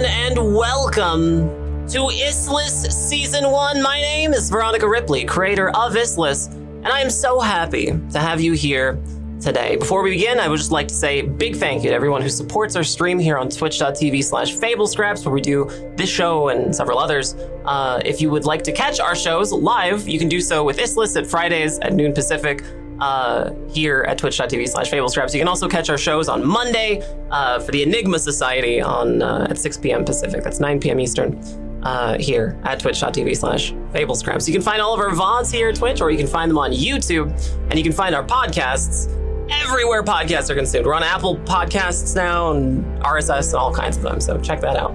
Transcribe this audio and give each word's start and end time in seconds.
everyone, 0.00 0.38
and 0.38 0.54
welcome 0.56 1.48
to 1.88 1.98
Issliss 1.98 2.90
Season 2.90 3.50
1. 3.50 3.82
My 3.82 4.00
name 4.00 4.32
is 4.32 4.48
Veronica 4.48 4.88
Ripley, 4.88 5.24
creator 5.24 5.68
of 5.70 5.92
Issliss, 5.92 6.52
and 6.52 6.88
I 6.88 7.00
am 7.00 7.10
so 7.10 7.40
happy 7.40 7.86
to 8.12 8.18
have 8.18 8.40
you 8.40 8.52
here 8.52 8.98
today. 9.40 9.76
Before 9.76 10.02
we 10.02 10.10
begin, 10.10 10.38
I 10.38 10.48
would 10.48 10.58
just 10.58 10.70
like 10.70 10.88
to 10.88 10.94
say 10.94 11.22
big 11.22 11.56
thank 11.56 11.82
you 11.82 11.90
to 11.90 11.94
everyone 11.94 12.22
who 12.22 12.28
supports 12.28 12.76
our 12.76 12.84
stream 12.84 13.18
here 13.18 13.36
on 13.36 13.48
twitch.tv 13.48 14.24
slash 14.24 14.54
fablescraps, 14.56 15.24
where 15.24 15.34
we 15.34 15.40
do 15.40 15.68
this 15.96 16.10
show 16.10 16.48
and 16.48 16.74
several 16.74 16.98
others. 16.98 17.34
Uh, 17.64 18.00
if 18.04 18.20
you 18.20 18.30
would 18.30 18.44
like 18.44 18.62
to 18.62 18.72
catch 18.72 19.00
our 19.00 19.14
shows 19.14 19.52
live, 19.52 20.08
you 20.08 20.18
can 20.18 20.28
do 20.28 20.40
so 20.40 20.64
with 20.64 20.78
Issliss 20.78 21.16
at 21.20 21.26
Fridays 21.26 21.78
at 21.80 21.92
noon 21.92 22.12
Pacific 22.12 22.62
uh, 23.00 23.50
here 23.68 24.04
at 24.06 24.18
twitch.tv 24.18 24.68
slash 24.68 24.90
fablescraps. 24.90 25.32
You 25.32 25.40
can 25.40 25.48
also 25.48 25.68
catch 25.68 25.88
our 25.90 25.98
shows 25.98 26.28
on 26.28 26.44
Monday 26.46 27.02
uh, 27.30 27.60
for 27.60 27.72
the 27.72 27.82
Enigma 27.82 28.18
Society 28.18 28.80
on 28.80 29.22
uh, 29.22 29.46
at 29.50 29.58
6 29.58 29.78
p.m. 29.78 30.04
Pacific. 30.04 30.42
That's 30.42 30.60
9 30.60 30.80
p.m. 30.80 31.00
Eastern. 31.00 31.40
Uh, 31.82 32.18
here 32.18 32.60
at 32.64 32.78
twitch.tv 32.78 33.34
slash 33.34 33.72
fablescraps. 33.94 34.46
You 34.46 34.52
can 34.52 34.60
find 34.60 34.82
all 34.82 34.92
of 34.92 35.00
our 35.00 35.08
VODs 35.08 35.50
here 35.50 35.70
at 35.70 35.76
Twitch, 35.76 36.02
or 36.02 36.10
you 36.10 36.18
can 36.18 36.26
find 36.26 36.50
them 36.50 36.58
on 36.58 36.72
YouTube, 36.72 37.30
and 37.70 37.78
you 37.78 37.82
can 37.82 37.92
find 37.92 38.14
our 38.14 38.22
podcasts 38.22 39.10
everywhere 39.50 40.02
podcasts 40.02 40.50
are 40.50 40.54
consumed. 40.54 40.84
We're 40.84 40.94
on 40.94 41.02
Apple 41.02 41.38
Podcasts 41.38 42.14
now 42.14 42.52
and 42.52 42.84
RSS 43.02 43.46
and 43.46 43.54
all 43.54 43.74
kinds 43.74 43.96
of 43.96 44.02
them, 44.02 44.20
so 44.20 44.38
check 44.38 44.60
that 44.60 44.76
out. 44.76 44.94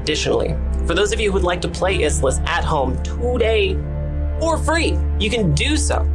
Additionally, 0.00 0.56
for 0.86 0.94
those 0.94 1.12
of 1.12 1.18
you 1.18 1.30
who 1.30 1.34
would 1.34 1.42
like 1.42 1.60
to 1.62 1.68
play 1.68 1.98
Issliss 1.98 2.40
at 2.46 2.62
home 2.62 3.02
today 3.02 3.74
for 4.38 4.56
free, 4.58 4.96
you 5.18 5.28
can 5.28 5.52
do 5.54 5.76
so 5.76 6.08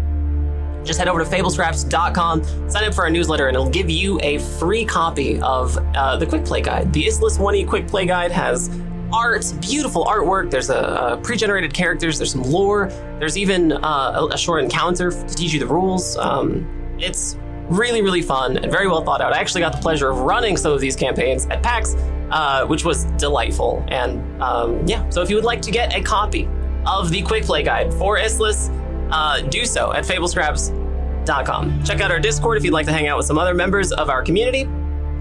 just 0.88 0.98
head 0.98 1.08
over 1.08 1.24
to 1.24 1.30
fablescraps.com, 1.30 2.70
sign 2.70 2.84
up 2.84 2.94
for 2.94 3.04
our 3.04 3.10
newsletter, 3.10 3.48
and 3.48 3.56
it'll 3.56 3.70
give 3.70 3.90
you 3.90 4.20
a 4.22 4.40
free 4.40 4.86
copy 4.86 5.40
of 5.42 5.78
uh, 5.96 6.18
the 6.18 6.26
Quick 6.26 6.46
Play 6.46 6.62
Guide. 6.62 6.92
The 6.94 7.06
Issliss 7.06 7.38
1E 7.38 7.68
Quick 7.68 7.88
Play 7.88 8.06
Guide 8.06 8.32
has 8.32 8.70
art, 9.12 9.46
beautiful 9.62 10.06
artwork. 10.06 10.50
There's 10.50 10.70
a, 10.70 11.20
pre-generated 11.24 11.74
characters. 11.74 12.18
There's 12.18 12.32
some 12.32 12.44
lore. 12.44 12.88
There's 13.20 13.38
even 13.38 13.72
uh, 13.72 14.28
a, 14.32 14.38
short 14.38 14.64
encounter 14.64 15.12
to 15.12 15.36
teach 15.36 15.54
you 15.54 15.60
the 15.60 15.68
rules. 15.68 16.18
Um, 16.18 16.96
it's 17.00 17.38
really, 17.70 18.02
really 18.02 18.22
fun 18.22 18.58
and 18.58 18.72
very 18.72 18.88
well 18.88 19.04
thought 19.04 19.22
out. 19.22 19.34
I 19.34 19.40
actually 19.40 19.62
got 19.62 19.74
the 19.74 19.82
pleasure 19.82 20.10
of 20.10 20.20
running 20.20 20.58
some 20.58 20.72
of 20.72 20.80
these 20.80 20.96
campaigns 20.96 21.46
at 21.48 21.62
PAX, 21.62 21.96
uh, 22.32 22.66
which 22.66 22.86
was 22.86 23.06
delightful. 23.18 23.84
And 23.90 24.42
um, 24.42 24.86
yeah, 24.88 25.08
so 25.10 25.22
if 25.22 25.30
you 25.30 25.36
would 25.36 25.46
like 25.46 25.62
to 25.64 25.72
get 25.72 25.96
a 25.96 26.02
copy 26.02 26.48
of 26.86 27.10
the 27.10 27.22
Quick 27.22 27.44
Play 27.44 27.64
Guide 27.64 27.94
for 27.94 28.18
Issliss, 28.18 28.70
uh, 29.12 29.42
do 29.42 29.66
so 29.66 29.94
at 29.94 30.04
fablescraps.com. 30.06 31.84
Check 31.84 32.02
out 32.02 32.12
our 32.12 32.20
Discord 32.20 32.58
if 32.58 32.64
you'd 32.64 32.74
like 32.74 32.86
to 32.86 32.94
hang 32.94 33.08
out 33.08 33.18
with 33.18 33.26
some 33.26 33.38
other 33.38 33.54
members 33.54 33.92
of 33.92 34.10
our 34.10 34.22
community 34.24 34.68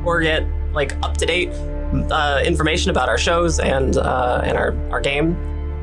or 0.05 0.21
get 0.21 0.47
like 0.73 0.95
up 1.03 1.17
to 1.17 1.27
date 1.27 1.51
uh, 2.11 2.43
information 2.45 2.91
about 2.91 3.09
our 3.09 3.19
shows 3.19 3.59
and 3.61 3.97
uh, 3.97 4.43
and 4.45 4.57
our, 4.57 4.75
our 4.91 5.01
game. 5.01 5.37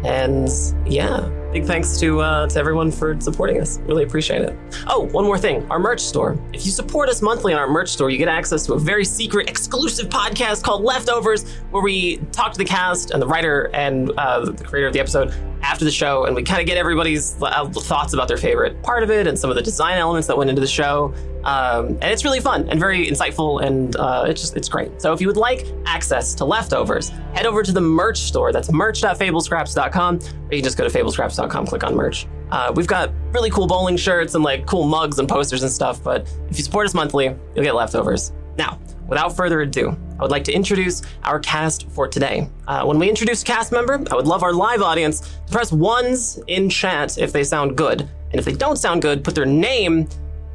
And 0.06 0.50
yeah, 0.86 1.30
big 1.54 1.66
thanks 1.66 2.00
to 2.00 2.20
uh, 2.20 2.48
to 2.48 2.60
everyone 2.60 2.92
for 2.92 3.20
supporting 3.22 3.62
us. 3.62 3.80
Really 3.82 4.04
appreciate 4.04 4.42
it. 4.42 4.58
Oh, 4.88 5.08
one 5.12 5.24
more 5.24 5.38
thing, 5.38 5.66
our 5.70 5.78
merch 5.78 6.00
store. 6.00 6.38
If 6.52 6.66
you 6.66 6.72
support 6.72 7.10
us 7.10 7.22
monthly 7.22 7.54
on 7.54 7.60
our 7.60 7.68
merch 7.68 7.90
store, 7.90 8.10
you 8.10 8.18
get 8.18 8.28
access 8.28 8.66
to 8.66 8.74
a 8.74 8.80
very 8.80 9.06
secret, 9.06 9.50
exclusive 9.50 10.10
podcast 10.10 10.64
called 10.64 10.84
Leftovers, 10.84 11.48
where 11.70 11.84
we 11.84 12.18
talk 12.32 12.54
to 12.54 12.58
the 12.58 12.66
cast 12.66 13.12
and 13.12 13.22
the 13.22 13.28
writer 13.28 13.70
and 13.74 14.12
uh, 14.18 14.44
the 14.44 14.64
creator 14.64 14.88
of 14.88 14.94
the 14.94 15.00
episode 15.00 15.32
after 15.62 15.86
the 15.86 15.92
show, 15.92 16.26
and 16.26 16.36
we 16.36 16.44
kind 16.44 16.60
of 16.60 16.66
get 16.66 16.78
everybody's 16.78 17.42
uh, 17.42 17.70
thoughts 17.70 18.14
about 18.14 18.28
their 18.28 18.38
favorite 18.38 18.82
part 18.82 19.04
of 19.04 19.12
it 19.12 19.28
and 19.28 19.38
some 19.38 19.50
of 19.50 19.56
the 19.56 19.62
design 19.62 19.98
elements 19.98 20.28
that 20.28 20.38
went 20.38 20.50
into 20.50 20.60
the 20.60 20.68
show. 20.68 21.14
Um, 21.44 21.88
and 21.88 22.06
it's 22.06 22.24
really 22.24 22.40
fun 22.40 22.70
and 22.70 22.80
very 22.80 23.08
insightful, 23.08 23.62
and 23.64 23.96
uh, 23.96 24.26
it's 24.28 24.42
just 24.42 24.56
it's 24.56 24.70
great. 24.70 25.02
So 25.02 25.14
if 25.14 25.22
you 25.22 25.28
would 25.28 25.38
like 25.38 25.68
access 25.86 26.34
to 26.36 26.46
leftovers, 26.46 27.10
head 27.34 27.46
over 27.46 27.64
to 27.64 27.72
the 27.72 27.82
merch 27.82 28.20
store. 28.20 28.52
That's 28.52 28.72
merch.fablescraps.com, 28.72 30.16
or 30.16 30.22
you 30.22 30.58
can 30.58 30.64
just 30.64 30.78
go 30.78 30.88
to 30.88 30.90
fablescraps.com, 30.90 31.68
click 31.68 31.84
on 31.84 31.96
merch. 31.96 32.28
Uh, 32.52 32.72
we've 32.76 32.88
got 32.88 33.12
really 33.32 33.50
cool 33.50 33.68
bowling 33.68 33.98
shirts 33.98 34.36
and 34.36 34.44
like 34.44 34.66
cool 34.66 34.86
mugs 34.86 35.20
and 35.20 35.28
posters 35.28 35.64
and 35.64 35.72
stuff. 35.72 36.04
But 36.04 36.32
if 36.50 36.58
you 36.58 36.64
support 36.64 36.86
us 36.86 36.94
monthly, 36.94 37.36
you'll 37.56 37.64
get 37.64 37.76
leftovers. 37.76 38.32
Now, 38.58 38.80
without 39.08 39.36
further 39.36 39.62
ado, 39.62 39.98
I 40.20 40.22
would 40.22 40.32
like 40.32 40.44
to 40.46 40.54
introduce 40.54 41.02
our 41.24 41.40
cast 41.40 41.90
for 41.90 42.08
today. 42.08 42.48
Uh, 42.68 42.86
when 42.86 43.00
we 43.00 43.10
introduce 43.10 43.42
a 43.42 43.46
cast 43.46 43.72
member, 43.72 44.04
I 44.12 44.16
would 44.16 44.28
love 44.28 44.44
our 44.44 44.54
live 44.54 44.82
audience 44.82 45.22
to 45.48 45.52
press 45.52 45.72
ones 45.72 46.40
in 46.48 46.70
chat 46.70 47.18
if 47.18 47.34
they 47.34 47.44
sound 47.44 47.76
good. 47.76 48.02
And 48.02 48.40
if 48.40 48.46
they 48.46 48.54
don't 48.54 48.78
sound 48.78 49.02
good, 49.02 49.24
put 49.24 49.36
their 49.36 49.46
name 49.46 50.08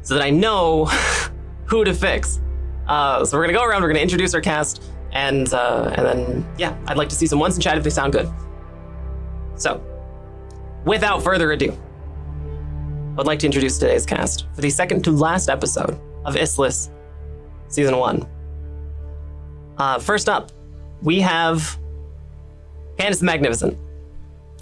so 0.09 0.15
that 0.15 0.23
I 0.23 0.31
know 0.31 0.85
who 1.65 1.83
to 1.83 1.93
fix. 1.93 2.41
Uh, 2.87 3.23
so 3.23 3.37
we're 3.37 3.43
gonna 3.43 3.55
go 3.55 3.63
around, 3.63 3.83
we're 3.83 3.89
gonna 3.89 3.99
introduce 3.99 4.33
our 4.33 4.41
cast, 4.41 4.81
and 5.11 5.53
uh, 5.53 5.93
and 5.95 6.03
then 6.03 6.53
yeah, 6.57 6.75
I'd 6.87 6.97
like 6.97 7.09
to 7.09 7.15
see 7.15 7.27
some 7.27 7.37
ones 7.37 7.55
in 7.55 7.61
chat 7.61 7.77
if 7.77 7.83
they 7.83 7.91
sound 7.91 8.13
good. 8.13 8.27
So, 9.53 9.83
without 10.83 11.21
further 11.21 11.51
ado, 11.51 11.71
I 11.73 13.15
would 13.17 13.27
like 13.27 13.37
to 13.39 13.45
introduce 13.45 13.77
today's 13.77 14.03
cast 14.03 14.47
for 14.55 14.61
the 14.61 14.71
second 14.71 15.03
to 15.03 15.11
last 15.11 15.47
episode 15.47 15.99
of 16.25 16.33
Issliss 16.33 16.89
Season 17.67 17.95
1. 17.95 18.27
Uh, 19.77 19.99
first 19.99 20.27
up, 20.27 20.51
we 21.03 21.21
have 21.21 21.77
Candace 22.97 23.21
Magnificent. 23.21 23.77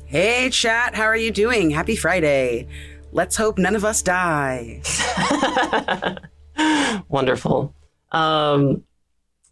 Hey, 0.08 0.50
chat, 0.50 0.94
how 0.94 1.04
are 1.04 1.16
you 1.16 1.32
doing? 1.32 1.70
Happy 1.70 1.96
Friday. 1.96 2.68
Let's 3.18 3.36
hope 3.36 3.58
none 3.58 3.76
of 3.76 3.84
us 3.84 4.04
die. 4.04 4.84
Wonderful. 7.10 7.74
Um, 8.12 8.84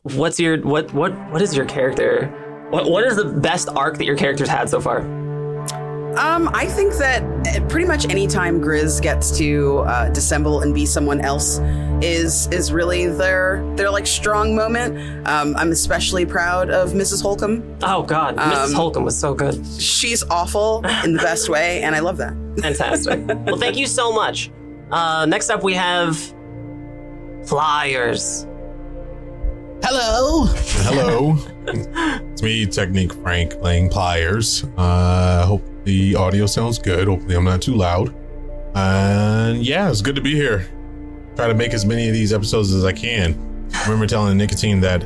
what's 0.03 0.39
your 0.39 0.61
what 0.61 0.93
what 0.93 1.11
what 1.31 1.41
is 1.41 1.57
your 1.57 1.65
character? 1.65 2.27
What 2.69 2.87
what 2.91 3.03
is 3.05 3.15
the 3.15 3.25
best 3.25 3.67
arc 3.69 3.97
that 3.97 4.05
your 4.05 4.17
character's 4.17 4.49
had 4.49 4.69
so 4.69 4.79
far? 4.79 4.99
Um, 4.99 6.47
I 6.53 6.67
think 6.67 6.93
that 6.97 7.23
eh, 7.47 7.59
pretty 7.67 7.87
much 7.87 8.07
any 8.07 8.27
time 8.27 8.61
Grizz 8.61 9.01
gets 9.01 9.35
to 9.39 9.79
uh, 9.79 10.09
dissemble 10.11 10.61
and 10.61 10.71
be 10.71 10.85
someone 10.85 11.19
else 11.19 11.57
is 12.03 12.45
is 12.49 12.71
really 12.71 13.07
their 13.07 13.67
their 13.77 13.89
like 13.89 14.05
strong 14.05 14.55
moment. 14.55 15.27
Um, 15.27 15.55
I'm 15.55 15.71
especially 15.71 16.27
proud 16.27 16.69
of 16.69 16.91
Mrs. 16.91 17.19
Holcomb. 17.19 17.63
Oh 17.81 18.03
God, 18.03 18.37
Mrs. 18.37 18.65
Um, 18.67 18.73
Holcomb 18.73 19.03
was 19.05 19.17
so 19.19 19.33
good. 19.33 19.65
She's 19.65 20.21
awful 20.29 20.85
in 21.03 21.13
the 21.13 21.23
best 21.23 21.49
way, 21.49 21.81
and 21.81 21.95
I 21.95 21.99
love 22.01 22.17
that. 22.17 22.44
Fantastic. 22.61 23.25
well, 23.45 23.57
thank 23.57 23.77
you 23.77 23.87
so 23.87 24.11
much. 24.11 24.51
Uh, 24.91 25.25
next 25.25 25.49
up, 25.49 25.63
we 25.63 25.73
have 25.73 26.17
Pliers. 27.45 28.47
Hello. 29.83 30.45
Hello. 30.47 31.37
it's 31.67 32.41
me, 32.41 32.65
Techniq 32.65 33.21
Frank, 33.21 33.59
playing 33.59 33.89
Pliers. 33.89 34.65
I 34.77 34.81
uh, 35.41 35.45
hope 35.45 35.63
the 35.83 36.15
audio 36.15 36.45
sounds 36.45 36.79
good. 36.79 37.07
Hopefully, 37.07 37.35
I'm 37.35 37.43
not 37.43 37.61
too 37.61 37.75
loud. 37.75 38.13
And 38.75 39.63
yeah, 39.63 39.89
it's 39.89 40.01
good 40.01 40.15
to 40.15 40.21
be 40.21 40.33
here. 40.33 40.67
Try 41.35 41.47
to 41.47 41.53
make 41.53 41.73
as 41.73 41.85
many 41.85 42.07
of 42.07 42.13
these 42.13 42.33
episodes 42.33 42.73
as 42.73 42.83
I 42.85 42.93
can. 42.93 43.33
I 43.73 43.83
remember 43.83 44.07
telling 44.07 44.37
Nicotine 44.37 44.79
that 44.81 45.05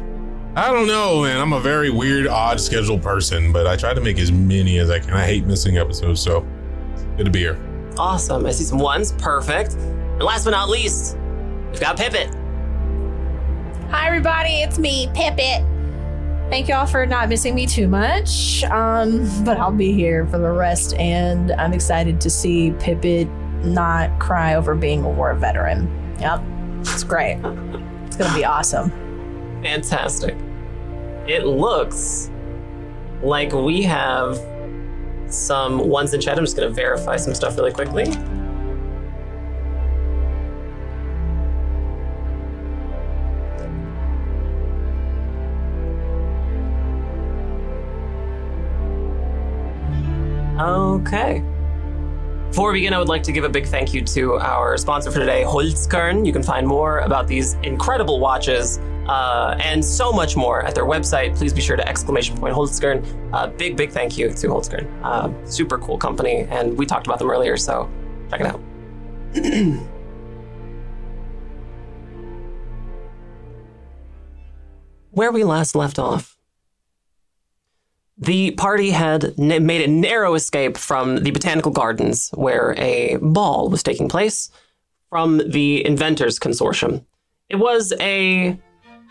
I 0.55 0.71
don't 0.71 0.87
know, 0.87 1.23
man. 1.23 1.39
I'm 1.39 1.53
a 1.53 1.59
very 1.59 1.89
weird, 1.89 2.27
odd 2.27 2.59
schedule 2.59 2.99
person, 2.99 3.53
but 3.53 3.67
I 3.67 3.75
try 3.75 3.93
to 3.93 4.01
make 4.01 4.17
as 4.17 4.31
many 4.31 4.79
as 4.79 4.89
I 4.89 4.99
can. 4.99 5.13
I 5.13 5.25
hate 5.25 5.45
missing 5.45 5.77
episodes, 5.77 6.21
so 6.21 6.45
good 7.19 7.25
to 7.25 7.31
be 7.31 7.39
here. 7.39 7.59
Awesome. 7.97 8.45
I 8.45 8.51
see 8.51 8.63
some 8.63 8.79
ones. 8.79 9.11
Perfect. 9.11 9.73
And 9.73 10.23
last 10.23 10.45
but 10.45 10.51
not 10.51 10.69
least, 10.69 11.17
we've 11.69 11.79
got 11.79 11.97
Pippet. 11.97 12.33
Hi, 13.89 14.07
everybody. 14.07 14.61
It's 14.61 14.79
me, 14.79 15.07
Pippet. 15.07 15.67
Thank 16.49 16.69
y'all 16.69 16.85
for 16.85 17.05
not 17.05 17.27
missing 17.27 17.55
me 17.55 17.67
too 17.67 17.89
much. 17.89 18.63
Um, 18.63 19.29
but 19.43 19.57
I'll 19.57 19.73
be 19.73 19.91
here 19.91 20.25
for 20.27 20.37
the 20.37 20.49
rest, 20.49 20.93
and 20.93 21.51
I'm 21.51 21.73
excited 21.73 22.21
to 22.21 22.29
see 22.29 22.71
Pippet 22.71 23.29
not 23.65 24.17
cry 24.19 24.55
over 24.55 24.73
being 24.73 25.03
a 25.03 25.09
war 25.09 25.33
veteran. 25.33 25.91
Yep, 26.21 26.41
it's 26.79 27.03
great. 27.03 27.35
it's 28.05 28.15
gonna 28.15 28.33
be 28.33 28.45
awesome. 28.45 28.91
Fantastic. 29.61 30.37
It 31.27 31.45
looks 31.45 32.31
like 33.21 33.51
we 33.51 33.81
have 33.83 34.37
some 35.29 35.89
ones 35.89 36.13
in 36.13 36.21
chat. 36.21 36.37
I'm 36.37 36.43
just 36.43 36.55
gonna 36.55 36.69
verify 36.69 37.15
some 37.15 37.33
stuff 37.33 37.57
really 37.57 37.71
quickly. 37.71 38.05
Okay. 50.59 51.41
Before 52.49 52.73
we 52.73 52.79
begin, 52.79 52.93
I 52.93 52.99
would 52.99 53.07
like 53.07 53.23
to 53.23 53.31
give 53.31 53.45
a 53.45 53.49
big 53.49 53.65
thank 53.65 53.93
you 53.93 54.01
to 54.01 54.33
our 54.33 54.75
sponsor 54.77 55.11
for 55.11 55.19
today, 55.19 55.43
Holzkern. 55.45 56.25
You 56.25 56.33
can 56.33 56.43
find 56.43 56.67
more 56.67 56.99
about 56.99 57.27
these 57.27 57.53
incredible 57.63 58.19
watches 58.19 58.79
uh, 59.09 59.57
and 59.59 59.83
so 59.83 60.11
much 60.11 60.35
more 60.35 60.63
at 60.63 60.75
their 60.75 60.85
website. 60.85 61.35
Please 61.35 61.51
be 61.51 61.61
sure 61.61 61.75
to 61.75 61.89
exclamation 61.89 62.37
point 62.37 62.53
Holzkern. 62.53 63.03
Uh, 63.33 63.47
big, 63.47 63.75
big 63.75 63.89
thank 63.89 64.19
you 64.19 64.29
to 64.29 64.47
Holzkern. 64.47 64.87
Uh, 65.03 65.31
super 65.45 65.79
cool 65.79 65.97
company, 65.97 66.45
and 66.51 66.77
we 66.77 66.85
talked 66.85 67.07
about 67.07 67.17
them 67.17 67.31
earlier, 67.31 67.57
so 67.57 67.89
check 68.29 68.41
it 68.41 68.45
out. 68.45 68.61
Where 75.09 75.31
we 75.31 75.43
last 75.43 75.73
left 75.75 75.97
off, 75.97 76.37
the 78.15 78.51
party 78.51 78.91
had 78.91 79.35
made 79.39 79.81
a 79.81 79.87
narrow 79.87 80.35
escape 80.35 80.77
from 80.77 81.23
the 81.23 81.31
botanical 81.31 81.71
gardens 81.71 82.29
where 82.35 82.75
a 82.77 83.17
ball 83.19 83.69
was 83.69 83.81
taking 83.81 84.07
place 84.07 84.51
from 85.09 85.41
the 85.49 85.83
Inventors 85.83 86.37
Consortium. 86.37 87.03
It 87.49 87.55
was 87.55 87.91
a 87.99 88.59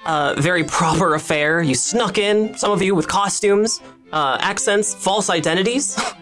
uh, 0.04 0.34
very 0.38 0.64
proper 0.64 1.14
affair. 1.14 1.62
You 1.62 1.74
snuck 1.74 2.18
in, 2.18 2.56
some 2.56 2.72
of 2.72 2.82
you 2.82 2.94
with 2.94 3.08
costumes, 3.08 3.80
uh, 4.12 4.38
accents, 4.40 4.94
false 4.94 5.30
identities. 5.30 5.98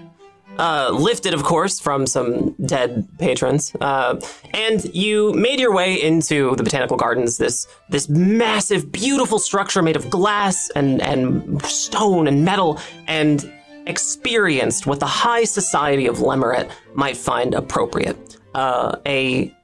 Uh, 0.59 0.91
lifted, 0.91 1.35
of 1.35 1.43
course, 1.43 1.79
from 1.79 2.07
some 2.07 2.55
dead 2.65 3.07
patrons, 3.19 3.75
uh, 3.83 4.19
and 4.55 4.87
you 4.95 5.35
made 5.35 5.61
your 5.61 5.75
way 5.75 6.01
into 6.01 6.57
the 6.57 6.63
botanical 6.63 6.97
gardens. 6.97 7.37
This 7.37 7.67
this 7.91 8.09
massive, 8.09 8.91
beautiful 8.91 9.39
structure 9.39 9.83
made 9.83 9.97
of 9.97 10.09
glass 10.09 10.71
and 10.71 11.03
and 11.03 11.63
stone 11.67 12.27
and 12.27 12.43
metal, 12.43 12.81
and 13.07 13.53
experienced 13.87 14.87
what 14.87 14.99
the 14.99 15.07
high 15.07 15.45
society 15.45 16.07
of 16.07 16.19
Lemeret 16.19 16.71
might 16.95 17.19
find 17.19 17.53
appropriate. 17.53 18.39
Uh, 18.55 18.97
a 19.05 19.55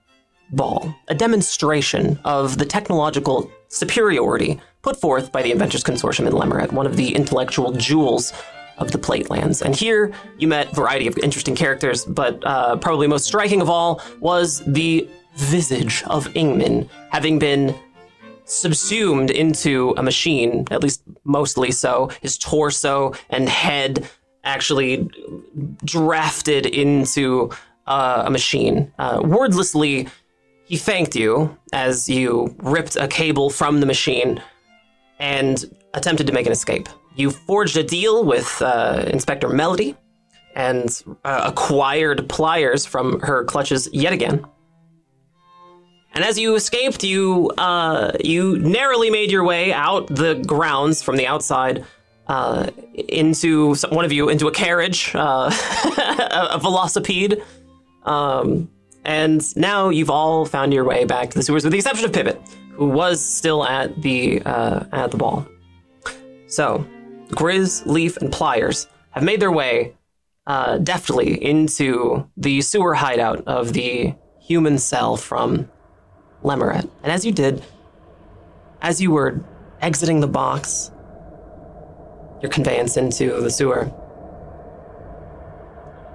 ball, 0.50 0.94
a 1.08 1.14
demonstration 1.14 2.18
of 2.26 2.58
the 2.58 2.66
technological 2.66 3.50
superiority 3.72 4.60
put 4.82 5.00
forth 5.00 5.32
by 5.32 5.42
the 5.42 5.50
Inventors 5.50 5.82
Consortium 5.82 6.26
in 6.26 6.32
Lemeret, 6.32 6.72
one 6.72 6.86
of 6.86 6.96
the 6.96 7.14
intellectual 7.14 7.72
jewels 7.72 8.32
of 8.78 8.92
the 8.92 8.98
Platelands. 8.98 9.62
And 9.62 9.74
here 9.74 10.12
you 10.38 10.46
met 10.46 10.72
a 10.72 10.74
variety 10.74 11.06
of 11.06 11.16
interesting 11.18 11.54
characters, 11.54 12.04
but 12.04 12.44
uh, 12.44 12.76
probably 12.76 13.06
most 13.06 13.24
striking 13.24 13.62
of 13.62 13.70
all 13.70 14.00
was 14.20 14.62
the 14.66 15.08
visage 15.36 16.02
of 16.04 16.26
Ingman, 16.34 16.88
having 17.10 17.38
been 17.38 17.74
subsumed 18.44 19.30
into 19.30 19.94
a 19.96 20.02
machine, 20.02 20.66
at 20.70 20.82
least 20.82 21.02
mostly 21.24 21.70
so, 21.70 22.10
his 22.20 22.36
torso 22.36 23.14
and 23.30 23.48
head 23.48 24.06
actually 24.44 25.08
drafted 25.84 26.66
into 26.66 27.50
uh, 27.86 28.24
a 28.26 28.30
machine. 28.30 28.92
Uh, 28.98 29.22
wordlessly, 29.24 30.08
he 30.72 30.78
thanked 30.78 31.14
you 31.14 31.54
as 31.74 32.08
you 32.08 32.56
ripped 32.62 32.96
a 32.96 33.06
cable 33.06 33.50
from 33.50 33.80
the 33.80 33.84
machine 33.84 34.42
and 35.18 35.66
attempted 35.92 36.26
to 36.26 36.32
make 36.32 36.46
an 36.46 36.52
escape. 36.52 36.88
You 37.14 37.30
forged 37.30 37.76
a 37.76 37.82
deal 37.82 38.24
with 38.24 38.62
uh, 38.62 39.04
Inspector 39.08 39.46
Melody 39.50 39.94
and 40.56 40.88
uh, 41.26 41.42
acquired 41.44 42.26
pliers 42.30 42.86
from 42.86 43.20
her 43.20 43.44
clutches 43.44 43.86
yet 43.92 44.14
again. 44.14 44.46
And 46.14 46.24
as 46.24 46.38
you 46.38 46.54
escaped, 46.54 47.04
you 47.04 47.50
uh, 47.58 48.12
you 48.24 48.58
narrowly 48.60 49.10
made 49.10 49.30
your 49.30 49.44
way 49.44 49.74
out 49.74 50.06
the 50.06 50.36
grounds 50.46 51.02
from 51.02 51.16
the 51.16 51.26
outside 51.26 51.84
uh, 52.28 52.70
into 52.94 53.74
one 53.90 54.06
of 54.06 54.12
you 54.12 54.30
into 54.30 54.48
a 54.48 54.52
carriage, 54.52 55.14
uh, 55.14 55.50
a, 55.98 56.54
a 56.54 56.58
velocipede, 56.58 57.42
um, 58.04 58.70
and 59.04 59.56
now 59.56 59.88
you've 59.88 60.10
all 60.10 60.44
found 60.44 60.72
your 60.72 60.84
way 60.84 61.04
back 61.04 61.30
to 61.30 61.38
the 61.38 61.42
sewers, 61.42 61.64
with 61.64 61.72
the 61.72 61.78
exception 61.78 62.04
of 62.04 62.12
Pivot, 62.12 62.40
who 62.72 62.86
was 62.86 63.24
still 63.24 63.64
at 63.64 64.00
the 64.02 64.42
uh, 64.42 64.84
at 64.92 65.10
the 65.10 65.16
ball. 65.16 65.46
So, 66.46 66.86
Grizz, 67.30 67.86
Leaf, 67.86 68.16
and 68.18 68.32
Pliers 68.32 68.86
have 69.10 69.22
made 69.22 69.40
their 69.40 69.52
way 69.52 69.94
uh, 70.46 70.78
deftly 70.78 71.42
into 71.42 72.28
the 72.36 72.60
sewer 72.60 72.94
hideout 72.94 73.46
of 73.46 73.72
the 73.72 74.14
human 74.40 74.78
cell 74.78 75.16
from 75.16 75.70
Lemeret. 76.42 76.88
And 77.02 77.12
as 77.12 77.24
you 77.24 77.32
did, 77.32 77.62
as 78.80 79.00
you 79.00 79.10
were 79.10 79.44
exiting 79.80 80.20
the 80.20 80.26
box, 80.26 80.90
your 82.40 82.50
conveyance 82.50 82.96
into 82.96 83.40
the 83.40 83.50
sewer, 83.50 83.90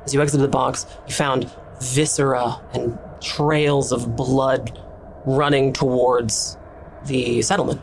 as 0.03 0.13
you 0.13 0.21
exited 0.21 0.43
the 0.43 0.49
box, 0.51 0.85
you 1.07 1.13
found 1.13 1.49
viscera 1.81 2.61
and 2.73 2.97
trails 3.21 3.91
of 3.91 4.15
blood 4.15 4.79
running 5.25 5.73
towards 5.73 6.57
the 7.05 7.41
settlement 7.41 7.81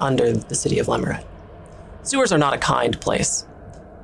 under 0.00 0.32
the 0.32 0.54
city 0.54 0.78
of 0.78 0.86
Lemeret. 0.86 1.24
Sewers 2.02 2.32
are 2.32 2.38
not 2.38 2.54
a 2.54 2.58
kind 2.58 3.00
place, 3.00 3.46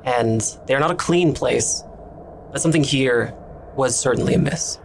and 0.05 0.57
they 0.67 0.75
are 0.75 0.81
not 0.81 0.91
a 0.91 0.95
clean 0.95 1.33
place, 1.35 1.85
but 2.53 2.61
something 2.61 2.83
here 2.83 3.35
was 3.77 3.99
certainly 3.99 4.35
amiss. 4.35 4.79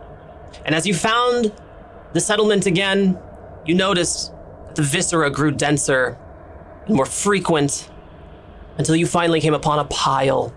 And 0.66 0.75
as 0.75 0.86
you 0.86 0.94
found 0.94 1.54
the 2.13 2.19
settlement 2.19 2.66
again, 2.66 3.18
you 3.66 3.75
noticed 3.75 4.31
that 4.68 4.75
the 4.75 4.81
viscera 4.81 5.30
grew 5.30 5.51
denser 5.51 6.18
and 6.86 6.96
more 6.96 7.06
frequent 7.06 7.90
until 8.78 8.96
you 8.96 9.08
finally 9.08 9.40
came 9.40 9.54
upon 9.54 9.80
a 9.80 9.86
pile 9.86 10.54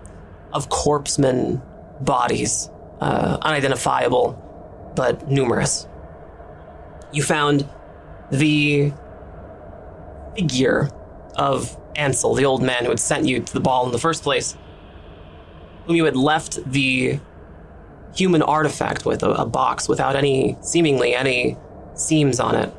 of 0.52 0.68
corpsemen 0.68 1.62
bodies, 2.00 2.70
uh, 3.00 3.38
unidentifiable 3.42 4.44
but 4.94 5.28
numerous. 5.30 5.86
You 7.12 7.22
found 7.22 7.68
the 8.30 8.92
figure 10.34 10.90
of 11.36 11.76
Ansel, 11.96 12.34
the 12.34 12.44
old 12.44 12.62
man 12.62 12.84
who 12.84 12.90
had 12.90 13.00
sent 13.00 13.26
you 13.26 13.40
to 13.40 13.52
the 13.52 13.60
ball 13.60 13.86
in 13.86 13.92
the 13.92 13.98
first 13.98 14.22
place, 14.22 14.56
whom 15.86 15.96
you 15.96 16.04
had 16.04 16.16
left 16.16 16.58
the 16.70 17.20
human 18.14 18.42
artifact 18.42 19.04
with, 19.04 19.22
a, 19.22 19.30
a 19.30 19.46
box 19.46 19.88
without 19.88 20.16
any, 20.16 20.56
seemingly 20.60 21.14
any 21.14 21.56
seams 21.94 22.40
on 22.40 22.54
it. 22.54 22.74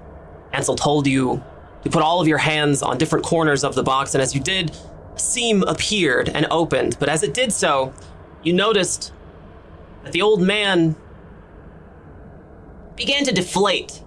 Ansel 0.51 0.75
told 0.75 1.07
you 1.07 1.44
to 1.83 1.89
put 1.89 2.01
all 2.01 2.19
of 2.19 2.27
your 2.27 2.38
hands 2.38 2.81
on 2.81 2.98
different 2.98 3.25
corners 3.25 3.63
of 3.63 3.75
the 3.75 3.83
box, 3.83 4.13
and 4.13 4.22
as 4.22 4.36
you 4.36 4.42
did, 4.42 4.75
a 5.15 5.19
seam 5.19 5.63
appeared 5.63 6.30
and 6.30 6.45
opened. 6.51 6.98
But 7.00 7.10
as 7.10 7.24
it 7.24 7.33
did 7.33 7.54
so, 7.54 7.94
you 8.44 8.54
noticed 8.54 9.13
that 10.04 10.12
the 10.12 10.22
old 10.22 10.42
man 10.42 10.96
began 12.96 13.24
to 13.25 13.31
deflate. 13.31 14.01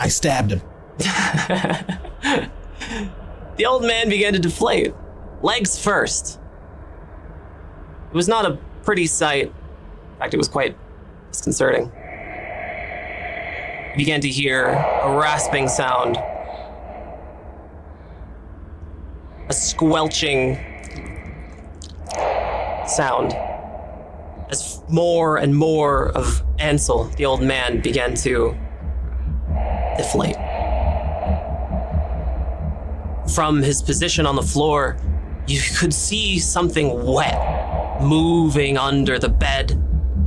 I 0.00 0.08
stabbed 0.08 0.52
him. 0.52 0.62
The 3.58 3.66
old 3.66 3.84
man 3.84 4.08
began 4.08 4.34
to 4.34 4.38
deflate, 4.38 4.94
legs 5.42 5.76
first. 5.82 6.38
It 8.08 8.14
was 8.14 8.28
not 8.28 8.46
a 8.46 8.56
pretty 8.84 9.08
sight. 9.08 9.46
In 9.46 10.18
fact, 10.20 10.32
it 10.32 10.36
was 10.36 10.46
quite 10.46 10.76
disconcerting. 11.32 11.90
You 13.90 13.96
began 13.96 14.20
to 14.20 14.28
hear 14.28 14.66
a 14.66 15.18
rasping 15.18 15.66
sound, 15.66 16.16
a 19.48 19.52
squelching 19.52 20.56
sound, 22.90 23.34
as 24.50 24.82
more 24.88 25.36
and 25.36 25.54
more 25.54 26.10
of 26.10 26.42
Ansel, 26.58 27.04
the 27.16 27.26
old 27.26 27.42
man, 27.42 27.80
began 27.80 28.14
to 28.16 28.56
deflate. 29.96 30.36
From 33.34 33.62
his 33.62 33.82
position 33.82 34.26
on 34.26 34.36
the 34.36 34.42
floor, 34.42 34.96
you 35.46 35.60
could 35.78 35.92
see 35.92 36.38
something 36.38 37.04
wet 37.04 38.02
moving 38.02 38.78
under 38.78 39.18
the 39.18 39.28
bed. 39.28 39.72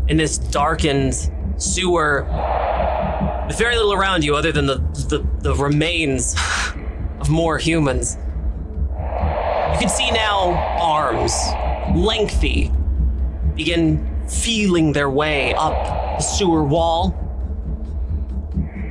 In 0.07 0.17
this 0.17 0.37
darkened 0.37 1.15
sewer 1.57 2.23
with 3.47 3.57
very 3.57 3.75
little 3.75 3.93
around 3.93 4.23
you 4.23 4.35
other 4.35 4.51
than 4.51 4.65
the, 4.65 4.75
the, 5.09 5.25
the 5.39 5.55
remains 5.55 6.35
of 7.19 7.29
more 7.29 7.57
humans. 7.57 8.17
You 9.73 9.79
can 9.79 9.89
see 9.89 10.11
now 10.11 10.51
arms, 10.79 11.33
lengthy, 11.95 12.71
begin 13.55 14.27
feeling 14.27 14.93
their 14.93 15.09
way 15.09 15.53
up 15.55 16.17
the 16.17 16.23
sewer 16.23 16.63
wall. 16.63 17.17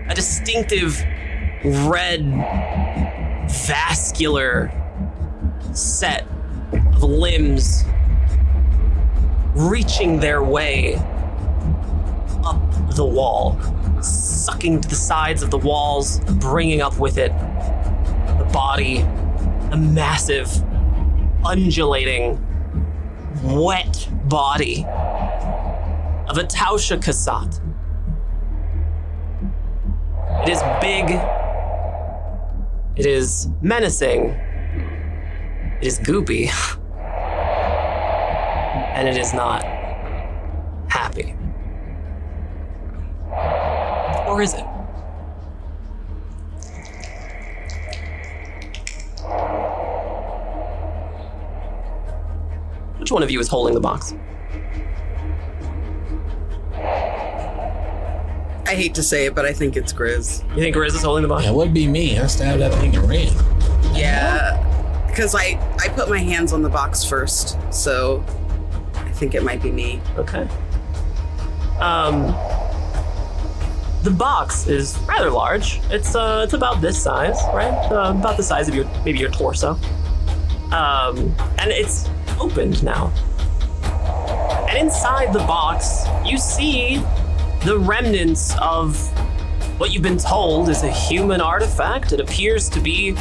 A 0.09 0.15
distinctive 0.15 1.01
red 1.65 2.25
vascular 3.49 4.71
set 5.73 6.27
of 6.73 7.03
limbs 7.03 7.85
reaching 9.55 10.21
their 10.21 10.43
way 10.43 10.95
up 12.45 12.61
the 12.95 13.05
wall, 13.05 13.59
sucking 14.03 14.81
to 14.81 14.89
the 14.89 14.95
sides 14.95 15.43
of 15.43 15.51
the 15.51 15.59
walls, 15.59 16.21
bringing 16.35 16.81
up 16.81 16.99
with 16.99 17.19
it 17.19 17.33
the 18.39 18.49
body, 18.53 18.99
a 19.71 19.77
massive, 19.77 20.51
undulating, 21.45 22.45
wet 23.43 24.09
body 24.29 24.85
of 26.29 26.39
a 26.39 26.45
Tausha 26.45 26.99
Kasat. 26.99 27.61
It 30.43 30.49
is 30.49 30.63
big 30.81 31.21
it 33.01 33.07
is 33.07 33.49
menacing. 33.63 34.29
It 35.81 35.87
is 35.87 35.99
goopy. 36.01 36.51
And 38.93 39.09
it 39.09 39.17
is 39.17 39.33
not 39.33 39.63
happy. 40.91 41.35
Or 44.29 44.43
is 44.43 44.53
it? 44.53 44.67
Which 53.11 53.15
one 53.15 53.23
of 53.25 53.31
you 53.33 53.41
is 53.41 53.49
holding 53.49 53.75
the 53.75 53.81
box? 53.81 54.15
I 58.69 58.75
hate 58.77 58.95
to 58.95 59.03
say 59.03 59.27
it, 59.27 59.35
but 59.35 59.45
I 59.45 59.53
think 59.53 59.77
it's 59.77 59.93
Grizz. 59.93 60.49
You 60.51 60.63
think 60.63 60.77
Grizz 60.77 60.95
is 60.95 61.03
holding 61.03 61.23
the 61.23 61.29
box? 61.29 61.45
That 61.45 61.53
would 61.53 61.75
be 61.75 61.89
me. 61.89 62.21
I 62.21 62.29
stabbed 62.29 62.61
that 62.61 62.73
thing 62.75 62.95
and 62.95 63.09
ran. 63.09 63.33
Yeah, 63.97 65.05
because 65.09 65.35
I 65.35 65.59
I 65.81 65.89
put 65.89 66.09
my 66.09 66.21
hands 66.21 66.53
on 66.53 66.63
the 66.63 66.69
box 66.69 67.05
first, 67.05 67.59
so 67.75 68.25
I 68.95 69.11
think 69.11 69.35
it 69.35 69.43
might 69.43 69.61
be 69.61 69.73
me. 69.73 70.01
Okay. 70.17 70.47
Um, 71.81 72.27
the 74.05 74.15
box 74.17 74.69
is 74.69 74.97
rather 75.09 75.31
large. 75.31 75.81
It's 75.91 76.15
uh, 76.15 76.43
it's 76.45 76.55
about 76.55 76.81
this 76.81 77.03
size, 77.03 77.41
right? 77.53 77.75
Uh, 77.91 78.15
about 78.17 78.37
the 78.37 78.45
size 78.45 78.69
of 78.69 78.77
your 78.77 78.85
maybe 79.05 79.19
your 79.19 79.33
torso. 79.33 79.71
Um, 80.71 81.35
and 81.59 81.73
it's 81.73 82.09
opened 82.41 82.83
now. 82.83 83.13
And 84.69 84.79
inside 84.79 85.33
the 85.33 85.41
box, 85.41 86.05
you 86.25 86.39
see 86.39 86.97
the 87.65 87.79
remnants 87.79 88.57
of 88.61 88.97
what 89.79 89.93
you've 89.93 90.03
been 90.03 90.19
told 90.19 90.69
is 90.69 90.83
a 90.83 90.91
human 90.91 91.41
artifact. 91.41 92.13
It 92.13 92.21
appears 92.21 92.69
to 92.71 92.81
be 92.81 93.17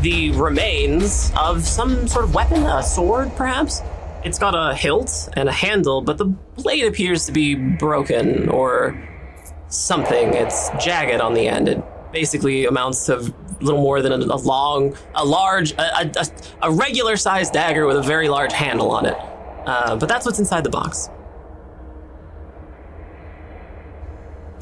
the 0.00 0.30
remains 0.32 1.32
of 1.38 1.64
some 1.64 2.06
sort 2.06 2.24
of 2.24 2.34
weapon, 2.34 2.64
a 2.64 2.82
sword, 2.82 3.30
perhaps. 3.36 3.82
It's 4.24 4.38
got 4.38 4.54
a 4.54 4.74
hilt 4.74 5.28
and 5.34 5.48
a 5.48 5.52
handle, 5.52 6.00
but 6.02 6.18
the 6.18 6.26
blade 6.26 6.84
appears 6.84 7.26
to 7.26 7.32
be 7.32 7.54
broken 7.54 8.48
or 8.48 9.00
something. 9.68 10.34
It's 10.34 10.70
jagged 10.80 11.20
on 11.20 11.34
the 11.34 11.46
end. 11.46 11.68
It 11.68 11.82
basically 12.12 12.66
amounts 12.66 13.06
to 13.06 13.32
little 13.60 13.80
more 13.80 14.00
than 14.02 14.12
a, 14.12 14.16
a 14.16 14.36
long, 14.36 14.96
a 15.14 15.24
large, 15.24 15.72
a, 15.72 16.06
a, 16.16 16.26
a 16.62 16.70
regular 16.72 17.16
sized 17.16 17.52
dagger 17.52 17.86
with 17.86 17.96
a 17.96 18.02
very 18.02 18.28
large 18.28 18.52
handle 18.52 18.90
on 18.90 19.06
it. 19.06 19.16
Uh, 19.66 19.96
but 19.96 20.08
that's 20.08 20.24
what's 20.24 20.38
inside 20.38 20.64
the 20.64 20.70
box. 20.70 21.10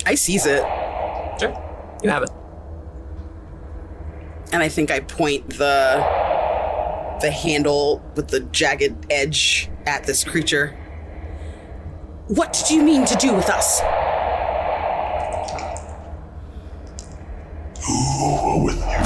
I 0.05 0.15
seize 0.15 0.47
it, 0.47 0.62
Sure, 1.41 1.99
you 2.03 2.11
have 2.11 2.23
it. 2.23 2.31
and 4.53 4.62
I 4.62 4.69
think 4.69 4.91
I 4.91 5.00
point 5.00 5.49
the 5.59 6.25
the 7.21 7.31
handle 7.31 8.03
with 8.15 8.29
the 8.29 8.41
jagged 8.41 9.07
edge 9.11 9.71
at 9.87 10.05
this 10.05 10.23
creature. 10.23 10.76
What 12.29 12.53
did 12.53 12.71
you 12.71 12.83
mean 12.83 13.05
to 13.07 13.15
do 13.17 13.33
with 13.35 13.49
us? 13.49 13.81
With 18.57 18.77
you? 18.77 19.05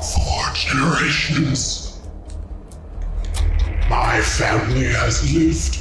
For 0.00 0.54
generations, 0.54 2.00
my 3.90 4.20
family 4.20 4.84
has 4.84 5.34
lived, 5.34 5.78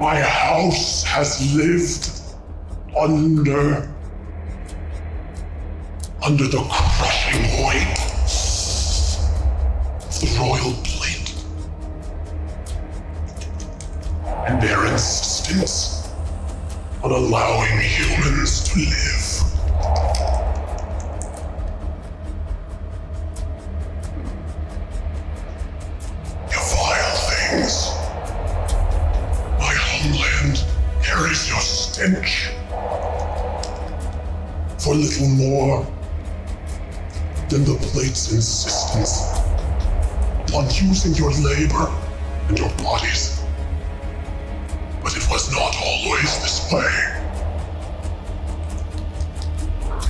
my 0.00 0.20
house 0.20 1.04
has 1.04 1.54
lived 1.54 2.10
under 2.98 3.88
under 6.24 6.48
the 6.48 6.62
crushing 6.68 7.42
weight 7.64 7.98
of 10.02 10.20
the 10.20 10.26
royal 10.40 10.72
blade 10.82 11.30
and 14.48 14.60
their 14.60 14.84
on 17.02 17.10
allowing 17.10 17.78
humans 17.78 18.64
to 18.64 18.78
live. 18.78 19.42
You 26.50 26.60
vile 26.72 27.16
things. 27.28 27.90
My 29.60 29.74
homeland 29.74 30.64
carries 31.02 31.48
your 31.50 31.60
stench. 31.60 32.48
For 34.78 34.94
little 34.94 35.28
more 35.28 35.86
than 37.50 37.64
the 37.64 37.76
plate's 37.92 38.32
insistence 38.32 39.38
upon 40.48 40.64
using 40.70 41.14
your 41.14 41.32
labor 41.32 41.92
and 42.48 42.58
your 42.58 42.70
bodies 42.78 43.33
way. 46.72 46.90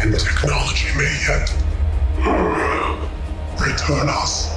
And 0.00 0.12
technology 0.18 0.88
may 0.96 1.12
yet 1.26 1.50
return 3.60 4.08
us 4.08 4.54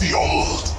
the 0.00 0.14
old 0.16 0.71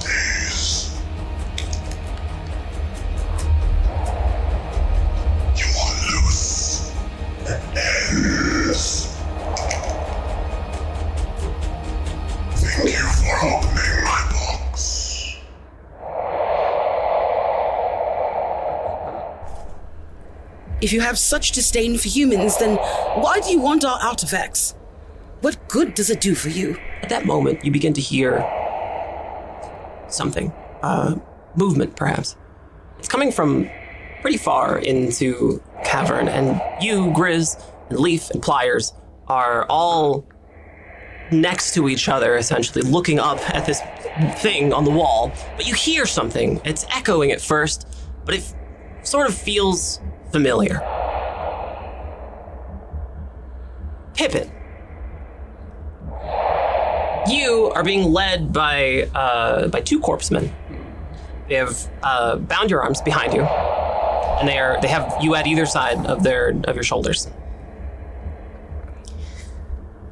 If 20.84 20.92
you 20.92 21.00
have 21.00 21.18
such 21.18 21.52
disdain 21.52 21.96
for 21.96 22.08
humans, 22.10 22.58
then 22.58 22.76
why 22.76 23.40
do 23.40 23.50
you 23.50 23.58
want 23.58 23.86
our 23.86 23.98
artifacts? 24.02 24.74
What 25.40 25.66
good 25.66 25.94
does 25.94 26.10
it 26.10 26.20
do 26.20 26.34
for 26.34 26.50
you? 26.50 26.78
At 27.00 27.08
that 27.08 27.24
moment, 27.24 27.64
you 27.64 27.70
begin 27.70 27.94
to 27.94 28.02
hear 28.02 28.44
something. 30.08 30.52
Uh, 30.82 31.14
movement, 31.56 31.96
perhaps. 31.96 32.36
It's 32.98 33.08
coming 33.08 33.32
from 33.32 33.70
pretty 34.20 34.36
far 34.36 34.76
into 34.76 35.62
cavern, 35.84 36.28
and 36.28 36.60
you, 36.84 37.10
Grizz, 37.12 37.64
and 37.88 37.98
Leaf, 37.98 38.28
and 38.28 38.42
Pliers 38.42 38.92
are 39.26 39.64
all 39.70 40.26
next 41.32 41.72
to 41.76 41.88
each 41.88 42.10
other, 42.10 42.36
essentially, 42.36 42.82
looking 42.82 43.18
up 43.18 43.38
at 43.54 43.64
this 43.64 43.80
thing 44.42 44.74
on 44.74 44.84
the 44.84 44.90
wall. 44.90 45.32
But 45.56 45.66
you 45.66 45.72
hear 45.72 46.04
something. 46.04 46.60
It's 46.62 46.84
echoing 46.94 47.32
at 47.32 47.40
first, 47.40 47.88
but 48.26 48.34
it 48.34 48.54
sort 49.02 49.30
of 49.30 49.34
feels 49.34 50.02
familiar. 50.34 50.80
Pippin. 54.14 54.50
You 57.28 57.70
are 57.72 57.84
being 57.84 58.12
led 58.12 58.52
by 58.52 59.08
uh, 59.14 59.68
by 59.68 59.80
two 59.80 60.00
corpsemen. 60.00 60.52
They 61.48 61.54
have 61.54 61.88
uh, 62.02 62.36
bound 62.38 62.68
your 62.68 62.82
arms 62.82 63.00
behind 63.00 63.32
you, 63.32 63.42
and 63.42 64.48
they 64.48 64.58
are 64.58 64.80
they 64.80 64.88
have 64.88 65.16
you 65.20 65.36
at 65.36 65.46
either 65.46 65.66
side 65.66 66.04
of 66.04 66.24
their 66.24 66.48
of 66.64 66.74
your 66.74 66.82
shoulders. 66.82 67.28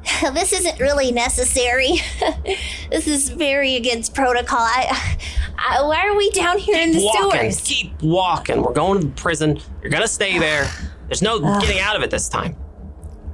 this 0.33 0.53
isn't 0.53 0.79
really 0.79 1.11
necessary. 1.11 1.93
this 2.89 3.07
is 3.07 3.29
very 3.29 3.75
against 3.75 4.13
protocol. 4.13 4.59
I, 4.59 5.17
I, 5.57 5.81
why 5.83 6.07
are 6.07 6.15
we 6.15 6.29
down 6.31 6.57
here 6.57 6.77
in 6.77 6.91
the 6.91 7.03
walking, 7.03 7.51
sewers? 7.51 7.61
keep 7.61 8.01
walking. 8.01 8.61
We're 8.61 8.73
going 8.73 9.01
to 9.01 9.07
the 9.07 9.13
prison. 9.13 9.59
You're 9.81 9.91
gonna 9.91 10.07
stay 10.07 10.37
there. 10.39 10.67
There's 11.07 11.21
no 11.21 11.39
getting 11.59 11.79
out 11.79 11.95
of 11.95 12.03
it 12.03 12.11
this 12.11 12.27
time. 12.27 12.55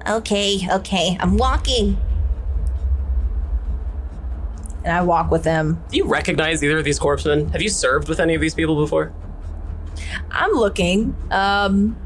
Okay, 0.08 0.60
okay, 0.72 1.18
I'm 1.20 1.38
walking. 1.38 1.98
And 4.84 4.96
I 4.96 5.02
walk 5.02 5.30
with 5.30 5.44
them. 5.44 5.84
Do 5.90 5.98
you 5.98 6.06
recognize 6.06 6.64
either 6.64 6.78
of 6.78 6.86
these 6.86 7.00
corpsemen? 7.00 7.50
Have 7.52 7.62
you 7.62 7.70
served 7.70 8.08
with 8.08 8.20
any 8.20 8.36
of 8.36 8.42
these 8.42 8.54
people 8.54 8.76
before? 8.76 9.14
I'm 10.32 10.52
looking. 10.52 11.16
Um, 11.32 11.98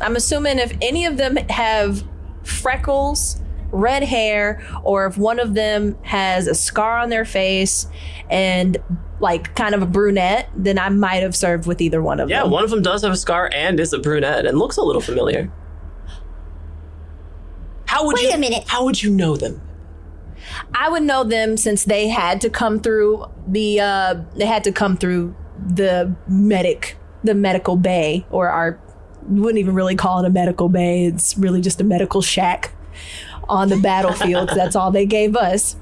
I'm 0.00 0.16
assuming 0.16 0.58
if 0.58 0.76
any 0.80 1.06
of 1.06 1.16
them 1.16 1.36
have 1.36 2.02
freckles, 2.42 3.40
red 3.76 4.02
hair, 4.02 4.62
or 4.82 5.06
if 5.06 5.16
one 5.18 5.38
of 5.38 5.54
them 5.54 5.96
has 6.02 6.46
a 6.46 6.54
scar 6.54 6.98
on 6.98 7.08
their 7.10 7.24
face 7.24 7.86
and 8.30 8.76
like 9.20 9.54
kind 9.54 9.74
of 9.74 9.82
a 9.82 9.86
brunette, 9.86 10.48
then 10.54 10.78
I 10.78 10.88
might 10.88 11.22
have 11.22 11.34
served 11.36 11.66
with 11.66 11.80
either 11.80 12.02
one 12.02 12.20
of 12.20 12.28
Yeah, 12.28 12.40
them. 12.42 12.48
Yeah, 12.48 12.52
one 12.52 12.64
of 12.64 12.70
them 12.70 12.82
does 12.82 13.02
have 13.02 13.12
a 13.12 13.16
scar 13.16 13.50
and 13.54 13.78
is 13.80 13.92
a 13.92 13.98
brunette 13.98 14.44
and 14.46 14.58
looks 14.58 14.76
a 14.76 14.82
little 14.82 15.00
familiar. 15.00 15.50
How 17.86 18.04
would 18.06 18.16
Wait 18.16 18.24
you? 18.28 18.34
a 18.34 18.38
minute. 18.38 18.64
How 18.66 18.84
would 18.84 19.02
you 19.02 19.10
know 19.10 19.36
them? 19.36 19.62
I 20.74 20.88
would 20.88 21.02
know 21.02 21.24
them 21.24 21.56
since 21.56 21.84
they 21.84 22.08
had 22.08 22.40
to 22.42 22.50
come 22.50 22.78
through 22.80 23.26
the 23.48 23.80
uh 23.80 24.14
they 24.36 24.46
had 24.46 24.64
to 24.64 24.72
come 24.72 24.96
through 24.96 25.34
the 25.66 26.14
medic 26.28 26.96
the 27.24 27.34
medical 27.34 27.76
bay 27.76 28.26
or 28.30 28.48
our 28.48 28.78
wouldn't 29.28 29.58
even 29.58 29.74
really 29.74 29.96
call 29.96 30.20
it 30.22 30.26
a 30.26 30.30
medical 30.30 30.68
bay 30.68 31.06
it's 31.06 31.36
really 31.36 31.60
just 31.60 31.80
a 31.80 31.84
medical 31.84 32.22
shack 32.22 32.72
on 33.48 33.68
the 33.68 33.76
battlefield 33.78 34.48
that's 34.54 34.74
all 34.76 34.90
they 34.90 35.06
gave 35.06 35.36
us 35.36 35.76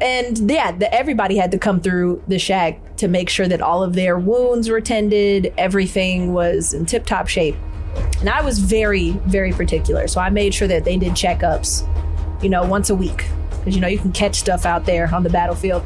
and 0.00 0.50
yeah 0.50 0.72
the, 0.72 0.92
everybody 0.92 1.36
had 1.36 1.50
to 1.52 1.58
come 1.58 1.80
through 1.80 2.22
the 2.28 2.38
shack 2.38 2.78
to 2.96 3.08
make 3.08 3.28
sure 3.28 3.46
that 3.46 3.60
all 3.60 3.82
of 3.82 3.94
their 3.94 4.18
wounds 4.18 4.68
were 4.68 4.80
tended 4.80 5.52
everything 5.56 6.32
was 6.32 6.74
in 6.74 6.84
tip 6.84 7.06
top 7.06 7.28
shape 7.28 7.56
And 8.20 8.28
I 8.28 8.42
was 8.42 8.58
very, 8.58 9.10
very 9.26 9.52
particular. 9.52 10.08
So 10.08 10.20
I 10.20 10.30
made 10.30 10.52
sure 10.52 10.66
that 10.66 10.84
they 10.84 10.96
did 10.96 11.12
checkups, 11.12 11.84
you 12.42 12.48
know, 12.48 12.64
once 12.64 12.90
a 12.90 12.94
week. 12.94 13.24
Because, 13.58 13.74
you 13.76 13.80
know, 13.80 13.86
you 13.88 13.98
can 13.98 14.12
catch 14.12 14.34
stuff 14.36 14.66
out 14.66 14.84
there 14.84 15.14
on 15.14 15.22
the 15.22 15.30
battlefield. 15.30 15.84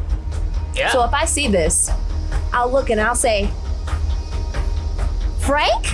Yeah. 0.74 0.88
So 0.90 1.04
if 1.04 1.12
I 1.12 1.26
see 1.26 1.48
this, 1.48 1.90
I'll 2.52 2.70
look 2.70 2.90
and 2.90 3.00
I'll 3.00 3.14
say, 3.14 3.50
Frank? 5.40 5.86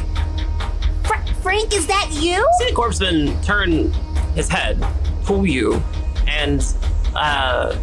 Fra- 1.04 1.26
Frank, 1.42 1.74
is 1.74 1.86
that 1.86 2.10
you? 2.12 2.46
see 2.58 2.70
the 2.70 2.96
been 3.00 3.40
turn 3.42 3.92
his 4.35 4.49
head 4.49 4.85
pull 5.25 5.47
you 5.47 5.83
and 6.26 6.75
uh, 7.14 7.76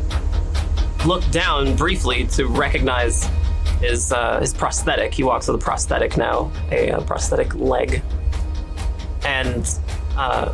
look 1.05 1.29
down 1.31 1.75
briefly 1.75 2.27
to 2.27 2.45
recognize 2.45 3.27
his 3.79 4.11
uh, 4.11 4.39
his 4.39 4.53
prosthetic. 4.53 5.13
He 5.13 5.23
walks 5.23 5.47
with 5.47 5.61
a 5.61 5.63
prosthetic 5.63 6.17
now, 6.17 6.51
a, 6.71 6.91
uh 6.91 7.01
prosthetic 7.01 7.55
leg, 7.55 8.01
and 9.25 9.67
uh, 10.15 10.53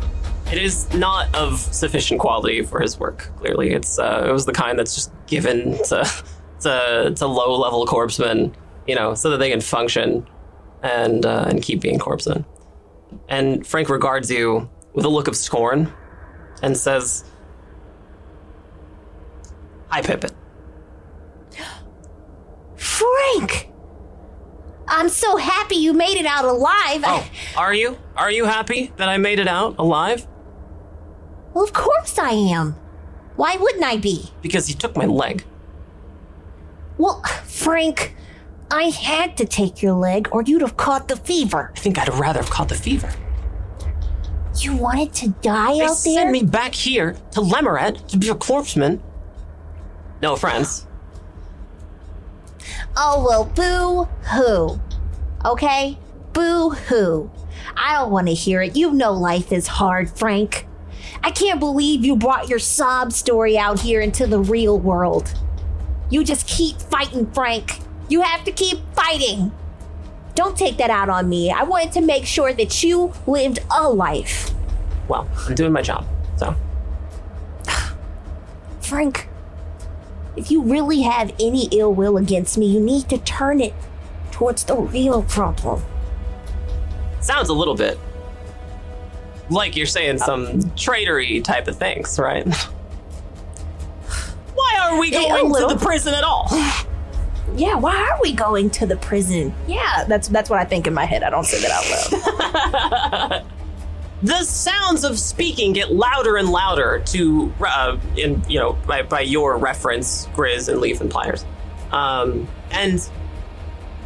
it 0.50 0.58
is 0.58 0.92
not 0.94 1.34
of 1.34 1.58
sufficient 1.58 2.20
quality 2.20 2.62
for 2.62 2.80
his 2.80 2.98
work. 2.98 3.30
Clearly, 3.36 3.72
it's 3.72 3.98
uh, 3.98 4.24
it 4.28 4.32
was 4.32 4.46
the 4.46 4.52
kind 4.52 4.78
that's 4.78 4.94
just 4.94 5.12
given 5.26 5.72
to 5.84 6.04
to, 6.60 7.12
to 7.16 7.26
low 7.26 7.58
level 7.58 7.86
corpsemen, 7.86 8.54
you 8.86 8.94
know, 8.94 9.14
so 9.14 9.30
that 9.30 9.38
they 9.38 9.50
can 9.50 9.60
function 9.60 10.26
and 10.82 11.26
uh, 11.26 11.46
and 11.48 11.62
keep 11.62 11.80
being 11.80 11.98
corpsemen. 11.98 12.44
And 13.28 13.66
Frank 13.66 13.88
regards 13.88 14.30
you 14.30 14.68
with 14.98 15.04
a 15.04 15.08
look 15.08 15.28
of 15.28 15.36
scorn 15.36 15.92
and 16.60 16.76
says, 16.76 17.22
Hi, 19.90 20.02
Pippin. 20.02 20.32
Frank! 22.76 23.70
I'm 24.88 25.08
so 25.08 25.36
happy 25.36 25.76
you 25.76 25.92
made 25.92 26.18
it 26.18 26.26
out 26.26 26.44
alive. 26.44 27.02
Oh, 27.04 27.30
are 27.56 27.72
you? 27.72 27.96
Are 28.16 28.32
you 28.32 28.46
happy 28.46 28.92
that 28.96 29.08
I 29.08 29.18
made 29.18 29.38
it 29.38 29.46
out 29.46 29.76
alive? 29.78 30.26
Well, 31.54 31.62
of 31.62 31.72
course 31.72 32.18
I 32.18 32.30
am. 32.30 32.72
Why 33.36 33.54
wouldn't 33.56 33.84
I 33.84 33.98
be? 33.98 34.32
Because 34.42 34.68
you 34.68 34.74
took 34.74 34.96
my 34.96 35.06
leg. 35.06 35.44
Well, 36.96 37.22
Frank, 37.44 38.16
I 38.68 38.84
had 38.90 39.36
to 39.36 39.44
take 39.44 39.80
your 39.80 39.92
leg 39.92 40.28
or 40.32 40.42
you'd 40.42 40.62
have 40.62 40.76
caught 40.76 41.06
the 41.06 41.14
fever. 41.14 41.70
I 41.76 41.78
think 41.78 42.00
I'd 42.00 42.12
rather 42.14 42.40
have 42.40 42.50
caught 42.50 42.68
the 42.68 42.74
fever. 42.74 43.14
You 44.60 44.76
wanted 44.76 45.12
to 45.14 45.28
die 45.42 45.74
They 45.74 45.84
out 45.84 45.96
sent 45.96 46.30
me 46.30 46.42
back 46.42 46.74
here 46.74 47.16
to 47.32 47.40
Lemeret 47.40 48.06
to 48.08 48.16
be 48.16 48.28
a 48.28 48.34
corpseman. 48.34 49.00
No 50.20 50.32
offense. 50.32 50.86
Oh, 52.96 53.24
well, 53.24 53.44
boo 53.44 54.04
hoo. 54.28 54.80
Okay? 55.44 55.98
Boo 56.32 56.70
hoo. 56.70 57.30
I 57.76 57.94
don't 57.94 58.10
want 58.10 58.26
to 58.26 58.34
hear 58.34 58.62
it. 58.62 58.76
You 58.76 58.92
know 58.92 59.12
life 59.12 59.52
is 59.52 59.66
hard, 59.66 60.10
Frank. 60.10 60.66
I 61.22 61.30
can't 61.30 61.60
believe 61.60 62.04
you 62.04 62.16
brought 62.16 62.48
your 62.48 62.58
sob 62.58 63.12
story 63.12 63.56
out 63.56 63.80
here 63.80 64.00
into 64.00 64.26
the 64.26 64.40
real 64.40 64.78
world. 64.78 65.32
You 66.10 66.24
just 66.24 66.46
keep 66.46 66.80
fighting, 66.80 67.30
Frank. 67.32 67.80
You 68.08 68.22
have 68.22 68.44
to 68.44 68.52
keep 68.52 68.78
fighting. 68.94 69.52
Don't 70.38 70.56
take 70.56 70.76
that 70.76 70.88
out 70.88 71.08
on 71.08 71.28
me. 71.28 71.50
I 71.50 71.64
wanted 71.64 71.90
to 71.94 72.00
make 72.00 72.24
sure 72.24 72.52
that 72.52 72.84
you 72.84 73.12
lived 73.26 73.58
a 73.76 73.90
life. 73.90 74.52
Well, 75.08 75.28
I'm 75.48 75.56
doing 75.56 75.72
my 75.72 75.82
job, 75.82 76.06
so. 76.36 76.54
Frank, 78.80 79.28
if 80.36 80.52
you 80.52 80.62
really 80.62 81.02
have 81.02 81.34
any 81.40 81.66
ill 81.72 81.92
will 81.92 82.16
against 82.16 82.56
me, 82.56 82.66
you 82.66 82.78
need 82.78 83.08
to 83.08 83.18
turn 83.18 83.60
it 83.60 83.74
towards 84.30 84.62
the 84.62 84.76
real 84.76 85.24
problem. 85.24 85.82
Sounds 87.20 87.48
a 87.48 87.54
little 87.54 87.74
bit 87.74 87.98
like 89.50 89.74
you're 89.74 89.86
saying 89.86 90.22
uh, 90.22 90.24
some 90.24 90.46
traitory 90.76 91.42
type 91.42 91.66
of 91.66 91.76
things, 91.76 92.16
right? 92.16 92.46
Why 94.54 94.78
are 94.82 95.00
we 95.00 95.10
going 95.10 95.52
to 95.52 95.74
the 95.74 95.84
prison 95.84 96.14
at 96.14 96.22
all? 96.22 96.48
Yeah, 97.56 97.74
why 97.76 97.96
are 97.96 98.18
we 98.22 98.32
going 98.32 98.70
to 98.70 98.86
the 98.86 98.96
prison? 98.96 99.54
Yeah, 99.66 100.04
that's 100.06 100.28
that's 100.28 100.50
what 100.50 100.58
I 100.58 100.64
think 100.64 100.86
in 100.86 100.94
my 100.94 101.04
head. 101.04 101.22
I 101.22 101.30
don't 101.30 101.44
say 101.44 101.60
that 101.60 101.70
out 101.70 103.30
loud. 103.30 103.44
the 104.22 104.42
sounds 104.42 105.04
of 105.04 105.18
speaking 105.18 105.72
get 105.72 105.92
louder 105.92 106.36
and 106.36 106.48
louder 106.48 107.02
to 107.06 107.52
uh, 107.64 107.96
in 108.16 108.42
you 108.48 108.58
know 108.58 108.72
by, 108.86 109.02
by 109.02 109.20
your 109.20 109.56
reference 109.56 110.26
grizz 110.28 110.68
and 110.68 110.80
leaf 110.80 111.00
and 111.00 111.10
pliers 111.10 111.44
um, 111.92 112.48
and 112.72 113.08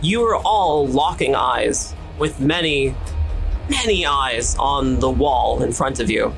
you 0.03 0.23
are 0.23 0.37
all 0.37 0.87
locking 0.87 1.35
eyes 1.35 1.95
with 2.19 2.41
many 2.41 2.95
many 3.71 4.05
eyes 4.05 4.55
on 4.59 5.01
the 5.01 5.11
wall 5.11 5.63
in 5.63 5.73
front 5.73 5.99
of 5.99 6.11
you 6.11 6.35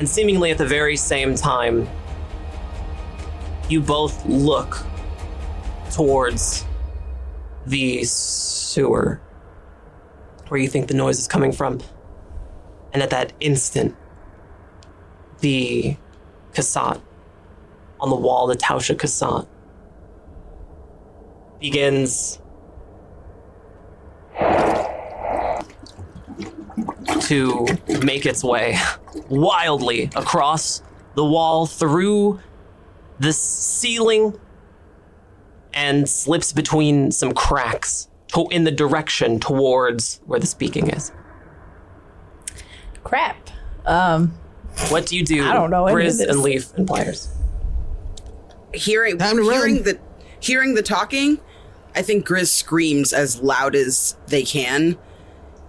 and 0.00 0.08
seemingly 0.08 0.50
at 0.50 0.58
the 0.58 0.66
very 0.66 0.96
same 0.96 1.36
time 1.36 1.88
you 3.68 3.80
both 3.80 4.26
look 4.26 4.84
towards 5.90 6.64
the 7.66 8.04
sewer 8.04 9.20
where 10.48 10.60
you 10.60 10.68
think 10.68 10.88
the 10.88 10.94
noise 10.94 11.18
is 11.18 11.28
coming 11.28 11.52
from. 11.52 11.80
And 12.92 13.02
at 13.02 13.10
that 13.10 13.32
instant, 13.40 13.96
the 15.40 15.96
Kasat 16.52 17.00
on 18.00 18.10
the 18.10 18.16
wall, 18.16 18.46
the 18.46 18.56
Tausha 18.56 18.96
Kasat, 18.96 19.46
begins 21.60 22.40
to 27.20 27.66
make 28.02 28.26
its 28.26 28.42
way 28.42 28.76
wildly 29.28 30.10
across 30.16 30.82
the 31.14 31.24
wall 31.24 31.66
through 31.66 32.40
the 33.20 33.32
ceiling 33.32 34.38
and 35.74 36.08
slips 36.08 36.52
between 36.52 37.10
some 37.10 37.32
cracks 37.32 38.08
to- 38.28 38.46
in 38.50 38.64
the 38.64 38.70
direction 38.70 39.38
towards 39.40 40.20
where 40.26 40.38
the 40.40 40.46
speaking 40.46 40.88
is. 40.90 41.12
Crap. 43.04 43.50
Um, 43.86 44.34
What 44.88 45.06
do 45.06 45.16
you 45.16 45.24
do? 45.24 45.48
I 45.48 45.52
don't 45.52 45.70
know 45.70 45.86
any 45.86 46.06
of 46.06 46.20
and 46.20 46.40
Leaf 46.42 46.72
and 46.76 46.86
Pliers. 46.86 47.28
hearing 48.72 49.18
Time 49.18 49.36
to 49.36 49.42
hearing 49.42 49.82
the 49.82 49.98
hearing 50.38 50.74
the 50.74 50.82
talking, 50.82 51.40
I 51.94 52.02
think 52.02 52.26
Grizz 52.26 52.48
screams 52.48 53.12
as 53.12 53.40
loud 53.42 53.74
as 53.74 54.16
they 54.28 54.42
can. 54.44 54.96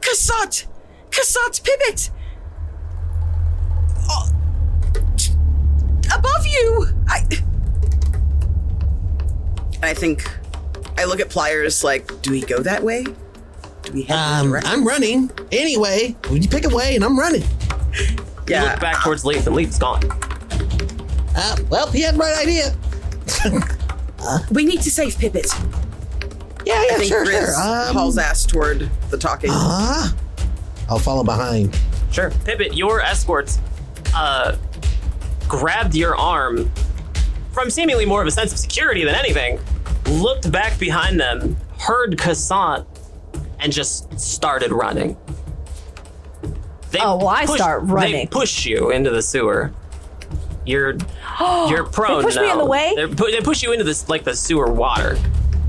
Kasat! 0.02 0.66
Kasat's 1.10 1.60
pivot! 1.60 2.12
Oh, 4.10 4.30
above 6.16 6.46
you! 6.46 6.88
I 7.08 7.26
I 9.84 9.94
think 9.94 10.30
I 10.98 11.06
look 11.06 11.20
at 11.20 11.30
Pliers 11.30 11.84
like, 11.84 12.22
do 12.22 12.32
we 12.32 12.41
go 12.41 12.60
that 12.60 12.84
way? 12.84 13.04
Do 13.04 13.94
we 13.94 14.04
head 14.04 14.15
that 14.17 14.41
Um, 14.41 14.50
direction? 14.50 14.72
I'm 14.72 14.88
running. 14.88 15.32
Anyway, 15.52 16.15
you 16.32 16.48
pick 16.48 16.65
a 16.65 16.76
way 16.76 16.96
and 16.96 17.04
I'm 17.04 17.17
running. 17.20 17.41
You 17.41 18.08
yeah, 18.48 18.63
look 18.63 18.80
back 18.80 19.04
towards 19.04 19.24
Leaf, 19.26 19.46
and 19.48 19.56
Leaf's 19.56 19.78
gone. 19.80 20.02
Uh, 21.36 21.56
well, 21.70 21.89
he 21.91 22.02
had 22.02 22.15
the 22.15 22.20
right 22.20 22.38
idea. 22.38 22.76
we 24.52 24.65
need 24.65 24.82
to 24.82 24.91
save 24.91 25.17
Pipit. 25.17 25.48
Yeah, 26.65 26.74
I 26.76 26.88
yeah, 26.91 26.98
think 26.98 27.10
sure, 27.10 27.26
Grizz 27.26 27.56
sure. 27.56 27.88
Um, 27.89 27.96
hauls 27.96 28.17
ass 28.17 28.46
toward 28.46 28.89
the 29.10 29.17
talking. 29.17 29.50
uh, 29.52 30.10
I'll 30.89 31.00
follow 31.00 31.24
behind. 31.24 31.78
Sure. 32.12 32.30
Pippet, 32.30 32.76
your 32.76 33.02
escorts 33.02 33.58
uh, 34.13 34.58
grabbed 35.48 35.96
your 35.96 36.15
arm 36.15 36.70
from 37.52 37.70
seemingly 37.70 38.06
more 38.06 38.22
of 38.22 38.28
a 38.28 38.32
sense 38.32 38.52
of 38.52 38.58
security 38.60 39.04
than 39.04 39.16
anything, 39.16 39.60
looked 40.08 40.52
back 40.52 40.78
behind 40.80 41.20
them, 41.20 41.58
heard 41.80 42.18
Kasat, 42.18 42.86
and 43.60 43.72
just 43.72 44.20
started 44.20 44.72
running. 44.72 45.18
They 46.92 47.00
Oh, 47.00 47.18
well, 47.18 47.28
I 47.30 47.46
start 47.46 47.84
running. 47.84 48.12
They 48.14 48.26
push 48.26 48.66
you 48.66 48.92
into 48.92 49.10
the 49.10 49.22
sewer. 49.22 49.72
You're 50.66 50.96
you're 51.40 51.86
prone. 51.86 52.20
they 52.20 52.24
push 52.24 52.36
me 52.38 52.52
in 52.52 52.58
the 52.58 52.66
way? 52.66 52.94
Pu- 52.96 53.32
they 53.32 53.42
push 53.42 53.64
you 53.64 53.72
into 53.72 53.84
this 53.84 54.10
like 54.10 54.24
the 54.24 54.36
sewer 54.36 54.72
water. 54.72 55.18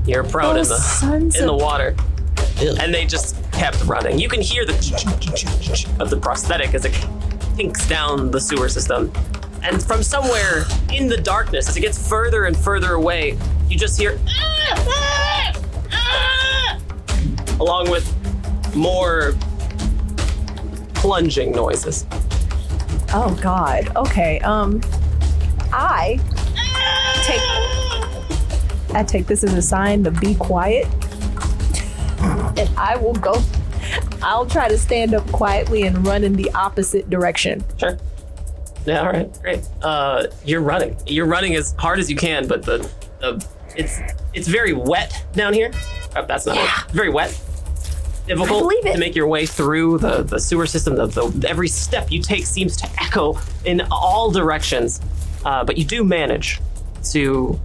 You're 0.05 0.23
prone 0.23 0.57
in 0.57 0.63
the 0.63 1.33
in 1.39 1.45
the 1.47 1.53
water 1.55 1.95
Ew. 2.59 2.75
and 2.79 2.93
they 2.93 3.05
just 3.05 3.35
kept 3.53 3.83
running. 3.85 4.19
You 4.19 4.27
can 4.27 4.41
hear 4.41 4.65
the 4.65 4.73
of 5.99 6.09
the 6.09 6.17
prosthetic 6.17 6.73
as 6.73 6.85
it 6.85 6.93
tinks 7.55 7.87
down 7.87 8.31
the 8.31 8.39
sewer 8.39 8.67
system. 8.67 9.11
And 9.63 9.81
from 9.81 10.03
somewhere 10.03 10.65
in 10.91 11.07
the 11.07 11.17
darkness, 11.17 11.69
as 11.69 11.77
it 11.77 11.81
gets 11.81 12.07
further 12.07 12.45
and 12.45 12.55
further 12.55 12.93
away, 12.93 13.37
you 13.69 13.77
just 13.77 13.97
hear 13.97 14.19
along 17.59 17.89
with 17.89 18.05
more 18.75 19.33
plunging 20.95 21.51
noises. 21.51 22.05
oh 23.13 23.37
God. 23.41 23.95
Okay. 23.95 24.39
Um, 24.39 24.81
I 25.71 26.19
take 27.23 28.95
I 28.95 29.03
take 29.03 29.27
this 29.27 29.43
as 29.43 29.53
a 29.53 29.61
sign 29.61 30.03
to 30.03 30.11
be 30.11 30.35
quiet, 30.35 30.87
and 32.21 32.69
I 32.77 32.95
will 32.95 33.15
go. 33.15 33.41
I'll 34.21 34.45
try 34.45 34.67
to 34.69 34.77
stand 34.77 35.13
up 35.13 35.25
quietly 35.31 35.83
and 35.83 36.05
run 36.05 36.23
in 36.23 36.33
the 36.33 36.51
opposite 36.51 37.09
direction. 37.09 37.63
Sure. 37.77 37.97
Yeah, 38.85 38.99
all 39.01 39.11
right, 39.11 39.41
great. 39.41 39.61
Uh, 39.81 40.27
you're 40.45 40.61
running. 40.61 40.97
You're 41.07 41.25
running 41.25 41.55
as 41.55 41.73
hard 41.77 41.99
as 41.99 42.09
you 42.09 42.15
can, 42.17 42.47
but 42.47 42.63
the, 42.63 42.79
the 43.19 43.45
it's 43.75 43.99
it's 44.33 44.47
very 44.47 44.73
wet 44.73 45.25
down 45.33 45.53
here. 45.53 45.71
Oh, 46.15 46.25
that's 46.25 46.45
not 46.45 46.55
Yeah. 46.55 46.81
it. 46.85 46.91
Very 46.91 47.09
wet. 47.09 47.39
Difficult 48.27 48.71
to 48.83 48.97
make 48.97 49.15
your 49.15 49.27
way 49.27 49.45
through 49.45 49.97
the, 49.97 50.23
the 50.23 50.39
sewer 50.39 50.65
system. 50.65 50.95
The, 50.95 51.07
the, 51.07 51.45
every 51.49 51.67
step 51.67 52.09
you 52.09 52.21
take 52.21 52.45
seems 52.45 52.77
to 52.77 52.89
echo 53.01 53.37
in 53.65 53.81
all 53.91 54.31
directions, 54.31 55.01
uh, 55.43 55.63
but 55.65 55.77
you 55.77 55.83
do 55.83 56.05
manage 56.05 56.61
to 57.11 57.59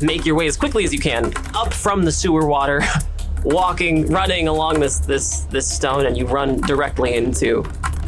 make 0.00 0.24
your 0.24 0.36
way 0.36 0.46
as 0.46 0.56
quickly 0.56 0.84
as 0.84 0.92
you 0.92 1.00
can 1.00 1.32
up 1.54 1.72
from 1.74 2.04
the 2.04 2.12
sewer 2.12 2.46
water, 2.46 2.80
walking, 3.44 4.06
running 4.06 4.46
along 4.48 4.78
this 4.80 4.98
this 5.00 5.40
this 5.50 5.68
stone, 5.68 6.06
and 6.06 6.16
you 6.16 6.26
run 6.26 6.60
directly 6.60 7.14
into 7.14 7.64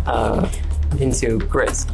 uh, 0.07 0.49
into 1.01 1.39
Grizz. 1.41 1.87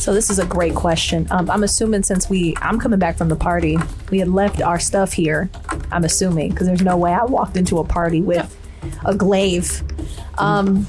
So 0.00 0.14
this 0.14 0.30
is 0.30 0.38
a 0.38 0.46
great 0.46 0.74
question. 0.74 1.26
Um, 1.30 1.50
I'm 1.50 1.62
assuming 1.62 2.02
since 2.02 2.28
we, 2.30 2.54
I'm 2.60 2.78
coming 2.80 2.98
back 2.98 3.16
from 3.18 3.28
the 3.28 3.36
party, 3.36 3.76
we 4.10 4.18
had 4.18 4.28
left 4.28 4.62
our 4.62 4.78
stuff 4.78 5.12
here. 5.12 5.50
I'm 5.92 6.04
assuming 6.04 6.50
because 6.50 6.66
there's 6.66 6.82
no 6.82 6.96
way 6.96 7.12
I 7.12 7.24
walked 7.24 7.56
into 7.56 7.78
a 7.78 7.84
party 7.84 8.20
with 8.22 8.56
a 9.04 9.14
glaive. 9.14 9.82
Um, 10.38 10.86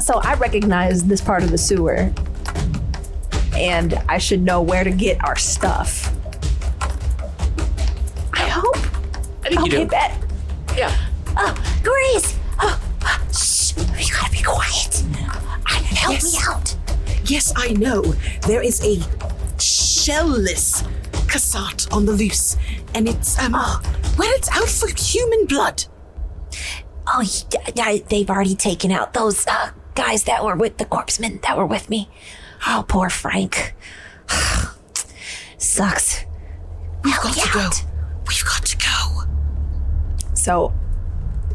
so 0.00 0.20
I 0.20 0.34
recognize 0.34 1.04
this 1.04 1.20
part 1.20 1.42
of 1.42 1.50
the 1.50 1.58
sewer, 1.58 2.12
and 3.54 3.94
I 4.08 4.18
should 4.18 4.40
know 4.42 4.62
where 4.62 4.84
to 4.84 4.90
get 4.90 5.22
our 5.24 5.36
stuff. 5.36 6.08
I 8.32 8.48
hope. 8.48 8.76
I 9.44 9.48
think 9.48 9.60
you 9.60 9.66
Okay, 9.66 9.84
do. 9.84 9.86
bet. 9.86 10.24
Yeah. 10.76 10.96
Oh, 11.36 11.54
Grace! 11.82 12.36
Oh, 12.60 12.80
shh! 13.32 13.76
You 13.76 14.12
gotta 14.14 14.32
be 14.32 14.42
quiet. 14.42 15.01
Help 15.94 16.14
Yes. 16.14 16.24
me 16.32 16.38
out. 16.48 16.76
Yes, 17.24 17.52
I 17.56 17.68
know. 17.72 18.02
There 18.46 18.62
is 18.62 18.80
a 18.84 18.96
shellless 19.58 20.82
Kasat 21.28 21.92
on 21.92 22.04
the 22.06 22.12
loose, 22.12 22.56
and 22.94 23.08
it's 23.08 23.38
um, 23.38 23.52
well, 23.52 24.30
it's 24.34 24.50
out 24.50 24.68
for 24.68 24.88
human 24.88 25.46
blood. 25.46 25.84
Oh, 27.06 27.22
yeah, 27.52 27.70
yeah, 27.94 27.98
they've 28.08 28.28
already 28.30 28.54
taken 28.54 28.90
out 28.92 29.12
those 29.14 29.46
uh, 29.46 29.70
guys 29.94 30.24
that 30.24 30.44
were 30.44 30.54
with 30.56 30.78
the 30.78 30.84
corpsemen 30.84 31.40
that 31.42 31.56
were 31.56 31.66
with 31.66 31.88
me. 31.90 32.08
Oh, 32.66 32.84
poor 32.86 33.08
Frank. 33.10 33.74
Sucks. 35.58 36.24
We've 37.04 37.12
Help 37.14 37.24
got 37.24 37.36
me 37.36 37.42
to 37.42 37.48
go. 37.52 37.70
We've 38.28 38.44
got 38.44 38.64
to 38.66 38.76
go. 38.76 39.22
So 40.34 40.72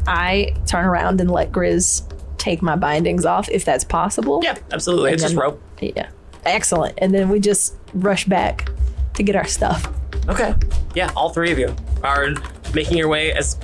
I 0.06 0.54
turn 0.66 0.84
around 0.84 1.20
and 1.20 1.30
let 1.30 1.50
Grizz 1.52 2.02
take 2.48 2.62
my 2.62 2.76
bindings 2.76 3.26
off 3.26 3.48
if 3.50 3.64
that's 3.64 3.84
possible. 3.84 4.40
Yeah, 4.42 4.56
absolutely. 4.72 5.12
It's 5.12 5.22
And 5.22 5.32
just 5.32 5.40
rope. 5.40 5.62
Yeah. 5.80 6.08
Excellent. 6.44 6.94
And 6.98 7.14
then 7.14 7.28
we 7.28 7.40
just 7.40 7.74
rush 7.92 8.24
back 8.24 8.70
to 9.14 9.22
get 9.22 9.36
our 9.36 9.46
stuff. 9.46 9.92
Okay. 10.28 10.54
Yeah, 10.94 11.10
all 11.14 11.30
three 11.30 11.52
of 11.52 11.58
you 11.58 11.74
are 12.02 12.28
making 12.74 12.96
your 12.96 13.08
way 13.08 13.32
as 13.32 13.58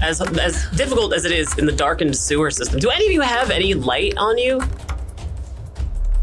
as 0.00 0.20
as 0.38 0.68
difficult 0.70 1.14
as 1.14 1.24
it 1.24 1.32
is 1.32 1.56
in 1.58 1.66
the 1.66 1.72
darkened 1.72 2.16
sewer 2.16 2.50
system. 2.50 2.80
Do 2.80 2.90
any 2.90 3.06
of 3.06 3.12
you 3.12 3.20
have 3.20 3.50
any 3.50 3.74
light 3.74 4.14
on 4.16 4.38
you? 4.38 4.60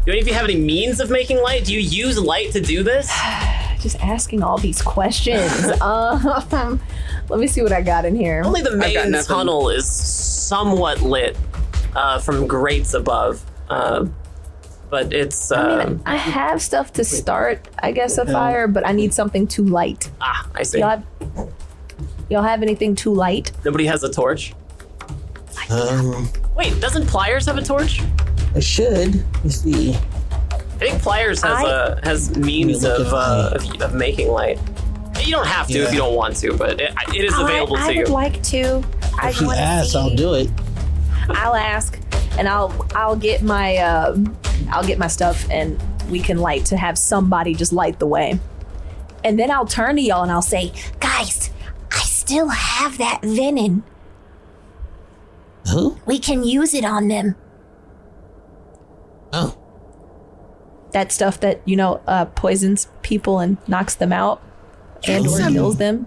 Do 0.04 0.10
any 0.10 0.20
of 0.20 0.26
you 0.26 0.34
have 0.34 0.44
any 0.44 0.56
means 0.56 0.98
of 0.98 1.10
making 1.10 1.40
light? 1.42 1.64
Do 1.64 1.72
you 1.72 1.80
use 1.80 2.18
light 2.18 2.52
to 2.52 2.60
do 2.60 2.82
this? 2.82 3.06
Just 3.80 3.98
asking 4.00 4.42
all 4.42 4.58
these 4.58 4.82
questions. 4.82 5.52
um, 5.80 6.80
let 7.28 7.40
me 7.40 7.46
see 7.46 7.62
what 7.62 7.72
I 7.72 7.82
got 7.82 8.04
in 8.04 8.14
here. 8.14 8.42
Only 8.44 8.62
the 8.62 8.76
main 8.76 9.12
tunnel 9.24 9.70
is 9.70 9.86
somewhat 9.86 11.02
lit 11.02 11.36
uh, 11.94 12.18
from 12.18 12.46
grates 12.46 12.94
above, 12.94 13.44
uh, 13.68 14.06
but 14.90 15.12
it's 15.12 15.50
uh, 15.50 15.98
I 16.04 16.16
have 16.16 16.60
stuff 16.60 16.92
to 16.94 17.04
start, 17.04 17.66
I 17.82 17.92
guess, 17.92 18.18
a 18.18 18.26
fire, 18.26 18.68
but 18.68 18.86
I 18.86 18.92
need 18.92 19.14
something 19.14 19.46
too 19.46 19.64
light. 19.64 20.10
ah, 20.20 20.48
I 20.54 20.62
see. 20.62 20.80
Y'all 20.80 20.88
have, 20.90 21.04
y'all 22.28 22.42
have 22.42 22.62
anything 22.62 22.94
too 22.94 23.14
light? 23.14 23.52
Nobody 23.64 23.86
has 23.86 24.02
a 24.04 24.12
torch. 24.12 24.54
Um, 25.70 26.28
Wait, 26.54 26.78
doesn't 26.80 27.06
Pliers 27.06 27.46
have 27.46 27.56
a 27.56 27.62
torch? 27.62 28.02
I 28.54 28.60
should. 28.60 29.14
Let 29.14 29.44
me 29.44 29.50
see. 29.50 29.94
I 29.94 30.58
think 30.86 31.00
Pliers 31.02 31.40
has 31.42 31.58
I- 31.64 31.64
uh, 31.64 32.00
has 32.02 32.36
means 32.36 32.84
of, 32.84 33.06
uh, 33.12 33.52
of 33.54 33.82
of 33.82 33.94
making 33.94 34.28
light. 34.28 34.58
You 35.24 35.30
don't 35.30 35.46
have 35.46 35.68
to 35.68 35.78
if 35.78 35.92
you 35.92 35.98
don't 35.98 36.16
want 36.16 36.36
to, 36.38 36.56
but 36.56 36.80
it, 36.80 36.92
it 37.14 37.24
is 37.24 37.38
available 37.38 37.76
I, 37.76 37.80
to 37.80 37.84
I 37.86 37.90
you. 37.92 38.00
I 38.00 38.02
would 38.02 38.08
like 38.12 38.42
to. 38.44 38.82
I 39.20 39.28
If 39.30 39.40
you 39.40 39.46
want 39.46 39.58
to 39.58 39.62
ask, 39.62 39.92
see. 39.92 39.98
I'll 39.98 40.14
do 40.16 40.34
it. 40.34 40.50
I'll 41.28 41.54
ask, 41.54 41.98
and 42.38 42.48
I'll 42.48 42.86
I'll 42.94 43.16
get 43.16 43.42
my 43.42 43.76
um, 43.78 44.36
I'll 44.70 44.84
get 44.86 44.98
my 44.98 45.06
stuff, 45.08 45.48
and 45.50 45.80
we 46.10 46.20
can 46.20 46.38
light 46.38 46.64
to 46.66 46.76
have 46.76 46.98
somebody 46.98 47.54
just 47.54 47.72
light 47.72 47.98
the 47.98 48.06
way. 48.06 48.38
And 49.24 49.38
then 49.38 49.50
I'll 49.50 49.66
turn 49.66 49.96
to 49.96 50.02
y'all 50.02 50.22
and 50.24 50.32
I'll 50.32 50.42
say, 50.42 50.72
Guys, 51.00 51.50
I 51.92 52.00
still 52.00 52.48
have 52.48 52.98
that 52.98 53.20
venom. 53.22 53.84
Who? 55.70 55.96
We 56.06 56.18
can 56.18 56.42
use 56.42 56.74
it 56.74 56.84
on 56.84 57.06
them. 57.08 57.36
Oh, 59.32 59.56
that 60.92 61.10
stuff 61.12 61.40
that 61.40 61.60
you 61.64 61.76
know 61.76 62.02
uh, 62.06 62.26
poisons 62.26 62.88
people 63.02 63.38
and 63.38 63.56
knocks 63.68 63.94
them 63.94 64.12
out 64.12 64.42
and 65.06 65.26
or 65.26 65.38
Yes. 65.38 65.52
kills 65.52 65.76
them. 65.76 66.06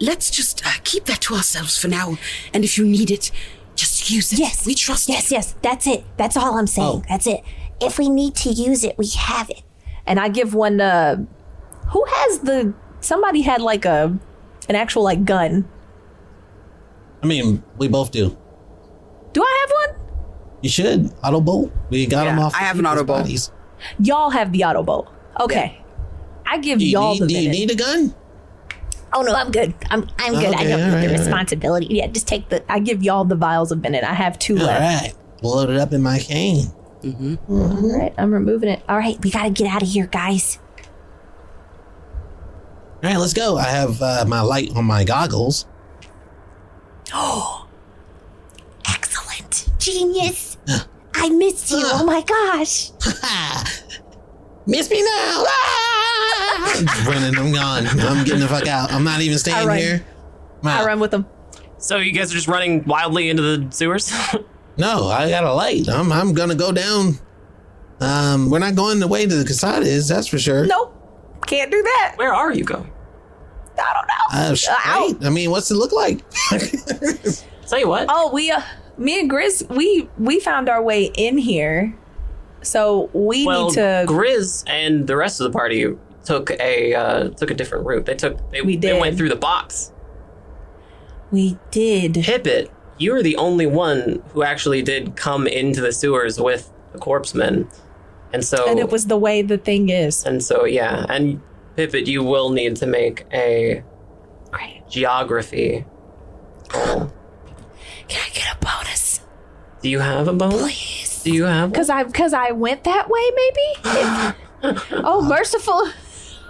Let's 0.00 0.28
just 0.30 0.66
uh, 0.66 0.70
keep 0.82 1.04
that 1.06 1.20
to 1.22 1.34
ourselves 1.34 1.78
for 1.78 1.88
now, 1.88 2.18
and 2.52 2.64
if 2.64 2.76
you 2.76 2.84
need 2.84 3.10
it, 3.10 3.30
just 3.74 4.10
use 4.10 4.32
it. 4.32 4.38
Yes. 4.38 4.66
we 4.66 4.74
trust 4.74 5.08
Yes, 5.08 5.30
you. 5.30 5.36
yes. 5.36 5.54
That's 5.62 5.86
it. 5.86 6.04
That's 6.16 6.36
all 6.36 6.58
I'm 6.58 6.66
saying. 6.66 6.88
Oh. 6.88 7.02
That's 7.08 7.26
it. 7.26 7.40
If 7.80 7.98
we 7.98 8.08
need 8.08 8.34
to 8.36 8.50
use 8.50 8.84
it, 8.84 8.96
we 8.98 9.08
have 9.08 9.50
it. 9.50 9.62
And 10.06 10.20
I 10.20 10.28
give 10.28 10.54
one. 10.54 10.80
Uh, 10.80 11.24
who 11.88 12.04
has 12.08 12.40
the? 12.40 12.74
Somebody 13.00 13.42
had 13.42 13.60
like 13.60 13.84
a 13.84 14.16
an 14.68 14.76
actual 14.76 15.02
like 15.02 15.24
gun. 15.24 15.68
I 17.22 17.26
mean, 17.26 17.62
we 17.78 17.88
both 17.88 18.10
do. 18.10 18.36
Do 19.32 19.42
I 19.42 19.66
have 19.66 19.90
one? 19.96 20.06
You 20.62 20.70
should. 20.70 21.12
Auto 21.22 21.40
bolt. 21.40 21.72
We 21.90 22.06
got 22.06 22.24
Yeah, 22.24 22.30
them 22.30 22.38
off. 22.44 22.54
I 22.54 22.58
have 22.58 22.78
an 22.78 22.86
auto 22.86 23.02
bolt. 23.04 23.20
bodies. 23.22 23.50
Y'all 23.98 24.30
have 24.30 24.52
the 24.52 24.64
auto 24.64 24.82
bolt. 24.82 25.08
Okay. 25.40 25.80
I 26.46 26.58
give 26.58 26.78
Do 26.78 26.84
you, 26.86 26.92
y'all 26.92 27.12
need, 27.14 27.22
the 27.22 27.26
do 27.26 27.34
you 27.42 27.48
need 27.50 27.70
a 27.70 27.74
gun? 27.74 28.14
Oh 29.16 29.22
no, 29.22 29.32
I'm 29.32 29.50
good. 29.52 29.72
I'm 29.90 30.08
I'm 30.18 30.32
good. 30.34 30.54
I 30.54 30.64
Okay, 30.64 30.68
don't 30.68 30.80
need 30.80 30.84
right, 30.86 30.90
the 30.90 31.06
all 31.06 31.12
right. 31.12 31.18
responsibility. 31.18 31.86
Yeah, 31.90 32.08
just 32.08 32.26
take 32.26 32.48
the. 32.48 32.64
I 32.70 32.80
give 32.80 33.02
y'all 33.02 33.24
the 33.24 33.36
vials 33.36 33.70
of 33.72 33.80
Bennett. 33.80 34.02
I 34.04 34.12
have 34.14 34.38
two 34.38 34.58
All 34.58 34.64
left. 34.66 34.80
right. 35.04 35.14
Load 35.42 35.70
it 35.70 35.76
up 35.76 35.92
in 35.92 36.02
my 36.02 36.18
cane. 36.18 36.66
All 37.04 37.38
right, 37.98 38.14
I'm 38.18 38.32
removing 38.32 38.68
it. 38.70 38.82
All 38.88 38.96
right, 38.96 39.16
we 39.22 39.30
gotta 39.30 39.50
get 39.50 39.68
out 39.68 39.82
of 39.82 39.88
here, 39.88 40.06
guys. 40.06 40.58
All 43.02 43.10
right, 43.10 43.18
let's 43.18 43.34
go. 43.34 43.56
I 43.58 43.64
have 43.64 44.00
uh, 44.00 44.24
my 44.26 44.40
light 44.40 44.74
on 44.74 44.86
my 44.86 45.04
goggles. 45.04 45.66
Oh, 47.12 47.68
excellent. 48.88 49.68
Genius. 49.78 50.56
I 51.14 51.28
missed 51.28 51.70
you. 51.70 51.80
Oh 51.82 52.04
my 52.04 52.22
gosh. 52.22 52.90
Miss 54.66 54.88
me 54.90 55.02
now! 55.02 55.44
Ah! 55.46 56.03
Running, 57.06 57.36
I'm 57.38 57.52
gone. 57.52 57.86
I'm 57.86 58.24
getting 58.24 58.40
the 58.40 58.48
fuck 58.48 58.66
out. 58.66 58.92
I'm 58.92 59.04
not 59.04 59.20
even 59.20 59.38
staying 59.38 59.66
run. 59.66 59.78
here. 59.78 60.04
I'm 60.62 60.68
I 60.68 60.80
out. 60.80 60.86
run 60.86 61.00
with 61.00 61.10
them. 61.10 61.26
So 61.78 61.98
you 61.98 62.12
guys 62.12 62.30
are 62.32 62.34
just 62.34 62.48
running 62.48 62.84
wildly 62.84 63.28
into 63.30 63.42
the 63.42 63.70
sewers? 63.72 64.12
No, 64.76 65.06
I 65.06 65.30
got 65.30 65.44
a 65.44 65.52
light. 65.52 65.88
I'm 65.88 66.10
I'm 66.10 66.32
gonna 66.34 66.56
go 66.56 66.72
down. 66.72 67.16
Um, 68.00 68.50
we're 68.50 68.58
not 68.58 68.74
going 68.74 68.98
the 68.98 69.06
way 69.06 69.24
to 69.24 69.32
the 69.36 69.44
Casada 69.44 69.82
is, 69.82 70.08
that's 70.08 70.26
for 70.26 70.36
sure. 70.36 70.66
Nope, 70.66 70.92
can't 71.46 71.70
do 71.70 71.80
that. 71.80 72.14
Where 72.16 72.34
are 72.34 72.52
you 72.52 72.64
going? 72.64 72.90
I 73.78 73.92
don't 73.94 74.08
know. 74.08 74.50
Uh, 74.50 74.54
straight. 74.56 75.24
I 75.24 75.30
mean, 75.30 75.52
what's 75.52 75.70
it 75.70 75.76
look 75.76 75.92
like? 75.92 76.28
Tell 77.68 77.78
you 77.78 77.86
what. 77.88 78.06
Oh, 78.08 78.32
we, 78.32 78.50
uh, 78.50 78.62
me 78.98 79.20
and 79.20 79.30
Grizz, 79.30 79.68
we 79.72 80.08
we 80.18 80.40
found 80.40 80.68
our 80.68 80.82
way 80.82 81.04
in 81.14 81.38
here, 81.38 81.96
so 82.64 83.10
we 83.12 83.46
well, 83.46 83.66
need 83.68 83.74
to. 83.74 84.04
Grizz 84.08 84.64
and 84.66 85.06
the 85.06 85.16
rest 85.16 85.40
of 85.40 85.44
the 85.52 85.56
party 85.56 85.86
took 86.24 86.50
a 86.52 86.94
uh, 86.94 87.28
took 87.30 87.50
a 87.50 87.54
different 87.54 87.86
route. 87.86 88.06
They 88.06 88.14
took 88.14 88.38
they, 88.50 88.62
We 88.62 88.76
they 88.76 88.98
went 88.98 89.16
through 89.16 89.28
the 89.28 89.36
box. 89.36 89.92
we 91.30 91.58
did. 91.70 92.14
Pippet, 92.14 92.68
you 92.98 93.12
were 93.12 93.22
the 93.22 93.36
only 93.36 93.66
one 93.66 94.22
who 94.32 94.42
actually 94.42 94.82
did 94.82 95.16
come 95.16 95.46
into 95.46 95.80
the 95.80 95.92
sewers 95.92 96.40
with 96.40 96.72
the 96.92 96.98
corpsemen, 96.98 97.68
and 98.32 98.44
so 98.44 98.68
And 98.68 98.78
it 98.78 98.90
was 98.90 99.06
the 99.06 99.16
way 99.18 99.42
the 99.42 99.58
thing 99.58 99.88
is. 99.90 100.24
and 100.24 100.42
so 100.42 100.64
yeah, 100.64 101.04
and 101.08 101.40
Pippet, 101.76 102.06
you 102.06 102.22
will 102.22 102.50
need 102.50 102.76
to 102.76 102.86
make 102.86 103.26
a 103.32 103.82
Great. 104.52 104.82
geography. 104.88 105.84
roll. 106.72 107.12
Can 108.08 108.20
I 108.22 108.30
get 108.32 108.54
a 108.54 108.58
bonus? 108.60 109.20
Do 109.82 109.88
you 109.88 109.98
have 110.00 110.28
a 110.28 110.32
bonus? 110.32 110.62
Please. 110.62 111.03
Do 111.24 111.32
you 111.32 111.44
have? 111.44 111.72
Cause 111.72 111.88
I 111.90 112.04
cause 112.04 112.32
I 112.34 112.50
went 112.52 112.84
that 112.84 113.08
way, 113.08 113.20
maybe. 113.34 114.34
oh, 115.04 115.22
merciful. 115.26 115.88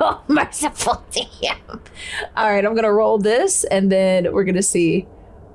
Oh, 0.00 0.20
merciful 0.26 1.04
damn. 1.12 1.80
All 2.36 2.50
right, 2.50 2.64
I'm 2.64 2.74
gonna 2.74 2.92
roll 2.92 3.16
this, 3.16 3.62
and 3.62 3.92
then 3.92 4.32
we're 4.32 4.42
gonna 4.42 4.60
see 4.60 5.02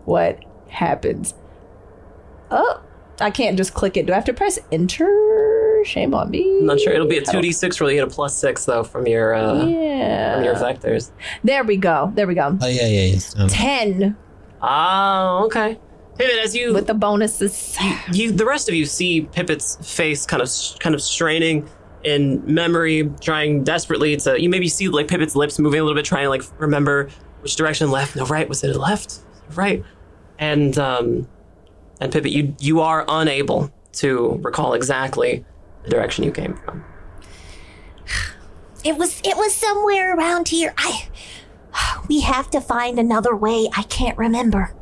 what 0.05 0.39
happens. 0.69 1.33
Oh, 2.49 2.81
I 3.19 3.31
can't 3.31 3.57
just 3.57 3.73
click 3.73 3.97
it. 3.97 4.05
Do 4.05 4.13
I 4.13 4.15
have 4.15 4.23
to 4.23 4.33
press 4.33 4.57
enter? 4.71 5.81
Shame 5.83 6.13
on 6.13 6.31
me. 6.31 6.59
I'm 6.59 6.67
not 6.67 6.79
sure. 6.79 6.93
It'll 6.93 7.05
be 7.05 7.17
a 7.17 7.21
two 7.25 7.41
d 7.41 7.51
six 7.51 7.81
roll. 7.81 7.91
You 7.91 7.97
get 7.97 8.07
a 8.07 8.09
plus 8.09 8.33
six 8.33 8.63
though 8.63 8.85
from 8.85 9.07
your 9.07 9.33
uh, 9.33 9.59
from 9.59 9.69
your 9.69 10.55
vectors. 10.55 11.11
There 11.43 11.65
we 11.65 11.75
go. 11.75 12.13
There 12.15 12.25
we 12.25 12.33
go. 12.35 12.57
Oh 12.61 12.67
yeah, 12.67 12.87
yeah, 12.87 13.15
yeah. 13.15 13.43
Um, 13.43 13.49
10 13.49 14.17
Oh, 14.61 15.43
okay. 15.47 15.77
Pivot 16.19 16.43
as 16.43 16.53
you 16.53 16.73
with 16.73 16.85
the 16.85 16.93
bonuses. 16.93 17.77
you 18.11 18.33
the 18.33 18.45
rest 18.45 18.67
of 18.67 18.75
you 18.75 18.85
see 18.85 19.21
Pipit's 19.21 19.77
face 19.95 20.25
kind 20.25 20.43
of 20.43 20.49
kind 20.79 20.93
of 20.93 21.01
straining 21.01 21.69
in 22.03 22.43
memory, 22.45 23.09
trying 23.21 23.63
desperately 23.63 24.17
to. 24.17 24.39
You 24.39 24.49
maybe 24.49 24.67
see 24.67 24.89
like 24.89 25.07
Pipit's 25.07 25.33
lips 25.33 25.57
moving 25.59 25.79
a 25.79 25.83
little 25.83 25.95
bit, 25.95 26.03
trying 26.03 26.25
to 26.25 26.29
like 26.29 26.43
remember 26.59 27.09
which 27.39 27.55
direction 27.55 27.89
left, 27.89 28.17
no 28.17 28.25
right. 28.25 28.49
Was 28.49 28.65
it 28.65 28.75
left, 28.75 29.19
right? 29.55 29.81
And 30.39 30.77
um, 30.77 31.25
and 32.01 32.11
Pipit, 32.11 32.33
you 32.33 32.53
you 32.59 32.81
are 32.81 33.05
unable 33.07 33.71
to 33.93 34.39
recall 34.41 34.73
exactly 34.73 35.45
the 35.83 35.89
direction 35.89 36.25
you 36.25 36.31
came 36.31 36.53
from. 36.65 36.83
It 38.83 38.97
was 38.97 39.21
it 39.23 39.37
was 39.37 39.53
somewhere 39.55 40.17
around 40.17 40.49
here. 40.49 40.73
I 40.77 41.07
we 42.09 42.19
have 42.21 42.49
to 42.51 42.59
find 42.59 42.99
another 42.99 43.33
way. 43.33 43.69
I 43.77 43.83
can't 43.83 44.17
remember. 44.17 44.75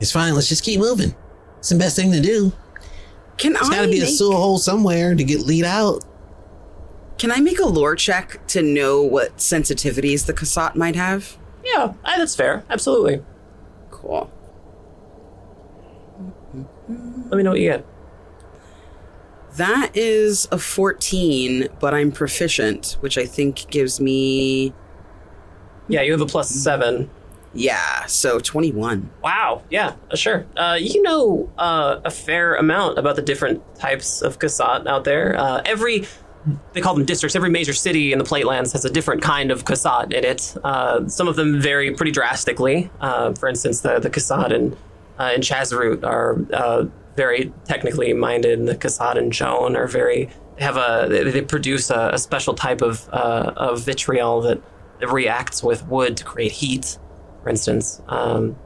It's 0.00 0.12
fine. 0.12 0.34
Let's 0.34 0.48
just 0.48 0.64
keep 0.64 0.80
moving. 0.80 1.14
It's 1.58 1.68
the 1.68 1.78
best 1.78 1.94
thing 1.96 2.10
to 2.12 2.20
do. 2.20 2.52
Can 3.36 3.52
There's 3.54 3.68
I 3.68 3.74
got 3.76 3.82
to 3.82 3.88
be 3.88 3.98
a 3.98 4.04
make, 4.04 4.14
sewer 4.14 4.34
hole 4.34 4.58
somewhere 4.58 5.14
to 5.14 5.24
get 5.24 5.40
lead 5.40 5.64
out. 5.64 6.04
can 7.18 7.30
I 7.30 7.40
make 7.40 7.58
a 7.58 7.66
lore 7.66 7.96
check 7.96 8.46
to 8.48 8.62
know 8.62 9.02
what 9.02 9.36
sensitivities 9.38 10.26
the 10.26 10.32
Kasat 10.34 10.74
might 10.74 10.96
have? 10.96 11.36
Yeah, 11.64 11.92
ah, 12.04 12.14
that's 12.16 12.34
fair. 12.34 12.64
Absolutely. 12.70 13.22
Cool. 13.90 14.30
Let 16.88 17.36
me 17.36 17.42
know 17.42 17.50
what 17.50 17.60
you 17.60 17.70
get. 17.70 17.86
That 19.56 19.90
is 19.94 20.48
a 20.52 20.58
14, 20.58 21.68
but 21.80 21.92
I'm 21.92 22.12
proficient, 22.12 22.96
which 23.00 23.18
I 23.18 23.26
think 23.26 23.68
gives 23.70 24.00
me 24.00 24.72
Yeah, 25.88 26.02
you 26.02 26.12
have 26.12 26.20
a 26.20 26.26
plus 26.26 26.48
seven. 26.50 27.10
Yeah, 27.52 28.06
so 28.06 28.38
21. 28.38 29.10
Wow. 29.22 29.62
Yeah, 29.70 29.94
uh, 30.10 30.16
sure. 30.16 30.46
Uh, 30.56 30.78
you 30.80 31.02
know 31.02 31.50
uh, 31.58 32.00
a 32.04 32.10
fair 32.10 32.54
amount 32.54 32.98
about 32.98 33.16
the 33.16 33.22
different 33.22 33.62
types 33.74 34.22
of 34.22 34.38
Kasat 34.38 34.86
out 34.86 35.04
there. 35.04 35.36
Uh, 35.36 35.60
every, 35.64 36.06
they 36.72 36.80
call 36.80 36.94
them 36.94 37.04
districts, 37.04 37.34
every 37.34 37.50
major 37.50 37.72
city 37.72 38.12
in 38.12 38.18
the 38.18 38.24
Platelands 38.24 38.72
has 38.72 38.84
a 38.84 38.90
different 38.90 39.22
kind 39.22 39.50
of 39.50 39.64
Kasat 39.64 40.12
in 40.12 40.24
it. 40.24 40.56
Uh, 40.62 41.08
some 41.08 41.26
of 41.26 41.34
them 41.36 41.60
vary 41.60 41.92
pretty 41.92 42.12
drastically. 42.12 42.88
Uh, 43.00 43.32
for 43.34 43.48
instance, 43.48 43.80
the, 43.80 43.98
the 43.98 44.10
Kasat 44.10 44.52
in, 44.52 44.72
in 45.34 45.40
Chazarut 45.40 46.04
are 46.04 46.88
very 47.16 47.52
technically 47.64 48.12
minded. 48.12 48.60
And 48.60 48.68
the 48.68 48.76
Kasat 48.76 49.16
in 49.16 49.32
Joan 49.32 49.74
are 49.74 49.88
very, 49.88 50.30
they 50.56 50.64
have 50.64 50.76
a, 50.76 51.08
they, 51.08 51.42
produce 51.42 51.90
a, 51.90 52.10
a 52.12 52.18
special 52.18 52.54
type 52.54 52.80
of, 52.80 53.08
of 53.08 53.80
vitriol 53.82 54.40
that, 54.42 54.62
that 55.00 55.08
reacts 55.08 55.64
with 55.64 55.84
wood 55.88 56.16
to 56.18 56.24
create 56.24 56.52
heat, 56.52 56.96
for 57.42 57.48
instance. 57.48 58.02
Um, 58.08 58.56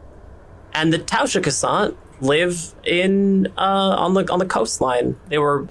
and 0.72 0.92
the 0.92 0.98
Tausha 0.98 1.40
Kasat 1.40 1.96
live 2.20 2.74
in 2.84 3.46
uh, 3.56 3.96
on 3.98 4.14
the 4.14 4.30
on 4.32 4.38
the 4.38 4.46
coastline. 4.46 5.16
They 5.28 5.38
were 5.38 5.68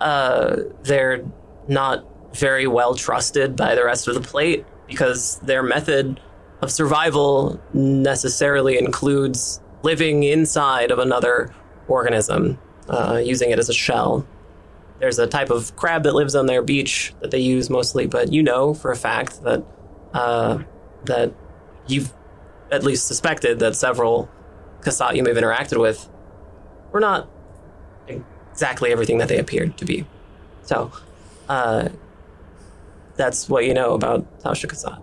uh, 0.00 0.56
they're 0.82 1.24
not 1.66 2.04
very 2.34 2.66
well 2.66 2.94
trusted 2.94 3.56
by 3.56 3.74
the 3.74 3.84
rest 3.84 4.06
of 4.08 4.14
the 4.14 4.20
plate 4.20 4.64
because 4.86 5.38
their 5.40 5.62
method 5.62 6.20
of 6.60 6.70
survival 6.70 7.60
necessarily 7.72 8.78
includes 8.78 9.60
living 9.82 10.24
inside 10.24 10.90
of 10.90 10.98
another 10.98 11.54
organism, 11.86 12.58
uh, 12.88 13.20
using 13.22 13.50
it 13.50 13.58
as 13.58 13.68
a 13.68 13.74
shell. 13.74 14.26
There's 14.98 15.18
a 15.18 15.26
type 15.26 15.50
of 15.50 15.76
crab 15.76 16.02
that 16.02 16.14
lives 16.14 16.34
on 16.34 16.46
their 16.46 16.62
beach 16.62 17.14
that 17.20 17.30
they 17.30 17.38
use 17.38 17.70
mostly, 17.70 18.06
but 18.06 18.32
you 18.32 18.42
know 18.42 18.74
for 18.74 18.90
a 18.90 18.96
fact 18.96 19.42
that 19.44 19.64
uh, 20.12 20.58
that 21.04 21.32
you've 21.86 22.12
at 22.70 22.84
least 22.84 23.06
suspected 23.06 23.58
that 23.60 23.76
several 23.76 24.28
Kasat 24.80 25.16
you 25.16 25.22
may 25.22 25.30
have 25.30 25.38
interacted 25.38 25.80
with 25.80 26.08
were 26.92 27.00
not 27.00 27.28
exactly 28.06 28.90
everything 28.92 29.18
that 29.18 29.28
they 29.28 29.38
appeared 29.38 29.76
to 29.78 29.84
be. 29.84 30.06
So, 30.62 30.92
uh, 31.48 31.88
that's 33.16 33.48
what 33.48 33.64
you 33.64 33.74
know 33.74 33.94
about 33.94 34.40
Tausha 34.40 34.66
Kasat. 34.66 35.02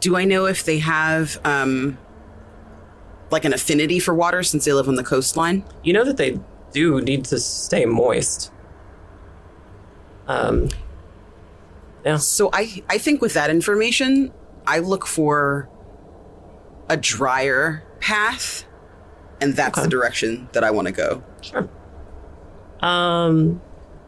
Do 0.00 0.16
I 0.16 0.24
know 0.24 0.46
if 0.46 0.64
they 0.64 0.78
have 0.78 1.38
um 1.44 1.98
like 3.30 3.44
an 3.44 3.52
affinity 3.52 3.98
for 3.98 4.14
water 4.14 4.42
since 4.42 4.64
they 4.64 4.72
live 4.72 4.88
on 4.88 4.94
the 4.94 5.04
coastline? 5.04 5.64
You 5.82 5.92
know 5.92 6.04
that 6.04 6.16
they 6.16 6.38
do 6.72 7.00
need 7.00 7.24
to 7.26 7.38
stay 7.38 7.84
moist. 7.84 8.52
Um, 10.26 10.68
So 12.18 12.48
I 12.52 12.82
I 12.88 12.98
think 12.98 13.20
with 13.20 13.34
that 13.34 13.50
information, 13.50 14.32
I 14.68 14.78
look 14.80 15.06
for 15.06 15.68
a 16.88 16.96
drier 16.96 17.82
path 18.00 18.64
and 19.40 19.54
that's 19.54 19.78
Okay. 19.78 19.84
the 19.84 19.88
direction 19.90 20.48
that 20.52 20.62
I 20.64 20.70
want 20.70 20.86
to 20.88 20.92
go. 20.92 21.22
sure. 21.42 21.68
Um, 22.80 23.60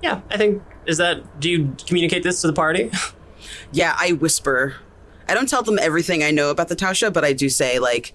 yeah, 0.03 0.21
I 0.31 0.37
think 0.37 0.63
is 0.87 0.99
that. 0.99 1.41
Do 1.41 1.51
you 1.51 1.75
communicate 1.87 2.23
this 2.23 2.41
to 2.43 2.47
the 2.47 2.53
party? 2.53 2.91
Yeah, 3.73 3.97
I 3.99 4.13
whisper. 4.13 4.77
I 5.29 5.35
don't 5.35 5.49
tell 5.49 5.63
them 5.63 5.79
everything 5.79 6.23
I 6.23 6.31
know 6.31 6.51
about 6.51 6.69
the 6.69 6.77
Tausha, 6.77 7.13
but 7.13 7.25
I 7.25 7.33
do 7.33 7.49
say 7.49 7.79
like 7.79 8.13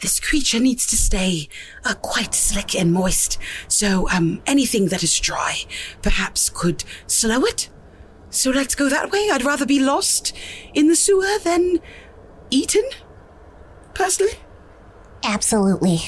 this 0.00 0.20
creature 0.20 0.60
needs 0.60 0.86
to 0.88 0.96
stay 0.96 1.48
uh, 1.84 1.94
quite 1.94 2.34
slick 2.34 2.74
and 2.76 2.92
moist. 2.92 3.38
So 3.66 4.08
um 4.10 4.40
anything 4.46 4.86
that 4.88 5.02
is 5.02 5.18
dry 5.18 5.54
perhaps 6.02 6.48
could 6.50 6.84
slow 7.06 7.42
it. 7.44 7.70
So 8.30 8.50
let's 8.50 8.74
go 8.74 8.88
that 8.88 9.10
way. 9.10 9.28
I'd 9.32 9.44
rather 9.44 9.64
be 9.66 9.80
lost 9.80 10.36
in 10.74 10.88
the 10.88 10.96
sewer 10.96 11.38
than 11.42 11.80
eaten. 12.50 12.84
Personally. 13.94 14.32
Absolutely. 15.24 16.00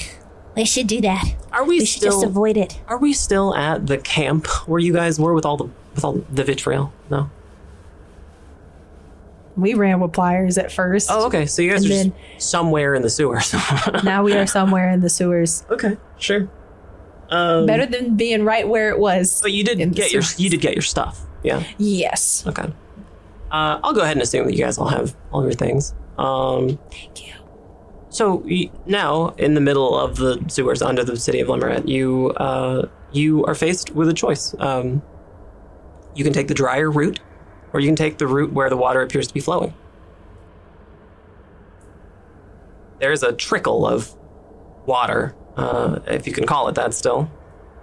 We 0.55 0.65
should 0.65 0.87
do 0.87 1.01
that. 1.01 1.23
Are 1.51 1.63
we, 1.63 1.79
We 1.79 1.85
should 1.85 1.99
still? 2.01 2.11
just 2.11 2.25
avoid 2.25 2.57
it. 2.57 2.79
are 2.87 2.97
we 2.97 3.13
still 3.13 3.55
at 3.55 3.87
the 3.87 3.97
camp 3.97 4.47
where 4.67 4.79
you 4.79 4.93
guys 4.93 5.19
were 5.19 5.33
with 5.33 5.45
all 5.45 5.57
the 5.57 5.69
with 5.95 6.03
all 6.05 6.13
the 6.31 6.43
vitriol? 6.43 6.93
No. 7.09 7.29
We 9.57 9.73
ran 9.73 9.99
with 9.99 10.13
pliers 10.13 10.57
at 10.57 10.71
first. 10.71 11.09
Oh, 11.11 11.25
okay. 11.27 11.45
So 11.45 11.61
you 11.61 11.71
guys 11.71 11.83
And 11.83 11.91
are 11.91 11.95
then- 11.95 12.13
just 12.37 12.49
somewhere 12.49 12.95
in 12.95 13.01
the 13.01 13.09
sewers. 13.09 13.53
Now 14.03 14.23
we 14.23 14.33
are 14.33 14.47
somewhere 14.47 14.89
in 14.91 15.01
the 15.01 15.09
sewers. 15.09 15.65
okay, 15.69 15.97
sure. 16.17 16.49
Um, 17.29 17.65
Better 17.65 17.85
than 17.85 18.15
being 18.15 18.43
right 18.43 18.67
where 18.67 18.89
it 18.89 18.99
was. 18.99 19.41
but 19.41 19.51
you 19.51 19.63
did 19.63 19.79
in 19.79 19.89
the 19.89 19.95
get 19.95 20.11
your 20.11 20.23
you 20.37 20.49
did 20.49 20.61
get 20.61 20.73
your 20.73 20.81
stuff. 20.81 21.21
Yeah. 21.43 21.63
Yes. 21.77 22.43
Okay. 22.47 22.63
Uh, 23.51 23.79
I'll 23.83 23.93
go 23.93 24.01
ahead 24.01 24.15
and 24.15 24.21
assume 24.21 24.45
that 24.45 24.53
you 24.53 24.63
guys 24.63 24.77
all 24.77 24.87
have 24.87 25.15
all 25.31 25.43
your 25.43 25.53
things. 25.53 25.93
Um, 26.17 26.77
Thank 26.91 27.27
you. 27.27 27.33
so 28.09 28.43
y- 28.45 28.69
now, 28.85 29.29
in 29.37 29.53
the 29.55 29.61
middle 29.61 29.97
of 29.99 30.17
the 30.17 30.43
sewers 30.47 30.81
under 30.81 31.03
the 31.03 31.17
city 31.17 31.39
of 31.39 31.47
Lemeret, 31.49 31.87
you 31.87 32.29
uh, 32.37 32.87
you 33.11 33.43
are 33.45 33.55
faced 33.55 33.91
with 33.95 34.07
a 34.07 34.13
choice. 34.13 34.55
Um, 34.59 35.01
you 36.15 36.23
can 36.23 36.31
take 36.33 36.47
the 36.47 36.53
drier 36.53 36.89
route, 36.91 37.19
or 37.73 37.79
you 37.79 37.87
can 37.87 37.95
take 37.95 38.17
the 38.19 38.27
route 38.27 38.53
where 38.53 38.69
the 38.69 38.77
water 38.77 39.01
appears 39.01 39.27
to 39.27 39.33
be 39.33 39.39
flowing. 39.39 39.73
There's 42.99 43.23
a 43.23 43.33
trickle 43.33 43.85
of 43.87 44.13
water, 44.85 45.35
uh, 45.57 45.99
if 46.07 46.27
you 46.27 46.33
can 46.33 46.45
call 46.45 46.67
it 46.67 46.75
that 46.75 46.93
still. 46.93 47.29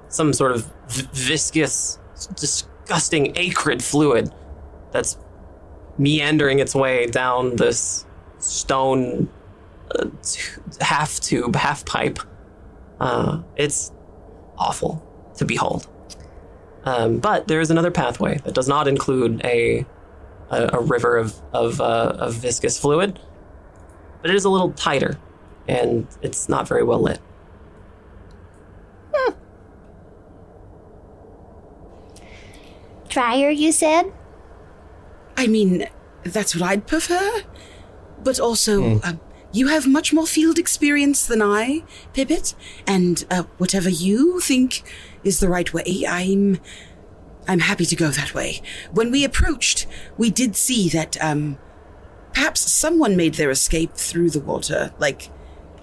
Some 0.09 0.33
sort 0.33 0.53
of 0.53 0.71
v- 0.89 1.09
viscous, 1.13 1.99
disgusting, 2.89 3.37
acrid 3.37 3.85
fluid 3.85 4.33
that's 4.93 5.19
meandering 5.99 6.59
its 6.59 6.75
way 6.75 7.07
down 7.07 7.55
this 7.57 8.07
stone 8.39 9.29
uh, 9.95 10.07
t- 10.23 10.41
half 10.81 11.21
tube, 11.21 11.55
half 11.55 11.85
pipe. 11.85 12.19
Uh, 12.99 13.43
it's 13.57 13.93
awful 14.57 15.05
to 15.37 15.45
behold. 15.45 15.87
Um, 16.85 17.19
but 17.19 17.47
there 17.47 17.61
is 17.61 17.71
another 17.71 17.91
pathway 17.91 18.39
that 18.39 18.55
does 18.55 18.69
not 18.69 18.89
include 18.89 19.45
a 19.45 19.85
a, 20.51 20.71
a 20.73 20.81
river 20.81 21.19
of 21.19 21.39
of, 21.53 21.81
uh, 21.83 22.15
of 22.19 22.35
viscous 22.35 22.79
fluid, 22.79 23.21
but 24.23 24.31
it 24.31 24.35
is 24.35 24.47
a 24.47 24.49
little 24.49 24.73
tighter, 24.73 25.19
and 25.67 26.07
it's 26.23 26.49
not 26.49 26.67
very 26.67 26.83
well 26.85 27.01
lit. 27.01 27.21
Dryer, 33.09 33.51
you 33.51 33.73
said? 33.73 34.13
I 35.37 35.47
mean, 35.47 35.87
that's 36.25 36.55
what 36.55 36.63
I'd 36.63 36.87
prefer. 36.87 37.43
But 38.23 38.41
also, 38.41 39.01
um, 39.03 39.21
you 39.53 39.69
have 39.69 39.87
much 39.87 40.13
more 40.13 40.27
field 40.27 40.59
experience 40.59 41.27
than 41.27 41.41
I, 41.41 41.85
Pippet, 42.13 42.55
and 42.87 43.25
uh, 43.31 43.45
whatever 43.59 43.89
you 43.89 44.41
think 44.41 44.83
is 45.25 45.41
the 45.41 45.49
right 45.49 45.73
way, 45.73 46.05
I'm. 46.09 46.61
I'm 47.51 47.61
happy 47.61 47.87
to 47.87 47.97
go 47.97 48.09
that 48.09 48.35
way. 48.35 48.61
When 48.93 49.11
we 49.11 49.25
approached, 49.25 49.87
we 50.19 50.29
did 50.29 50.55
see 50.55 50.91
that 50.91 51.17
um, 51.25 51.57
perhaps 52.35 52.71
someone 52.71 53.17
made 53.17 53.37
their 53.37 53.49
escape 53.49 53.95
through 53.95 54.29
the 54.29 54.41
water, 54.41 54.93
like 54.99 55.31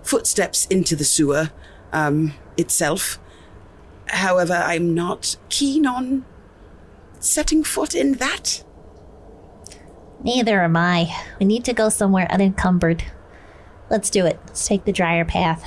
footsteps 0.03 0.67
into 0.67 0.95
the 0.95 1.03
sewer. 1.03 1.49
Um, 1.91 2.35
itself. 2.57 3.19
However, 4.07 4.53
I'm 4.53 4.93
not 4.93 5.35
keen 5.49 5.85
on 5.85 6.25
setting 7.19 7.63
foot 7.63 7.95
in 7.95 8.13
that. 8.13 8.63
Neither 10.23 10.61
am 10.63 10.75
I. 10.75 11.15
We 11.39 11.45
need 11.45 11.65
to 11.65 11.73
go 11.73 11.89
somewhere 11.89 12.27
unencumbered. 12.31 13.03
Let's 13.89 14.09
do 14.09 14.25
it. 14.25 14.39
Let's 14.47 14.67
take 14.67 14.85
the 14.85 14.91
drier 14.91 15.25
path. 15.25 15.63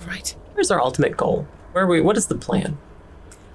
All 0.00 0.06
right. 0.06 0.34
Where's 0.54 0.70
our 0.70 0.80
ultimate 0.80 1.16
goal? 1.16 1.46
Where 1.72 1.84
are 1.84 1.86
we? 1.86 2.00
What 2.00 2.16
is 2.16 2.26
the 2.28 2.34
plan? 2.36 2.78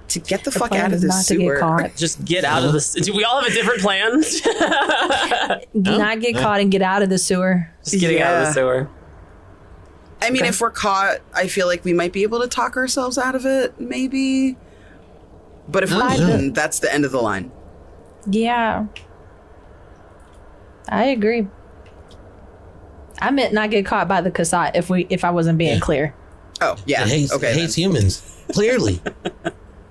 To 0.08 0.20
get 0.20 0.44
the, 0.44 0.50
The 0.50 0.58
fuck 0.60 0.72
out 0.72 0.88
of 0.88 0.92
is 0.94 1.02
this 1.02 1.08
not 1.10 1.24
to 1.36 1.40
sewer. 1.40 1.78
get. 1.80 1.96
Just 1.96 2.24
get 2.24 2.44
out 2.44 2.62
of 2.62 2.72
this. 2.72 2.92
Do 2.92 3.12
we 3.14 3.24
all 3.24 3.40
have 3.42 3.50
a 3.50 3.54
different 3.54 3.80
plan? 3.80 4.22
Just 4.22 5.64
Not 5.74 6.20
get 6.20 6.36
caught 6.36 6.60
and 6.60 6.70
get 6.70 6.82
out 6.82 7.02
of 7.02 7.08
the 7.08 7.18
sewer. 7.18 7.68
Just 7.84 7.98
getting 8.00 8.20
out 8.20 8.34
of 8.34 8.46
the 8.46 8.52
sewer. 8.52 8.88
I 10.22 10.30
mean, 10.30 10.44
if 10.44 10.60
we're 10.60 10.70
caught, 10.70 11.18
I 11.34 11.48
feel 11.48 11.66
like 11.66 11.84
we 11.84 11.92
might 11.92 12.12
be 12.12 12.22
able 12.22 12.40
to 12.40 12.48
talk 12.48 12.76
ourselves 12.76 13.18
out 13.18 13.34
of 13.34 13.44
it, 13.44 13.78
maybe. 13.80 14.56
But 15.68 15.82
if 15.84 15.90
we're 15.90 16.02
Oh, 16.02 16.12
eaten, 16.14 16.52
that's 16.52 16.78
the 16.80 16.92
end 16.92 17.04
of 17.04 17.12
the 17.12 17.20
line. 17.22 17.50
Yeah. 18.26 18.86
I 20.88 21.04
agree. 21.04 21.46
I 23.20 23.30
meant 23.30 23.54
not 23.54 23.70
get 23.70 23.86
caught 23.86 24.06
by 24.08 24.20
the 24.20 24.30
Kasat 24.30 24.72
if 24.76 24.90
we 24.90 25.06
if 25.08 25.24
I 25.24 25.30
wasn't 25.30 25.56
being 25.58 25.74
Yeah. 25.74 25.80
clear. 25.80 26.14
Oh, 26.60 26.76
yeah. 26.86 27.02
It 27.02 27.08
hates, 27.08 27.32
okay. 27.32 27.50
it 27.52 27.56
hates 27.56 27.74
humans. 27.74 28.22
Clearly. 28.52 29.00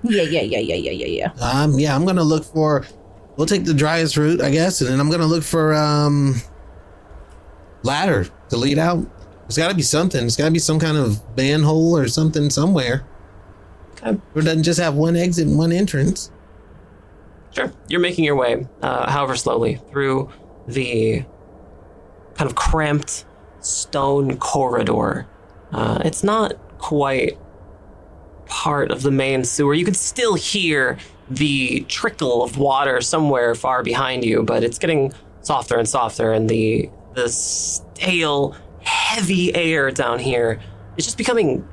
Yeah, 0.06 0.20
yeah, 0.20 0.42
yeah, 0.42 0.58
yeah, 0.58 0.74
yeah, 0.74 0.90
yeah, 0.90 1.06
yeah. 1.06 1.32
Um, 1.42 1.78
yeah, 1.78 1.96
I'm 1.96 2.04
gonna 2.04 2.22
look 2.22 2.44
for. 2.44 2.84
We'll 3.38 3.46
take 3.46 3.64
the 3.64 3.72
driest 3.72 4.18
route, 4.18 4.42
I 4.42 4.50
guess, 4.50 4.82
and 4.82 4.90
then 4.90 5.00
I'm 5.00 5.10
gonna 5.10 5.24
look 5.24 5.42
for 5.42 5.72
um 5.72 6.42
ladder 7.82 8.26
to 8.50 8.56
lead 8.58 8.78
out. 8.78 8.98
There's 9.42 9.56
got 9.56 9.68
to 9.70 9.74
be 9.74 9.80
something. 9.80 10.20
There's 10.20 10.36
got 10.36 10.44
to 10.44 10.50
be 10.50 10.58
some 10.58 10.78
kind 10.78 10.98
of 10.98 11.22
manhole 11.38 11.96
or 11.96 12.06
something 12.08 12.50
somewhere. 12.50 13.06
It 14.04 14.20
doesn't 14.34 14.62
just 14.64 14.80
have 14.80 14.94
one 14.94 15.16
exit 15.16 15.46
and 15.46 15.56
one 15.56 15.72
entrance. 15.72 16.30
Sure. 17.52 17.72
You're 17.88 18.00
making 18.00 18.24
your 18.24 18.36
way, 18.36 18.66
uh, 18.82 19.10
however 19.10 19.36
slowly, 19.36 19.80
through 19.90 20.30
the 20.66 21.24
kind 22.34 22.50
of 22.50 22.54
cramped 22.54 23.24
stone 23.60 24.36
corridor. 24.36 25.26
Uh, 25.72 26.02
it's 26.04 26.22
not 26.22 26.54
quite 26.78 27.38
part 28.46 28.90
of 28.90 29.02
the 29.02 29.10
main 29.10 29.44
sewer. 29.44 29.74
You 29.74 29.84
can 29.84 29.94
still 29.94 30.34
hear 30.34 30.98
the 31.30 31.80
trickle 31.88 32.42
of 32.42 32.58
water 32.58 33.00
somewhere 33.00 33.54
far 33.54 33.82
behind 33.82 34.24
you, 34.24 34.42
but 34.42 34.62
it's 34.62 34.78
getting 34.78 35.12
softer 35.40 35.78
and 35.78 35.88
softer, 35.88 36.32
and 36.32 36.48
the 36.50 36.90
the 37.14 37.28
stale, 37.28 38.56
heavy 38.80 39.54
air 39.54 39.90
down 39.90 40.18
here 40.18 40.60
is 40.96 41.04
just 41.04 41.16
becoming 41.16 41.66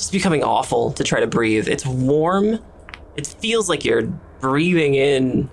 just 0.00 0.12
becoming 0.12 0.42
awful 0.42 0.92
to 0.92 1.04
try 1.04 1.20
to 1.20 1.26
breathe. 1.26 1.68
It's 1.68 1.84
warm. 1.84 2.58
It 3.16 3.26
feels 3.26 3.68
like 3.68 3.84
you're 3.84 4.06
breathing 4.40 4.94
in 4.94 5.50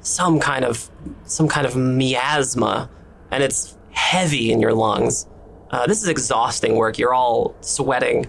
some 0.00 0.40
kind 0.40 0.64
of 0.64 0.90
some 1.24 1.46
kind 1.46 1.66
of 1.66 1.76
miasma, 1.76 2.88
and 3.30 3.42
it's 3.42 3.76
heavy 3.90 4.50
in 4.50 4.60
your 4.60 4.72
lungs. 4.72 5.26
Uh, 5.70 5.86
this 5.86 6.02
is 6.02 6.08
exhausting 6.08 6.76
work. 6.76 6.98
You're 6.98 7.12
all 7.12 7.54
sweating 7.60 8.26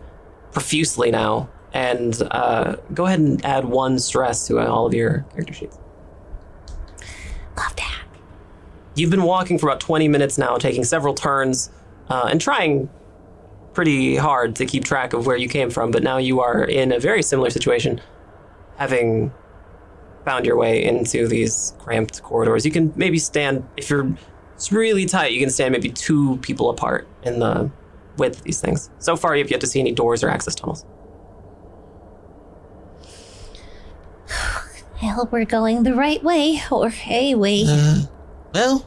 profusely 0.51 1.11
now, 1.11 1.49
and 1.73 2.21
uh, 2.31 2.75
go 2.93 3.05
ahead 3.05 3.19
and 3.19 3.43
add 3.45 3.63
one 3.63 3.99
stress 3.99 4.45
to 4.47 4.59
all 4.59 4.85
of 4.85 4.93
your 4.93 5.25
character 5.31 5.53
sheets. 5.53 5.79
Love 7.57 7.75
that. 7.77 8.03
You've 8.95 9.11
been 9.11 9.23
walking 9.23 9.57
for 9.57 9.69
about 9.69 9.79
20 9.79 10.09
minutes 10.09 10.37
now, 10.37 10.57
taking 10.57 10.83
several 10.83 11.13
turns 11.13 11.71
uh, 12.09 12.27
and 12.29 12.41
trying 12.41 12.89
pretty 13.73 14.15
hard 14.15 14.55
to 14.57 14.65
keep 14.65 14.85
track 14.85 15.13
of 15.13 15.25
where 15.25 15.37
you 15.37 15.47
came 15.47 15.69
from, 15.69 15.91
but 15.91 16.03
now 16.03 16.17
you 16.17 16.39
are 16.41 16.63
in 16.63 16.91
a 16.91 16.99
very 16.99 17.23
similar 17.23 17.49
situation, 17.49 18.01
having 18.77 19.31
found 20.25 20.45
your 20.45 20.55
way 20.55 20.83
into 20.83 21.27
these 21.27 21.73
cramped 21.79 22.23
corridors. 22.23 22.65
You 22.65 22.71
can 22.71 22.93
maybe 22.95 23.19
stand, 23.19 23.67
if 23.75 23.89
you're 23.89 24.15
it's 24.55 24.71
really 24.71 25.05
tight, 25.05 25.33
you 25.33 25.39
can 25.39 25.49
stand 25.49 25.71
maybe 25.71 25.89
two 25.89 26.37
people 26.37 26.69
apart 26.69 27.07
in 27.23 27.39
the 27.39 27.69
width 28.17 28.37
of 28.37 28.43
these 28.43 28.61
things. 28.61 28.89
So 28.99 29.15
far, 29.15 29.35
you've 29.35 29.51
yet 29.51 29.59
to 29.61 29.67
see 29.67 29.79
any 29.79 29.91
doors 29.91 30.23
or 30.23 30.29
access 30.29 30.55
tunnels. 30.55 30.85
I 35.01 35.07
hope 35.07 35.31
we're 35.31 35.45
going 35.45 35.83
the 35.83 35.95
right 35.95 36.23
way, 36.23 36.61
or 36.71 36.93
a 37.09 37.35
way. 37.35 37.65
Uh, 37.67 38.03
well, 38.53 38.79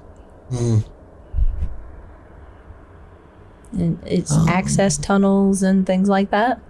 hmm, 0.50 0.78
And 3.78 3.98
it's 4.06 4.32
Um. 4.32 4.48
access 4.48 4.96
tunnels 4.96 5.62
and 5.62 5.86
things 5.86 6.08
like 6.08 6.30
that. 6.30 6.60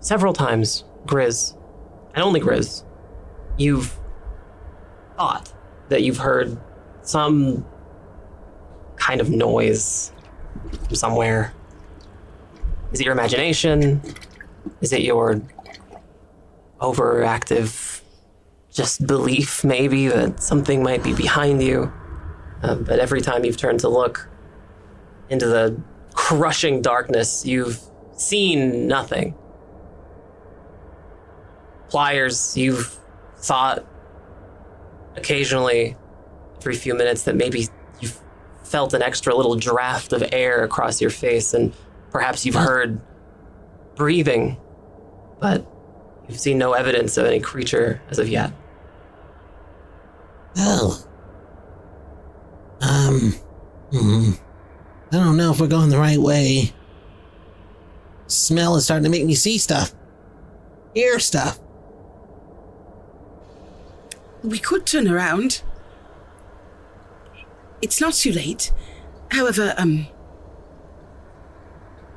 several 0.00 0.32
times, 0.32 0.84
Grizz, 1.06 1.54
and 2.14 2.22
only 2.22 2.40
Grizz, 2.40 2.84
you've 3.56 3.98
thought 5.16 5.52
that 5.88 6.02
you've 6.02 6.18
heard 6.18 6.56
some 7.02 7.64
kind 8.96 9.20
of 9.20 9.28
noise 9.28 10.12
from 10.86 10.94
somewhere. 10.94 11.52
Is 12.92 13.00
it 13.00 13.04
your 13.04 13.12
imagination? 13.12 14.00
Is 14.80 14.92
it 14.92 15.02
your 15.02 15.40
overactive 16.80 18.00
just 18.72 19.06
belief, 19.06 19.64
maybe, 19.64 20.08
that 20.08 20.40
something 20.42 20.82
might 20.82 21.02
be 21.02 21.12
behind 21.12 21.60
you? 21.62 21.92
Uh, 22.62 22.76
but 22.76 22.98
every 23.00 23.20
time 23.20 23.44
you've 23.44 23.56
turned 23.56 23.80
to 23.80 23.88
look 23.88 24.28
into 25.30 25.46
the 25.46 25.80
crushing 26.14 26.82
darkness, 26.82 27.44
you've 27.46 27.80
seen 28.12 28.86
nothing 28.86 29.34
pliers, 31.88 32.56
you've 32.56 32.98
thought 33.38 33.84
occasionally 35.16 35.96
every 36.58 36.74
few 36.74 36.94
minutes 36.94 37.22
that 37.24 37.36
maybe 37.36 37.68
you've 38.00 38.20
felt 38.62 38.92
an 38.94 39.02
extra 39.02 39.34
little 39.34 39.56
draft 39.56 40.12
of 40.12 40.22
air 40.32 40.64
across 40.64 41.00
your 41.00 41.10
face, 41.10 41.54
and 41.54 41.72
perhaps 42.10 42.44
you've 42.44 42.54
heard 42.54 43.00
breathing, 43.94 44.56
but 45.40 45.66
you've 46.28 46.38
seen 46.38 46.58
no 46.58 46.72
evidence 46.72 47.16
of 47.16 47.26
any 47.26 47.40
creature 47.40 48.00
as 48.10 48.18
of 48.18 48.28
yet. 48.28 48.52
well, 50.56 51.04
um, 52.80 53.34
hmm, 53.90 54.32
I 55.10 55.16
don't 55.16 55.36
know 55.36 55.52
if 55.52 55.60
we're 55.60 55.68
going 55.68 55.88
the 55.88 55.98
right 55.98 56.18
way. 56.18 56.72
Smell 58.26 58.76
is 58.76 58.84
starting 58.84 59.04
to 59.04 59.10
make 59.10 59.24
me 59.24 59.34
see 59.34 59.56
stuff, 59.56 59.94
hear 60.94 61.18
stuff. 61.18 61.58
We 64.42 64.58
could 64.58 64.86
turn 64.86 65.08
around. 65.08 65.62
It's 67.80 68.00
not 68.00 68.14
too 68.14 68.32
late. 68.32 68.70
However, 69.30 69.74
um. 69.78 70.06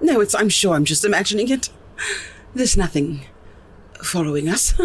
No, 0.02 0.20
it's. 0.22 0.36
I'm 0.36 0.50
sure 0.50 0.76
I'm 0.76 0.86
just 0.86 1.06
imagining 1.06 1.50
it. 1.50 1.70
There's 2.54 2.76
nothing 2.78 3.26
following 4.04 4.50
us. 4.50 4.74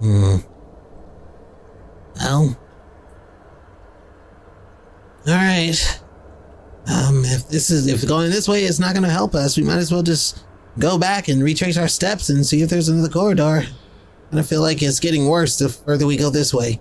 Hmm. 0.00 0.36
Well. 2.20 2.56
All 5.28 5.34
right. 5.34 6.00
Um, 6.86 7.22
if 7.26 7.48
this 7.48 7.68
is 7.68 7.86
if 7.86 8.08
going 8.08 8.30
this 8.30 8.48
way 8.48 8.64
is 8.64 8.80
not 8.80 8.94
going 8.94 9.04
to 9.04 9.10
help 9.10 9.34
us, 9.34 9.58
we 9.58 9.62
might 9.62 9.76
as 9.76 9.92
well 9.92 10.02
just 10.02 10.42
go 10.78 10.96
back 10.96 11.28
and 11.28 11.42
retrace 11.42 11.76
our 11.76 11.88
steps 11.88 12.30
and 12.30 12.46
see 12.46 12.62
if 12.62 12.70
there's 12.70 12.88
another 12.88 13.10
corridor. 13.10 13.64
And 14.30 14.40
I 14.40 14.42
feel 14.42 14.62
like 14.62 14.82
it's 14.82 15.00
getting 15.00 15.26
worse 15.26 15.58
the 15.58 15.68
further 15.68 16.06
we 16.06 16.16
go 16.16 16.30
this 16.30 16.54
way. 16.54 16.80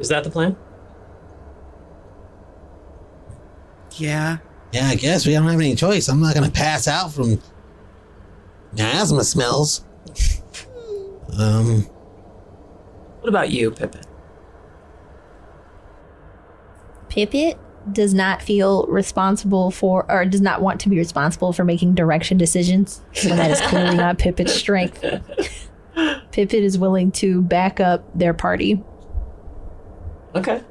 Is 0.00 0.08
that 0.08 0.24
the 0.24 0.30
plan? 0.30 0.56
yeah. 3.96 4.38
Yeah, 4.72 4.88
I 4.88 4.96
guess 4.96 5.24
we 5.24 5.32
don't 5.34 5.46
have 5.46 5.54
any 5.54 5.76
choice. 5.76 6.08
I'm 6.08 6.20
not 6.20 6.34
going 6.34 6.44
to 6.44 6.52
pass 6.52 6.88
out 6.88 7.12
from 7.12 7.40
asthma 8.76 9.22
smells. 9.22 9.84
Um, 11.36 11.88
What 13.24 13.30
about 13.30 13.50
you, 13.50 13.70
Pippin? 13.70 14.02
Pipit 17.08 17.58
does 17.90 18.12
not 18.12 18.42
feel 18.42 18.84
responsible 18.86 19.70
for, 19.70 20.04
or 20.12 20.26
does 20.26 20.42
not 20.42 20.60
want 20.60 20.78
to 20.82 20.90
be 20.90 20.98
responsible 20.98 21.54
for 21.54 21.64
making 21.64 21.94
direction 21.94 22.36
decisions. 22.36 23.00
And 23.22 23.38
that 23.38 23.50
is 23.50 23.62
clearly 23.62 23.96
not 23.96 24.18
Pipit's 24.18 24.52
strength. 24.52 25.02
Pipit 26.32 26.62
is 26.62 26.78
willing 26.78 27.12
to 27.12 27.40
back 27.40 27.80
up 27.80 28.04
their 28.14 28.34
party. 28.34 28.84
Okay, 30.34 30.62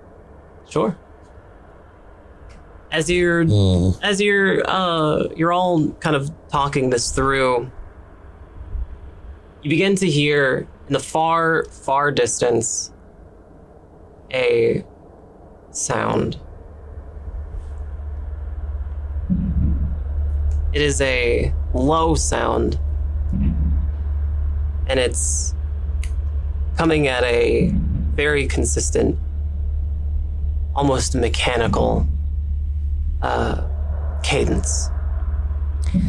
sure. 0.70 0.96
As 2.92 3.10
you're 3.10 3.46
hmm. 3.46 3.98
as 4.04 4.22
you're 4.22 4.62
uh 4.70 5.24
you're 5.36 5.52
all 5.52 5.90
kind 5.94 6.16
of 6.16 6.30
talking 6.50 6.92
this 6.92 7.12
through 7.12 7.72
you 9.64 9.70
begin 9.72 9.96
to 9.96 10.08
hear 10.08 10.68
in 10.94 11.02
the 11.02 11.04
far 11.04 11.66
far 11.66 12.12
distance 12.12 12.92
a 14.32 14.86
sound. 15.72 16.38
It 20.72 20.84
is 20.84 21.02
a 21.02 21.52
low 21.74 22.14
sound, 22.14 22.78
and 24.88 25.00
it's 25.00 25.56
coming 26.78 27.08
at 27.08 27.24
a 27.24 27.72
very 28.14 28.46
consistent, 28.46 29.18
almost 30.76 31.16
mechanical 31.16 32.08
uh, 33.24 33.68
cadence. 34.22 34.90
Do 35.92 36.00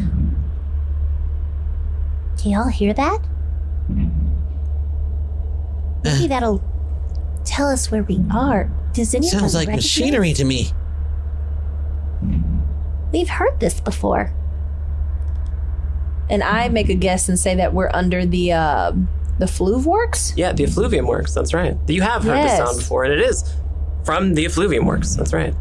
y'all 2.51 2.69
hear 2.69 2.93
that? 2.93 3.34
Maybe 6.05 6.27
that'll 6.27 6.61
tell 7.43 7.67
us 7.69 7.91
where 7.91 8.03
we 8.03 8.19
are. 8.33 8.69
Does 8.93 9.13
anyone 9.13 9.31
Sounds 9.39 9.53
like 9.55 9.67
recognize- 9.67 9.83
machinery 9.83 10.33
to 10.33 10.45
me. 10.45 10.69
We've 13.11 13.29
heard 13.29 13.59
this 13.59 13.79
before. 13.79 14.33
And 16.29 16.41
I 16.43 16.69
make 16.69 16.89
a 16.89 16.95
guess 16.95 17.29
and 17.29 17.39
say 17.39 17.55
that 17.55 17.73
we're 17.73 17.91
under 17.93 18.25
the 18.25 18.51
uh, 18.53 18.91
the 19.37 19.45
Fluve 19.45 19.85
Works. 19.85 20.33
Yeah, 20.35 20.53
the 20.53 20.63
effluvium 20.63 21.05
works. 21.05 21.33
That's 21.33 21.53
right. 21.53 21.77
You 21.87 22.01
have 22.01 22.23
heard 22.23 22.35
Yes. 22.37 22.59
the 22.59 22.65
sound 22.65 22.77
before, 22.79 23.03
and 23.03 23.13
it 23.13 23.19
is 23.19 23.43
from 24.03 24.33
the 24.33 24.45
effluvium 24.45 24.85
works. 24.85 25.13
That's 25.15 25.33
right. 25.33 25.53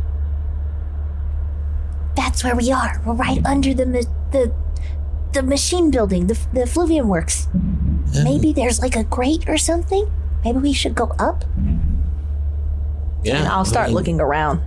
That's 2.17 2.43
where 2.45 2.57
we 2.57 2.73
are. 2.73 3.01
We're 3.05 3.15
right 3.15 3.45
under 3.45 3.75
the 3.75 3.85
ma- 3.87 4.11
the 4.31 4.53
the 5.33 5.43
machine 5.43 5.91
building, 5.91 6.29
the 6.29 6.39
the 6.53 6.61
Fluvium 6.61 7.07
Works. 7.07 7.49
Maybe 8.23 8.53
there's 8.53 8.81
like 8.81 8.97
a 8.97 9.05
grate 9.05 9.49
or 9.49 9.59
something. 9.59 10.11
Maybe 10.45 10.59
we 10.59 10.73
should 10.73 10.95
go 10.95 11.07
up. 11.19 11.45
Yeah. 13.23 13.39
And 13.39 13.49
I'll 13.49 13.65
start 13.65 13.85
I 13.85 13.89
mean, 13.89 13.95
looking 13.97 14.21
around. 14.21 14.61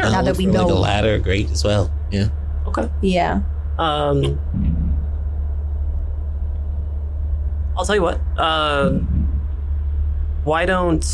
I'll 0.00 0.12
now 0.12 0.22
that 0.22 0.36
we 0.36 0.44
for, 0.44 0.52
like, 0.52 0.68
know- 0.68 0.74
a 0.74 0.78
ladder, 0.78 1.18
great 1.18 1.50
as 1.50 1.64
well. 1.64 1.90
Yeah. 2.10 2.28
Okay. 2.66 2.88
Yeah. 3.02 3.40
Um, 3.78 4.38
I'll 7.76 7.84
tell 7.84 7.94
you 7.94 8.02
what. 8.02 8.20
Uh, 8.36 8.90
why 10.44 10.66
don't 10.66 11.04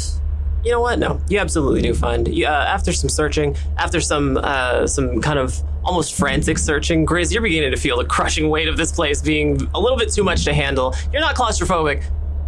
you 0.65 0.71
know 0.71 0.81
what? 0.81 0.99
No, 0.99 1.21
you 1.29 1.39
absolutely 1.39 1.83
do 1.83 1.95
find. 1.95 2.27
You, 2.27 2.47
uh, 2.47 2.51
after 2.51 2.93
some 2.93 3.11
searching, 3.11 3.55
after 3.77 4.01
some 4.01 4.39
uh, 4.39 4.87
some 4.87 5.21
kind 5.21 5.39
of 5.39 5.61
almost 5.85 6.15
frantic 6.15 6.57
searching, 6.57 7.05
Grizz, 7.07 7.33
you're 7.33 7.43
beginning 7.43 7.71
to 7.71 7.77
feel 7.77 7.99
the 7.99 8.05
crushing 8.07 8.49
weight 8.49 8.69
of 8.69 8.77
this 8.79 8.91
place 8.91 9.21
being 9.21 9.69
a 9.75 9.81
little 9.81 9.99
bit 9.99 10.11
too 10.11 10.25
much 10.25 10.45
to 10.45 10.55
handle. 10.55 10.95
You're 11.13 11.21
not 11.21 11.37
claustrophobic, 11.37 12.03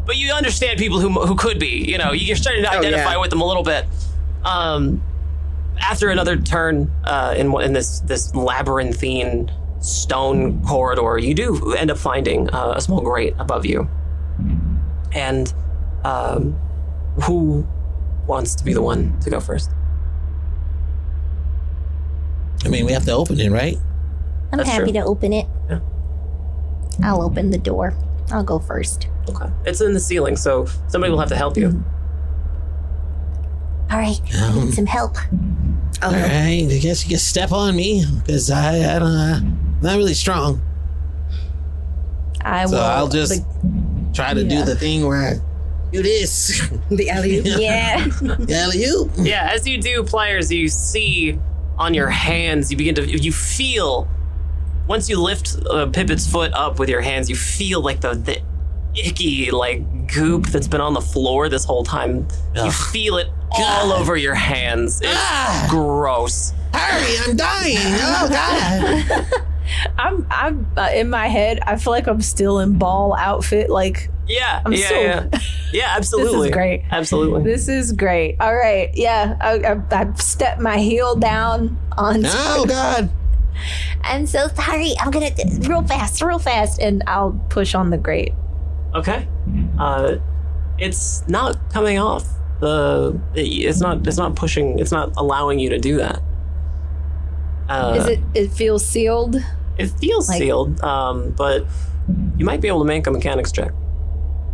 but 0.06 0.16
you 0.16 0.32
understand 0.32 0.78
people 0.78 1.00
who 1.00 1.08
who 1.26 1.34
could 1.34 1.58
be. 1.58 1.84
You 1.90 1.98
know, 1.98 2.12
you're 2.12 2.36
starting 2.36 2.62
to 2.62 2.72
Oh, 2.72 2.78
identify 2.78 3.12
yeah. 3.12 3.20
with 3.20 3.30
them 3.30 3.40
a 3.40 3.46
little 3.46 3.62
bit. 3.62 3.84
Um, 4.44 5.02
after 5.80 6.08
another 6.10 6.36
turn 6.36 6.90
uh, 7.04 7.34
in 7.36 7.52
in 7.60 7.72
this 7.72 8.00
this 8.00 8.34
labyrinthine 8.34 9.50
stone 9.80 10.62
corridor, 10.64 11.18
you 11.18 11.34
do 11.34 11.74
end 11.74 11.90
up 11.90 11.98
finding 11.98 12.48
uh, 12.50 12.74
a 12.76 12.80
small 12.80 13.00
grate 13.00 13.34
above 13.38 13.66
you. 13.66 13.88
And 15.12 15.52
um, 16.04 16.52
who 17.24 17.66
wants 18.26 18.54
to 18.56 18.64
be 18.64 18.72
the 18.74 18.82
one 18.82 19.18
to 19.20 19.30
go 19.30 19.40
first? 19.40 19.70
I 22.64 22.68
mean, 22.68 22.86
we 22.86 22.92
have 22.92 23.04
to 23.04 23.12
open 23.12 23.38
it, 23.40 23.50
right? 23.50 23.76
I'm 24.52 24.58
That's 24.58 24.70
happy 24.70 24.84
true. 24.84 24.92
to 24.94 25.04
open 25.04 25.32
it. 25.32 25.46
Yeah. 25.68 25.80
I'll 27.02 27.22
open 27.22 27.50
the 27.50 27.58
door. 27.58 27.94
I'll 28.30 28.42
go 28.44 28.58
first. 28.58 29.08
Okay, 29.28 29.46
it's 29.64 29.80
in 29.80 29.92
the 29.94 30.00
ceiling, 30.00 30.36
so 30.36 30.66
somebody 30.88 31.10
will 31.10 31.20
have 31.20 31.28
to 31.30 31.36
help 31.36 31.56
you. 31.56 31.82
All 33.90 33.98
right, 33.98 34.20
I 34.34 34.46
Um, 34.48 34.64
need 34.66 34.74
some 34.74 34.86
help. 34.86 35.16
I'll 36.02 36.08
All 36.10 36.18
help. 36.18 36.30
right. 36.30 36.66
I 36.70 36.78
guess 36.78 37.04
you 37.04 37.10
can 37.10 37.18
step 37.18 37.52
on 37.52 37.76
me 37.76 38.04
because 38.16 38.50
I, 38.50 38.96
I 38.96 38.98
don't, 38.98 39.08
uh, 39.08 39.40
I'm 39.42 39.78
not 39.80 39.96
really 39.96 40.14
strong. 40.14 40.60
I 42.44 42.66
So 42.66 42.72
will. 42.76 42.82
I'll 42.82 43.08
just 43.08 43.42
try 44.12 44.34
to 44.34 44.44
do 44.44 44.64
the 44.64 44.74
thing 44.76 45.06
where 45.06 45.22
I 45.22 45.40
do 45.92 46.02
this. 46.02 46.68
The 46.90 47.10
alley. 47.10 47.40
yeah. 47.44 48.06
yeah, 48.48 48.70
you. 48.72 49.10
Yeah, 49.18 49.50
as 49.52 49.66
you 49.66 49.80
do, 49.80 50.02
pliers, 50.02 50.50
you 50.52 50.68
see 50.68 51.38
on 51.78 51.94
your 51.94 52.08
hands, 52.08 52.70
you 52.70 52.76
begin 52.76 52.94
to, 52.96 53.06
you 53.06 53.32
feel, 53.32 54.08
once 54.88 55.08
you 55.08 55.20
lift 55.20 55.56
uh, 55.68 55.86
Pippet's 55.86 56.26
foot 56.30 56.52
up 56.54 56.78
with 56.78 56.88
your 56.88 57.00
hands, 57.00 57.28
you 57.30 57.36
feel 57.36 57.80
like 57.80 58.00
the, 58.00 58.14
the 58.14 58.40
icky, 58.94 59.50
like, 59.50 60.12
goop 60.12 60.46
that's 60.46 60.68
been 60.68 60.80
on 60.80 60.94
the 60.94 61.00
floor 61.00 61.48
this 61.48 61.64
whole 61.64 61.84
time. 61.84 62.26
You 62.54 62.70
feel 62.70 63.16
it 63.18 63.28
all 63.50 63.88
God. 63.90 64.00
over 64.00 64.16
your 64.16 64.34
hands. 64.34 65.00
It's 65.02 65.10
Ah. 65.14 65.66
gross. 65.70 66.52
Hurry, 66.72 67.16
I'm 67.26 67.36
dying. 67.36 67.76
Oh, 67.78 68.28
God. 68.30 69.42
I'm. 69.98 70.26
I'm 70.30 70.66
uh, 70.76 70.90
in 70.94 71.10
my 71.10 71.26
head. 71.26 71.58
I 71.66 71.76
feel 71.76 71.92
like 71.92 72.06
I'm 72.06 72.20
still 72.22 72.60
in 72.60 72.78
ball 72.78 73.14
outfit. 73.16 73.68
Like 73.68 74.10
Yeah, 74.28 74.62
I'm 74.64 74.72
yeah, 74.72 74.88
so- 74.88 75.00
yeah. 75.00 75.28
Yeah, 75.72 75.92
absolutely. 75.96 76.36
This 76.38 76.46
is 76.46 76.52
great. 76.52 76.82
Absolutely. 76.92 77.42
this 77.42 77.68
is 77.68 77.92
great. 77.92 78.36
All 78.40 78.54
right. 78.54 78.90
Yeah. 78.94 79.36
I, 79.40 79.58
I, 79.58 79.82
I 80.02 80.12
stepped 80.14 80.60
my 80.60 80.78
heel 80.78 81.16
down 81.16 81.76
on. 81.98 82.22
oh, 82.24 82.64
God. 82.68 83.10
I'm 84.02 84.26
so 84.26 84.48
sorry. 84.48 84.94
I'm 85.00 85.10
gonna 85.10 85.30
real 85.68 85.82
fast, 85.82 86.22
real 86.22 86.38
fast. 86.38 86.80
and 86.80 87.02
I'll 87.06 87.32
push 87.50 87.74
on 87.74 87.90
the 87.90 87.98
grate. 87.98 88.32
Okay. 88.94 89.26
Uh, 89.78 90.16
it's 90.78 91.26
not 91.28 91.70
coming 91.72 91.98
off. 91.98 92.24
The 92.60 93.18
it's 93.34 93.80
not 93.80 94.06
it's 94.06 94.16
not 94.16 94.34
pushing. 94.36 94.78
It's 94.78 94.92
not 94.92 95.12
allowing 95.16 95.58
you 95.58 95.68
to 95.70 95.78
do 95.78 95.96
that. 95.98 96.22
Uh, 97.68 97.94
Is 97.98 98.06
it? 98.06 98.20
It 98.34 98.52
feels 98.52 98.84
sealed. 98.86 99.36
It 99.78 99.88
feels 99.88 100.28
like- 100.28 100.38
sealed, 100.38 100.80
um, 100.82 101.32
but 101.36 101.66
you 102.38 102.44
might 102.46 102.60
be 102.60 102.68
able 102.68 102.78
to 102.78 102.84
make 102.86 103.06
a 103.06 103.10
mechanics 103.10 103.52
check. 103.52 103.72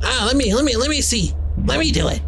Ah, 0.02 0.24
let 0.26 0.34
me, 0.36 0.52
let 0.54 0.64
me, 0.64 0.74
let 0.76 0.90
me 0.90 1.00
see. 1.00 1.32
Let 1.64 1.78
me 1.78 1.92
do 1.92 2.08
it. 2.08 2.20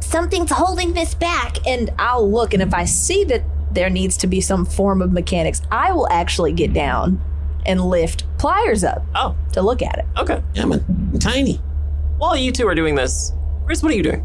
Something's 0.00 0.50
holding 0.52 0.94
this 0.94 1.14
back. 1.14 1.58
and 1.66 1.90
I'll 1.98 2.30
look, 2.30 2.54
and 2.54 2.62
if 2.62 2.72
I 2.72 2.84
see 2.86 3.24
that 3.24 3.42
there 3.74 3.90
needs 3.90 4.16
to 4.18 4.26
be 4.26 4.40
some 4.40 4.64
form 4.64 5.00
of 5.02 5.12
mechanics, 5.12 5.62
I 5.70 5.92
will 5.92 6.08
actually 6.10 6.52
get 6.52 6.72
down 6.72 7.20
and 7.64 7.80
lift 7.80 8.24
pliers 8.38 8.82
up 8.84 9.04
Oh, 9.14 9.36
to 9.52 9.62
look 9.62 9.82
at 9.82 9.98
it. 9.98 10.04
okay. 10.18 10.42
Yeah, 10.54 10.62
I'm, 10.64 10.72
I'm 10.72 11.18
tiny. 11.18 11.60
While 12.18 12.36
you 12.36 12.50
two 12.52 12.66
are 12.68 12.74
doing 12.74 12.94
this, 12.94 13.32
Chris, 13.66 13.82
what 13.82 13.92
are 13.92 13.96
you 13.96 14.02
doing? 14.02 14.24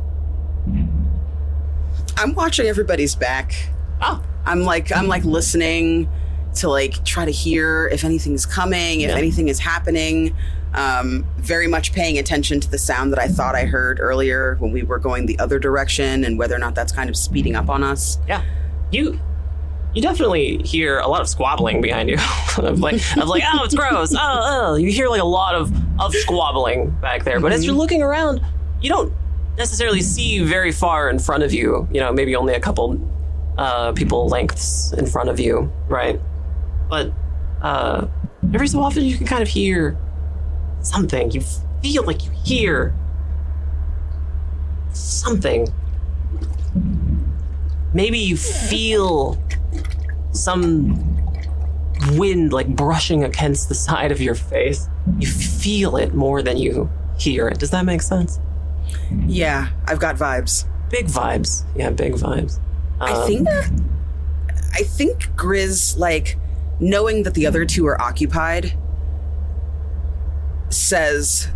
I'm 2.17 2.33
watching 2.33 2.65
everybody's 2.67 3.15
back. 3.15 3.53
Oh, 4.01 4.23
I'm 4.45 4.61
like 4.63 4.91
I'm 4.95 5.07
like 5.07 5.23
listening 5.23 6.09
to 6.55 6.69
like 6.69 7.03
try 7.05 7.25
to 7.25 7.31
hear 7.31 7.87
if 7.89 8.03
anything's 8.03 8.45
coming, 8.45 9.01
if 9.01 9.09
Yeah. 9.09 9.15
anything 9.17 9.47
is 9.49 9.59
happening. 9.59 10.35
Um, 10.73 11.25
very 11.37 11.67
much 11.67 11.93
paying 11.93 12.17
attention 12.17 12.59
to 12.59 12.69
the 12.69 12.77
sound 12.77 13.11
that 13.13 13.19
I 13.19 13.27
thought 13.27 13.55
I 13.55 13.65
heard 13.65 13.99
earlier 13.99 14.57
when 14.59 14.71
we 14.71 14.83
were 14.83 14.99
going 14.99 15.25
the 15.25 15.37
other 15.39 15.59
direction 15.59 16.23
and 16.23 16.37
whether 16.37 16.55
or 16.55 16.59
not 16.59 16.75
that's 16.75 16.91
kind 16.91 17.09
of 17.09 17.15
speeding 17.15 17.55
up 17.55 17.69
on 17.69 17.83
us. 17.83 18.17
yeah. 18.27 18.43
You 18.91 19.19
you 19.97 20.03
definitely 20.03 20.57
hear 20.59 20.99
a 20.99 21.07
lot 21.07 21.21
of 21.21 21.27
squabbling 21.27 21.81
behind 21.81 22.07
you. 22.07 22.17
of 22.59 22.79
like 22.79 22.95
of 23.17 23.27
like, 23.27 23.41
oh, 23.51 23.63
it's 23.63 23.73
gross. 23.73 24.13
Oh, 24.13 24.19
oh. 24.19 24.75
You 24.75 24.91
hear 24.91 25.09
like 25.09 25.21
a 25.21 25.25
lot 25.25 25.55
of 25.55 25.73
of 25.99 26.13
squabbling 26.13 26.91
back 27.01 27.23
there. 27.23 27.39
But 27.39 27.51
as 27.51 27.65
you're 27.65 27.73
looking 27.73 28.03
around, 28.03 28.39
you 28.79 28.89
don't 28.89 29.11
necessarily 29.57 30.01
see 30.01 30.43
very 30.43 30.71
far 30.71 31.09
in 31.09 31.17
front 31.17 31.41
of 31.41 31.51
you. 31.51 31.87
You 31.91 31.99
know, 31.99 32.13
maybe 32.13 32.35
only 32.35 32.53
a 32.53 32.59
couple 32.59 33.01
uh, 33.57 33.91
people 33.93 34.27
lengths 34.27 34.93
in 34.93 35.07
front 35.07 35.29
of 35.29 35.39
you, 35.39 35.71
right? 35.87 36.21
But 36.91 37.11
uh, 37.63 38.05
every 38.53 38.67
so 38.67 38.79
often, 38.79 39.03
you 39.03 39.17
can 39.17 39.25
kind 39.25 39.41
of 39.41 39.47
hear 39.47 39.97
something. 40.81 41.31
You 41.31 41.41
feel 41.81 42.03
like 42.03 42.23
you 42.23 42.31
hear 42.45 42.93
something. 44.93 45.67
Maybe 47.95 48.19
you 48.19 48.37
feel 48.37 49.39
some 50.37 51.03
wind 52.11 52.53
like 52.53 52.67
brushing 52.67 53.23
against 53.23 53.69
the 53.69 53.75
side 53.75 54.11
of 54.11 54.21
your 54.21 54.35
face. 54.35 54.87
You 55.19 55.27
feel 55.27 55.97
it 55.97 56.13
more 56.13 56.41
than 56.41 56.57
you 56.57 56.89
hear 57.17 57.47
it. 57.47 57.59
Does 57.59 57.71
that 57.71 57.85
make 57.85 58.01
sense? 58.01 58.39
Yeah, 59.25 59.69
I've 59.85 59.99
got 59.99 60.15
vibes. 60.15 60.65
Big 60.89 61.07
vibes. 61.07 61.63
Yeah, 61.75 61.89
big 61.89 62.13
vibes. 62.13 62.59
I 63.01 63.11
Um, 63.11 63.27
think 63.27 63.47
I 63.49 64.83
think 64.83 65.35
Grizz 65.35 65.97
like 65.97 66.37
knowing 66.79 67.23
that 67.23 67.33
the 67.33 67.45
other 67.47 67.65
two 67.65 67.85
are 67.87 67.99
occupied 68.01 68.73
says 70.69 71.47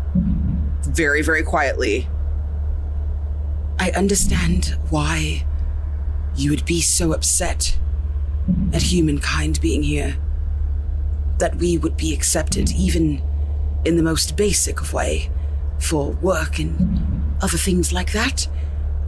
very 0.88 1.22
very 1.22 1.44
quietly 1.44 2.08
I 3.80 3.92
understand 3.92 4.76
why 4.90 5.46
you 6.36 6.50
would 6.52 6.66
be 6.66 6.82
so 6.82 7.14
upset 7.14 7.78
at 8.74 8.82
humankind 8.82 9.60
being 9.62 9.84
here 9.84 10.16
that 11.40 11.56
we 11.56 11.78
would 11.78 11.98
be 11.98 12.14
accepted 12.14 12.72
even 12.72 13.22
in 13.86 13.98
the 13.98 14.04
most 14.04 14.38
basic 14.38 14.80
of 14.82 14.94
way 14.94 15.30
for 15.80 16.12
work 16.12 16.60
and 16.60 17.36
other 17.42 17.58
things 17.58 17.92
like 17.92 18.12
that 18.12 18.48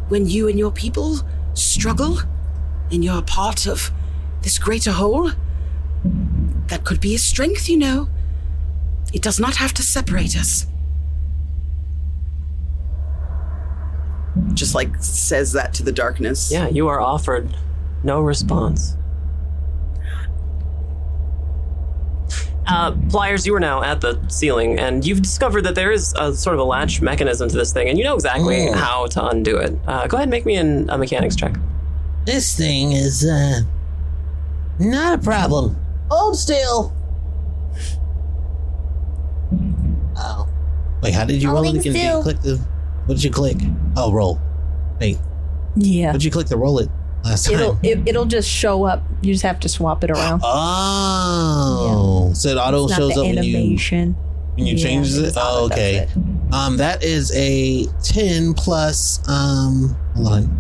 when 0.10 0.28
you 0.28 0.48
and 0.48 0.60
your 0.60 0.72
people 0.72 1.20
struggle 1.54 2.20
and 2.92 3.04
you're 3.04 3.18
a 3.18 3.24
part 3.24 3.66
of 3.66 3.92
this 4.42 4.60
greater 4.60 4.92
whole, 4.92 5.32
that 6.68 6.84
could 6.84 7.00
be 7.00 7.16
a 7.16 7.18
strength, 7.18 7.70
you 7.70 7.78
know. 7.78 8.10
It 9.14 9.22
does 9.22 9.40
not 9.40 9.56
have 9.56 9.74
to 9.74 9.84
separate 9.84 10.36
us. 10.36 10.68
Just 14.54 14.76
like 14.76 14.96
says 15.00 15.54
that 15.54 15.74
to 15.76 15.84
the 15.84 15.92
darkness. 15.92 16.52
Yeah, 16.52 16.68
you 16.68 16.88
are 16.88 17.00
offered 17.00 17.56
no 18.04 18.22
response. 18.22 18.98
Uh, 22.66 22.92
Pliers, 23.10 23.46
you 23.46 23.54
are 23.56 23.60
now 23.60 23.84
at 23.84 24.00
the 24.00 24.18
ceiling, 24.30 24.80
and 24.80 25.06
you've 25.06 25.22
discovered 25.22 25.64
that 25.64 25.76
there 25.76 25.92
is 25.92 26.14
a 26.18 26.34
sort 26.34 26.54
of 26.54 26.62
a 26.62 26.64
latch 26.64 27.02
mechanism 27.02 27.50
to 27.50 27.58
this 27.58 27.74
thing, 27.74 27.90
and 27.90 27.98
you 27.98 28.04
know 28.06 28.16
exactly 28.16 28.56
Mm. 28.56 28.76
how 28.76 29.06
to 29.08 29.26
undo 29.28 29.58
it. 29.58 29.78
Uh, 29.86 30.08
go 30.08 30.16
ahead 30.18 30.24
and 30.28 30.32
make 30.32 30.46
me 30.46 30.56
an, 30.56 30.90
a 30.90 30.98
mechanics 30.98 31.36
check. 31.36 31.56
This 32.26 32.56
thing 32.58 32.94
is 32.94 33.26
uh 33.26 33.62
not 34.80 35.20
a 35.20 35.22
problem. 35.22 35.76
Hold 36.10 36.38
still. 36.38 36.94
Oh. 40.18 40.48
Wait, 41.02 41.14
how 41.14 41.26
did 41.26 41.42
you 41.44 41.50
roll 41.52 41.64
it 41.64 41.74
Holding 41.74 41.82
again? 41.82 41.94
Did 41.94 42.00
you 42.02 42.08
still. 42.10 42.24
click 42.24 42.42
the 42.42 42.58
what 43.06 43.16
did 43.16 43.24
you 43.26 43.30
click? 43.32 43.58
Oh 43.98 44.14
roll. 44.14 44.40
Wait, 45.02 45.18
Yeah. 45.76 46.08
what 46.08 46.14
did 46.14 46.24
you 46.24 46.32
click 46.32 46.48
to 46.48 46.58
roll 46.58 46.80
it 46.80 46.90
last 47.24 47.46
time? 47.46 47.56
It'll 47.56 47.80
it, 47.84 48.00
it'll 48.08 48.26
just 48.26 48.50
show 48.50 48.84
up. 48.86 49.04
You 49.22 49.34
just 49.34 49.44
have 49.44 49.60
to 49.62 49.70
swap 49.70 50.04
it 50.04 50.12
around. 50.12 50.42
Oh, 50.44 52.32
so 52.34 52.50
it 52.50 52.58
auto 52.58 52.86
It's 52.86 52.96
shows 52.96 53.14
the 53.14 53.22
up 53.22 53.26
when 53.28 53.44
you 53.44 53.58
animation. 53.58 54.16
when 54.56 54.66
you 54.68 54.76
Yeah, 54.76 54.84
changes 54.84 55.18
it. 55.18 55.26
it's 55.28 55.38
Oh, 55.40 55.66
okay. 55.72 55.96
it. 55.98 56.10
Um, 56.54 56.78
that 56.78 57.04
is 57.04 57.32
a 57.36 57.86
ten 58.04 58.54
plus. 58.54 59.20
Um, 59.28 59.96
hold 60.16 60.28
on. 60.28 60.60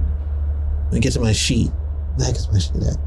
Let 0.85 0.93
me 0.93 0.99
get 0.99 1.13
to 1.13 1.19
my 1.19 1.31
sheet. 1.33 1.69
Where 1.69 2.17
the 2.19 2.25
heck 2.25 2.35
is 2.35 2.51
my 2.51 2.59
sheet 2.59 2.83
at? 2.87 2.97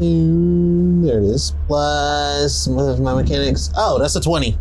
Mm, 0.00 1.04
there 1.04 1.18
it 1.18 1.24
is. 1.24 1.54
Plus 1.68 2.66
my 2.68 3.14
mechanics. 3.14 3.70
Oh, 3.76 3.98
that's 3.98 4.16
a 4.16 4.20
twenty. 4.20 4.58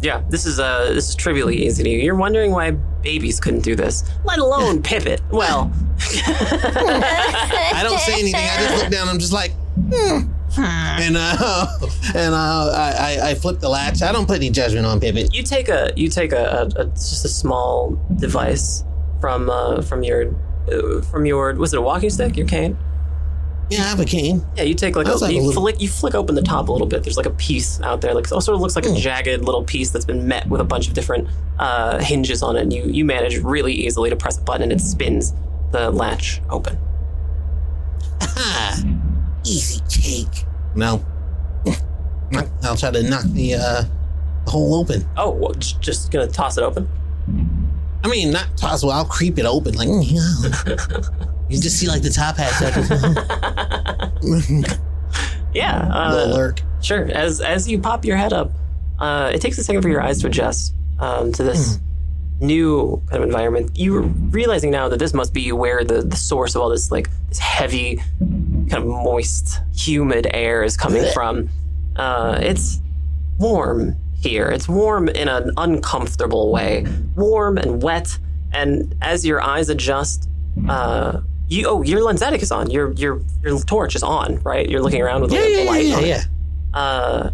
Yeah, 0.00 0.22
this 0.28 0.46
is 0.46 0.60
uh, 0.60 0.92
this 0.92 1.08
is 1.08 1.14
trivially 1.14 1.56
easy 1.56 1.82
to 1.82 1.88
you. 1.88 1.98
You're 1.98 2.14
wondering 2.14 2.52
why 2.52 2.72
babies 3.02 3.40
couldn't 3.40 3.62
do 3.62 3.74
this, 3.74 4.04
let 4.24 4.38
alone 4.38 4.82
pivot. 4.90 5.20
Well, 5.30 5.72
I 6.00 7.80
don't 7.82 7.98
say 8.00 8.14
anything. 8.14 8.36
I 8.36 8.56
just 8.58 8.82
look 8.82 8.92
down. 8.92 9.08
I'm 9.08 9.18
just 9.18 9.32
like, 9.32 9.52
hmm. 9.76 10.30
and 10.56 11.16
uh, 11.16 11.66
and 12.14 12.34
uh, 12.34 12.72
I, 12.76 13.18
I 13.20 13.30
I 13.30 13.34
flip 13.34 13.58
the 13.58 13.68
latch. 13.68 14.02
I 14.02 14.12
don't 14.12 14.26
put 14.26 14.36
any 14.36 14.50
judgment 14.50 14.86
on 14.86 15.00
pivot. 15.00 15.34
you 15.34 15.42
take 15.42 15.68
a 15.68 15.92
you 15.96 16.08
take 16.08 16.32
a, 16.32 16.70
a, 16.76 16.82
a 16.82 16.84
just 16.86 17.24
a 17.24 17.28
small 17.28 17.98
device 18.16 18.84
from 19.20 19.50
uh, 19.50 19.82
from 19.82 20.04
your 20.04 20.32
uh, 20.70 21.02
from 21.02 21.26
your 21.26 21.54
was 21.54 21.74
it 21.74 21.78
a 21.78 21.82
walking 21.82 22.10
stick 22.10 22.36
your 22.36 22.46
cane 22.46 22.78
Yeah, 23.70 23.80
I 23.80 23.88
have 23.88 24.00
a 24.00 24.04
cane. 24.04 24.44
yeah 24.56 24.62
you 24.62 24.72
take 24.74 24.96
like, 24.96 25.06
a, 25.06 25.12
like 25.12 25.30
a 25.30 25.34
you 25.34 25.42
little- 25.42 25.62
flick 25.62 25.80
you 25.80 25.88
flick 25.88 26.14
open 26.14 26.34
the 26.34 26.42
top 26.42 26.68
a 26.68 26.72
little 26.72 26.86
bit 26.86 27.02
there's 27.02 27.16
like 27.18 27.26
a 27.26 27.30
piece 27.30 27.80
out 27.82 28.00
there 28.00 28.14
like 28.14 28.24
it 28.24 28.28
sort 28.28 28.48
of 28.48 28.60
looks 28.60 28.76
like 28.76 28.86
Hmm. 28.86 28.94
a 28.94 28.98
jagged 28.98 29.42
little 29.44 29.62
piece 29.62 29.90
that's 29.90 30.04
been 30.06 30.26
met 30.26 30.48
with 30.48 30.60
a 30.60 30.64
bunch 30.64 30.88
of 30.88 30.94
different 30.94 31.28
uh, 31.58 31.98
hinges 31.98 32.42
on 32.42 32.56
it 32.56 32.62
and 32.62 32.72
you 32.72 32.84
you 32.84 33.04
manage 33.04 33.36
really 33.38 33.72
easily 33.74 34.08
to 34.10 34.16
press 34.16 34.38
a 34.38 34.40
button 34.40 34.62
and 34.62 34.72
it 34.72 34.80
spins 34.80 35.34
the 35.72 35.90
latch 35.90 36.40
open 36.48 36.78
Ah, 38.22 38.76
easy 39.44 39.80
cake. 39.90 40.44
No. 40.74 41.04
I'll 42.62 42.76
try 42.76 42.90
to 42.90 43.02
knock 43.02 43.24
the 43.32 43.54
uh, 43.54 43.84
the 44.44 44.50
hole 44.50 44.74
open. 44.76 45.06
oh 45.16 45.30
well, 45.30 45.52
just 45.54 46.10
gonna 46.10 46.26
toss 46.26 46.56
it 46.58 46.62
open 46.64 46.88
I 48.04 48.08
mean, 48.08 48.30
not 48.30 48.46
toss. 48.56 48.82
Well, 48.84 48.92
I'll 48.92 49.04
creep 49.04 49.38
it 49.38 49.44
open. 49.44 49.74
Like, 49.74 49.88
mm. 49.90 51.37
You 51.48 51.60
just 51.60 51.78
see 51.78 51.88
like 51.88 52.02
the 52.02 52.10
top 52.10 52.36
hat. 52.36 52.54
Yeah 55.54 55.88
uh, 55.90 56.26
lurk. 56.30 56.60
Sure. 56.82 57.06
As 57.06 57.40
as 57.40 57.68
you 57.68 57.78
pop 57.78 58.04
your 58.04 58.16
head 58.16 58.32
up, 58.32 58.52
uh, 58.98 59.32
it 59.34 59.40
takes 59.40 59.58
a 59.58 59.64
second 59.64 59.82
for 59.82 59.88
your 59.88 60.02
eyes 60.02 60.20
to 60.20 60.26
adjust 60.26 60.74
um, 60.98 61.32
to 61.32 61.42
this 61.42 61.78
new 62.40 63.02
kind 63.10 63.22
of 63.22 63.28
environment. 63.28 63.72
You're 63.74 64.02
realizing 64.02 64.70
now 64.70 64.88
that 64.88 64.98
this 64.98 65.12
must 65.14 65.32
be 65.32 65.50
where 65.52 65.84
the, 65.84 66.02
the 66.02 66.16
source 66.16 66.54
of 66.54 66.62
all 66.62 66.68
this 66.68 66.90
like 66.90 67.08
this 67.28 67.38
heavy, 67.38 67.96
kind 68.20 68.74
of 68.74 68.86
moist, 68.86 69.58
humid 69.74 70.26
air 70.32 70.62
is 70.62 70.76
coming 70.76 71.04
from. 71.12 71.48
Uh, 71.96 72.38
it's 72.40 72.80
warm 73.38 73.96
here. 74.20 74.48
It's 74.50 74.68
warm 74.68 75.08
in 75.08 75.28
an 75.28 75.50
uncomfortable 75.56 76.52
way. 76.52 76.86
Warm 77.16 77.58
and 77.58 77.82
wet. 77.82 78.16
And 78.52 78.94
as 79.02 79.26
your 79.26 79.40
eyes 79.42 79.68
adjust, 79.68 80.28
uh, 80.68 81.20
you 81.48 81.66
oh 81.66 81.82
your 81.82 82.00
lensatic 82.00 82.42
is 82.42 82.52
on. 82.52 82.70
Your 82.70 82.92
your 82.92 83.20
your 83.42 83.58
torch 83.60 83.94
is 83.96 84.02
on. 84.02 84.40
Right. 84.42 84.68
You're 84.68 84.82
looking 84.82 85.02
around 85.02 85.22
with 85.22 85.32
Yeah, 85.32 85.42
the 85.42 85.50
yeah, 85.50 85.70
light 85.70 85.84
yeah, 85.86 85.96
on 85.96 86.06
yeah. 86.06 86.22
Uh, 86.74 87.30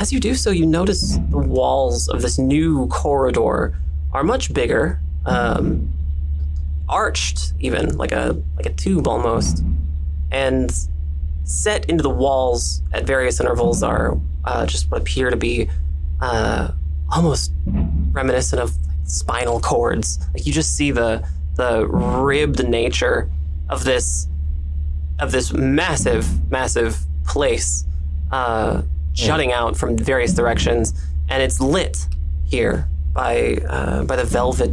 as 0.00 0.12
you 0.12 0.20
do 0.20 0.34
so, 0.34 0.50
you 0.50 0.66
notice 0.66 1.18
the 1.30 1.38
walls 1.38 2.08
of 2.08 2.22
this 2.22 2.38
new 2.38 2.88
corridor 2.88 3.74
are 4.12 4.24
much 4.24 4.52
bigger, 4.52 4.98
um, 5.26 5.90
arched 6.88 7.52
even 7.60 7.96
like 7.96 8.12
a 8.12 8.36
like 8.56 8.66
a 8.66 8.72
tube 8.72 9.06
almost, 9.06 9.62
and 10.30 10.72
set 11.44 11.84
into 11.86 12.02
the 12.02 12.10
walls 12.10 12.82
at 12.92 13.04
various 13.04 13.40
intervals 13.40 13.82
are 13.82 14.18
uh, 14.44 14.66
just 14.66 14.90
what 14.90 15.00
appear 15.00 15.30
to 15.30 15.36
be 15.36 15.68
uh, 16.20 16.70
almost 17.10 17.52
reminiscent 18.12 18.60
of 18.60 18.72
spinal 19.04 19.60
cords. 19.60 20.18
Like 20.34 20.46
you 20.46 20.52
just 20.52 20.76
see 20.76 20.90
the 20.90 21.24
the 21.56 21.86
ribbed 21.86 22.66
nature 22.66 23.30
of 23.72 23.84
this 23.84 24.28
of 25.18 25.32
this 25.32 25.52
massive, 25.52 26.50
massive 26.50 26.98
place 27.24 27.84
uh, 28.30 28.82
jutting 29.12 29.52
out 29.52 29.76
from 29.76 29.96
various 29.96 30.34
directions, 30.34 30.92
and 31.28 31.42
it's 31.42 31.60
lit 31.60 32.06
here 32.44 32.86
by 33.14 33.56
uh, 33.68 34.04
by 34.04 34.16
the 34.16 34.24
velvet 34.24 34.72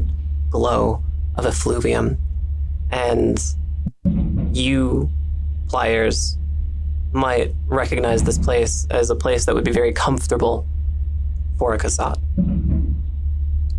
glow 0.49 1.01
of 1.35 1.45
effluvium, 1.45 2.17
and 2.91 3.41
you, 4.51 5.09
pliers, 5.69 6.37
might 7.13 7.53
recognize 7.67 8.23
this 8.23 8.37
place 8.37 8.85
as 8.89 9.09
a 9.09 9.15
place 9.15 9.45
that 9.45 9.55
would 9.55 9.63
be 9.63 9.71
very 9.71 9.93
comfortable 9.93 10.65
for 11.57 11.73
a 11.73 11.77
Kasat. 11.77 12.17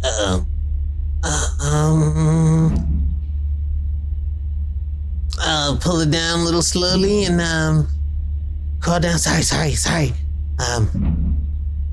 Uh-oh. 0.03 0.47
Uh, 1.23 1.66
um, 1.66 3.00
uh, 5.39 5.76
pull 5.81 6.01
it 6.01 6.11
down 6.11 6.41
a 6.41 6.45
little 6.45 6.62
slowly 6.62 7.24
and 7.24 7.41
um, 7.41 7.89
crawl 8.81 9.01
down. 9.01 9.18
Sorry, 9.18 9.43
sorry, 9.43 9.72
sorry. 9.72 10.12
Um, 10.59 11.37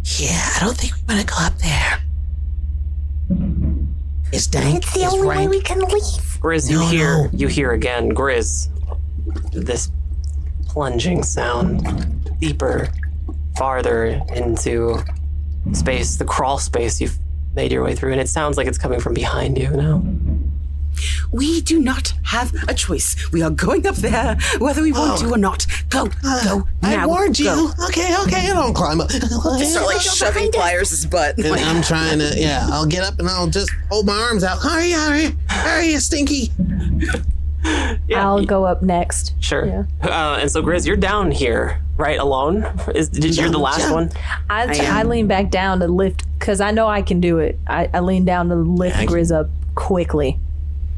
yeah, 0.04 0.52
I 0.56 0.60
don't 0.62 0.76
think 0.78 0.94
we 0.96 1.14
want 1.16 1.22
to 1.22 1.34
go 1.34 1.36
up 1.40 1.58
there. 1.60 2.00
It's 4.32 4.48
dank. 4.48 4.78
It's 4.84 4.94
the 4.94 5.02
it's 5.04 5.14
only 5.14 5.28
way 5.28 5.48
we 5.48 5.62
can 5.62 5.80
leave. 5.80 6.24
Grizz, 6.42 6.70
you 6.70 6.80
No, 6.80 6.88
hear 6.88 7.24
no. 7.26 7.30
you 7.34 7.48
hear 7.48 7.72
again, 7.72 8.10
Grizz. 8.12 8.70
This 9.52 9.90
plunging 10.68 11.24
sound 11.24 12.40
deeper, 12.40 12.90
farther 13.58 14.22
into 14.36 15.00
space, 15.74 16.18
the 16.18 16.26
crawl 16.26 16.60
space 16.60 17.00
you've 17.02 17.18
made 17.56 17.72
your 17.72 17.84
way 17.84 17.96
through, 17.96 18.12
and 18.12 18.22
it 18.22 18.30
sounds 18.30 18.58
like 18.58 18.68
it's 18.68 18.78
coming 18.78 19.00
from 19.00 19.14
behind 19.14 19.58
you 19.58 19.70
now. 19.70 20.04
We 21.32 21.62
do 21.62 21.80
not 21.80 22.14
have 22.24 22.54
a 22.68 22.74
choice. 22.74 23.32
We 23.32 23.42
are 23.42 23.50
going 23.50 23.86
up 23.88 23.96
there, 23.96 24.38
whether 24.60 24.82
we 24.82 24.92
want 24.92 25.20
to 25.22 25.32
or 25.32 25.38
not. 25.38 25.66
Go, 25.90 26.06
go, 26.06 26.14
now. 26.24 26.68
I 26.84 26.96
now. 26.96 27.08
warned 27.08 27.40
you. 27.40 27.46
Go. 27.46 27.72
Okay, 27.88 28.16
okay, 28.24 28.50
I 28.50 28.54
don't 28.54 28.74
climb 28.74 29.02
up. 29.02 29.10
Just 29.10 29.72
Start 29.72 29.88
like 29.88 30.02
shoving 30.02 30.52
pliers' 30.52 31.06
butt. 31.06 31.38
And 31.38 31.48
I'm 31.48 31.82
trying 31.84 32.20
to, 32.20 32.34
yeah, 32.36 32.68
I'll 32.72 32.86
get 32.86 33.04
up 33.04 33.20
and 33.20 33.28
I'll 33.28 33.48
just 33.48 33.72
hold 33.90 34.06
my 34.06 34.14
arms 34.14 34.44
out. 34.44 34.60
Hurry, 34.60 34.92
hurry, 34.92 35.36
hurry, 35.48 35.92
you 35.92 36.00
stinky. 36.00 36.52
Yeah, 38.08 38.26
I'll 38.26 38.46
go 38.46 38.66
up 38.66 38.82
next. 38.82 39.34
Sure. 39.40 39.66
Yeah. 39.66 39.84
Uh, 40.02 40.40
and 40.42 40.52
so, 40.52 40.62
Grizz, 40.62 40.86
you're 40.86 40.96
down 40.96 41.32
here, 41.32 41.82
right, 41.98 42.20
alone? 42.20 42.66
Is 42.96 43.10
did 43.10 43.36
you're 43.36 43.50
the 43.50 43.58
last 43.58 43.92
one? 43.92 44.10
I, 44.50 44.66
I 44.66 45.00
I, 45.00 45.04
lean 45.04 45.28
back 45.28 45.50
down 45.50 45.80
to 45.80 45.88
lift 45.88 46.24
because 46.40 46.62
I 46.62 46.72
know 46.72 46.88
I 46.88 47.02
can 47.02 47.20
do 47.20 47.40
it. 47.40 47.60
I, 47.68 47.90
I 47.94 48.00
lean 48.00 48.26
down 48.26 48.50
to 48.50 48.56
lift 48.56 48.98
Yeah, 48.98 49.06
Grizz 49.06 49.38
up 49.38 49.50
quickly. 49.76 50.40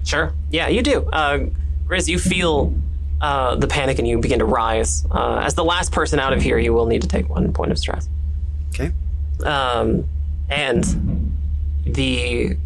Sure. 0.03 0.33
Yeah, 0.51 0.67
you 0.67 0.81
do. 0.81 1.05
Uh, 1.11 1.47
Grizz, 1.87 2.07
you 2.07 2.19
feel 2.19 2.73
uh, 3.21 3.55
the 3.55 3.67
panic 3.67 3.99
and 3.99 4.07
you 4.07 4.19
begin 4.19 4.39
to 4.39 4.45
rise. 4.45 5.05
Uh, 5.11 5.41
as 5.43 5.55
the 5.55 5.63
last 5.63 5.91
person 5.91 6.19
out 6.19 6.33
of 6.33 6.41
here, 6.41 6.57
you 6.57 6.73
will 6.73 6.85
need 6.85 7.01
to 7.01 7.07
take 7.07 7.29
one 7.29 7.51
point 7.53 7.71
of 7.71 7.77
stress. 7.77 8.07
okay. 8.73 8.91
um, 9.43 10.07
and 10.49 11.35
the 11.85 12.57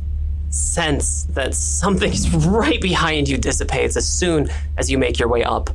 sense 0.49 1.23
that 1.31 1.53
something's 1.55 2.29
right 2.47 2.81
behind 2.81 3.27
you 3.27 3.37
dissipates 3.37 3.97
as 3.97 4.07
soon 4.07 4.49
as 4.77 4.89
you 4.91 4.97
make 4.97 5.19
your 5.19 5.27
way 5.27 5.43
up 5.43 5.69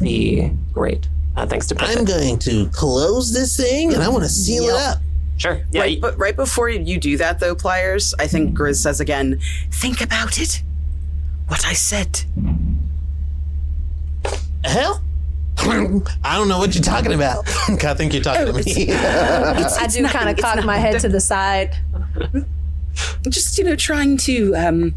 the 0.00 0.50
grate. 0.72 1.08
Uh, 1.34 1.46
thanks 1.46 1.66
to 1.66 1.76
I'm 1.78 2.04
going 2.04 2.38
to 2.40 2.68
close 2.68 3.32
this 3.32 3.56
thing 3.56 3.94
and 3.94 4.02
I 4.02 4.08
want 4.08 4.24
to 4.24 4.28
seal 4.28 4.64
it 4.64 4.74
up. 4.74 4.98
Sure. 5.38 5.62
Yeah. 5.72 5.80
right, 5.80 6.00
but 6.00 6.18
right 6.18 6.36
before 6.36 6.68
you 6.68 6.98
do 6.98 7.16
that, 7.16 7.40
though, 7.40 7.54
pliers, 7.54 8.14
I 8.18 8.26
think 8.26 8.56
Grizz 8.56 8.76
says 8.76 9.00
again, 9.00 9.40
"Think 9.70 10.00
about 10.00 10.38
it. 10.38 10.62
What 11.52 11.66
I 11.66 11.74
said. 11.74 12.24
Hell? 14.64 15.02
I 15.58 16.36
don't 16.36 16.48
know 16.48 16.56
what 16.56 16.74
you're 16.74 16.82
talking 16.82 17.12
about. 17.12 17.46
I 17.84 17.92
think 17.92 18.14
you're 18.14 18.22
talking 18.22 18.46
to 18.46 18.54
me. 18.54 18.90
I 18.90 19.86
do 19.86 20.08
kind 20.08 20.30
of 20.30 20.38
cock 20.38 20.64
my 20.64 20.78
head 20.78 20.98
to 21.00 21.10
the 21.10 21.20
side. 21.20 21.76
Just 23.28 23.58
you 23.58 23.64
know, 23.64 23.76
trying 23.76 24.16
to 24.28 24.54
um, 24.56 24.94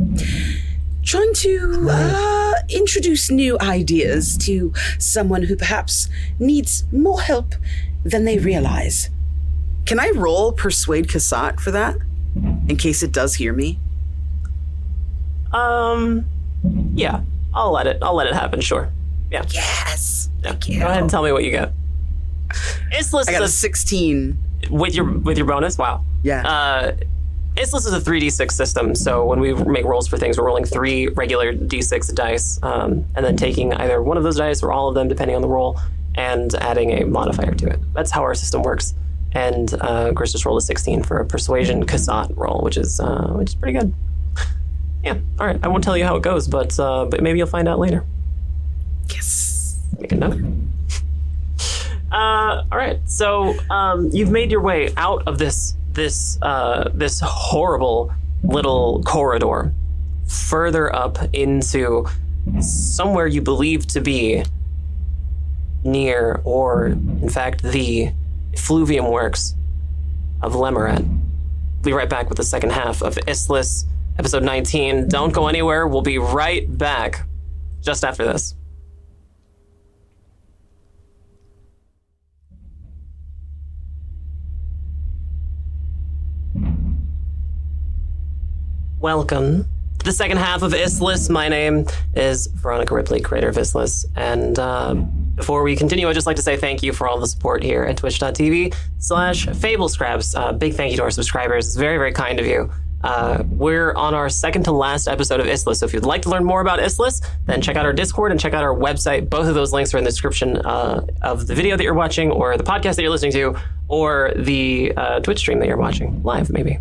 trying 1.03 1.33
to 1.33 1.87
uh, 1.91 2.53
introduce 2.69 3.29
new 3.29 3.57
ideas 3.59 4.37
to 4.45 4.73
someone 4.97 5.43
who 5.43 5.57
perhaps 5.57 6.07
needs 6.39 6.85
more 6.89 7.19
help 7.19 7.55
than 8.05 8.23
they 8.23 8.37
realize. 8.37 9.09
Can 9.85 9.99
I 9.99 10.09
roll 10.15 10.53
persuade 10.53 11.09
Kasat 11.09 11.59
for 11.59 11.71
that, 11.71 11.97
in 12.69 12.77
case 12.77 13.03
it 13.03 13.11
does 13.11 13.35
hear 13.35 13.51
me? 13.51 13.77
Um, 15.51 16.25
yeah, 16.95 17.21
I'll 17.53 17.71
let 17.71 17.87
it. 17.87 17.99
I'll 18.01 18.15
let 18.15 18.27
it 18.27 18.33
happen. 18.33 18.61
Sure. 18.61 18.89
Yeah. 19.31 19.43
Yes. 19.49 20.29
yeah. 20.43 20.53
Go 20.53 20.85
ahead 20.87 21.01
and 21.01 21.09
tell 21.09 21.23
me 21.23 21.31
what 21.31 21.43
you 21.43 21.51
get. 21.51 21.73
Issliss 22.93 23.27
I 23.27 23.31
got 23.33 23.41
a 23.41 23.47
sixteen. 23.47 24.37
with 24.69 24.93
your 24.95 25.05
with 25.05 25.37
your 25.37 25.47
bonus. 25.47 25.77
Wow. 25.77 26.03
Yeah. 26.23 26.47
Uh, 26.47 26.95
Issliss 27.55 27.87
is 27.87 27.93
a 27.93 28.01
3d6 28.01 28.51
system, 28.51 28.95
so 28.95 29.23
when 29.23 29.39
we 29.39 29.53
make 29.53 29.85
rolls 29.85 30.09
for 30.09 30.17
things, 30.17 30.37
we're 30.37 30.43
rolling 30.45 30.65
three 30.65 31.07
regular 31.07 31.53
d6 31.53 32.13
dice, 32.13 32.59
um, 32.63 33.05
and 33.15 33.25
then 33.25 33.37
taking 33.37 33.71
either 33.73 34.01
one 34.01 34.17
of 34.17 34.23
those 34.23 34.35
dice 34.35 34.61
or 34.61 34.73
all 34.73 34.89
of 34.89 34.95
them, 34.95 35.07
depending 35.07 35.37
on 35.37 35.41
the 35.41 35.47
roll, 35.47 35.79
and 36.15 36.53
adding 36.55 36.91
a 36.91 37.05
modifier 37.05 37.53
to 37.53 37.67
it. 37.67 37.79
That's 37.93 38.11
how 38.11 38.23
our 38.23 38.35
system 38.35 38.61
works. 38.61 38.93
And 39.31 39.73
uh, 39.79 40.11
Chris 40.13 40.33
just 40.33 40.45
rolled 40.45 40.61
a 40.61 40.65
16 40.65 41.03
for 41.03 41.17
a 41.17 41.25
persuasion 41.25 41.85
Kasat 41.85 42.35
roll, 42.35 42.59
which 42.61 42.75
is 42.75 42.99
uh, 42.99 43.27
which 43.29 43.49
is 43.49 43.55
pretty 43.55 43.77
good. 43.79 43.93
Yeah. 45.05 45.17
All 45.39 45.45
right. 45.45 45.59
I 45.63 45.67
won't 45.67 45.83
tell 45.83 45.95
you 45.95 46.03
how 46.03 46.15
it 46.15 46.23
goes, 46.23 46.47
but 46.47 46.77
uh, 46.79 47.05
but 47.05 47.21
maybe 47.21 47.37
you'll 47.37 47.47
find 47.47 47.67
out 47.67 47.79
later. 47.79 48.03
yes. 49.09 49.79
Make 49.99 50.11
a 50.11 50.15
note. 50.15 50.39
Uh, 52.11 52.63
all 52.71 52.77
right. 52.77 52.99
So 53.09 53.59
um, 53.69 54.09
you've 54.13 54.31
made 54.31 54.49
your 54.49 54.61
way 54.61 54.89
out 54.95 55.27
of 55.27 55.37
this 55.37 55.73
this 55.91 56.39
uh, 56.41 56.89
this 56.93 57.19
horrible 57.21 58.13
little 58.43 59.03
corridor, 59.03 59.73
further 60.25 60.95
up 60.95 61.17
into 61.33 62.05
somewhere 62.61 63.27
you 63.27 63.41
believe 63.41 63.85
to 63.87 63.99
be 63.99 64.45
near, 65.83 66.39
or 66.45 66.85
in 66.87 67.27
fact, 67.29 67.63
the 67.63 68.13
Fluvium 68.53 69.11
Works 69.11 69.55
of 70.41 70.53
Lemeret. 70.53 70.99
We'll 70.99 71.81
be 71.83 71.91
right 71.91 72.09
back 72.09 72.29
with 72.29 72.37
the 72.37 72.43
second 72.45 72.71
half 72.71 73.01
of 73.01 73.15
Issliss, 73.15 73.83
episode 74.17 74.43
19. 74.43 75.07
Don't 75.07 75.33
go 75.33 75.47
anywhere. 75.47 75.87
We'll 75.87 76.01
be 76.01 76.17
right 76.17 76.65
back 76.77 77.25
just 77.81 78.03
after 78.03 78.25
this. 78.25 78.55
Welcome 88.99 89.65
to 89.99 90.05
the 90.05 90.11
second 90.11 90.37
half 90.37 90.63
of 90.63 90.71
Issliss. 90.71 91.29
My 91.29 91.47
name 91.47 91.85
is 92.15 92.47
Veronica 92.47 92.95
Ripley, 92.95 93.19
creator 93.19 93.49
of 93.49 93.55
Issliss. 93.55 94.05
And 94.15 94.57
uh, 94.57 94.95
before 95.35 95.61
we 95.61 95.75
continue, 95.75 96.09
I'd 96.09 96.13
just 96.13 96.25
like 96.25 96.37
to 96.37 96.41
say 96.41 96.57
thank 96.57 96.81
you 96.81 96.91
for 96.91 97.07
all 97.07 97.19
the 97.19 97.27
support 97.27 97.61
here 97.61 97.83
at 97.83 97.97
twitch.tv 97.97 98.73
slash 98.97 99.45
fablescraps. 99.45 100.35
Uh, 100.35 100.53
big 100.53 100.73
thank 100.73 100.91
you 100.91 100.97
to 100.97 101.03
our 101.03 101.11
subscribers. 101.11 101.67
It's 101.67 101.75
very, 101.75 101.97
very 101.97 102.13
kind 102.13 102.39
of 102.39 102.47
you. 102.47 102.71
Uh, 103.05 103.43
we're 103.49 103.93
on 103.93 104.15
our 104.15 104.29
second 104.29 104.63
to 104.63 104.71
last 104.71 105.07
episode 105.07 105.39
of 105.39 105.45
Issliss. 105.45 105.75
So 105.75 105.85
if 105.85 105.93
you'd 105.93 106.05
like 106.05 106.23
to 106.23 106.29
learn 106.29 106.43
more 106.43 106.59
about 106.59 106.79
Issliss, 106.79 107.23
then 107.45 107.61
check 107.61 107.75
out 107.75 107.85
our 107.85 107.93
Discord 107.93 108.31
and 108.31 108.39
check 108.39 108.53
out 108.53 108.63
our 108.63 108.75
website. 108.75 109.29
Both 109.29 109.47
of 109.47 109.53
those 109.53 109.71
links 109.71 109.93
are 109.93 109.99
in 109.99 110.03
the 110.03 110.09
description 110.09 110.57
uh, 110.57 111.05
of 111.21 111.45
the 111.45 111.53
video 111.53 111.77
that 111.77 111.83
you're 111.83 111.93
watching, 111.93 112.31
or 112.31 112.57
the 112.57 112.63
podcast 112.63 112.95
that 112.95 113.03
you're 113.03 113.11
listening 113.11 113.33
to, 113.33 113.55
or 113.89 114.33
the 114.35 114.91
uh, 114.97 115.19
Twitch 115.19 115.37
stream 115.37 115.59
that 115.59 115.67
you're 115.67 115.77
watching 115.77 116.23
live, 116.23 116.49
maybe. 116.49 116.79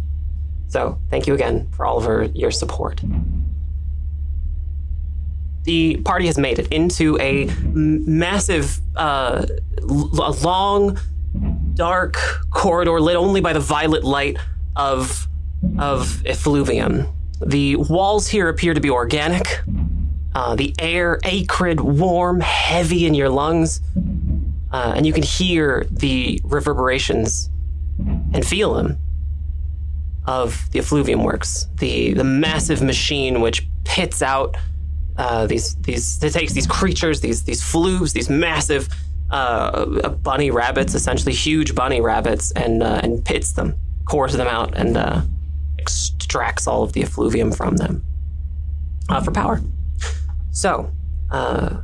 So 0.69 0.99
thank 1.11 1.27
you 1.27 1.35
again 1.35 1.69
for 1.77 1.85
all 1.85 1.99
of 1.99 2.07
our, 2.07 2.23
your 2.23 2.51
support. 2.51 3.03
The 5.65 5.97
party 5.97 6.25
has 6.25 6.39
made 6.39 6.59
it 6.59 6.69
into 6.69 7.19
a 7.21 7.51
massive, 7.61 8.81
uh, 8.97 9.45
l- 9.83 10.39
long, 10.43 10.99
dark 11.75 12.17
corridor 12.51 12.99
lit 12.99 13.17
only 13.17 13.43
by 13.43 13.53
the 13.53 13.61
violet 13.61 14.05
light 14.05 14.39
of 14.75 15.29
of 15.79 16.25
effluvium. 16.27 17.07
The 17.45 17.77
walls 17.77 18.29
here 18.29 18.49
appear 18.49 18.75
to 18.75 18.81
be 18.81 18.91
organic. 18.91 19.61
Uh, 20.35 20.57
the 20.57 20.75
air 20.79 21.21
acrid, 21.25 21.81
warm, 21.81 22.41
heavy 22.41 23.07
in 23.07 23.15
your 23.15 23.29
lungs, 23.29 23.81
uh, 24.73 24.95
and 24.97 25.07
you 25.07 25.13
can 25.13 25.23
hear 25.23 25.87
the 25.91 26.41
reverberations 26.43 27.49
and 28.33 28.45
feel 28.45 28.75
them 28.75 28.99
of 30.27 30.69
the 30.73 30.79
effluvium 30.79 31.23
works, 31.23 31.69
the 31.77 32.15
the 32.15 32.25
massive 32.25 32.83
machine 32.83 33.41
which 33.41 33.67
pits 33.85 34.23
out 34.23 34.57
uh, 35.17 35.47
these 35.47 35.77
these 35.77 36.23
it 36.23 36.33
takes 36.33 36.53
these 36.53 36.67
creatures, 36.67 37.21
these 37.21 37.45
these 37.45 37.63
flubes, 37.63 38.13
these 38.13 38.29
massive 38.29 38.89
uh, 39.31 40.09
bunny 40.09 40.51
rabbits, 40.51 40.95
essentially 40.95 41.33
huge 41.33 41.75
bunny 41.75 42.01
rabbits, 42.01 42.51
and 42.53 42.83
uh, 42.83 43.01
and 43.03 43.25
pits 43.25 43.53
them, 43.53 43.77
cores 44.07 44.33
them 44.33 44.49
out, 44.49 44.75
and 44.77 44.97
uh, 44.97 45.21
extracts 45.85 46.67
all 46.67 46.83
of 46.83 46.95
the 46.95 47.03
effluvium 47.03 47.53
from 47.53 47.77
them 47.77 48.03
uh, 49.11 49.21
for 49.21 49.31
power. 49.31 49.61
So, 50.51 50.91
uh, 51.31 51.81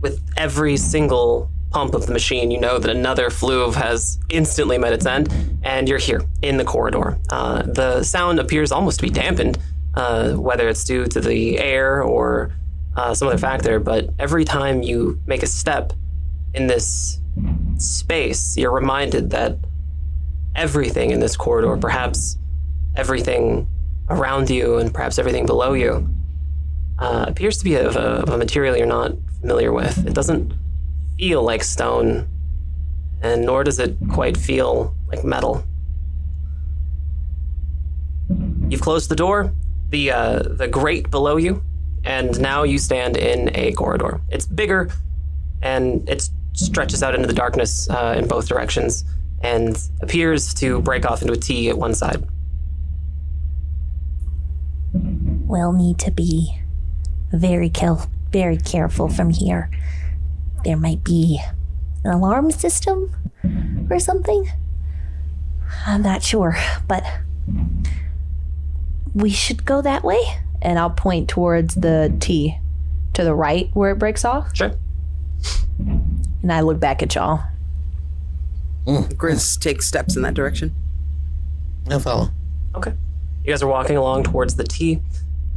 with 0.00 0.22
every 0.36 0.76
single 0.76 1.50
pump 1.70 1.94
of 1.94 2.06
the 2.06 2.12
machine, 2.12 2.50
you 2.50 2.60
know 2.60 2.78
that 2.78 2.90
another 2.90 3.30
fluve 3.30 3.74
has 3.74 4.18
instantly 4.28 4.78
met 4.78 4.92
its 4.92 5.06
end, 5.06 5.32
and 5.64 5.88
you're 5.88 5.98
here 5.98 6.22
in 6.42 6.56
the 6.56 6.64
corridor. 6.64 7.18
Uh, 7.30 7.62
the 7.62 8.02
sound 8.04 8.38
appears 8.38 8.70
almost 8.70 9.00
to 9.00 9.06
be 9.06 9.10
dampened, 9.10 9.58
uh, 9.94 10.32
whether 10.34 10.68
it's 10.68 10.84
due 10.84 11.06
to 11.06 11.20
the 11.20 11.58
air 11.58 12.02
or 12.02 12.52
uh, 12.96 13.14
some 13.14 13.28
other 13.28 13.38
factor, 13.38 13.80
but 13.80 14.10
every 14.18 14.44
time 14.44 14.82
you 14.82 15.18
make 15.26 15.42
a 15.42 15.46
step 15.46 15.92
in 16.54 16.66
this 16.66 17.18
space, 17.78 18.56
you're 18.56 18.72
reminded 18.72 19.30
that 19.30 19.56
everything 20.54 21.10
in 21.10 21.20
this 21.20 21.36
corridor, 21.36 21.76
perhaps 21.76 22.36
everything 22.96 23.66
around 24.08 24.50
you 24.50 24.76
and 24.78 24.92
perhaps 24.92 25.18
everything 25.18 25.46
below 25.46 25.72
you, 25.72 26.08
uh, 26.98 27.24
appears 27.28 27.58
to 27.58 27.64
be 27.64 27.74
of 27.74 27.96
a, 27.96 28.22
of 28.22 28.28
a 28.28 28.38
material 28.38 28.76
you're 28.76 28.86
not 28.86 29.12
familiar 29.40 29.72
with. 29.72 30.06
It 30.06 30.14
doesn't 30.14 30.52
feel 31.18 31.42
like 31.42 31.64
stone, 31.64 32.28
and 33.22 33.44
nor 33.44 33.64
does 33.64 33.78
it 33.78 33.96
quite 34.10 34.36
feel 34.36 34.94
like 35.08 35.24
metal. 35.24 35.64
You've 38.68 38.80
closed 38.80 39.08
the 39.10 39.16
door, 39.16 39.52
the 39.90 40.10
uh, 40.10 40.42
the 40.42 40.68
grate 40.68 41.10
below 41.10 41.36
you, 41.36 41.62
and 42.04 42.40
now 42.40 42.62
you 42.62 42.78
stand 42.78 43.16
in 43.16 43.50
a 43.54 43.72
corridor. 43.72 44.20
It's 44.28 44.46
bigger, 44.46 44.90
and 45.60 46.08
it 46.08 46.28
stretches 46.54 47.02
out 47.02 47.14
into 47.14 47.26
the 47.26 47.34
darkness 47.34 47.88
uh, 47.90 48.14
in 48.16 48.26
both 48.28 48.48
directions, 48.48 49.04
and 49.42 49.78
appears 50.00 50.54
to 50.54 50.80
break 50.80 51.04
off 51.04 51.22
into 51.22 51.34
a 51.34 51.36
T 51.36 51.68
at 51.68 51.76
one 51.76 51.94
side. 51.94 52.24
We'll 55.52 55.74
need 55.74 55.98
to 55.98 56.10
be 56.10 56.62
very 57.30 57.68
kill 57.68 58.08
very 58.30 58.56
careful 58.56 59.10
from 59.10 59.28
here. 59.28 59.68
There 60.64 60.78
might 60.78 61.04
be 61.04 61.42
an 62.04 62.10
alarm 62.10 62.50
system 62.52 63.14
or 63.90 63.98
something. 63.98 64.50
I'm 65.86 66.00
not 66.00 66.22
sure, 66.22 66.56
but 66.88 67.04
we 69.14 69.28
should 69.28 69.66
go 69.66 69.82
that 69.82 70.02
way. 70.02 70.22
And 70.62 70.78
I'll 70.78 70.88
point 70.88 71.28
towards 71.28 71.74
the 71.74 72.16
T 72.18 72.58
to 73.12 73.22
the 73.22 73.34
right 73.34 73.68
where 73.74 73.90
it 73.90 73.96
breaks 73.96 74.24
off. 74.24 74.56
Sure. 74.56 74.72
And 75.78 76.50
I 76.50 76.62
look 76.62 76.80
back 76.80 77.02
at 77.02 77.14
y'all. 77.14 77.44
Mm. 78.86 79.12
Grizz 79.16 79.60
takes 79.60 79.86
steps 79.86 80.16
in 80.16 80.22
that 80.22 80.32
direction. 80.32 80.74
I'll 81.90 82.00
follow. 82.00 82.30
Okay. 82.74 82.94
You 83.44 83.52
guys 83.52 83.62
are 83.62 83.68
walking 83.68 83.98
along 83.98 84.22
towards 84.22 84.54
the 84.54 84.64
T. 84.64 85.02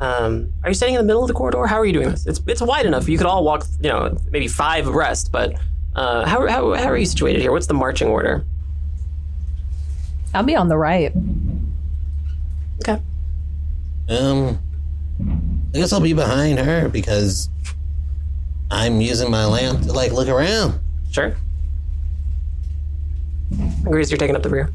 Um, 0.06 0.54
are 0.64 0.70
you 0.70 0.76
standing 0.76 0.96
in 0.96 1.02
the 1.02 1.08
middle 1.08 1.24
of 1.24 1.28
the 1.28 1.34
corridor? 1.34 1.66
How 1.66 1.78
are 1.78 1.86
you 1.86 1.94
doing 1.94 2.10
this? 2.10 2.28
It's 2.28 2.40
it's 2.46 2.62
wide 2.62 2.86
enough. 2.86 3.10
You 3.10 3.18
could 3.18 3.26
all 3.26 3.44
walk, 3.44 3.66
you 3.82 3.90
know, 3.90 4.16
maybe 4.30 4.48
five 4.48 4.86
abreast. 4.86 5.32
But 5.32 5.56
uh, 5.96 6.28
how, 6.28 6.46
how 6.48 6.74
how 6.76 6.90
are 6.90 6.98
you 6.98 7.08
situated 7.08 7.42
here? 7.42 7.52
What's 7.52 7.66
the 7.66 7.74
marching 7.74 8.08
order? 8.10 8.46
I'll 10.36 10.44
be 10.44 10.56
on 10.56 10.68
the 10.68 10.78
right. 10.78 11.12
Okay. 12.84 13.02
Um, 14.08 14.60
I 15.74 15.80
guess 15.80 15.92
I'll 15.92 16.02
be 16.02 16.14
behind 16.14 16.60
her 16.60 16.88
because 16.88 17.50
I'm 18.70 19.02
using 19.02 19.32
my 19.32 19.46
lamp 19.46 19.82
to 19.86 19.94
like 19.94 20.12
look 20.12 20.28
around. 20.28 20.80
Sure. 21.10 21.36
Agrees. 23.88 24.12
You're 24.12 24.20
taking 24.20 24.36
up 24.36 24.44
the 24.44 24.50
rear. 24.50 24.72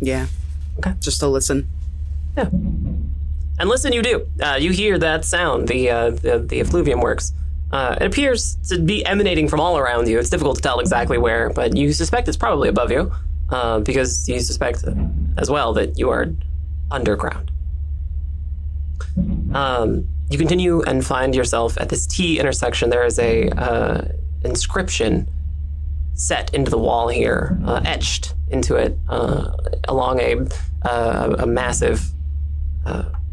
Yeah. 0.00 0.26
Okay. 0.78 0.94
Just 1.00 1.18
to 1.18 1.26
listen. 1.26 1.68
Yeah. 2.36 2.48
And 3.58 3.68
listen, 3.68 3.92
you 3.92 4.02
do. 4.02 4.26
Uh, 4.40 4.56
you 4.58 4.72
hear 4.72 4.98
that 4.98 5.24
sound. 5.24 5.68
The 5.68 5.90
uh, 5.90 6.10
the, 6.10 6.38
the 6.38 6.60
effluvium 6.60 7.00
works. 7.00 7.32
Uh, 7.70 7.96
it 8.00 8.06
appears 8.06 8.56
to 8.68 8.78
be 8.78 9.04
emanating 9.04 9.46
from 9.48 9.60
all 9.60 9.76
around 9.76 10.08
you. 10.08 10.18
It's 10.18 10.30
difficult 10.30 10.56
to 10.56 10.62
tell 10.62 10.80
exactly 10.80 11.18
where, 11.18 11.50
but 11.50 11.76
you 11.76 11.92
suspect 11.92 12.26
it's 12.26 12.36
probably 12.36 12.68
above 12.70 12.90
you, 12.90 13.12
uh, 13.50 13.80
because 13.80 14.26
you 14.28 14.40
suspect 14.40 14.84
as 15.36 15.50
well 15.50 15.74
that 15.74 15.98
you 15.98 16.08
are 16.08 16.26
underground. 16.90 17.50
Um, 19.54 20.08
you 20.30 20.38
continue 20.38 20.82
and 20.82 21.04
find 21.04 21.34
yourself 21.34 21.78
at 21.78 21.88
this 21.88 22.06
T 22.06 22.38
intersection. 22.38 22.90
There 22.90 23.04
is 23.04 23.18
a 23.18 23.48
uh, 23.50 24.08
inscription 24.44 25.28
set 26.14 26.52
into 26.54 26.70
the 26.70 26.78
wall 26.78 27.08
here, 27.08 27.58
uh, 27.64 27.80
etched 27.84 28.34
into 28.50 28.76
it 28.76 28.98
uh, 29.08 29.52
along 29.88 30.20
a 30.20 30.46
uh, 30.82 31.36
a 31.38 31.46
massive, 31.46 32.02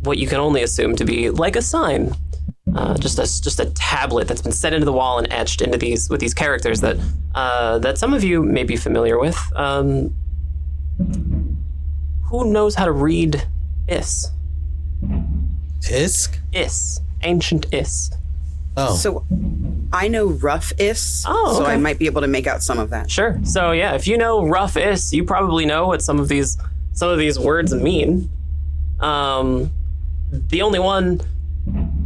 what 0.06 0.18
you 0.18 0.28
can 0.28 0.40
only 0.40 0.64
assume 0.64 0.96
to 0.96 1.06
be 1.06 1.30
like 1.30 1.56
a 1.56 1.62
sign, 1.62 2.14
uh, 2.76 2.98
just 2.98 3.18
a 3.20 3.24
just 3.42 3.60
a 3.60 3.66
tablet 3.72 4.28
that's 4.28 4.42
been 4.42 4.52
set 4.52 4.74
into 4.74 4.86
the 4.86 4.94
wall 4.94 5.18
and 5.18 5.32
etched 5.32 5.62
into 5.62 5.78
these 5.78 6.10
with 6.10 6.20
these 6.20 6.34
characters 6.34 6.82
that 6.82 6.98
uh, 7.34 7.80
that 7.80 7.98
some 7.98 8.14
of 8.14 8.24
you 8.24 8.42
may 8.44 8.64
be 8.64 8.76
familiar 8.76 9.20
with. 9.20 9.38
Um, 9.56 10.16
who 12.30 12.52
knows 12.52 12.76
how 12.76 12.86
to 12.86 12.92
read 12.92 13.46
Is? 13.88 14.32
Isk? 15.82 16.38
Is 16.54 17.02
ancient 17.22 17.74
Is. 17.74 18.12
Oh, 18.78 18.96
So 18.96 19.26
I 19.94 20.08
know 20.10 20.28
rough 20.28 20.74
is, 20.78 21.24
Oh, 21.28 21.60
so 21.60 21.66
I 21.66 21.78
might 21.78 21.98
be 21.98 22.08
able 22.08 22.22
to 22.22 22.28
make 22.28 22.48
out 22.48 22.62
some 22.62 22.78
of 22.80 22.90
that. 22.90 23.10
Sure. 23.10 23.40
So 23.44 23.72
yeah, 23.72 23.94
if 23.96 24.08
you 24.08 24.18
know 24.18 24.46
rough 24.46 24.76
is, 24.76 25.14
you 25.14 25.24
probably 25.24 25.66
know 25.66 25.88
what 25.88 26.02
some 26.02 26.20
of 26.20 26.28
these 26.28 26.58
some 26.94 27.10
of 27.10 27.18
these 27.18 27.38
words 27.40 27.74
mean. 27.74 28.30
Um, 29.00 29.72
the 30.32 30.62
only 30.62 30.80
one, 30.80 31.22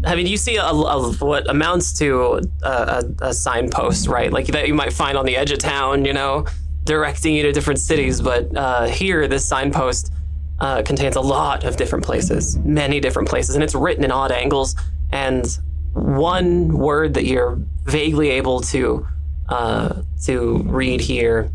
I 0.05 0.15
mean, 0.15 0.27
you 0.27 0.37
see 0.37 0.55
a, 0.57 0.63
a- 0.65 1.13
what 1.13 1.49
amounts 1.49 1.97
to 1.99 2.41
a, 2.63 2.67
a, 2.67 3.03
a 3.21 3.33
signpost, 3.33 4.07
right? 4.07 4.31
Like 4.31 4.47
that 4.47 4.67
you 4.67 4.73
might 4.73 4.93
find 4.93 5.17
on 5.17 5.25
the 5.25 5.35
edge 5.35 5.51
of 5.51 5.59
town, 5.59 6.05
you 6.05 6.13
know, 6.13 6.45
directing 6.83 7.35
you 7.35 7.43
to 7.43 7.51
different 7.51 7.79
cities. 7.79 8.21
But 8.21 8.55
uh, 8.55 8.85
here, 8.85 9.27
this 9.27 9.45
signpost 9.45 10.13
uh, 10.59 10.81
contains 10.83 11.15
a 11.15 11.21
lot 11.21 11.63
of 11.63 11.77
different 11.77 12.05
places, 12.05 12.57
many 12.59 12.99
different 12.99 13.27
places, 13.27 13.55
and 13.55 13.63
it's 13.63 13.75
written 13.75 14.03
in 14.03 14.11
odd 14.11 14.31
angles. 14.31 14.75
And 15.11 15.45
one 15.93 16.77
word 16.77 17.13
that 17.15 17.25
you're 17.25 17.57
vaguely 17.85 18.29
able 18.31 18.61
to 18.61 19.07
uh, 19.49 20.01
to 20.25 20.57
read 20.65 21.01
here 21.01 21.49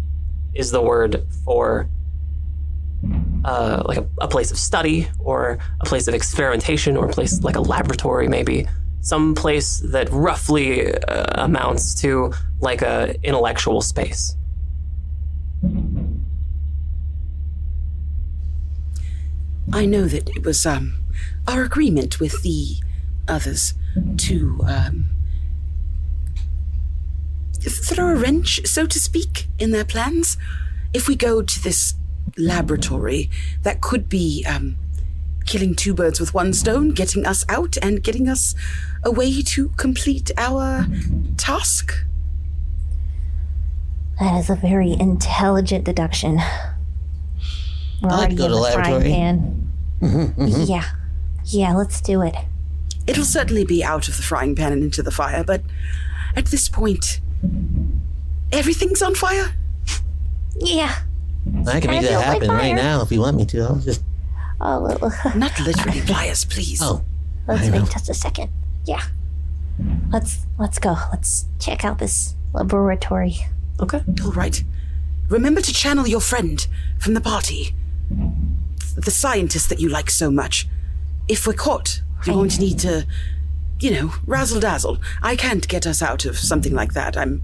is 0.54 0.70
the 0.70 0.80
word 0.82 1.24
for 1.44 1.88
uh, 3.44 3.82
like 3.86 3.98
a, 3.98 4.06
a 4.20 4.28
place 4.28 4.50
of 4.50 4.58
study 4.58 5.08
or 5.18 5.58
a 5.80 5.84
place 5.84 6.08
of 6.08 6.14
experimentation 6.14 6.96
or 6.96 7.06
a 7.06 7.12
place 7.12 7.42
like 7.42 7.56
a 7.56 7.60
laboratory 7.60 8.28
maybe 8.28 8.66
some 9.00 9.34
place 9.34 9.80
that 9.80 10.08
roughly 10.10 10.94
uh, 10.94 11.44
amounts 11.44 12.00
to 12.00 12.32
like 12.60 12.82
a 12.82 13.14
intellectual 13.22 13.80
space 13.80 14.36
I 19.72 19.86
know 19.86 20.06
that 20.06 20.28
it 20.28 20.44
was 20.44 20.66
um, 20.66 20.94
our 21.48 21.62
agreement 21.62 22.20
with 22.20 22.42
the 22.42 22.76
others 23.26 23.74
to 24.18 24.60
um, 24.66 25.06
throw 27.60 28.08
a 28.08 28.14
wrench, 28.14 28.60
so 28.66 28.86
to 28.86 28.98
speak, 28.98 29.46
in 29.58 29.70
their 29.70 29.84
plans. 29.84 30.36
If 30.92 31.08
we 31.08 31.16
go 31.16 31.42
to 31.42 31.62
this 31.62 31.94
laboratory, 32.36 33.30
that 33.62 33.80
could 33.80 34.08
be 34.08 34.44
um, 34.48 34.76
killing 35.46 35.74
two 35.74 35.94
birds 35.94 36.20
with 36.20 36.34
one 36.34 36.52
stone, 36.52 36.90
getting 36.90 37.26
us 37.26 37.44
out 37.48 37.76
and 37.82 38.02
getting 38.02 38.28
us 38.28 38.54
a 39.04 39.10
way 39.10 39.42
to 39.42 39.68
complete 39.70 40.30
our 40.36 40.86
task. 41.36 41.94
That 44.20 44.38
is 44.38 44.48
a 44.48 44.54
very 44.54 44.92
intelligent 44.92 45.84
deduction. 45.84 46.36
We're 48.02 48.10
I 48.10 48.16
like 48.16 48.36
to 48.36 48.36
already 48.36 48.36
go 48.36 48.44
in 48.44 48.50
to 48.50 48.54
the 48.56 48.60
laboratory. 48.60 49.00
frying 49.02 49.70
pan. 50.00 50.34
yeah. 50.66 50.84
Yeah, 51.44 51.74
let's 51.74 52.00
do 52.00 52.22
it. 52.22 52.34
It'll 53.06 53.24
certainly 53.24 53.64
be 53.64 53.84
out 53.84 54.08
of 54.08 54.16
the 54.16 54.22
frying 54.22 54.54
pan 54.54 54.72
and 54.72 54.82
into 54.82 55.02
the 55.02 55.10
fire, 55.10 55.44
but 55.44 55.62
at 56.36 56.46
this 56.46 56.68
point, 56.68 57.20
everything's 58.50 59.02
on 59.02 59.14
fire. 59.14 59.54
Yeah. 60.56 60.94
I 61.66 61.80
can 61.80 61.90
make 61.90 62.02
that 62.02 62.08
feel 62.08 62.18
like 62.18 62.24
happen 62.26 62.48
right 62.50 62.74
now 62.74 63.02
if 63.02 63.12
you 63.12 63.20
want 63.20 63.36
me 63.36 63.44
to. 63.46 63.60
I'll 63.62 63.76
just. 63.76 64.02
Oh, 64.60 64.86
Not 65.36 65.58
literally 65.60 66.00
pliers, 66.02 66.44
please. 66.44 66.80
Oh, 66.82 67.04
let's 67.46 67.68
I 67.68 67.70
wait 67.70 67.78
know. 67.80 67.86
just 67.86 68.08
a 68.08 68.14
second. 68.14 68.50
Yeah. 68.84 69.02
Let's 70.10 70.46
let's 70.58 70.78
go. 70.78 70.96
Let's 71.12 71.46
check 71.58 71.84
out 71.84 71.98
this 71.98 72.34
laboratory. 72.52 73.36
okay 73.80 74.02
All 74.24 74.32
right. 74.32 74.62
Remember 75.28 75.60
to 75.60 75.72
channel 75.72 76.06
your 76.06 76.20
friend 76.20 76.66
from 76.98 77.14
the 77.14 77.20
party, 77.20 77.74
the 78.96 79.10
scientist 79.10 79.68
that 79.70 79.80
you 79.80 79.88
like 79.88 80.10
so 80.10 80.30
much. 80.30 80.68
If 81.28 81.46
we're 81.46 81.54
caught, 81.54 82.02
you're 82.24 82.34
going 82.34 82.50
to 82.50 82.60
need 82.60 82.78
to, 82.80 83.06
you 83.80 83.90
know, 83.90 84.12
razzle 84.26 84.60
dazzle. 84.60 84.98
I 85.22 85.34
can't 85.36 85.66
get 85.66 85.86
us 85.86 86.02
out 86.02 86.24
of 86.24 86.38
something 86.38 86.74
like 86.74 86.92
that. 86.94 87.16
I'm. 87.16 87.42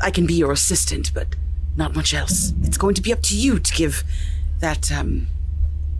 I 0.00 0.10
can 0.10 0.26
be 0.26 0.34
your 0.34 0.50
assistant, 0.52 1.14
but 1.14 1.36
not 1.76 1.94
much 1.94 2.14
else. 2.14 2.52
It's 2.62 2.76
going 2.76 2.94
to 2.94 3.02
be 3.02 3.12
up 3.12 3.22
to 3.22 3.36
you 3.36 3.58
to 3.58 3.74
give 3.74 4.04
that, 4.60 4.92
um, 4.92 5.28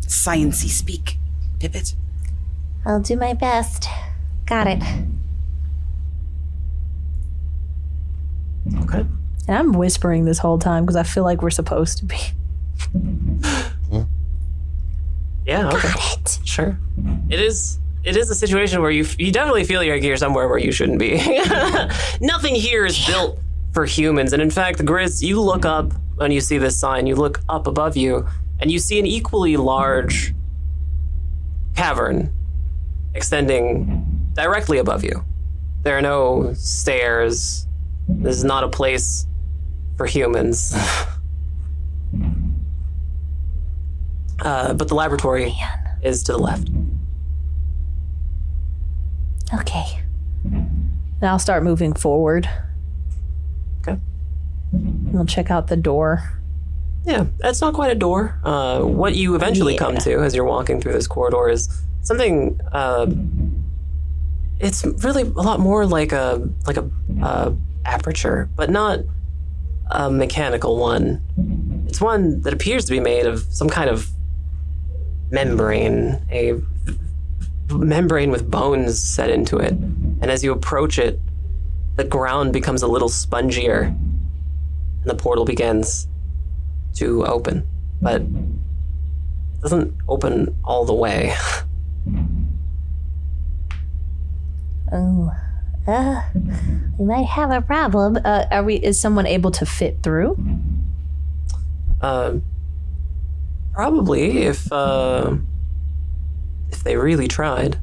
sciency 0.02 0.68
speak, 0.68 1.16
Pippet. 1.58 1.94
I'll 2.84 3.00
do 3.00 3.16
my 3.16 3.32
best. 3.32 3.86
Got 4.46 4.66
it. 4.66 4.82
okay 8.82 9.06
And 9.48 9.56
I'm 9.56 9.72
whispering 9.72 10.24
this 10.24 10.38
whole 10.38 10.58
time 10.58 10.84
because 10.84 10.96
I 10.96 11.02
feel 11.04 11.24
like 11.24 11.42
we're 11.42 11.50
supposed 11.50 11.98
to 11.98 12.04
be. 12.04 12.16
yeah 15.46 15.68
okay 15.68 15.88
Got 15.92 16.18
it. 16.18 16.38
Sure. 16.44 16.78
It 17.30 17.40
is. 17.40 17.78
It 18.04 18.16
is 18.16 18.30
a 18.30 18.34
situation 18.34 18.82
where 18.82 18.90
you 18.90 19.06
you 19.16 19.30
definitely 19.30 19.62
feel 19.64 19.80
like 19.80 20.02
you're 20.02 20.16
somewhere 20.16 20.48
where 20.48 20.58
you 20.58 20.72
shouldn't 20.72 20.98
be. 20.98 21.16
Nothing 22.20 22.56
here 22.56 22.84
is 22.84 23.06
built 23.06 23.38
for 23.72 23.84
humans, 23.84 24.32
and 24.32 24.42
in 24.42 24.50
fact, 24.50 24.78
Grizz, 24.80 25.22
you 25.22 25.40
look 25.40 25.64
up 25.64 25.92
when 26.16 26.30
you 26.30 26.40
see 26.40 26.58
this 26.58 26.78
sign. 26.78 27.06
You 27.06 27.16
look 27.16 27.40
up 27.48 27.66
above 27.66 27.96
you, 27.96 28.26
and 28.60 28.70
you 28.70 28.78
see 28.78 28.98
an 28.98 29.06
equally 29.06 29.56
large 29.56 30.34
cavern 31.74 32.32
extending 33.14 34.30
directly 34.34 34.78
above 34.78 35.04
you. 35.04 35.24
There 35.82 35.96
are 35.96 36.02
no 36.02 36.52
stairs. 36.54 37.66
This 38.08 38.36
is 38.36 38.44
not 38.44 38.62
a 38.64 38.68
place 38.68 39.26
for 39.96 40.06
humans. 40.06 40.74
uh, 44.42 44.74
but 44.74 44.88
the 44.88 44.94
laboratory 44.94 45.54
is 46.02 46.22
to 46.24 46.32
the 46.32 46.38
left. 46.38 46.68
Okay. 49.54 50.02
And 50.44 51.22
I'll 51.22 51.38
start 51.38 51.62
moving 51.62 51.92
forward. 51.92 52.48
I'll 55.16 55.26
check 55.26 55.50
out 55.50 55.68
the 55.68 55.76
door. 55.76 56.40
Yeah, 57.04 57.26
that's 57.38 57.60
not 57.60 57.74
quite 57.74 57.90
a 57.90 57.96
door. 57.96 58.38
Uh, 58.44 58.80
what 58.82 59.14
you 59.14 59.34
eventually 59.34 59.76
come 59.76 59.96
to 59.98 60.20
as 60.20 60.34
you're 60.34 60.44
walking 60.44 60.80
through 60.80 60.92
this 60.92 61.06
corridor 61.06 61.48
is 61.48 61.68
something. 62.02 62.60
Uh, 62.70 63.06
it's 64.60 64.84
really 64.84 65.22
a 65.22 65.42
lot 65.42 65.58
more 65.58 65.84
like 65.84 66.12
a 66.12 66.48
like 66.66 66.76
a 66.76 66.88
uh, 67.20 67.52
aperture, 67.84 68.48
but 68.54 68.70
not 68.70 69.00
a 69.90 70.10
mechanical 70.10 70.76
one. 70.76 71.20
It's 71.88 72.00
one 72.00 72.40
that 72.42 72.52
appears 72.52 72.84
to 72.86 72.92
be 72.92 73.00
made 73.00 73.26
of 73.26 73.40
some 73.50 73.68
kind 73.68 73.90
of 73.90 74.08
membrane, 75.30 76.20
a 76.30 76.60
membrane 77.70 78.30
with 78.30 78.50
bones 78.50 79.02
set 79.02 79.30
into 79.30 79.56
it. 79.58 79.72
And 79.72 80.30
as 80.30 80.44
you 80.44 80.52
approach 80.52 80.98
it, 80.98 81.18
the 81.96 82.04
ground 82.04 82.52
becomes 82.52 82.82
a 82.82 82.86
little 82.86 83.08
spongier, 83.08 83.96
and 85.02 85.10
the 85.10 85.14
portal 85.14 85.44
begins 85.44 86.08
to 86.94 87.26
open, 87.26 87.66
but 88.00 88.22
it 88.22 89.60
doesn't 89.60 89.94
open 90.08 90.56
all 90.64 90.84
the 90.84 90.94
way. 90.94 91.34
Oh. 94.94 95.32
Uh, 95.86 96.22
we 96.98 97.06
might 97.06 97.26
have 97.26 97.50
a 97.50 97.60
problem. 97.60 98.18
Uh, 98.24 98.44
are 98.50 98.62
we? 98.62 98.76
Is 98.76 99.00
someone 99.00 99.26
able 99.26 99.50
to 99.52 99.66
fit 99.66 100.02
through? 100.02 100.38
Uh, 102.00 102.34
probably 103.72 104.44
if 104.44 104.70
uh, 104.70 105.34
if 106.70 106.84
they 106.84 106.96
really 106.96 107.26
tried. 107.26 107.78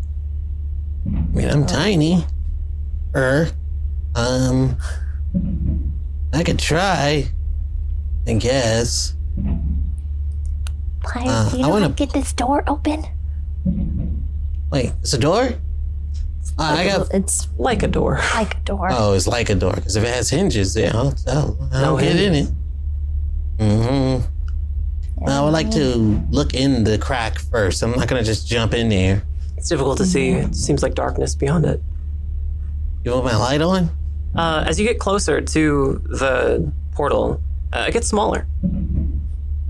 I 1.05 1.35
mean, 1.35 1.49
I'm 1.49 1.65
tiny. 1.65 2.25
Er, 3.15 3.49
um, 4.15 4.77
I 6.33 6.43
could 6.43 6.59
try. 6.59 7.27
I 8.27 8.33
guess. 8.33 9.13
Pliers, 11.01 11.29
Uh, 11.29 11.49
do 11.51 11.57
you 11.57 11.63
I 11.63 11.67
know 11.67 11.73
wanna- 11.73 11.81
how 11.85 11.87
to 11.89 11.93
get 11.95 12.13
this 12.13 12.33
door 12.33 12.63
open? 12.67 13.05
Wait, 14.71 14.91
it's 15.01 15.13
a 15.13 15.17
door? 15.17 15.53
Uh, 16.57 16.75
I 16.77 16.85
got. 16.85 17.13
It's 17.13 17.47
Like 17.57 17.83
a 17.83 17.87
door. 17.87 18.19
like 18.35 18.55
a 18.57 18.59
door. 18.61 18.89
Oh, 18.91 19.13
it's 19.13 19.27
like 19.27 19.49
a 19.49 19.55
door 19.55 19.73
because 19.73 19.95
if 19.95 20.03
it 20.03 20.13
has 20.13 20.29
hinges, 20.29 20.75
yeah, 20.75 20.91
I'll, 20.93 21.13
I'll, 21.27 21.57
I'll 21.71 21.95
No 21.95 21.99
get 21.99 22.15
in 22.17 22.33
it. 22.35 22.35
hinges. 22.35 22.53
Mm-hmm. 23.57 25.27
I 25.27 25.41
would 25.43 25.51
like 25.53 25.69
to 25.71 25.95
look 26.31 26.53
in 26.53 26.83
the 26.85 26.97
crack 26.97 27.39
first. 27.39 27.81
I'm 27.83 27.91
not 27.91 28.07
gonna 28.07 28.23
just 28.23 28.47
jump 28.47 28.73
in 28.73 28.89
there. 28.89 29.23
It's 29.57 29.67
difficult 29.69 29.97
to 29.97 30.05
see. 30.05 30.29
It 30.29 30.55
seems 30.55 30.81
like 30.83 30.95
darkness 30.95 31.35
beyond 31.35 31.65
it. 31.65 31.81
You 33.03 33.11
want 33.11 33.25
my 33.25 33.35
light 33.35 33.61
on? 33.61 33.89
Uh, 34.35 34.63
as 34.67 34.79
you 34.79 34.85
get 34.87 34.99
closer 34.99 35.41
to 35.41 36.01
the 36.05 36.71
portal, 36.91 37.41
uh, 37.73 37.85
it 37.87 37.91
gets 37.93 38.07
smaller. 38.07 38.47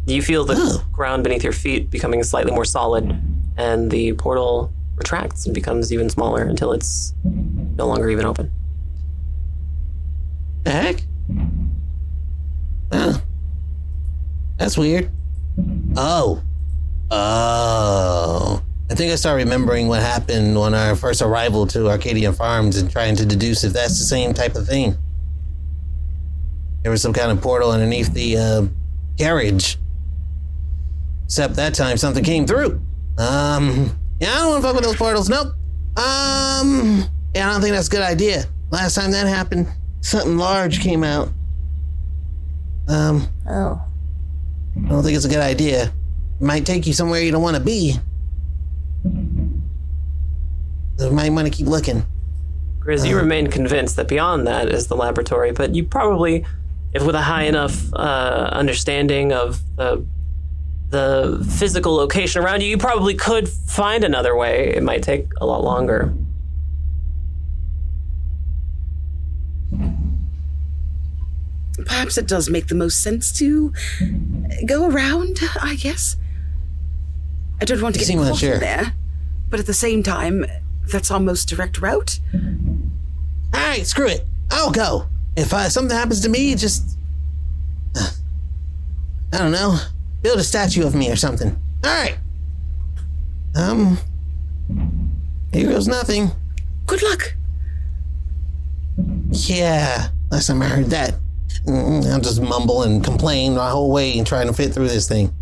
You 0.06 0.22
feel 0.22 0.44
the 0.46 0.56
Oh. 0.58 0.84
ground 0.92 1.24
beneath 1.24 1.44
your 1.44 1.54
feet 1.54 1.90
becoming 1.90 2.24
slightly 2.24 2.52
more 2.52 2.66
solid, 2.66 3.16
and 3.58 3.92
the 3.92 4.14
portal 4.14 4.72
retracts 4.96 5.46
and 5.46 5.54
becomes 5.56 5.94
even 5.94 6.10
smaller 6.10 6.44
until 6.44 6.72
it's 6.74 7.14
no 7.24 7.88
longer 7.88 8.10
even 8.10 8.26
open. 8.26 8.52
The 10.64 10.72
heck? 10.72 11.04
Huh. 12.92 13.20
That's 14.58 14.78
weird. 14.78 15.10
Oh. 15.96 16.42
Oh. 17.12 18.62
I 18.92 18.96
think 18.96 19.12
I 19.12 19.16
start 19.16 19.38
remembering 19.38 19.88
what 19.88 20.02
happened 20.02 20.58
on 20.58 20.74
our 20.74 20.96
first 20.96 21.22
arrival 21.22 21.68
to 21.68 21.90
Arcadian 21.90 22.34
Farms 22.34 22.78
and 22.78 22.90
trying 22.90 23.16
to 23.18 23.26
deduce 23.26 23.64
if 23.64 23.72
that's 23.74 24.00
the 24.00 24.06
same 24.06 24.34
type 24.34 24.56
of 24.56 24.66
thing. 24.68 24.98
There 26.82 26.92
was 26.92 27.02
some 27.02 27.14
kind 27.14 27.32
of 27.32 27.40
portal 27.42 27.72
underneath 27.72 28.12
the 28.14 28.38
uh, 28.38 28.66
carriage. 29.18 29.78
Except 31.26 31.56
that 31.56 31.76
time 31.76 31.98
something 31.98 32.24
came 32.24 32.48
through. 32.48 32.82
Um, 33.20 33.96
yeah, 34.20 34.32
I 34.32 34.36
don't 34.38 34.50
want 34.50 34.62
to 34.64 34.68
fuck 34.68 34.76
with 34.76 34.86
those 34.86 34.96
portals. 34.96 35.30
Nope. 35.30 35.50
Um, 35.98 37.04
yeah, 37.36 37.48
I 37.50 37.52
don't 37.52 37.62
think 37.62 37.76
that's 37.76 37.88
a 37.90 37.92
good 37.92 38.02
idea. 38.02 38.46
Last 38.72 38.96
time 38.96 39.12
that 39.12 39.28
happened, 39.28 39.68
something 40.02 40.38
large 40.38 40.82
came 40.82 41.04
out. 41.04 41.30
Um, 42.88 43.28
Oh. 43.48 43.82
I 44.86 44.90
don't 44.90 45.04
think 45.04 45.16
it's 45.16 45.26
a 45.26 45.30
good 45.30 45.40
idea. 45.40 45.84
It 45.84 46.42
might 46.42 46.66
take 46.66 46.88
you 46.88 46.94
somewhere 46.94 47.22
you 47.22 47.32
don't 47.32 47.42
want 47.42 47.58
to 47.58 47.62
be. 47.64 47.96
So 51.00 51.06
you 51.06 51.14
might 51.14 51.30
want 51.32 51.48
to 51.48 51.54
keep 51.54 51.66
looking. 51.66 52.06
Grizz, 52.80 53.08
you 53.08 53.16
remain 53.16 53.48
convinced 53.48 53.96
that 53.96 54.10
beyond 54.10 54.46
that 54.48 54.68
is 54.68 54.88
the 54.88 54.98
laboratory, 54.98 55.54
but 55.54 55.74
you 55.74 55.86
probably, 55.86 56.46
if 56.94 57.06
with 57.06 57.16
a 57.16 57.22
high 57.22 57.44
enough 57.44 57.94
uh, 57.94 58.50
understanding 58.52 59.32
of 59.32 59.62
the 59.78 60.06
the 60.90 61.48
physical 61.58 61.96
location 61.96 62.44
around 62.44 62.62
you, 62.62 62.68
you 62.68 62.78
probably 62.78 63.14
could 63.14 63.48
find 63.48 64.04
another 64.04 64.36
way. 64.36 64.74
It 64.76 64.84
might 64.84 65.02
take 65.02 65.28
a 65.40 65.46
lot 65.46 65.64
longer. 65.64 66.14
Perhaps 71.86 72.18
it 72.18 72.28
does 72.28 72.50
make 72.50 72.68
the 72.68 72.76
most 72.76 73.02
sense 73.02 73.32
to 73.40 73.72
go 74.66 74.90
around, 74.90 75.40
I 75.62 75.76
guess. 75.76 76.18
I 77.62 77.66
don't 77.66 77.82
want 77.82 77.96
to 77.96 78.00
get 78.00 78.08
Seem 78.08 78.20
caught 78.20 78.32
unsure. 78.32 78.56
in 78.56 78.60
there, 78.60 78.94
but 79.50 79.62
at 79.62 79.66
the 79.66 79.74
same 79.74 80.04
time, 80.04 80.44
that's 80.92 81.12
our 81.12 81.20
most 81.20 81.48
direct 81.50 81.82
route. 81.82 82.20
All 83.54 83.60
right, 83.60 83.86
screw 83.86 84.08
it. 84.08 84.26
I'll 84.52 84.72
go. 84.72 85.08
If 85.36 85.54
uh, 85.54 85.70
something 85.70 85.96
happens 85.96 86.22
to 86.22 86.30
me, 86.30 86.56
just 86.56 86.98
uh, 87.96 88.10
I 89.34 89.38
don't 89.38 89.52
know, 89.52 89.78
build 90.22 90.40
a 90.40 90.44
statue 90.44 90.86
of 90.86 90.96
me 90.96 91.10
or 91.10 91.16
something. 91.16 91.58
All 91.84 91.92
right. 91.92 92.18
Um, 93.56 93.98
here 95.54 95.70
goes 95.70 95.88
nothing. 95.88 96.32
Good 96.86 97.02
luck. 97.04 97.36
Yeah, 99.32 100.10
last 100.32 100.48
time 100.48 100.62
I 100.62 100.66
heard 100.66 100.88
that, 100.88 101.16
mm, 101.66 102.06
I'll 102.12 102.20
just 102.20 102.42
mumble 102.42 102.84
and 102.84 103.04
complain 103.04 103.56
my 103.56 103.70
whole 103.70 103.92
way 103.92 104.18
and 104.18 104.28
trying 104.28 104.48
to 104.48 104.54
fit 104.54 104.74
through 104.74 104.90
this 104.90 105.08
thing. 105.08 105.34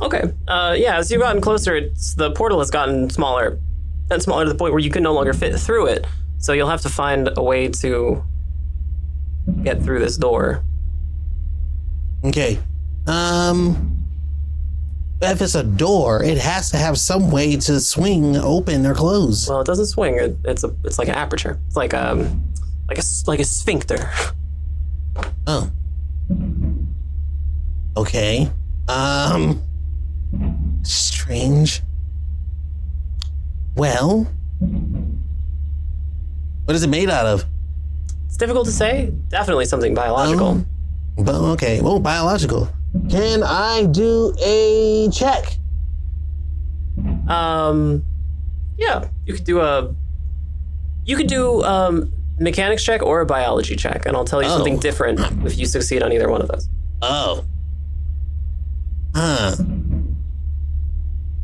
Okay. 0.00 0.24
Uh, 0.48 0.74
yeah, 0.76 0.98
as 0.98 1.10
you've 1.10 1.20
gotten 1.20 1.40
closer, 1.40 1.76
it's, 1.76 2.14
the 2.14 2.32
portal 2.32 2.58
has 2.58 2.70
gotten 2.70 3.08
smaller 3.08 3.58
and 4.10 4.22
smaller 4.22 4.44
to 4.44 4.50
the 4.50 4.56
point 4.56 4.72
where 4.72 4.80
you 4.80 4.90
can 4.90 5.02
no 5.02 5.12
longer 5.12 5.32
fit 5.32 5.58
through 5.58 5.86
it. 5.86 6.06
So 6.38 6.52
you'll 6.52 6.68
have 6.68 6.82
to 6.82 6.88
find 6.88 7.30
a 7.36 7.42
way 7.42 7.68
to 7.68 8.22
get 9.62 9.82
through 9.82 10.00
this 10.00 10.16
door. 10.16 10.62
Okay. 12.24 12.58
Um 13.06 13.90
if 15.22 15.40
it's 15.40 15.54
a 15.54 15.62
door, 15.62 16.22
it 16.22 16.36
has 16.38 16.70
to 16.70 16.76
have 16.76 16.98
some 16.98 17.30
way 17.30 17.56
to 17.56 17.80
swing 17.80 18.36
open 18.36 18.84
or 18.84 18.94
close. 18.94 19.48
Well, 19.48 19.60
it 19.60 19.66
doesn't 19.66 19.86
swing. 19.86 20.16
It, 20.18 20.36
it's 20.44 20.64
a 20.64 20.74
it's 20.84 20.98
like 20.98 21.08
an 21.08 21.14
aperture. 21.14 21.58
It's 21.66 21.76
like 21.76 21.94
um 21.94 22.42
like 22.88 22.98
a 22.98 23.02
like 23.26 23.40
a 23.40 23.44
sphincter. 23.44 24.10
Oh. 25.46 25.70
Okay. 27.96 28.50
Um 28.88 29.62
strange. 30.82 31.82
Well, 33.76 34.26
what 36.64 36.74
is 36.76 36.82
it 36.82 36.88
made 36.88 37.10
out 37.10 37.26
of? 37.26 37.44
It's 38.26 38.36
difficult 38.36 38.66
to 38.66 38.72
say. 38.72 39.12
Definitely 39.28 39.66
something 39.66 39.94
biological. 39.94 40.46
Um, 40.48 40.66
but 41.18 41.34
okay, 41.52 41.80
well, 41.80 41.98
biological. 42.00 42.68
Can 43.10 43.42
I 43.42 43.86
do 43.86 44.34
a 44.40 45.08
check? 45.12 45.56
Um, 47.28 48.04
yeah, 48.78 49.08
you 49.26 49.34
could 49.34 49.44
do 49.44 49.60
a 49.60 49.92
you 51.04 51.16
could 51.16 51.26
do 51.26 51.62
um 51.64 52.12
mechanics 52.38 52.82
check 52.84 53.02
or 53.02 53.20
a 53.20 53.26
biology 53.26 53.76
check, 53.76 54.06
and 54.06 54.16
I'll 54.16 54.24
tell 54.24 54.42
you 54.42 54.48
Oh. 54.48 54.56
something 54.56 54.78
different 54.78 55.20
if 55.44 55.58
you 55.58 55.66
succeed 55.66 56.02
on 56.02 56.12
either 56.12 56.28
one 56.30 56.40
of 56.42 56.48
those. 56.48 56.68
Oh. 57.02 57.44
Huh. 59.14 59.56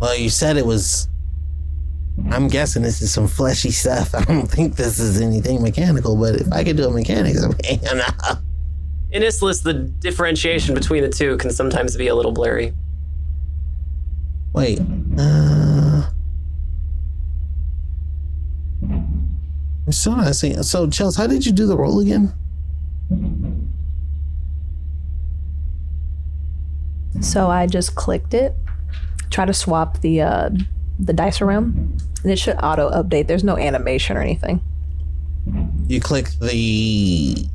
Well, 0.01 0.17
you 0.17 0.29
said 0.31 0.57
it 0.57 0.67
was. 0.67 1.09
I'm 2.31 2.49
guessing 2.49 2.83
this 2.83 3.03
is 3.03 3.13
some 3.13 3.27
fleshy 3.27 3.71
stuff. 3.71 4.15
I 4.15 4.25
don't 4.25 4.47
think 4.47 4.77
this 4.77 4.99
is 4.99 5.21
anything 5.21 5.63
mechanical, 5.63 6.17
but 6.17 6.37
if 6.37 6.53
I 6.53 6.65
could 6.65 6.77
do 6.77 6.87
a 6.87 6.91
mechanics, 6.91 7.45
okay. 7.55 7.79
no. 7.83 8.05
In 9.13 9.23
Issliss, 9.23 9.63
the 9.63 9.75
differentiation 9.75 10.75
between 10.75 11.03
the 11.03 11.09
two 11.09 11.37
can 11.39 11.51
sometimes 11.51 11.97
be 11.97 12.07
a 12.09 12.15
little 12.15 12.33
blurry. 12.33 12.73
Wait. 14.53 14.81
Uh. 15.19 16.11
I'm 18.83 19.93
still 19.93 20.17
not 20.17 20.35
seeing. 20.37 20.63
So, 20.63 20.87
Chels, 20.87 21.17
how 21.17 21.27
did 21.27 21.45
you 21.45 21.53
do 21.53 21.67
the 21.67 21.77
roll 21.77 21.99
again? 21.99 22.33
So 27.21 27.51
I 27.51 27.67
just 27.67 27.97
clicked 27.97 28.35
it, 28.35 28.55
try 29.31 29.45
to 29.45 29.53
swap 29.53 30.01
the 30.01 30.23
uh, 30.23 30.51
the 30.99 31.13
dice 31.13 31.41
around, 31.41 32.03
and 32.23 32.33
it 32.33 32.39
should 32.39 32.57
auto 32.63 32.91
update. 32.91 33.27
There's 33.27 33.45
no 33.45 33.57
animation 33.57 34.17
or 34.17 34.21
anything. 34.23 34.61
You 35.89 36.01
click 36.01 36.31
the. 36.41 37.47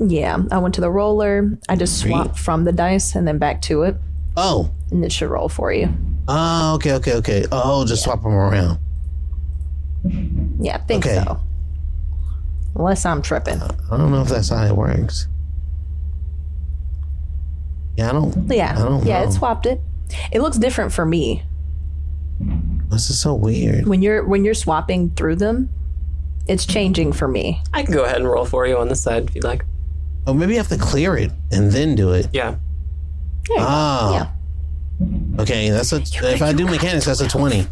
Yeah, 0.00 0.38
I 0.52 0.58
went 0.58 0.74
to 0.76 0.80
the 0.80 0.90
roller. 0.90 1.58
I 1.68 1.76
just 1.76 1.98
swapped 2.00 2.38
from 2.38 2.64
the 2.64 2.72
dice 2.72 3.14
and 3.16 3.26
then 3.26 3.38
back 3.38 3.60
to 3.62 3.82
it, 3.82 3.96
Oh. 4.36 4.70
and 4.92 5.04
it 5.04 5.10
should 5.10 5.28
roll 5.28 5.48
for 5.48 5.72
you. 5.72 5.92
Oh, 6.28 6.74
okay, 6.76 6.92
okay, 6.94 7.14
okay. 7.14 7.44
Oh, 7.50 7.84
just 7.84 8.04
swap 8.04 8.22
them 8.22 8.32
around. 8.32 8.78
Yeah, 10.60 10.76
I 10.76 10.78
think 10.78 11.04
Okay. 11.04 11.16
so. 11.24 11.40
Unless 12.76 13.04
I'm 13.06 13.22
tripping. 13.22 13.60
Uh, 13.60 13.74
I 13.90 13.96
don't 13.96 14.12
know 14.12 14.22
if 14.22 14.28
that's 14.28 14.50
how 14.50 14.64
it 14.64 14.76
works. 14.76 15.26
Yeah, 17.96 18.10
I 18.10 18.12
don't. 18.12 18.48
Yeah, 18.52 18.74
I 18.78 18.82
don't 18.84 19.04
yeah, 19.04 19.22
know. 19.22 19.28
it 19.28 19.32
swapped 19.32 19.66
it. 19.66 19.80
It 20.30 20.40
looks 20.40 20.58
different 20.58 20.92
for 20.92 21.04
me 21.04 21.42
This 22.90 23.10
is 23.10 23.18
so 23.18 23.34
weird. 23.34 23.86
when 23.86 24.02
you're 24.02 24.24
when 24.24 24.44
you're 24.44 24.54
swapping 24.54 25.10
through 25.10 25.36
them. 25.36 25.70
It's 26.46 26.64
changing 26.64 27.12
for 27.12 27.28
me. 27.28 27.60
I 27.74 27.82
can 27.82 27.92
go 27.92 28.04
ahead 28.04 28.16
and 28.16 28.26
roll 28.26 28.46
for 28.46 28.66
you 28.66 28.78
on 28.78 28.88
this 28.88 29.02
side 29.02 29.28
if 29.28 29.34
you'd 29.34 29.44
like. 29.44 29.64
Oh, 30.26 30.32
maybe 30.32 30.52
you 30.52 30.58
have 30.58 30.68
to 30.68 30.78
clear 30.78 31.14
it 31.16 31.30
and 31.52 31.70
then 31.70 31.94
do 31.94 32.12
it. 32.12 32.28
Yeah. 32.32 32.52
There 33.48 33.56
you 33.56 33.56
go. 33.56 33.66
Ah. 33.68 34.32
Yeah. 35.00 35.42
Okay, 35.42 35.68
that's 35.68 35.92
a. 35.92 35.96
If 36.32 36.40
I 36.42 36.52
do 36.54 36.64
mechanics, 36.66 37.04
that's 37.04 37.20
a 37.20 37.28
twenty. 37.28 37.66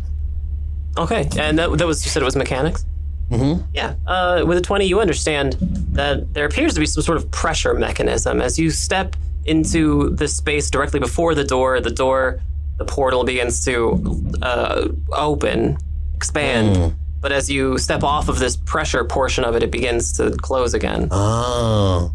Okay, 0.99 1.29
and 1.39 1.59
that, 1.59 1.77
that 1.79 1.87
was 1.87 2.05
you 2.05 2.11
said 2.11 2.23
it 2.23 2.25
was 2.27 2.37
mechanics. 2.37 2.85
Mm-hmm. 3.31 3.62
Yeah. 3.75 3.95
Uh, 4.07 4.45
with 4.47 4.59
a 4.59 4.61
twenty, 4.61 4.87
you 4.87 5.01
understand 5.01 5.57
that 5.93 6.33
there 6.35 6.45
appears 6.45 6.75
to 6.75 6.81
be 6.81 6.87
some 6.87 7.03
sort 7.03 7.17
of 7.19 7.31
pressure 7.31 7.75
mechanism 7.75 8.41
as 8.41 8.59
you 8.59 8.71
step 8.71 9.17
into 9.47 10.11
the 10.11 10.29
space 10.29 10.71
directly 10.71 11.01
before 11.01 11.35
the 11.35 11.45
door. 11.45 11.81
The 11.81 11.91
door, 11.91 12.41
the 12.79 12.85
portal 12.85 13.24
begins 13.24 13.64
to 13.64 14.31
uh, 14.43 14.89
open, 15.12 15.79
expand. 16.14 16.95
But 17.20 17.33
as 17.33 17.51
you 17.51 17.79
step 17.79 18.03
off 18.05 18.29
of 18.29 18.39
this 18.39 18.57
pressure 18.57 19.03
portion 19.05 19.43
of 19.45 19.57
it, 19.57 19.62
it 19.62 19.70
begins 19.70 20.12
to 20.18 20.31
close 20.33 20.74
again. 20.74 21.09
Oh. 21.11 22.12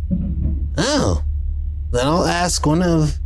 Oh. 0.77 1.23
Then 1.91 2.07
I'll 2.07 2.25
ask 2.25 2.65
one 2.65 2.81
of 2.81 3.17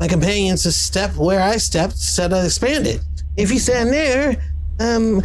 my 0.00 0.08
companions 0.08 0.62
to 0.62 0.72
step 0.72 1.16
where 1.16 1.40
I 1.42 1.56
stepped 1.56 1.94
instead 1.94 2.32
of 2.32 2.44
expand 2.44 2.86
it. 2.86 3.00
if 3.36 3.50
you 3.50 3.58
stand 3.58 3.90
there, 3.92 4.36
um, 4.80 5.22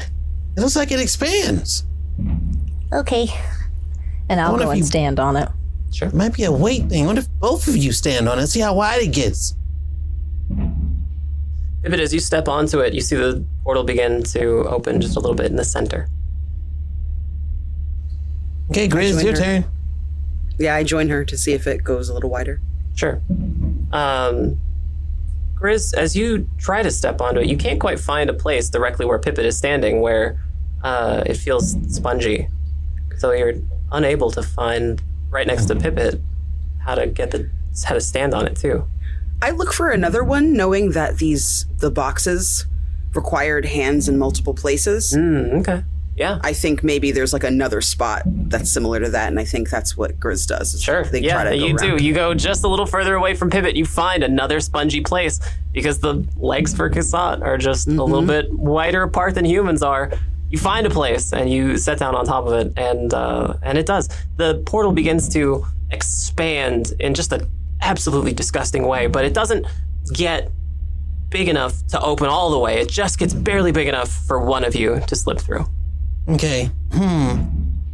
it 0.57 0.61
looks 0.61 0.75
like 0.75 0.91
it 0.91 0.99
expands. 0.99 1.85
Okay. 2.91 3.27
And 4.29 4.41
I'll 4.41 4.51
wonder 4.51 4.65
go 4.65 4.71
if 4.71 4.75
and 4.75 4.79
you- 4.79 4.85
stand 4.87 5.19
on 5.19 5.35
it. 5.35 5.49
Sure. 5.93 6.07
It 6.07 6.13
might 6.15 6.33
be 6.33 6.43
a 6.45 6.51
weight 6.51 6.89
thing. 6.89 7.05
What 7.05 7.19
if 7.19 7.29
both 7.39 7.67
of 7.67 7.77
you 7.77 7.91
stand 7.91 8.27
on 8.27 8.39
it? 8.39 8.47
See 8.47 8.59
how 8.59 8.73
wide 8.73 9.03
it 9.03 9.11
gets. 9.13 9.55
Pipit, 11.83 11.99
as 11.99 12.13
you 12.13 12.19
step 12.19 12.47
onto 12.47 12.79
it, 12.79 12.93
you 12.93 13.01
see 13.01 13.15
the 13.15 13.45
portal 13.63 13.83
begin 13.83 14.23
to 14.23 14.65
open 14.69 15.01
just 15.01 15.17
a 15.17 15.19
little 15.19 15.35
bit 15.35 15.47
in 15.47 15.57
the 15.57 15.65
center. 15.65 16.07
Okay, 18.69 18.87
Grizz, 18.87 19.15
join 19.15 19.25
your 19.25 19.35
her? 19.35 19.41
turn. 19.41 19.65
Yeah, 20.57 20.75
I 20.75 20.83
join 20.83 21.09
her 21.09 21.25
to 21.25 21.37
see 21.37 21.53
if 21.53 21.67
it 21.67 21.83
goes 21.83 22.09
a 22.09 22.13
little 22.13 22.29
wider. 22.29 22.61
Sure. 22.95 23.21
Um, 23.91 24.59
Grizz, 25.55 25.93
as 25.95 26.15
you 26.15 26.47
try 26.57 26.83
to 26.83 26.91
step 26.91 27.19
onto 27.21 27.39
it, 27.39 27.47
you 27.47 27.57
can't 27.57 27.79
quite 27.79 27.99
find 27.99 28.29
a 28.29 28.33
place 28.33 28.69
directly 28.69 29.05
where 29.05 29.19
Pipit 29.19 29.45
is 29.45 29.57
standing 29.57 30.01
where 30.01 30.39
uh, 30.83 31.23
it 31.25 31.35
feels 31.35 31.75
spongy. 31.93 32.47
So 33.17 33.31
you're 33.31 33.55
unable 33.91 34.31
to 34.31 34.43
find 34.43 35.01
right 35.29 35.47
next 35.47 35.65
to 35.65 35.75
Pipit 35.75 36.21
how 36.79 36.95
to 36.95 37.07
get 37.07 37.31
the 37.31 37.49
how 37.85 37.93
to 37.93 38.01
stand 38.01 38.33
on 38.33 38.45
it 38.45 38.55
too. 38.55 38.85
I 39.43 39.51
look 39.51 39.73
for 39.73 39.89
another 39.89 40.23
one, 40.23 40.53
knowing 40.53 40.91
that 40.91 41.17
these 41.17 41.65
the 41.79 41.91
boxes 41.91 42.65
required 43.13 43.65
hands 43.65 44.07
in 44.09 44.17
multiple 44.17 44.53
places. 44.53 45.13
Mm, 45.13 45.59
okay. 45.61 45.83
Yeah. 46.15 46.39
I 46.43 46.53
think 46.53 46.83
maybe 46.83 47.11
there's 47.11 47.33
like 47.33 47.43
another 47.43 47.81
spot 47.81 48.21
that's 48.25 48.71
similar 48.71 48.99
to 48.99 49.09
that, 49.09 49.27
and 49.29 49.39
I 49.39 49.45
think 49.45 49.69
that's 49.69 49.97
what 49.97 50.19
Grizz 50.19 50.47
does. 50.47 50.81
Sure. 50.81 51.03
They 51.03 51.21
yeah, 51.21 51.33
try 51.33 51.43
to 51.51 51.57
go 51.59 51.65
you 51.65 51.75
around. 51.75 51.97
do. 51.97 52.03
You 52.05 52.13
go 52.13 52.33
just 52.35 52.63
a 52.63 52.67
little 52.67 52.85
further 52.85 53.15
away 53.15 53.33
from 53.33 53.49
Pivot, 53.49 53.75
you 53.75 53.85
find 53.85 54.23
another 54.23 54.59
spongy 54.59 55.01
place 55.01 55.39
because 55.73 55.99
the 55.99 56.25
legs 56.37 56.73
for 56.75 56.89
Kasat 56.89 57.41
are 57.41 57.57
just 57.57 57.87
a 57.87 57.91
Mm-hmm. 57.91 57.99
little 57.99 58.27
bit 58.27 58.53
wider 58.53 59.01
apart 59.03 59.33
than 59.35 59.43
humans 59.45 59.81
are. 59.83 60.11
You 60.51 60.59
find 60.59 60.85
a 60.85 60.89
place 60.91 61.33
and 61.33 61.49
you 61.51 61.77
set 61.77 61.97
down 61.97 62.13
on 62.15 62.25
top 62.25 62.45
of 62.45 62.53
it, 62.53 62.73
and 62.77 63.11
uh, 63.13 63.55
and 63.63 63.77
it 63.77 63.87
does. 63.87 64.07
The 64.37 64.61
portal 64.67 64.91
begins 64.91 65.27
to 65.29 65.65
expand 65.91 66.93
in 66.99 67.13
just 67.15 67.31
an 67.33 67.49
absolutely 67.83 68.33
disgusting 68.33 68.87
way, 68.87 69.07
but 69.07 69.25
it 69.25 69.33
doesn't 69.33 69.65
get 70.13 70.51
big 71.29 71.49
enough 71.49 71.85
to 71.87 71.99
open 72.01 72.27
all 72.27 72.51
the 72.51 72.59
way. 72.59 72.79
It 72.79 72.89
just 72.89 73.19
gets 73.19 73.33
barely 73.33 73.71
big 73.71 73.87
enough 73.87 74.09
for 74.27 74.39
one 74.39 74.63
of 74.63 74.75
you 74.75 75.01
to 75.07 75.15
slip 75.15 75.39
through. 75.39 75.65
Okay. 76.29 76.69
Hmm. 76.91 77.41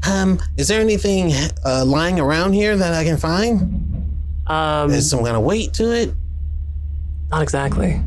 Um, 0.10 0.40
is 0.58 0.68
there 0.68 0.80
anything 0.82 1.32
uh, 1.66 1.84
lying 1.86 2.20
around 2.20 2.54
here 2.54 2.76
that 2.78 2.94
I 2.94 3.04
can 3.04 3.18
find? 3.18 4.16
Um, 4.48 4.92
Is 4.92 5.10
some 5.10 5.24
kind 5.24 5.36
of 5.38 5.44
weight 5.44 5.74
to 5.76 5.92
it? 5.94 6.14
not 7.30 7.44
exactly. 7.44 8.02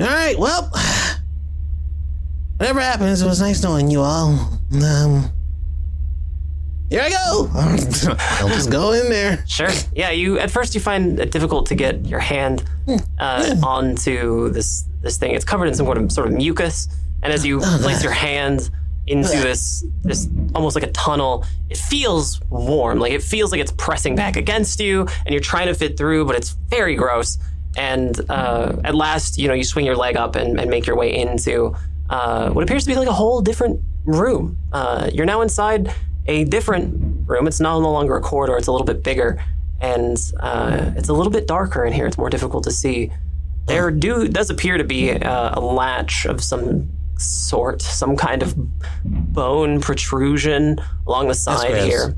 All 0.00 0.06
right. 0.06 0.36
Well, 0.38 0.70
whatever 2.56 2.80
happens, 2.80 3.22
it 3.22 3.26
was 3.26 3.40
nice 3.40 3.62
knowing 3.62 3.88
you 3.90 4.00
all. 4.00 4.58
Um, 4.82 5.30
here 6.90 7.02
I 7.02 7.10
go. 7.10 7.50
I'll 7.54 8.48
just 8.48 8.70
go 8.70 8.92
in 8.92 9.10
there. 9.10 9.44
Sure. 9.46 9.68
Yeah. 9.94 10.10
You 10.10 10.38
at 10.38 10.50
first 10.50 10.74
you 10.74 10.80
find 10.80 11.18
it 11.20 11.30
difficult 11.30 11.66
to 11.66 11.74
get 11.74 12.06
your 12.06 12.20
hand 12.20 12.64
uh, 13.18 13.56
onto 13.62 14.50
this 14.50 14.84
this 15.02 15.16
thing. 15.18 15.34
It's 15.34 15.44
covered 15.44 15.66
in 15.66 15.74
some 15.74 15.86
sort 15.86 15.98
of 15.98 16.12
sort 16.12 16.26
of 16.28 16.34
mucus, 16.34 16.88
and 17.22 17.32
as 17.32 17.44
you 17.44 17.60
place 17.60 18.02
your 18.02 18.12
hand 18.12 18.70
into 19.06 19.28
this 19.30 19.84
this 20.02 20.28
almost 20.54 20.76
like 20.76 20.84
a 20.84 20.92
tunnel, 20.92 21.44
it 21.68 21.76
feels 21.76 22.40
warm. 22.50 22.98
Like 22.98 23.12
it 23.12 23.22
feels 23.22 23.52
like 23.52 23.60
it's 23.60 23.72
pressing 23.72 24.16
back 24.16 24.36
against 24.36 24.80
you, 24.80 25.06
and 25.24 25.30
you're 25.32 25.40
trying 25.40 25.66
to 25.66 25.74
fit 25.74 25.96
through, 25.96 26.24
but 26.24 26.36
it's 26.36 26.50
very 26.50 26.94
gross. 26.94 27.38
And 27.76 28.18
uh, 28.30 28.76
at 28.82 28.94
last, 28.94 29.38
you 29.38 29.46
know, 29.46 29.54
you 29.54 29.62
swing 29.62 29.84
your 29.86 29.94
leg 29.94 30.16
up 30.16 30.36
and, 30.36 30.58
and 30.58 30.68
make 30.70 30.86
your 30.86 30.96
way 30.96 31.14
into 31.14 31.76
uh, 32.10 32.50
what 32.50 32.64
appears 32.64 32.84
to 32.84 32.90
be 32.90 32.96
like 32.96 33.08
a 33.08 33.12
whole 33.12 33.40
different 33.40 33.80
room. 34.04 34.56
Uh, 34.72 35.10
you're 35.12 35.26
now 35.26 35.42
inside 35.42 35.94
a 36.28 36.44
different 36.44 37.28
room. 37.28 37.46
It's 37.48 37.58
now 37.60 37.80
no 37.80 37.90
longer 37.90 38.16
a 38.16 38.20
corridor. 38.20 38.56
It's 38.56 38.68
a 38.68 38.72
little 38.72 38.86
bit 38.86 39.02
bigger, 39.02 39.42
and 39.80 40.16
uh, 40.40 40.92
it's 40.96 41.08
a 41.08 41.12
little 41.12 41.32
bit 41.32 41.46
darker 41.48 41.84
in 41.84 41.92
here. 41.92 42.06
It's 42.06 42.18
more 42.18 42.30
difficult 42.30 42.64
to 42.64 42.70
see. 42.70 43.10
There 43.66 43.90
do 43.90 44.28
does 44.28 44.48
appear 44.50 44.78
to 44.78 44.84
be 44.84 45.10
uh, 45.12 45.58
a 45.58 45.60
latch 45.60 46.24
of 46.26 46.42
some 46.42 46.88
sort, 47.18 47.82
some 47.82 48.16
kind 48.16 48.42
of 48.42 48.54
bone 49.04 49.80
protrusion 49.80 50.78
along 51.06 51.28
the 51.28 51.34
side 51.34 51.70
gross. 51.72 51.84
here. 51.84 52.14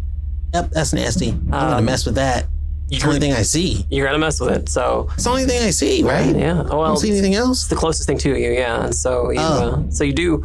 Yep, 0.54 0.70
that's 0.70 0.92
nasty. 0.92 1.30
I'm 1.30 1.48
gonna 1.48 1.82
mess 1.82 2.04
with 2.06 2.16
that. 2.16 2.46
It's 2.90 3.02
the 3.02 3.08
only 3.08 3.20
thing 3.20 3.32
I 3.32 3.42
see. 3.42 3.86
You're 3.88 4.06
gonna 4.06 4.18
mess 4.18 4.40
with 4.40 4.50
it, 4.50 4.68
so 4.68 5.08
It's 5.14 5.22
the 5.24 5.30
only 5.30 5.44
thing 5.44 5.62
I 5.62 5.70
see, 5.70 6.02
right? 6.02 6.34
yeah. 6.34 6.64
Oh, 6.66 6.72
I 6.72 6.74
well, 6.76 6.86
don't 6.88 6.96
see 6.96 7.11
anything 7.11 7.36
else. 7.36 7.61
it's 7.61 7.68
the 7.68 7.76
closest 7.76 8.08
thing 8.08 8.18
to 8.18 8.36
you, 8.36 8.50
yeah. 8.50 8.84
And 8.86 8.94
so 8.94 9.30
you, 9.30 9.38
Oh. 9.40 9.84
uh, 9.86 9.90
so 9.90 10.02
you 10.04 10.12
do. 10.12 10.44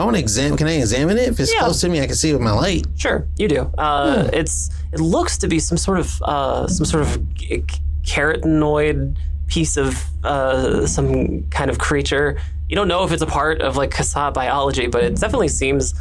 I 0.00 0.04
want 0.04 0.16
to 0.16 0.20
examine. 0.20 0.56
Can 0.56 0.66
I 0.66 0.76
examine 0.78 1.18
it? 1.18 1.28
If 1.28 1.40
it's 1.40 1.52
Yeah. 1.52 1.60
close 1.60 1.80
to 1.82 1.88
me, 1.88 2.00
I 2.00 2.06
can 2.06 2.14
see 2.16 2.30
it 2.30 2.32
with 2.32 2.42
my 2.42 2.52
light. 2.52 2.86
Sure, 2.96 3.26
you 3.36 3.48
do. 3.48 3.70
Uh, 3.78 4.28
It's 4.32 4.70
it 4.92 5.00
looks 5.00 5.38
to 5.38 5.48
be 5.48 5.58
some 5.60 5.78
sort 5.78 5.98
of 5.98 6.22
uh, 6.22 6.66
some 6.68 6.84
sort 6.86 7.02
of 7.04 7.20
c- 7.38 7.62
carotenoid 8.04 9.16
piece 9.46 9.76
of 9.76 10.02
uh, 10.24 10.86
some 10.86 11.42
kind 11.50 11.70
of 11.70 11.78
creature. 11.78 12.38
You 12.68 12.76
don't 12.76 12.88
know 12.88 13.04
if 13.04 13.12
it's 13.12 13.22
a 13.22 13.26
part 13.26 13.60
of 13.62 13.76
like 13.76 13.90
Kasat 13.90 14.32
biology, 14.34 14.86
but 14.86 15.02
it 15.04 15.16
definitely 15.16 15.48
seems 15.48 15.94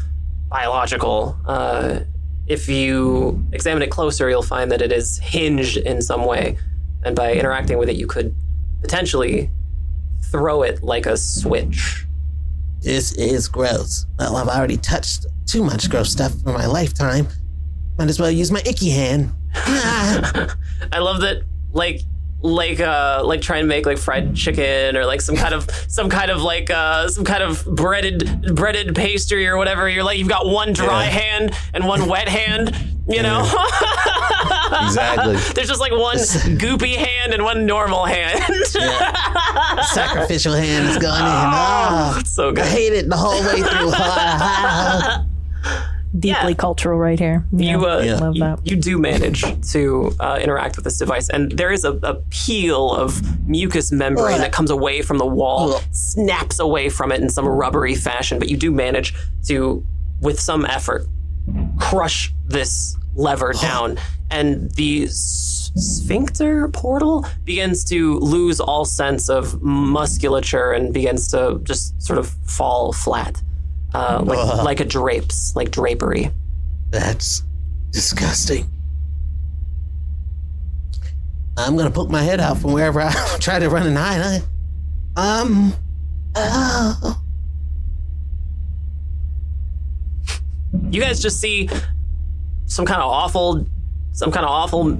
biological. 0.49 1.35
Uh, 1.45 1.99
if 2.47 2.67
you 2.69 3.43
examine 3.51 3.81
it 3.83 3.91
closer, 3.91 4.29
you'll 4.29 4.41
find 4.43 4.71
that 4.71 4.81
it 4.81 4.91
is 4.91 5.19
hinged 5.19 5.77
in 5.77 6.01
some 6.01 6.25
way, 6.25 6.57
and 7.03 7.15
by 7.15 7.33
interacting 7.33 7.77
with 7.77 7.89
it, 7.89 7.95
you 7.95 8.07
could 8.07 8.33
potentially 8.81 9.49
throw 10.31 10.61
it 10.63 10.83
like 10.83 11.05
a 11.05 11.17
switch. 11.17 12.05
This 12.81 13.11
is 13.13 13.47
gross. 13.47 14.05
Well, 14.17 14.37
I've 14.37 14.47
already 14.47 14.77
touched 14.77 15.25
too 15.45 15.63
much 15.63 15.89
gross 15.89 16.11
stuff 16.11 16.33
in 16.45 16.53
my 16.53 16.65
lifetime. 16.65 17.27
Might 17.97 18.09
as 18.09 18.19
well 18.19 18.31
use 18.31 18.51
my 18.51 18.61
icky 18.65 18.89
hand. 18.89 19.31
I 19.55 20.99
love 20.99 21.21
that, 21.21 21.43
like, 21.71 22.01
like, 22.41 22.79
uh, 22.79 23.21
like 23.25 23.41
try 23.41 23.57
and 23.57 23.67
make 23.67 23.85
like 23.85 23.97
fried 23.97 24.35
chicken 24.35 24.95
or 24.95 25.05
like 25.05 25.21
some 25.21 25.35
kind 25.35 25.53
of 25.53 25.69
some 25.87 26.09
kind 26.09 26.31
of 26.31 26.41
like 26.41 26.69
uh, 26.69 27.07
some 27.09 27.25
kind 27.25 27.43
of 27.43 27.65
breaded 27.65 28.55
breaded 28.55 28.95
pastry 28.95 29.45
or 29.47 29.57
whatever. 29.57 29.89
You're 29.89 30.03
like 30.03 30.17
you've 30.19 30.29
got 30.29 30.45
one 30.45 30.71
dry 30.73 31.03
Yeah. 31.05 31.09
hand 31.09 31.51
and 31.73 31.85
one 31.85 32.07
wet 32.07 32.27
hand. 32.29 32.75
You 33.07 33.23
know, 33.23 33.39
exactly. 34.83 35.35
there's 35.55 35.67
just 35.67 35.79
like 35.79 35.91
one 35.91 36.17
goopy 36.17 36.95
hand 36.95 37.33
and 37.33 37.43
one 37.43 37.65
normal 37.65 38.05
hand. 38.05 38.53
yeah. 38.75 39.81
Sacrificial 39.85 40.53
hand 40.53 40.87
is 40.89 40.97
going 40.99 41.19
in. 41.19 41.25
Oh, 41.25 42.17
It's 42.19 42.29
so 42.29 42.53
I 42.55 42.61
hate 42.61 42.93
it 42.93 43.09
the 43.09 43.17
whole 43.17 43.41
way 43.41 43.61
through. 43.63 45.25
Deeply 46.17 46.49
Yeah. 46.51 46.53
cultural 46.55 46.97
right 46.97 47.19
here. 47.19 47.45
Yeah, 47.51 47.71
You, 47.71 47.85
uh, 47.85 47.99
Yeah. 47.99 48.15
love 48.17 48.35
you, 48.35 48.39
that. 48.41 48.59
you 48.63 48.75
do 48.77 48.97
manage 48.97 49.43
to 49.71 50.15
uh, 50.19 50.39
interact 50.41 50.75
with 50.75 50.85
this 50.85 50.97
device, 50.97 51.29
and 51.29 51.51
there 51.51 51.71
is 51.71 51.83
a, 51.85 51.91
a 52.03 52.15
peel 52.31 52.93
of 52.95 53.21
mucous 53.47 53.91
membrane 53.91 54.35
Ugh. 54.35 54.41
that 54.41 54.51
comes 54.51 54.71
away 54.71 55.01
from 55.03 55.17
the 55.19 55.25
wall, 55.25 55.73
Ugh. 55.75 55.83
snaps 55.91 56.57
away 56.59 56.89
from 56.89 57.11
it 57.11 57.21
in 57.21 57.29
some 57.29 57.45
rubbery 57.47 57.93
fashion. 57.95 58.39
But 58.39 58.49
you 58.49 58.57
do 58.57 58.71
manage 58.71 59.13
to, 59.47 59.83
with 60.21 60.39
some 60.39 60.65
effort, 60.65 61.05
crush 61.77 62.33
this 62.47 62.95
lever 63.15 63.53
down, 63.53 63.97
and 64.31 64.71
the 64.71 65.03
s- 65.05 65.71
sphincter 65.75 66.67
portal 66.69 67.25
begins 67.45 67.83
to 67.85 68.17
lose 68.19 68.59
all 68.59 68.85
sense 68.85 69.29
of 69.29 69.61
musculature 69.61 70.71
and 70.71 70.93
begins 70.93 71.27
to 71.29 71.59
just 71.63 71.99
sort 72.01 72.17
of 72.19 72.27
fall 72.45 72.93
flat, 72.93 73.41
uh, 73.93 74.21
like, 74.25 74.39
Ugh. 74.39 74.65
like 74.65 74.79
a 74.79 74.85
drapes, 74.85 75.55
like 75.55 75.71
drapery. 75.71 76.31
That's 76.89 77.43
disgusting. 77.91 78.69
I'm 81.57 81.75
gonna 81.75 81.91
poke 81.91 82.09
my 82.09 82.23
head 82.23 82.39
out 82.39 82.57
from 82.57 82.71
wherever 82.73 83.01
I 83.01 83.11
try 83.39 83.59
to 83.59 83.69
run 83.69 83.87
and 83.87 83.97
hide. 83.97 84.41
I, 85.17 85.41
um, 85.41 85.73
oh, 86.35 87.21
you 90.89 91.01
guys 91.01 91.19
just 91.19 91.39
see 91.39 91.69
some 92.65 92.85
kind 92.85 93.01
of 93.01 93.09
awful, 93.09 93.65
some 94.13 94.31
kind 94.31 94.45
of 94.45 94.51
awful 94.51 94.97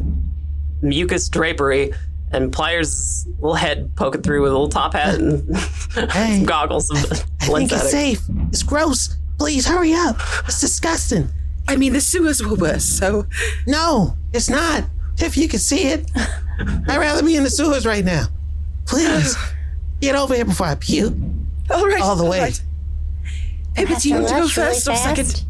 mucus 0.82 1.30
drapery, 1.30 1.94
and 2.32 2.52
Pliers' 2.52 3.26
little 3.40 3.56
head 3.56 3.92
poking 3.96 4.22
through 4.22 4.42
with 4.44 4.52
a 4.52 4.54
little 4.54 4.70
top 4.70 4.94
hat 4.94 5.16
and 5.16 5.56
Hey. 6.12 6.38
some 6.38 6.46
goggles. 6.46 6.88
Some 6.88 6.98
I 6.98 7.46
think 7.46 7.72
it's 7.72 7.90
safe. 7.92 8.22
It's 8.50 8.64
gross. 8.64 9.16
Please 9.38 9.66
hurry 9.66 9.94
up. 9.94 10.18
It's 10.46 10.60
disgusting. 10.62 11.30
I 11.68 11.76
mean, 11.76 11.94
the 11.94 12.02
sewers 12.02 12.44
were 12.46 12.56
worse, 12.56 12.84
so 12.86 13.26
No, 13.68 14.16
it's 14.34 14.50
not. 14.50 14.84
If 15.18 15.38
you 15.38 15.48
can 15.48 15.60
see 15.60 15.88
it, 15.88 16.10
I'd 16.16 16.98
rather 16.98 17.24
be 17.24 17.36
in 17.36 17.44
the 17.44 17.50
sewers 17.50 17.86
right 17.86 18.04
now. 18.06 18.26
Please 18.86 19.36
get 20.02 20.16
over 20.16 20.34
here 20.36 20.46
before 20.46 20.68
I 20.68 20.76
puke. 20.76 21.14
all 21.70 21.86
right, 21.88 22.02
All 22.02 22.16
the 22.16 22.26
way. 22.26 22.40
right. 22.42 22.62
Pippet, 23.76 24.04
you 24.06 24.16
want 24.16 24.28
to 24.28 24.34
go 24.34 24.40
Rush 24.42 24.58
really 24.58 24.70
first 24.74 24.88
or 24.90 24.96
second? 24.96 25.26
fast? 25.28 25.46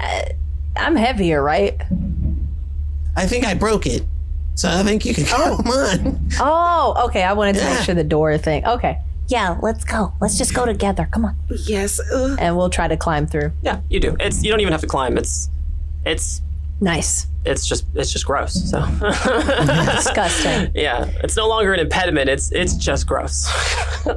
Uh, 0.00 0.22
I'm 0.76 0.96
heavier, 0.96 1.42
right? 1.42 1.80
I 3.16 3.26
think 3.26 3.44
I 3.44 3.54
broke 3.54 3.86
it. 3.86 4.02
So 4.58 4.68
I 4.68 4.82
think 4.82 5.04
you 5.04 5.14
can 5.14 5.24
come 5.24 5.40
on. 5.68 6.28
Oh, 6.40 7.04
okay. 7.06 7.22
I 7.22 7.32
wanted 7.32 7.54
to 7.56 7.64
make 7.64 7.78
sure 7.84 7.94
the 7.94 8.02
door 8.02 8.36
thing. 8.38 8.66
Okay. 8.66 8.98
Yeah, 9.28 9.56
let's 9.62 9.84
go. 9.84 10.12
Let's 10.20 10.36
just 10.36 10.52
go 10.52 10.66
together. 10.66 11.06
Come 11.12 11.24
on. 11.26 11.36
Yes. 11.66 12.00
Uh, 12.00 12.34
And 12.40 12.56
we'll 12.56 12.68
try 12.70 12.88
to 12.88 12.96
climb 12.96 13.28
through. 13.28 13.52
Yeah, 13.62 13.80
you 13.88 14.00
do. 14.00 14.16
It's 14.18 14.42
you 14.42 14.50
don't 14.50 14.58
even 14.60 14.72
have 14.72 14.80
to 14.80 14.86
climb. 14.88 15.16
It's 15.16 15.48
it's 16.04 16.42
Nice. 16.80 17.26
it's 17.44 17.66
just 17.66 17.84
it's 17.94 18.10
just 18.12 18.24
gross. 18.26 18.54
So 18.70 18.80
Disgusting. 19.94 20.72
yeah, 20.74 21.04
it's 21.22 21.36
no 21.36 21.46
longer 21.48 21.72
an 21.72 21.78
impediment. 21.80 22.28
It's 22.28 22.50
it's 22.52 22.74
just 22.74 23.06
gross. 23.06 23.46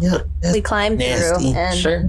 Yeah, 0.00 0.18
we 0.52 0.60
climb 0.60 0.96
Nasty. 0.98 1.52
through 1.52 1.58
and 1.60 1.78
Sure. 1.78 2.04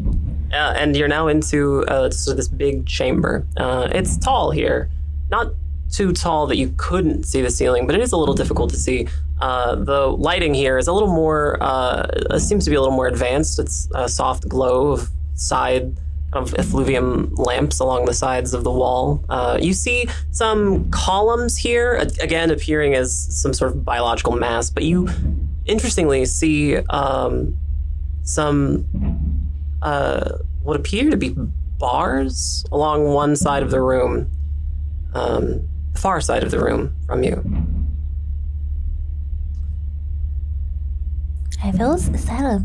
Uh, 0.52 0.74
and 0.78 0.96
you're 0.96 1.08
now 1.08 1.28
into 1.30 1.84
uh, 1.86 2.10
sort 2.12 2.34
of 2.34 2.38
this 2.38 2.48
big 2.48 2.86
chamber. 2.86 3.46
Uh, 3.58 3.88
it's 3.92 4.18
tall 4.18 4.52
here, 4.52 4.90
not 5.32 5.54
too 5.92 6.14
tall 6.14 6.48
that 6.48 6.58
you 6.58 6.74
couldn't 6.78 7.24
see 7.24 7.42
the 7.42 7.50
ceiling, 7.50 7.86
but 7.86 7.96
it 7.96 8.02
is 8.02 8.12
a 8.12 8.18
little 8.18 8.36
difficult 8.36 8.70
to 8.72 8.78
see. 8.78 9.08
Uh, 9.42 9.76
the 9.76 10.08
lighting 10.08 10.54
here 10.54 10.78
is 10.78 10.88
a 10.88 10.94
little 10.94 11.14
more, 11.14 11.58
uh, 11.62 12.40
seems 12.40 12.64
to 12.66 12.70
be 12.70 12.76
a 12.76 12.82
little 12.82 12.96
more 12.96 13.08
advanced. 13.08 13.60
It's 13.60 13.90
a 13.94 14.08
soft 14.08 14.48
glow 14.48 14.92
of 14.94 15.10
side 15.36 15.98
of 16.34 16.54
effluvium 16.56 17.34
lamps 17.36 17.80
along 17.80 18.06
the 18.06 18.14
sides 18.14 18.54
of 18.54 18.64
the 18.64 18.72
wall. 18.72 19.24
Uh, 19.30 19.58
you 19.62 19.74
see 19.74 20.08
some 20.32 20.90
columns 20.92 21.58
here, 21.58 21.96
again 22.22 22.52
appearing 22.52 22.94
as 22.94 23.14
some 23.42 23.54
sort 23.54 23.72
of 23.72 23.86
biological 23.86 24.34
mass, 24.34 24.70
but 24.70 24.84
you 24.84 25.10
interestingly 25.66 26.26
see 26.26 26.78
um, 26.78 27.58
some 28.24 28.86
uh, 29.82 30.38
what 30.64 30.76
appear 30.76 31.10
to 31.10 31.18
be 31.18 31.36
bars 31.78 32.66
along 32.72 33.06
one 33.06 33.36
side 33.36 33.64
of 33.64 33.72
the 33.72 33.82
room, 33.82 34.30
um, 35.14 35.68
the 35.96 36.02
far 36.02 36.22
side 36.22 36.44
of 36.44 36.52
the 36.52 36.60
room 36.60 36.96
from 37.08 37.24
you. 37.24 37.44
Hey, 41.60 41.72
Phyllis, 41.72 42.08
is 42.10 42.26
that 42.26 42.44
a. 42.44 42.64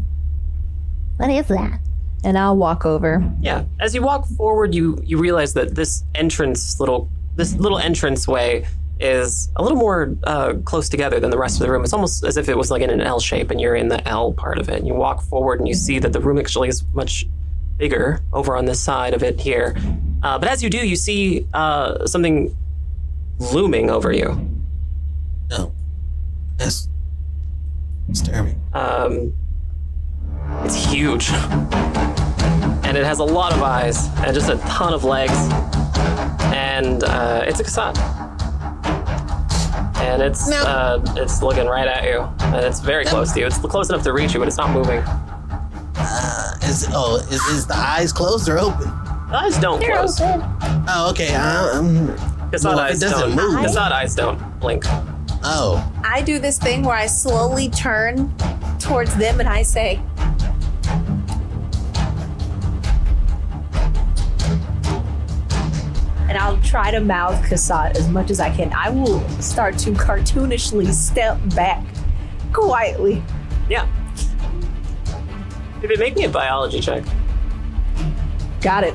What 1.17 1.31
is 1.31 1.49
that? 1.49 1.81
and 2.25 2.37
I'll 2.37 2.57
walk 2.57 2.85
over. 2.85 3.23
Yeah, 3.41 3.65
as 3.81 3.95
you 3.95 4.03
walk 4.03 4.27
forward, 4.27 4.75
you 4.75 5.01
you 5.05 5.19
realize 5.19 5.55
that 5.55 5.75
this 5.75 6.05
entrance 6.15 6.79
little 6.81 7.09
this 7.37 7.55
little 7.55 7.79
entrance 7.79 8.29
way 8.29 8.67
is 8.99 9.49
a 9.57 9.63
little 9.63 9.79
more 9.79 10.15
uh, 10.25 10.55
close 10.65 10.89
together 10.91 11.19
than 11.21 11.31
the 11.31 11.39
rest 11.39 11.57
of 11.57 11.67
the 11.67 11.73
room. 11.73 11.83
It's 11.83 11.95
almost 11.95 12.23
as 12.25 12.37
if 12.37 12.49
it 12.49 12.57
was 12.57 12.71
like 12.71 12.83
in 12.83 12.91
an 12.91 13.01
L 13.01 13.21
shape, 13.21 13.51
and 13.51 13.61
you're 13.61 13.77
in 13.77 13.89
the 13.89 14.07
L 14.07 14.33
part 14.33 14.59
of 14.59 14.69
it. 14.69 14.79
And 14.79 14.87
you 14.87 14.95
walk 14.95 15.23
forward, 15.23 15.61
and 15.61 15.69
you 15.69 15.75
see 15.75 15.99
that 15.99 16.13
the 16.13 16.21
room 16.21 16.39
actually 16.39 16.69
is 16.69 16.85
much 16.93 17.25
bigger 17.79 18.21
over 18.33 18.57
on 18.57 18.67
this 18.67 18.81
side 18.81 19.15
of 19.15 19.23
it 19.23 19.41
here. 19.41 19.75
Uh, 20.23 20.39
but 20.39 20.51
as 20.51 20.63
you 20.63 20.69
do, 20.69 20.87
you 20.87 20.97
see 20.97 21.47
uh, 21.55 22.07
something 22.07 22.55
looming 23.41 23.91
over 23.91 24.13
you. 24.13 24.39
No. 25.51 25.73
That's 26.57 26.89
disturbing. 28.09 28.61
Um, 28.75 29.33
it's 30.65 30.85
huge. 30.85 31.31
And 31.31 32.97
it 32.97 33.05
has 33.05 33.19
a 33.19 33.25
lot 33.25 33.53
of 33.53 33.63
eyes 33.63 34.09
and 34.19 34.35
just 34.35 34.51
a 34.51 34.57
ton 34.59 34.93
of 34.93 35.05
legs. 35.05 35.33
And 36.53 37.03
uh, 37.05 37.45
it's 37.47 37.61
a 37.61 37.65
Kasat. 37.65 37.97
And 39.99 40.23
it's 40.23 40.51
uh, 40.51 41.01
it's 41.17 41.43
looking 41.43 41.67
right 41.67 41.87
at 41.87 42.05
you. 42.05 42.21
And 42.41 42.65
it's 42.65 42.81
very 42.81 43.05
close 43.05 43.33
to 43.33 43.41
you. 43.41 43.47
It's 43.47 43.59
close 43.59 43.89
enough 43.91 44.03
to 44.05 44.13
reach 44.13 44.35
you, 44.35 44.41
but 44.41 44.49
it's 44.49 44.57
not 44.57 44.71
moving. 44.71 45.03
Uh, 45.97 46.55
is 46.63 46.89
oh 46.93 47.17
is, 47.17 47.41
is 47.43 47.67
the 47.67 47.77
eyes 47.77 48.13
closed 48.13 48.49
or 48.49 48.59
open? 48.59 48.87
The 49.31 49.37
eyes 49.37 49.59
don't 49.59 49.83
close. 49.83 50.19
Oh, 50.21 51.11
okay. 51.11 51.35
I 51.35 51.71
um, 51.71 52.17
Kasat 52.51 52.65
Well, 52.65 52.79
if 52.79 52.85
eyes 52.91 53.03
it 53.03 53.09
doesn't 53.09 53.37
don't. 53.37 53.37
move- 53.37 53.61
Kasat 53.65 53.93
eyes 53.93 54.15
don't 54.15 54.61
blink. 54.61 54.85
oh, 55.45 55.85
I 56.05 56.23
do 56.23 56.39
this 56.39 56.59
thing 56.59 56.83
where 56.83 56.97
I 56.97 57.07
slowly 57.07 57.69
turn 57.71 58.35
towards 58.79 59.15
them 59.17 59.41
and 59.41 59.49
I 59.49 59.63
say, 59.63 60.01
and 66.29 66.39
I'll 66.39 66.59
try 66.63 66.91
to 66.91 67.01
mouth 67.01 67.35
Kasat 67.45 67.97
as 67.97 68.09
much 68.09 68.31
as 68.31 68.39
I 68.41 68.51
can. 68.55 68.73
I 68.73 68.91
will 68.91 69.21
start 69.41 69.77
to 69.79 69.91
cartoonishly 69.93 70.93
step 70.93 71.39
back 71.57 71.85
quietly. 72.53 73.23
Yeah. 73.69 73.87
If 75.83 75.91
it 75.91 75.99
make 75.99 76.15
me 76.17 76.25
a 76.25 76.29
biology 76.29 76.81
check. 76.81 77.05
Got 78.61 78.85
it. 78.85 78.95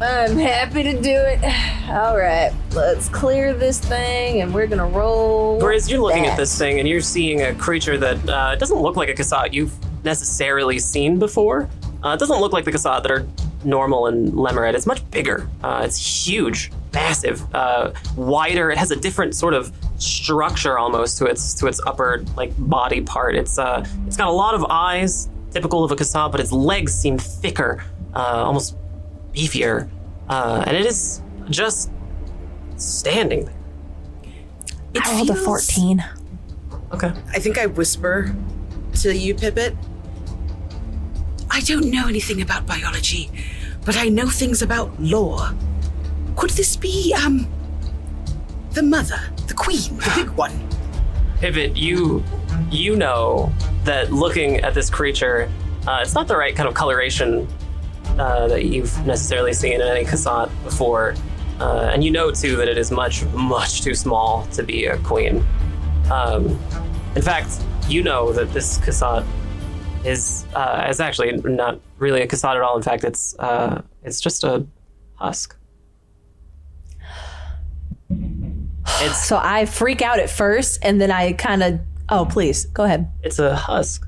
I'm 0.00 0.36
happy 0.36 0.82
to 0.82 0.92
do 1.00 1.10
it. 1.14 1.40
All 1.88 2.16
right, 2.18 2.52
let's 2.74 3.08
clear 3.08 3.54
this 3.54 3.78
thing 3.78 4.42
and 4.42 4.52
we're 4.52 4.66
gonna 4.66 4.86
roll. 4.86 5.58
Whereas 5.58 5.90
you're 5.90 6.00
looking 6.00 6.26
at 6.26 6.36
this 6.36 6.56
thing 6.58 6.80
and 6.80 6.88
you're 6.88 7.00
seeing 7.00 7.42
a 7.42 7.54
creature 7.54 7.96
that 7.98 8.28
uh, 8.28 8.56
doesn't 8.56 8.78
look 8.78 8.96
like 8.96 9.08
a 9.08 9.14
Kasat 9.14 9.52
you've 9.52 9.72
necessarily 10.04 10.78
seen 10.78 11.18
before. 11.18 11.68
Uh, 12.02 12.10
it 12.10 12.18
doesn't 12.18 12.40
look 12.40 12.52
like 12.52 12.64
the 12.64 12.72
Kasat 12.72 13.02
that 13.02 13.10
are 13.10 13.26
normal 13.64 14.08
in 14.08 14.32
Lemeret. 14.32 14.74
It's 14.74 14.86
much 14.86 15.08
bigger. 15.10 15.48
Uh, 15.62 15.82
it's 15.84 16.26
huge, 16.26 16.70
massive, 16.92 17.42
uh, 17.54 17.92
wider. 18.16 18.70
It 18.70 18.78
has 18.78 18.90
a 18.90 18.96
different 18.96 19.34
sort 19.34 19.54
of 19.54 19.72
structure 19.96 20.78
almost 20.78 21.16
to 21.18 21.26
its 21.26 21.54
to 21.54 21.66
its 21.66 21.80
upper 21.86 22.24
like 22.36 22.52
body 22.58 23.00
part. 23.00 23.36
It's 23.36 23.58
uh, 23.58 23.86
it's 24.06 24.16
got 24.16 24.28
a 24.28 24.32
lot 24.32 24.54
of 24.54 24.64
eyes, 24.68 25.28
typical 25.50 25.84
of 25.84 25.92
a 25.92 25.96
Kasat, 25.96 26.32
but 26.32 26.40
its 26.40 26.52
legs 26.52 26.92
seem 26.92 27.18
thicker, 27.18 27.84
uh, 28.14 28.44
almost 28.44 28.76
beefier, 29.32 29.88
uh, 30.28 30.64
and 30.66 30.76
it 30.76 30.84
is 30.84 31.22
just 31.50 31.90
standing 32.76 33.44
there. 33.46 33.54
It 34.94 35.06
I 35.06 35.16
rolled 35.16 35.30
a 35.30 35.34
14. 35.34 36.04
Okay. 36.92 37.12
I 37.32 37.38
think 37.38 37.58
I 37.58 37.66
whisper 37.66 38.34
to 39.02 39.16
you, 39.16 39.34
Pippet. 39.34 39.76
I 41.50 41.60
don't 41.60 41.90
know 41.90 42.08
anything 42.08 42.42
about 42.42 42.66
biology, 42.66 43.30
but 43.84 43.96
I 43.96 44.08
know 44.08 44.28
things 44.28 44.62
about 44.62 44.98
lore. 45.00 45.50
Could 46.36 46.50
this 46.50 46.76
be, 46.76 47.14
um, 47.14 47.46
the 48.72 48.82
mother, 48.82 49.20
the 49.46 49.54
queen, 49.54 49.96
the 49.96 50.12
big 50.16 50.30
one? 50.36 50.52
Pivot, 51.38 51.76
you 51.76 52.22
you 52.70 52.96
know 52.96 53.52
that 53.84 54.12
looking 54.12 54.58
at 54.58 54.74
this 54.74 54.88
creature, 54.88 55.50
uh, 55.86 56.00
it's 56.02 56.14
not 56.14 56.26
the 56.26 56.36
right 56.36 56.54
kind 56.54 56.68
of 56.68 56.74
coloration 56.74 57.46
uh, 58.18 58.46
that 58.48 58.64
you've 58.64 59.06
necessarily 59.06 59.52
seen 59.52 59.74
in 59.74 59.82
any 59.82 60.04
Kasat 60.04 60.50
before, 60.64 61.14
uh, 61.60 61.90
and 61.92 62.02
you 62.04 62.10
know 62.10 62.30
too 62.30 62.56
that 62.56 62.68
it 62.68 62.78
is 62.78 62.90
much 62.90 63.24
much 63.26 63.82
too 63.82 63.94
small 63.94 64.46
to 64.52 64.62
be 64.62 64.86
a 64.86 64.98
queen. 64.98 65.44
Um, 66.10 66.58
in 67.16 67.22
fact, 67.22 67.62
you 67.88 68.02
know 68.02 68.32
that 68.32 68.52
this 68.52 68.78
Kasat 68.78 69.24
is 70.04 70.44
uh, 70.54 70.86
is 70.88 71.00
actually 71.00 71.32
not 71.32 71.80
really 71.98 72.22
a 72.22 72.26
Kasat 72.26 72.56
at 72.56 72.62
all. 72.62 72.76
In 72.76 72.82
fact, 72.82 73.04
it's 73.04 73.34
uh, 73.38 73.82
it's 74.02 74.20
just 74.20 74.44
a 74.44 74.66
husk. 75.16 75.56
It's 78.10 79.26
So 79.26 79.38
I 79.42 79.64
freak 79.66 80.02
out 80.02 80.18
at 80.18 80.30
first 80.30 80.78
and 80.82 81.00
then 81.00 81.10
I 81.10 81.32
kind 81.32 81.62
of. 81.62 81.80
Oh, 82.10 82.26
please, 82.26 82.66
go 82.66 82.84
ahead. 82.84 83.10
It's 83.22 83.38
a 83.38 83.56
husk 83.56 84.06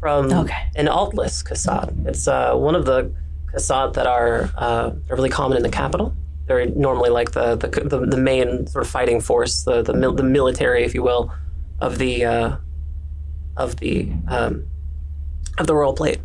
from 0.00 0.32
Okay. 0.32 0.54
an 0.76 0.86
altless 0.86 1.42
Kasat. 1.42 2.06
It's 2.06 2.28
uh, 2.28 2.54
one 2.54 2.74
of 2.76 2.84
the 2.84 3.12
Kasat 3.52 3.94
that 3.94 4.06
are 4.06 4.50
uh, 4.56 4.92
are 5.10 5.16
really 5.16 5.28
common 5.30 5.56
in 5.56 5.62
the 5.62 5.68
capital. 5.68 6.14
They're 6.46 6.66
normally 6.66 7.10
like 7.10 7.32
the 7.32 7.56
the, 7.56 7.68
the, 7.68 8.06
the 8.06 8.16
main 8.16 8.66
sort 8.66 8.84
of 8.84 8.90
fighting 8.90 9.20
force, 9.20 9.64
the 9.64 9.82
the, 9.82 9.92
mil- 9.92 10.14
the 10.14 10.22
military, 10.22 10.84
if 10.84 10.94
you 10.94 11.02
will, 11.02 11.32
of 11.80 11.98
the 11.98 12.24
uh, 12.24 12.56
of 13.56 13.76
the 13.76 14.12
um, 14.28 14.66
of 15.58 15.66
the 15.66 15.74
royal 15.74 15.92
plate. 15.92 16.20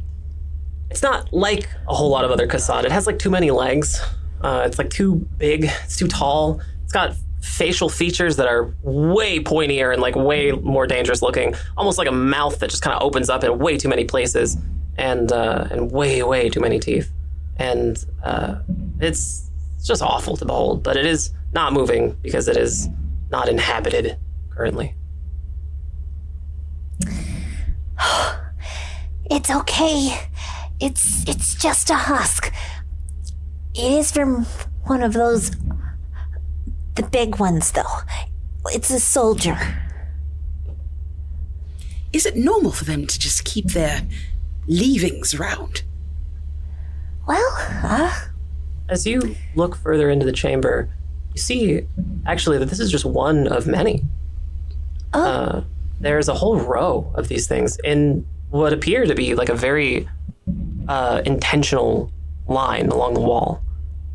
It's 0.89 1.01
not 1.01 1.31
like 1.33 1.69
a 1.87 1.95
whole 1.95 2.09
lot 2.09 2.25
of 2.25 2.31
other 2.31 2.47
Kasat. 2.47 2.83
It 2.83 2.91
has 2.91 3.07
like 3.07 3.17
too 3.17 3.29
many 3.29 3.49
legs. 3.49 4.01
Uh, 4.41 4.63
it's 4.65 4.77
like 4.77 4.89
too 4.89 5.15
big. 5.37 5.65
It's 5.83 5.97
too 5.97 6.07
tall. 6.07 6.61
It's 6.83 6.93
got 6.93 7.15
facial 7.41 7.89
features 7.89 8.35
that 8.35 8.47
are 8.47 8.73
way 8.83 9.39
pointier 9.39 9.91
and 9.93 10.01
like 10.01 10.15
way 10.15 10.51
more 10.51 10.85
dangerous 10.85 11.21
looking. 11.21 11.55
Almost 11.77 11.97
like 11.97 12.07
a 12.07 12.11
mouth 12.11 12.59
that 12.59 12.69
just 12.69 12.81
kind 12.81 12.95
of 12.95 13.01
opens 13.01 13.29
up 13.29 13.43
in 13.43 13.57
way 13.57 13.77
too 13.77 13.89
many 13.89 14.05
places, 14.05 14.57
and 14.97 15.31
uh, 15.31 15.67
and 15.71 15.91
way 15.91 16.21
way 16.23 16.49
too 16.49 16.59
many 16.59 16.79
teeth. 16.79 17.11
And 17.57 18.03
uh, 18.23 18.55
it's 18.99 19.50
it's 19.81 19.87
just 19.87 20.03
awful 20.03 20.37
to 20.37 20.45
behold. 20.45 20.83
But 20.83 20.95
it 20.95 21.07
is 21.07 21.33
not 21.53 21.73
moving 21.73 22.15
because 22.21 22.47
it 22.47 22.55
is 22.55 22.87
not 23.31 23.49
inhabited 23.49 24.15
currently. 24.51 24.93
It's 29.33 29.49
okay. 29.49 30.27
It's 30.81 31.25
it's 31.25 31.55
just 31.55 31.89
a 31.89 31.95
husk. 31.95 32.51
It 33.73 33.91
is 33.93 34.11
from 34.11 34.43
one 34.83 35.01
of 35.01 35.13
those 35.13 35.51
the 36.95 37.03
big 37.09 37.39
ones 37.39 37.71
though. 37.71 37.99
It's 38.65 38.89
a 38.89 38.99
soldier. 38.99 39.57
Is 42.11 42.25
it 42.25 42.35
normal 42.35 42.73
for 42.73 42.83
them 42.83 43.07
to 43.07 43.17
just 43.17 43.45
keep 43.45 43.67
their 43.67 44.01
leavings 44.67 45.33
around? 45.33 45.83
Well, 47.25 47.55
uh, 47.57 48.30
As 48.91 49.07
you 49.07 49.37
look 49.55 49.77
further 49.77 50.09
into 50.09 50.25
the 50.25 50.33
chamber, 50.33 50.89
you 51.33 51.39
see 51.39 51.87
actually 52.25 52.57
that 52.57 52.65
this 52.65 52.81
is 52.81 52.91
just 52.91 53.05
one 53.05 53.47
of 53.47 53.65
many. 53.65 54.03
Oh. 55.13 55.23
Uh, 55.23 55.63
there's 56.01 56.27
a 56.27 56.33
whole 56.33 56.59
row 56.59 57.09
of 57.15 57.29
these 57.29 57.47
things. 57.47 57.77
In 57.85 58.27
what 58.49 58.73
appear 58.73 59.05
to 59.05 59.15
be 59.15 59.33
like 59.33 59.47
a 59.47 59.55
very 59.55 60.09
uh, 60.89 61.21
intentional 61.25 62.11
line 62.47 62.89
along 62.89 63.13
the 63.13 63.21
wall, 63.21 63.63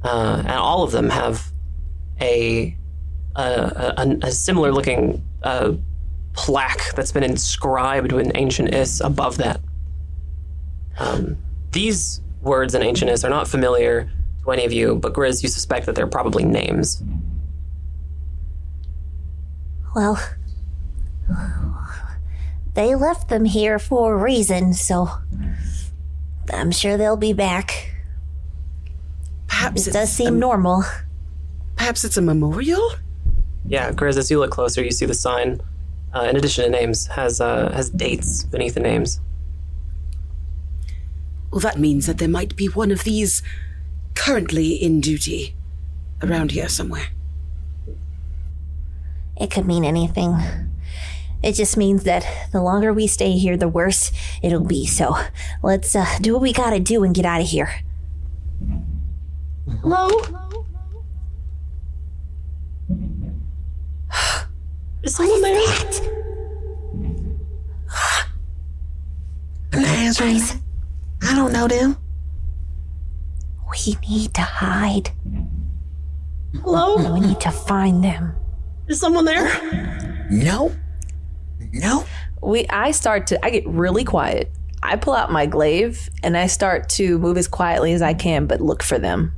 uh, 0.05 0.43
and 0.45 0.51
all 0.51 0.83
of 0.83 0.93
them 0.93 1.09
have 1.09 1.51
a 2.21 2.77
a, 3.35 3.95
a, 3.97 4.27
a 4.27 4.31
similar 4.31 4.73
looking 4.73 5.27
uh, 5.43 5.73
plaque 6.35 6.95
that's 6.95 7.13
been 7.13 7.23
inscribed 7.23 8.13
with 8.13 8.31
ancient 8.35 8.75
is 8.75 9.01
above 9.01 9.39
that. 9.39 9.59
Um, 10.99 11.39
these 11.73 12.21
words 12.43 12.75
in 12.75 12.83
ancient 12.83 13.11
is 13.11 13.25
are 13.25 13.31
not 13.31 13.49
familiar 13.49 14.11
to 14.47 14.53
any 14.53 14.65
of 14.65 14.73
you, 14.73 14.97
but 14.97 15.13
Grizz, 15.13 15.43
you 15.43 15.49
suspect 15.49 15.87
that 15.87 15.95
they're 15.95 16.07
probably 16.07 16.45
names. 16.45 17.03
Well, 19.95 20.21
they 22.75 22.95
left 22.95 23.29
them 23.29 23.45
here 23.45 23.79
for 23.79 24.15
a 24.15 24.17
reason, 24.17 24.75
so 24.75 25.09
I'm 26.53 26.71
sure 26.71 26.97
they'll 26.97 27.17
be 27.17 27.33
back. 27.33 27.95
Perhaps 29.47 29.87
It 29.87 29.93
does 29.93 30.13
seem 30.13 30.35
a, 30.37 30.39
normal. 30.39 30.85
perhaps 31.77 32.05
it's 32.05 32.17
a 32.17 32.23
memorial. 32.23 32.91
Yeah, 33.67 33.91
Grizz, 33.91 34.19
as 34.19 34.31
you 34.31 34.39
look 34.39 34.51
closer, 34.51 34.83
you 34.83 34.91
see 34.91 35.07
the 35.07 35.15
sign. 35.15 35.61
Uh, 36.15 36.23
in 36.31 36.37
addition 36.37 36.65
to 36.65 36.71
names, 36.71 37.07
has 37.09 37.41
uh, 37.41 37.71
has 37.73 37.91
dates 37.91 38.45
beneath 38.45 38.75
the 38.75 38.81
names. 38.81 39.21
Well, 41.51 41.61
that 41.61 41.79
means 41.79 42.07
that 42.07 42.19
there 42.19 42.29
might 42.29 42.55
be 42.57 42.67
one 42.69 42.91
of 42.91 43.05
these 43.05 43.43
currently 44.17 44.73
in 44.75 45.01
duty 45.01 45.55
around 46.23 46.51
here 46.51 46.69
somewhere. 46.69 47.07
It 49.37 49.51
could 49.51 49.67
mean 49.67 49.85
anything. 49.85 50.37
It 51.43 51.53
just 51.53 51.77
means 51.77 52.05
that 52.05 52.27
the 52.51 52.63
longer 52.63 52.93
we 52.93 53.07
stay 53.07 53.33
here, 53.33 53.57
the 53.57 53.69
worse 53.69 54.11
it'll 54.43 54.65
be. 54.65 54.87
So 54.87 55.17
let's 55.63 55.95
uh, 55.95 56.07
do 56.21 56.33
what 56.33 56.43
we 56.43 56.53
gotta 56.53 56.81
do 56.81 57.05
and 57.05 57.15
get 57.15 57.25
out 57.25 57.43
of 57.43 57.47
here. 57.47 57.71
Hello? 59.83 60.09
Is 65.03 65.15
someone 65.15 65.43
there? 65.43 65.61
I'm 69.73 69.83
not 69.83 69.97
answering. 69.99 70.41
I 71.23 71.35
don't 71.37 71.53
know 71.53 71.69
them. 71.69 71.97
We 73.85 73.97
need 74.09 74.35
to 74.35 74.43
hide. 74.43 75.11
Hello? 76.63 77.13
We 77.13 77.21
need 77.21 77.41
to 77.41 77.51
find 77.51 78.03
them. 78.03 78.35
Is 78.89 79.01
someone 79.01 79.25
there? 79.25 80.27
No. 80.31 80.75
No. 81.73 82.05
We 82.43 82.67
I 82.69 82.93
start 82.93 83.27
to 83.29 83.45
I 83.45 83.51
get 83.51 83.67
really 83.67 84.05
quiet. 84.05 84.51
I 84.83 84.97
pull 84.97 85.15
out 85.15 85.33
my 85.33 85.47
glaive 85.47 86.09
and 86.23 86.37
I 86.37 86.47
start 86.47 86.89
to 86.91 87.19
move 87.19 87.37
as 87.37 87.49
quietly 87.49 87.93
as 87.93 88.03
I 88.03 88.15
can, 88.15 88.47
but 88.47 88.61
look 88.61 88.83
for 88.83 88.99
them. 88.99 89.33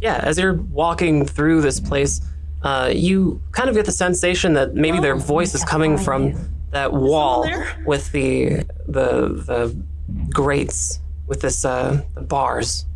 Yeah, 0.00 0.20
as 0.22 0.38
you're 0.38 0.54
walking 0.54 1.26
through 1.26 1.62
this 1.62 1.80
place, 1.80 2.20
uh, 2.62 2.92
you 2.94 3.42
kind 3.52 3.68
of 3.68 3.74
get 3.74 3.86
the 3.86 3.92
sensation 3.92 4.54
that 4.54 4.74
maybe 4.74 5.00
their 5.00 5.16
voice 5.16 5.54
is 5.54 5.64
coming 5.64 5.98
from 5.98 6.34
that 6.70 6.92
wall 6.92 7.46
with 7.84 8.10
the 8.12 8.64
the 8.86 9.28
the 9.28 9.82
grates 10.30 11.00
with 11.26 11.40
this 11.40 11.64
uh, 11.64 12.02
the 12.14 12.22
bars. 12.22 12.86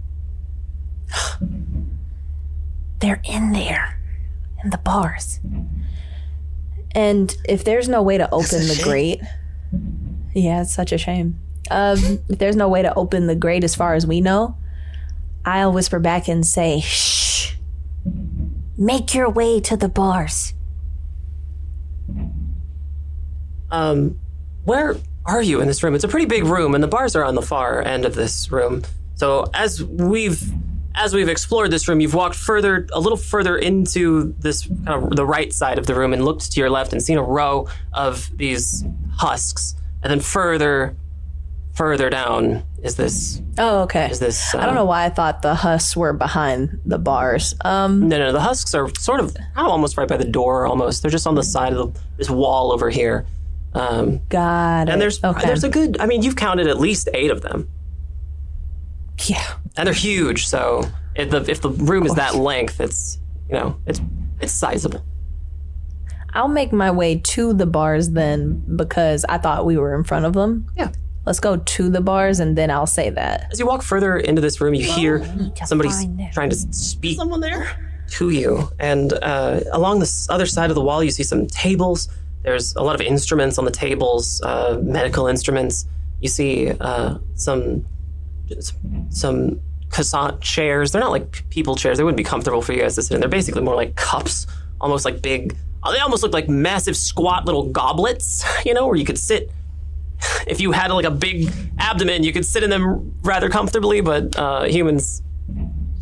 They're 3.00 3.20
in 3.24 3.52
there, 3.52 3.98
in 4.64 4.70
the 4.70 4.78
bars. 4.78 5.40
And 6.92 7.36
if 7.48 7.64
there's 7.64 7.88
no 7.88 8.02
way 8.02 8.18
to 8.18 8.28
open 8.30 8.66
the 8.66 8.74
shame. 8.74 8.84
grate, 8.84 9.20
yeah, 10.34 10.62
it's 10.62 10.74
such 10.74 10.92
a 10.92 10.98
shame. 10.98 11.38
Um, 11.70 11.98
if 12.28 12.38
there's 12.38 12.56
no 12.56 12.68
way 12.68 12.82
to 12.82 12.92
open 12.94 13.26
the 13.26 13.36
grate 13.36 13.62
as 13.62 13.74
far 13.74 13.94
as 13.94 14.06
we 14.06 14.20
know, 14.20 14.56
I'll 15.44 15.72
whisper 15.72 15.98
back 15.98 16.28
and 16.28 16.44
say, 16.46 16.80
"Shh." 16.80 17.54
Make 18.76 19.14
your 19.14 19.28
way 19.28 19.60
to 19.60 19.76
the 19.76 19.88
bars. 19.88 20.54
Um, 23.70 24.18
where 24.64 24.96
are 25.26 25.42
you 25.42 25.60
in 25.60 25.66
this 25.66 25.82
room? 25.82 25.94
It's 25.94 26.04
a 26.04 26.08
pretty 26.08 26.26
big 26.26 26.44
room, 26.44 26.74
and 26.74 26.82
the 26.82 26.88
bars 26.88 27.16
are 27.16 27.24
on 27.24 27.34
the 27.34 27.42
far 27.42 27.82
end 27.82 28.04
of 28.04 28.14
this 28.14 28.50
room. 28.50 28.82
So 29.16 29.50
as 29.52 29.82
we've 29.82 30.40
as 30.98 31.14
we've 31.14 31.28
explored 31.28 31.70
this 31.70 31.88
room, 31.88 32.00
you've 32.00 32.14
walked 32.14 32.34
further, 32.34 32.86
a 32.92 32.98
little 33.00 33.16
further 33.16 33.56
into 33.56 34.34
this 34.40 34.66
kind 34.66 35.04
of 35.04 35.16
the 35.16 35.24
right 35.24 35.52
side 35.52 35.78
of 35.78 35.86
the 35.86 35.94
room, 35.94 36.12
and 36.12 36.24
looked 36.24 36.52
to 36.52 36.60
your 36.60 36.68
left 36.68 36.92
and 36.92 37.02
seen 37.02 37.18
a 37.18 37.22
row 37.22 37.68
of 37.92 38.28
these 38.36 38.84
husks, 39.16 39.76
and 40.02 40.10
then 40.10 40.20
further, 40.20 40.96
further 41.74 42.10
down 42.10 42.64
is 42.82 42.96
this 42.96 43.40
Oh, 43.58 43.82
okay. 43.82 44.10
is 44.10 44.18
this. 44.18 44.54
I 44.54 44.60
don't 44.66 44.70
uh, 44.70 44.80
know 44.80 44.84
why 44.84 45.04
I 45.04 45.08
thought 45.08 45.42
the 45.42 45.54
husks 45.54 45.96
were 45.96 46.12
behind 46.12 46.80
the 46.84 46.98
bars. 46.98 47.54
Um, 47.64 48.08
No, 48.08 48.18
no, 48.18 48.32
the 48.32 48.40
husks 48.40 48.74
are 48.74 48.88
sort 48.96 49.20
of 49.20 49.34
kind 49.34 49.48
of 49.56 49.68
almost 49.68 49.96
right 49.96 50.08
by 50.08 50.16
the 50.16 50.24
door. 50.24 50.66
Almost, 50.66 51.02
they're 51.02 51.10
just 51.10 51.26
on 51.26 51.36
the 51.36 51.42
side 51.42 51.72
of 51.72 51.94
the, 51.94 52.00
this 52.16 52.30
wall 52.30 52.72
over 52.72 52.90
here. 52.90 53.26
Um, 53.74 54.20
it. 54.88 54.92
and 54.92 55.00
there's 55.00 55.22
okay. 55.22 55.46
there's 55.46 55.62
a 55.62 55.68
good. 55.68 56.00
I 56.00 56.06
mean, 56.06 56.22
you've 56.22 56.36
counted 56.36 56.66
at 56.66 56.80
least 56.80 57.08
eight 57.14 57.30
of 57.30 57.42
them. 57.42 57.68
Yeah. 59.26 59.54
and 59.76 59.86
they're 59.86 59.94
huge. 59.94 60.46
So 60.46 60.84
if 61.14 61.30
the 61.30 61.50
if 61.50 61.60
the 61.60 61.70
room 61.70 62.06
is 62.06 62.14
that 62.14 62.34
length, 62.34 62.80
it's 62.80 63.18
you 63.48 63.54
know 63.54 63.80
it's 63.86 64.00
it's 64.40 64.52
sizable. 64.52 65.04
I'll 66.34 66.48
make 66.48 66.72
my 66.72 66.90
way 66.90 67.18
to 67.18 67.52
the 67.54 67.66
bars 67.66 68.10
then 68.10 68.62
because 68.76 69.24
I 69.28 69.38
thought 69.38 69.64
we 69.64 69.76
were 69.76 69.94
in 69.94 70.04
front 70.04 70.26
of 70.26 70.34
them. 70.34 70.70
Yeah. 70.76 70.92
Let's 71.24 71.40
go 71.40 71.56
to 71.56 71.88
the 71.90 72.00
bars 72.00 72.40
and 72.40 72.56
then 72.56 72.70
I'll 72.70 72.86
say 72.86 73.10
that. 73.10 73.48
As 73.50 73.58
you 73.58 73.66
walk 73.66 73.82
further 73.82 74.16
into 74.16 74.40
this 74.40 74.60
room, 74.60 74.74
you 74.74 74.84
hear 74.84 75.18
to 75.18 75.66
somebody 75.66 75.90
trying 76.32 76.50
to 76.50 76.56
speak 76.56 77.16
someone 77.16 77.40
there 77.40 77.68
to 78.10 78.30
you, 78.30 78.70
and 78.78 79.12
uh, 79.12 79.60
along 79.72 79.98
this 79.98 80.28
other 80.30 80.46
side 80.46 80.70
of 80.70 80.74
the 80.74 80.80
wall, 80.80 81.04
you 81.04 81.10
see 81.10 81.22
some 81.22 81.46
tables. 81.46 82.08
There's 82.42 82.74
a 82.76 82.82
lot 82.82 82.94
of 82.94 83.02
instruments 83.02 83.58
on 83.58 83.66
the 83.66 83.70
tables, 83.70 84.40
uh, 84.42 84.78
medical 84.82 85.26
instruments. 85.26 85.86
You 86.20 86.28
see 86.28 86.70
uh, 86.70 87.18
some 87.34 87.84
some 89.10 89.60
Kasat 89.90 90.40
chairs. 90.40 90.92
They're 90.92 91.00
not 91.00 91.10
like 91.10 91.48
people 91.50 91.74
chairs. 91.76 91.96
They 91.98 92.04
wouldn't 92.04 92.18
be 92.18 92.24
comfortable 92.24 92.60
for 92.62 92.72
you 92.72 92.80
guys 92.82 92.94
to 92.96 93.02
sit 93.02 93.14
in. 93.14 93.20
They're 93.20 93.28
basically 93.28 93.62
more 93.62 93.74
like 93.74 93.94
cups, 93.96 94.46
almost 94.80 95.04
like 95.04 95.22
big. 95.22 95.56
uh, 95.82 95.92
They 95.92 95.98
almost 96.00 96.22
look 96.22 96.32
like 96.32 96.48
massive, 96.48 96.96
squat 96.96 97.46
little 97.46 97.64
goblets. 97.70 98.44
You 98.66 98.74
know, 98.74 98.86
where 98.86 98.96
you 98.96 99.04
could 99.06 99.18
sit. 99.18 99.50
If 100.46 100.60
you 100.60 100.72
had 100.72 100.90
like 100.90 101.04
a 101.06 101.10
big 101.10 101.50
abdomen, 101.78 102.22
you 102.24 102.32
could 102.32 102.44
sit 102.44 102.62
in 102.62 102.70
them 102.70 103.14
rather 103.22 103.48
comfortably, 103.48 104.00
but 104.00 104.36
uh, 104.36 104.64
humans 104.64 105.22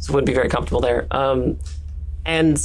wouldn't 0.09 0.27
be 0.27 0.35
very 0.35 0.49
comfortable 0.49 0.81
there. 0.81 1.07
Um, 1.11 1.59
and 2.25 2.59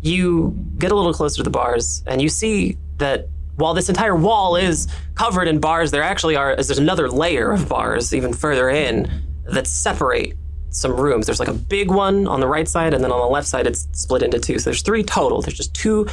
you 0.00 0.54
get 0.78 0.92
a 0.92 0.94
little 0.94 1.12
closer 1.12 1.36
to 1.38 1.42
the 1.42 1.50
bars, 1.50 2.02
and 2.06 2.22
you 2.22 2.28
see 2.28 2.76
that 2.98 3.28
while 3.56 3.74
this 3.74 3.88
entire 3.88 4.14
wall 4.16 4.56
is 4.56 4.86
covered 5.14 5.48
in 5.48 5.58
bars, 5.60 5.90
there 5.90 6.02
actually 6.02 6.36
are 6.36 6.52
is 6.52 6.68
there's 6.68 6.78
another 6.78 7.10
layer 7.10 7.52
of 7.52 7.68
bars 7.68 8.14
even 8.14 8.32
further 8.32 8.68
in 8.70 9.10
that 9.44 9.66
separate 9.66 10.34
some 10.70 10.92
rooms. 10.92 11.26
There's 11.26 11.40
like 11.40 11.48
a 11.48 11.54
big 11.54 11.90
one 11.90 12.26
on 12.26 12.40
the 12.40 12.46
right 12.46 12.68
side, 12.68 12.92
and 12.94 13.02
then 13.02 13.10
on 13.10 13.20
the 13.20 13.26
left 13.26 13.48
side 13.48 13.66
it's 13.66 13.88
split 13.92 14.22
into 14.22 14.38
two. 14.38 14.58
So 14.58 14.70
there's 14.70 14.82
three 14.82 15.02
total. 15.02 15.40
There's 15.40 15.56
just 15.56 15.74
two 15.74 16.06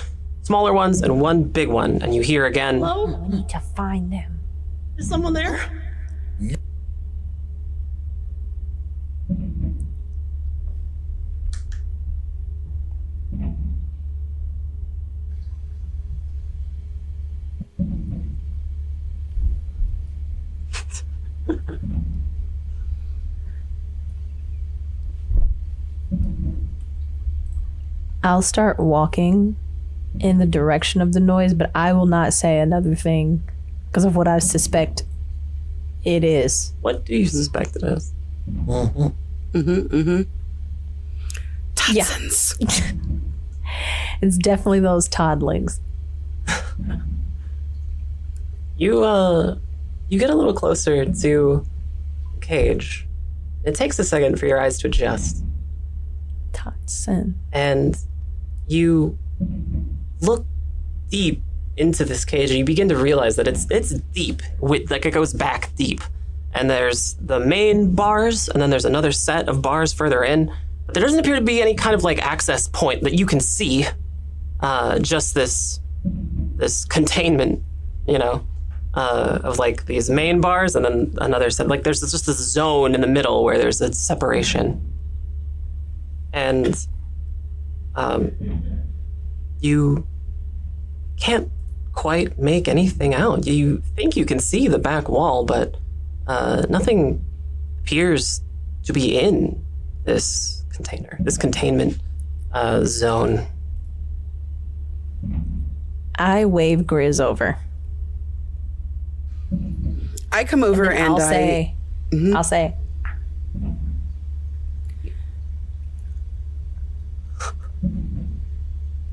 smaller 0.44 0.74
ones 0.74 1.02
and 1.02 1.20
one 1.22 1.44
big 1.44 1.68
one. 1.70 2.02
And 2.02 2.14
you 2.15 2.22
hear 2.22 2.45
again, 2.45 2.80
We 2.80 3.38
need 3.38 3.49
to 3.49 3.60
find 3.60 4.11
them. 4.11 4.40
"Is 4.98 5.10
someone 5.10 5.34
there?" 5.34 5.60
I'll 28.24 28.41
start 28.41 28.80
walking 28.80 29.57
in 30.20 30.38
the 30.38 30.45
direction 30.45 31.02
of 31.02 31.14
the 31.14 31.20
noise, 31.20 31.53
but 31.53 31.72
I 31.76 31.91
will 31.94 32.06
not 32.06 32.34
say 32.34 32.60
another 32.60 32.95
thing 32.95 33.44
because 33.88 34.06
of 34.06 34.15
what 34.15 34.28
I 34.28 34.40
suspect 34.40 35.03
it 36.03 36.24
is. 36.24 36.74
What 36.82 37.06
do 37.06 37.15
you 37.15 37.26
suspect 37.26 37.76
it 37.76 37.84
is? 37.84 38.14
Mm-hmm. 38.49 39.07
Mm-hmm, 39.57 39.95
mm-hmm. 39.95 40.22
Tutsons. 41.76 42.57
It's 44.22 44.38
definitely 44.38 44.80
those 44.80 45.10
toddlings. 45.10 45.80
You 48.78 49.03
uh 49.03 49.57
you 50.09 50.19
get 50.19 50.30
a 50.30 50.35
little 50.35 50.53
closer 50.53 51.05
to 51.05 51.65
Cage. 52.41 53.07
It 53.63 53.75
takes 53.75 53.97
a 53.99 54.03
second 54.03 54.39
for 54.39 54.45
your 54.45 54.59
eyes 54.59 54.77
to 54.80 54.88
adjust. 54.88 55.43
Totson. 56.51 57.34
And 57.51 57.97
you 58.67 59.17
look 60.21 60.45
deep 61.09 61.41
into 61.77 62.05
this 62.05 62.25
cage, 62.25 62.49
and 62.49 62.59
you 62.59 62.65
begin 62.65 62.89
to 62.89 62.97
realize 62.97 63.35
that 63.38 63.47
it's 63.47 63.65
it's 63.71 63.91
deep. 63.91 64.41
With 64.59 64.91
like 64.91 65.05
it 65.05 65.11
goes 65.11 65.34
back 65.34 65.73
deep, 65.75 66.01
and 66.53 66.69
there's 66.69 67.15
the 67.15 67.39
main 67.39 67.95
bars, 67.95 68.49
and 68.49 68.61
then 68.61 68.69
there's 68.69 68.85
another 68.85 69.11
set 69.11 69.47
of 69.47 69.61
bars 69.61 69.93
further 69.93 70.23
in. 70.23 70.53
But 70.85 70.93
there 70.93 71.03
doesn't 71.03 71.19
appear 71.19 71.35
to 71.35 71.41
be 71.41 71.61
any 71.61 71.75
kind 71.75 71.95
of 71.95 72.03
like 72.03 72.19
access 72.19 72.67
point 72.67 73.03
that 73.03 73.13
you 73.13 73.25
can 73.25 73.39
see. 73.39 73.85
Uh, 74.59 74.99
just 74.99 75.34
this 75.34 75.80
this 76.55 76.85
containment, 76.85 77.63
you 78.07 78.17
know, 78.17 78.45
uh, 78.94 79.40
of 79.44 79.60
like 79.60 79.86
these 79.86 80.10
main 80.10 80.41
bars, 80.41 80.76
and 80.76 80.86
then 80.86 81.14
another 81.20 81.49
set. 81.49 81.68
Like 81.68 81.84
there's 81.84 82.02
just 82.02 82.26
this 82.26 82.38
zone 82.38 82.95
in 82.95 83.02
the 83.02 83.07
middle 83.07 83.44
where 83.44 83.57
there's 83.57 83.82
a 83.82 83.94
separation, 83.94 84.82
and 86.32 86.76
um, 87.95 88.32
you 89.60 90.07
can't 91.18 91.49
quite 91.94 92.38
make 92.38 92.68
anything 92.68 93.14
out. 93.14 93.45
You 93.45 93.82
think 93.95 94.15
you 94.15 94.26
can 94.26 94.40
see 94.40 94.68
the 94.68 94.80
back 94.80 95.10
wall, 95.10 95.45
but 95.45 95.76
uh, 96.28 96.65
nothing 96.70 97.24
appears 97.80 98.41
to 98.84 98.94
be 98.94 99.18
in 99.18 99.64
this 100.03 100.64
container, 100.74 101.18
this 101.20 101.38
containment 101.38 101.99
uh, 102.52 102.84
zone. 102.84 103.45
I 106.15 106.45
wave 106.45 106.80
Grizz 106.80 107.24
over. 107.24 107.57
I 110.34 110.43
come 110.43 110.64
over 110.64 110.91
and, 110.91 111.14
I'll 111.14 111.22
I 111.22 111.30
say, 111.30 111.76
I'll 112.34 112.43
say, 112.43 112.76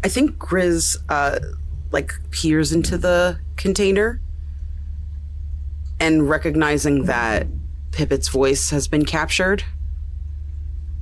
I 0.02 0.08
think 0.08 0.38
Grizz 0.38 0.96
uh, 1.10 1.38
like 1.92 2.14
peers 2.30 2.72
into 2.72 2.96
the 2.96 3.38
container 3.56 4.18
and 6.00 6.26
recognizing 6.28 7.04
that 7.04 7.46
Pippet's 7.92 8.28
voice 8.28 8.70
has 8.70 8.88
been 8.88 9.04
captured, 9.04 9.62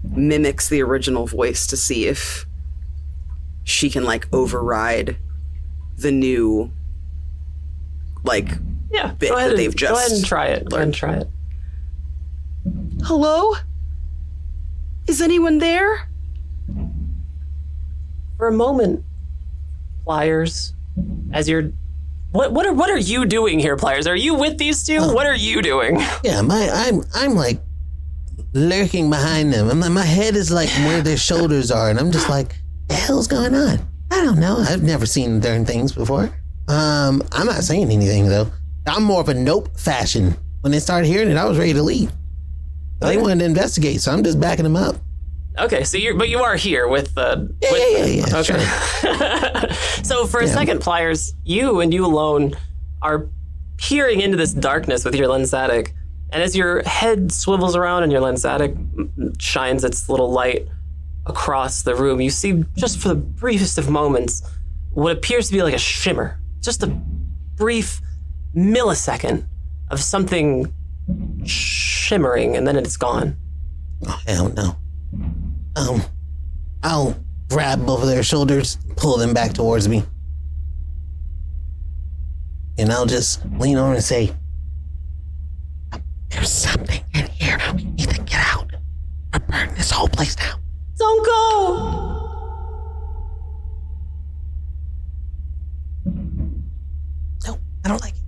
mimics 0.02 0.68
the 0.68 0.82
original 0.82 1.28
voice 1.28 1.64
to 1.68 1.76
see 1.76 2.06
if 2.06 2.44
she 3.62 3.88
can 3.88 4.02
like 4.02 4.26
override 4.32 5.16
the 5.96 6.10
new 6.10 6.72
like 8.24 8.48
Yeah, 8.90 9.12
Bit 9.12 9.30
go 9.30 9.36
ahead, 9.36 9.46
that 9.46 9.50
and, 9.50 9.58
they've 9.58 9.76
go 9.76 9.86
ahead 9.86 10.08
just 10.08 10.16
and 10.16 10.24
try 10.24 10.46
it. 10.46 10.68
Go 10.68 10.76
ahead 10.76 10.88
and 10.88 10.94
try 10.94 11.14
it. 11.14 11.28
hello 13.04 13.54
is 15.06 15.20
anyone 15.22 15.58
there 15.58 16.08
For 18.36 18.48
a 18.48 18.52
moment, 18.52 19.04
Pliers, 20.04 20.74
as 21.32 21.48
you're. 21.48 21.72
What, 22.30 22.52
what 22.52 22.66
are 22.66 22.74
what 22.74 22.90
are 22.90 22.98
you 22.98 23.24
doing 23.24 23.58
here, 23.58 23.76
Pliers? 23.76 24.06
Are 24.06 24.14
you 24.14 24.34
with 24.34 24.58
these 24.58 24.86
two? 24.86 25.00
What 25.00 25.26
are 25.26 25.34
you 25.34 25.62
doing? 25.62 25.98
Yeah, 26.22 26.42
my 26.42 26.68
I'm 26.70 27.02
I'm 27.14 27.34
like 27.34 27.60
lurking 28.52 29.08
behind 29.08 29.52
them. 29.52 29.70
I'm, 29.82 29.92
my 29.92 30.04
head 30.04 30.36
is 30.36 30.50
like 30.50 30.68
where 30.68 31.00
their 31.02 31.16
shoulders 31.16 31.70
are, 31.70 31.88
and 31.88 31.98
I'm 31.98 32.12
just 32.12 32.28
like, 32.28 32.54
the 32.88 32.94
hell's 32.94 33.26
going 33.28 33.54
on? 33.54 33.78
I 34.10 34.22
don't 34.24 34.38
know. 34.38 34.58
I've 34.58 34.82
never 34.82 35.06
seen 35.06 35.40
darn 35.40 35.64
things 35.64 35.92
before. 35.92 36.30
Um, 36.68 37.22
I'm 37.32 37.46
not 37.46 37.64
saying 37.64 37.90
anything 37.90 38.28
though. 38.28 38.50
I'm 38.88 39.04
more 39.04 39.20
of 39.20 39.28
a 39.28 39.34
nope 39.34 39.76
fashion. 39.76 40.36
When 40.60 40.72
they 40.72 40.80
started 40.80 41.06
hearing 41.06 41.30
it, 41.30 41.36
I 41.36 41.44
was 41.44 41.58
ready 41.58 41.72
to 41.74 41.82
leave. 41.82 42.10
They 43.00 43.16
wanted 43.16 43.38
to 43.40 43.44
investigate, 43.44 44.00
so 44.00 44.12
I'm 44.12 44.24
just 44.24 44.40
backing 44.40 44.64
them 44.64 44.76
up. 44.76 44.96
Okay, 45.58 45.84
so 45.84 45.96
you're 45.96 46.14
but 46.14 46.28
you 46.28 46.40
are 46.40 46.56
here 46.56 46.88
with 46.88 47.14
the. 47.14 47.54
Yeah, 47.60 47.72
with 47.72 47.82
yeah, 47.92 48.04
yeah, 48.04 48.26
yeah. 48.26 48.38
Okay. 48.38 49.70
Sure. 49.70 50.04
so 50.04 50.26
for 50.26 50.40
a 50.40 50.48
second, 50.48 50.80
Pliers, 50.80 51.34
you 51.44 51.80
and 51.80 51.92
you 51.92 52.04
alone 52.04 52.56
are 53.02 53.28
peering 53.76 54.20
into 54.20 54.36
this 54.36 54.52
darkness 54.52 55.04
with 55.04 55.14
your 55.14 55.28
lensatic, 55.28 55.92
and 56.30 56.42
as 56.42 56.56
your 56.56 56.82
head 56.84 57.32
swivels 57.32 57.76
around 57.76 58.04
and 58.04 58.12
your 58.12 58.20
lensatic 58.20 58.76
shines 59.40 59.84
its 59.84 60.08
little 60.08 60.30
light 60.30 60.68
across 61.26 61.82
the 61.82 61.94
room, 61.94 62.20
you 62.20 62.30
see 62.30 62.64
just 62.76 62.98
for 62.98 63.08
the 63.08 63.14
briefest 63.14 63.78
of 63.78 63.90
moments 63.90 64.42
what 64.92 65.16
appears 65.16 65.48
to 65.48 65.52
be 65.52 65.62
like 65.62 65.74
a 65.74 65.78
shimmer, 65.78 66.40
just 66.60 66.82
a 66.82 66.86
brief 66.86 68.00
millisecond 68.58 69.46
of 69.90 70.00
something 70.00 70.72
shimmering, 71.44 72.56
and 72.56 72.66
then 72.66 72.76
it's 72.76 72.96
gone. 72.96 73.36
Oh 74.06 74.20
hell 74.26 74.48
no. 74.50 74.76
Um, 75.76 76.02
I'll 76.82 77.16
grab 77.48 77.86
both 77.86 78.02
of 78.02 78.08
their 78.08 78.22
shoulders, 78.22 78.78
pull 78.96 79.16
them 79.16 79.32
back 79.32 79.52
towards 79.52 79.88
me, 79.88 80.02
and 82.76 82.90
I'll 82.92 83.06
just 83.06 83.44
lean 83.58 83.78
over 83.78 83.94
and 83.94 84.04
say, 84.04 84.32
"There's 86.28 86.50
something 86.50 87.02
in 87.14 87.26
here. 87.28 87.58
We 87.74 87.84
need 87.84 88.10
to 88.10 88.20
get 88.22 88.40
out 88.54 88.72
or 89.32 89.40
burn 89.40 89.74
this 89.74 89.90
whole 89.90 90.08
place 90.08 90.34
down." 90.36 90.60
Don't 90.98 91.24
go! 91.24 91.34
No, 97.46 97.58
I 97.84 97.88
don't 97.88 98.00
like 98.00 98.14
it. 98.14 98.27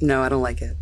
No 0.00 0.22
i 0.22 0.28
don't 0.28 0.42
like 0.42 0.60
it 0.62 0.76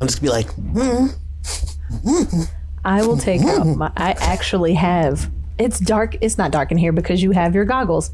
I'm 0.00 0.08
just 0.08 0.20
gonna 0.20 0.32
be 0.32 0.36
like, 0.36 0.50
hmm. 0.54 2.42
I 2.84 3.06
will 3.06 3.16
take 3.16 3.42
out 3.42 3.64
my. 3.64 3.92
I 3.96 4.10
actually 4.18 4.74
have. 4.74 5.30
It's 5.56 5.78
dark. 5.78 6.16
It's 6.20 6.36
not 6.36 6.50
dark 6.50 6.72
in 6.72 6.76
here 6.78 6.90
because 6.92 7.22
you 7.22 7.30
have 7.30 7.54
your 7.54 7.64
goggles. 7.64 8.10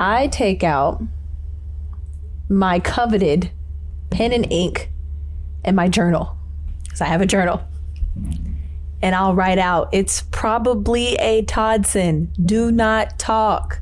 I 0.00 0.28
take 0.28 0.64
out 0.64 1.02
my 2.48 2.80
coveted 2.80 3.50
pen 4.10 4.32
and 4.32 4.50
ink 4.50 4.90
and 5.62 5.76
my 5.76 5.88
journal 5.88 6.36
because 6.84 7.02
I 7.02 7.04
have 7.04 7.20
a 7.20 7.26
journal. 7.26 7.62
And 9.02 9.14
I'll 9.14 9.34
write 9.34 9.58
out, 9.58 9.90
it's 9.92 10.22
probably 10.32 11.14
a 11.16 11.44
Todson. 11.44 12.28
Do 12.44 12.72
not 12.72 13.18
talk. 13.18 13.80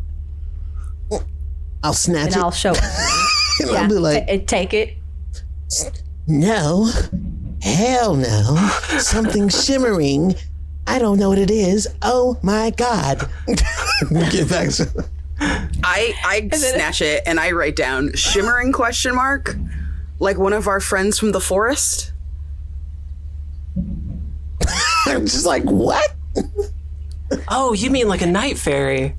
I'll 1.83 1.95
snatch 1.95 2.27
And 2.27 2.37
it. 2.37 2.43
I'll 2.43 2.51
show 2.51 2.73
it. 2.75 2.83
and 3.61 3.71
Yeah, 3.71 3.83
I'll 3.83 3.89
be 3.89 3.95
like, 3.95 4.27
ta- 4.27 4.39
take 4.47 4.75
it. 4.75 4.96
No, 6.27 6.91
hell 7.63 8.15
no, 8.15 8.57
something 8.99 9.49
shimmering. 9.49 10.35
I 10.87 10.99
don't 10.99 11.19
know 11.19 11.29
what 11.31 11.39
it 11.39 11.51
is. 11.51 11.89
Oh 12.03 12.39
my 12.43 12.71
god! 12.71 13.29
Get 14.11 14.49
back. 14.49 14.71
To- 14.71 15.05
I 15.39 16.15
I 16.25 16.49
snatch 16.57 17.03
it 17.03 17.23
and 17.27 17.39
I 17.41 17.51
write 17.51 17.77
down 17.77 18.13
shimmering 18.15 18.73
question 18.73 19.15
mark, 19.15 19.57
like 20.19 20.39
one 20.39 20.53
of 20.53 20.67
our 20.69 20.81
friends 20.81 21.19
from 21.19 21.33
the 21.33 21.41
forest. 21.41 22.13
I'm 25.07 25.27
just 25.27 25.47
like, 25.47 25.65
what? 25.65 26.15
Oh, 27.49 27.73
you 27.73 27.91
mean 27.91 28.09
like 28.09 28.23
a 28.23 28.27
night 28.27 28.59
fairy? 28.59 29.15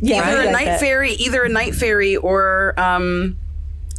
Yeah, 0.00 0.22
Either 0.22 0.38
I 0.38 0.42
a 0.42 0.44
like 0.46 0.52
night 0.52 0.64
that. 0.66 0.80
fairy, 0.80 1.12
either 1.12 1.42
a 1.44 1.48
night 1.48 1.74
fairy 1.74 2.16
or 2.16 2.78
um, 2.78 3.36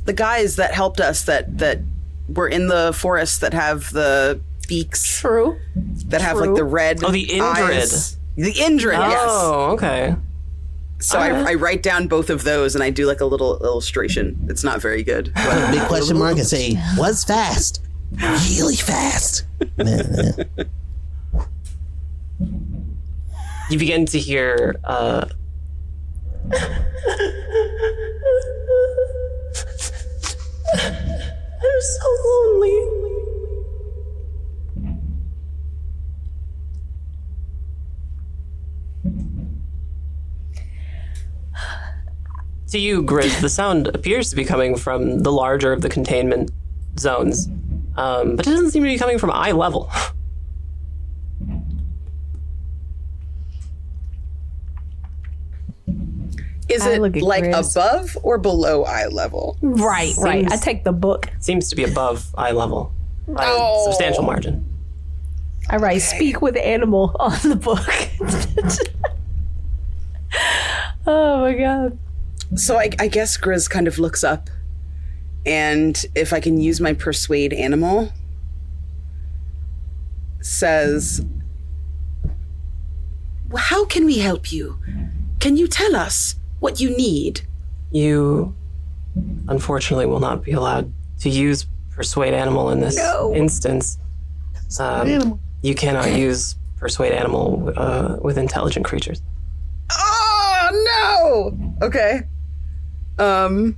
the 0.05 0.13
guys 0.13 0.55
that 0.57 0.73
helped 0.73 0.99
us 0.99 1.23
that 1.25 1.57
that 1.59 1.79
were 2.27 2.47
in 2.47 2.67
the 2.67 2.93
forest 2.93 3.41
that 3.41 3.53
have 3.53 3.91
the 3.91 4.39
beaks 4.67 5.19
True. 5.19 5.59
that 6.05 6.21
have 6.21 6.37
like 6.37 6.55
the 6.55 6.63
red. 6.63 7.03
Oh, 7.03 7.11
the 7.11 7.25
Indrid. 7.27 7.41
eyes. 7.41 8.17
The 8.37 8.53
Indrid, 8.53 8.97
yes. 8.97 9.19
Oh, 9.21 9.71
okay. 9.73 10.15
So 10.99 11.17
I, 11.19 11.51
I 11.51 11.53
write 11.55 11.83
down 11.83 12.07
both 12.07 12.29
of 12.29 12.43
those 12.43 12.75
and 12.75 12.83
I 12.83 12.89
do 12.91 13.05
like 13.07 13.21
a 13.21 13.25
little 13.25 13.57
illustration. 13.63 14.45
It's 14.49 14.63
not 14.63 14.79
very 14.81 15.03
good. 15.03 15.31
but- 15.35 15.71
Big 15.71 15.81
question 15.87 16.17
mark 16.17 16.37
and 16.37 16.45
say, 16.47 16.77
was 16.97 17.23
fast, 17.23 17.81
really 18.49 18.75
fast. 18.75 19.45
You 23.69 23.77
begin 23.79 24.05
to 24.07 24.19
hear. 24.19 24.75
Uh, 24.83 25.27
I'm 30.73 31.81
so 31.81 32.07
lonely. 32.25 33.01
To 42.71 42.79
you, 42.79 43.03
Grizz, 43.03 43.41
the 43.41 43.49
sound 43.49 43.87
appears 43.87 44.29
to 44.29 44.35
be 44.37 44.45
coming 44.45 44.77
from 44.77 45.23
the 45.23 45.31
larger 45.31 45.73
of 45.73 45.81
the 45.81 45.89
containment 45.89 46.51
zones, 46.97 47.47
um, 47.97 48.37
but 48.37 48.47
it 48.47 48.49
doesn't 48.49 48.71
seem 48.71 48.83
to 48.83 48.89
be 48.89 48.97
coming 48.97 49.17
from 49.17 49.29
eye 49.31 49.51
level. 49.51 49.91
Is 56.71 56.81
I 56.83 56.91
it 56.93 57.01
like 57.01 57.43
Grizz. 57.43 57.75
above 57.75 58.17
or 58.23 58.37
below 58.37 58.83
eye 58.85 59.07
level? 59.07 59.57
Right, 59.61 60.13
right. 60.17 60.49
I 60.51 60.55
take 60.57 60.83
the 60.83 60.93
book. 60.93 61.27
seems 61.39 61.69
to 61.69 61.75
be 61.75 61.83
above 61.83 62.33
eye 62.37 62.51
level 62.51 62.93
by 63.27 63.43
Oh. 63.45 63.81
a 63.81 63.91
substantial 63.91 64.23
margin. 64.23 64.65
I 65.69 65.77
write 65.77 65.99
speak 66.01 66.41
with 66.41 66.57
animal 66.57 67.15
on 67.19 67.37
the 67.43 67.55
book. 67.55 67.87
oh 71.07 71.41
my 71.41 71.53
god. 71.53 71.97
So 72.55 72.77
I, 72.77 72.89
I 72.99 73.07
guess 73.07 73.37
Grizz 73.37 73.69
kind 73.69 73.87
of 73.87 73.97
looks 73.99 74.23
up, 74.23 74.49
and 75.45 76.03
if 76.15 76.33
I 76.33 76.39
can 76.39 76.59
use 76.59 76.81
my 76.81 76.93
persuade 76.93 77.53
animal, 77.53 78.11
says, 80.41 81.23
"How 83.55 83.85
can 83.85 84.05
we 84.05 84.17
help 84.19 84.51
you? 84.51 84.77
Can 85.39 85.55
you 85.57 85.67
tell 85.67 85.95
us 85.95 86.35
what 86.61 86.79
you 86.79 86.95
need?" 86.95 87.41
You, 87.91 88.55
unfortunately, 89.49 90.05
will 90.05 90.21
not 90.21 90.41
be 90.43 90.53
allowed 90.53 90.93
to 91.19 91.29
use 91.29 91.67
persuade 91.93 92.33
animal 92.33 92.69
in 92.71 92.79
this 92.79 92.95
No. 92.95 93.33
instance. 93.35 93.97
Um, 94.79 95.37
you 95.61 95.75
cannot 95.75 96.13
use 96.13 96.55
persuade 96.77 97.11
animal 97.11 97.73
uh, 97.75 98.15
with 98.21 98.37
intelligent 98.37 98.85
creatures. 98.85 99.21
Oh 99.91 101.51
no! 101.51 101.85
Okay. 101.85 102.21
Um. 103.19 103.75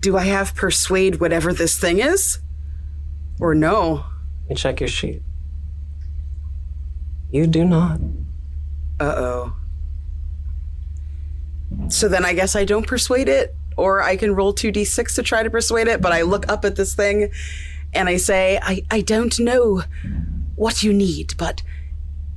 Do 0.00 0.16
I 0.16 0.24
have 0.24 0.54
persuade 0.54 1.20
whatever 1.20 1.52
this 1.52 1.78
thing 1.78 1.98
is? 2.00 2.38
Or 3.40 3.54
no? 3.54 4.04
Let 4.42 4.50
me 4.50 4.56
check 4.56 4.80
your 4.80 4.88
sheet. 4.88 5.22
You 7.30 7.46
do 7.46 7.64
not. 7.64 8.00
Uh 9.00 9.14
oh. 9.16 9.55
So 11.88 12.08
then 12.08 12.24
I 12.24 12.32
guess 12.32 12.56
I 12.56 12.64
don't 12.64 12.86
persuade 12.86 13.28
it, 13.28 13.54
or 13.76 14.02
I 14.02 14.16
can 14.16 14.34
roll 14.34 14.54
2d6 14.54 15.14
to 15.16 15.22
try 15.22 15.42
to 15.42 15.50
persuade 15.50 15.88
it, 15.88 16.00
but 16.00 16.12
I 16.12 16.22
look 16.22 16.48
up 16.48 16.64
at 16.64 16.76
this 16.76 16.94
thing 16.94 17.30
and 17.94 18.08
I 18.08 18.16
say, 18.16 18.58
I, 18.62 18.82
I 18.90 19.00
don't 19.00 19.38
know 19.38 19.82
what 20.56 20.82
you 20.82 20.92
need, 20.92 21.34
but 21.36 21.62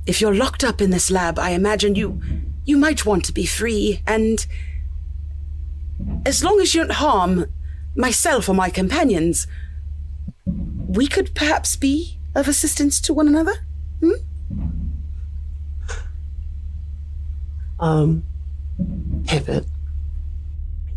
if 0.06 0.20
you're 0.20 0.34
locked 0.34 0.64
up 0.64 0.80
in 0.80 0.90
this 0.90 1.10
lab, 1.10 1.38
I 1.38 1.50
imagine 1.50 1.94
you 1.94 2.20
you 2.64 2.76
might 2.76 3.06
want 3.06 3.24
to 3.24 3.32
be 3.32 3.46
free, 3.46 4.02
and 4.06 4.46
as 6.24 6.44
long 6.44 6.60
as 6.60 6.74
you 6.74 6.82
don't 6.82 6.92
harm 6.92 7.46
myself 7.96 8.48
or 8.48 8.54
my 8.54 8.70
companions, 8.70 9.46
we 10.46 11.06
could 11.06 11.34
perhaps 11.34 11.74
be 11.76 12.18
of 12.34 12.48
assistance 12.48 13.00
to 13.00 13.14
one 13.14 13.26
another. 13.28 13.54
Um, 17.80 18.24
pivot. 19.26 19.66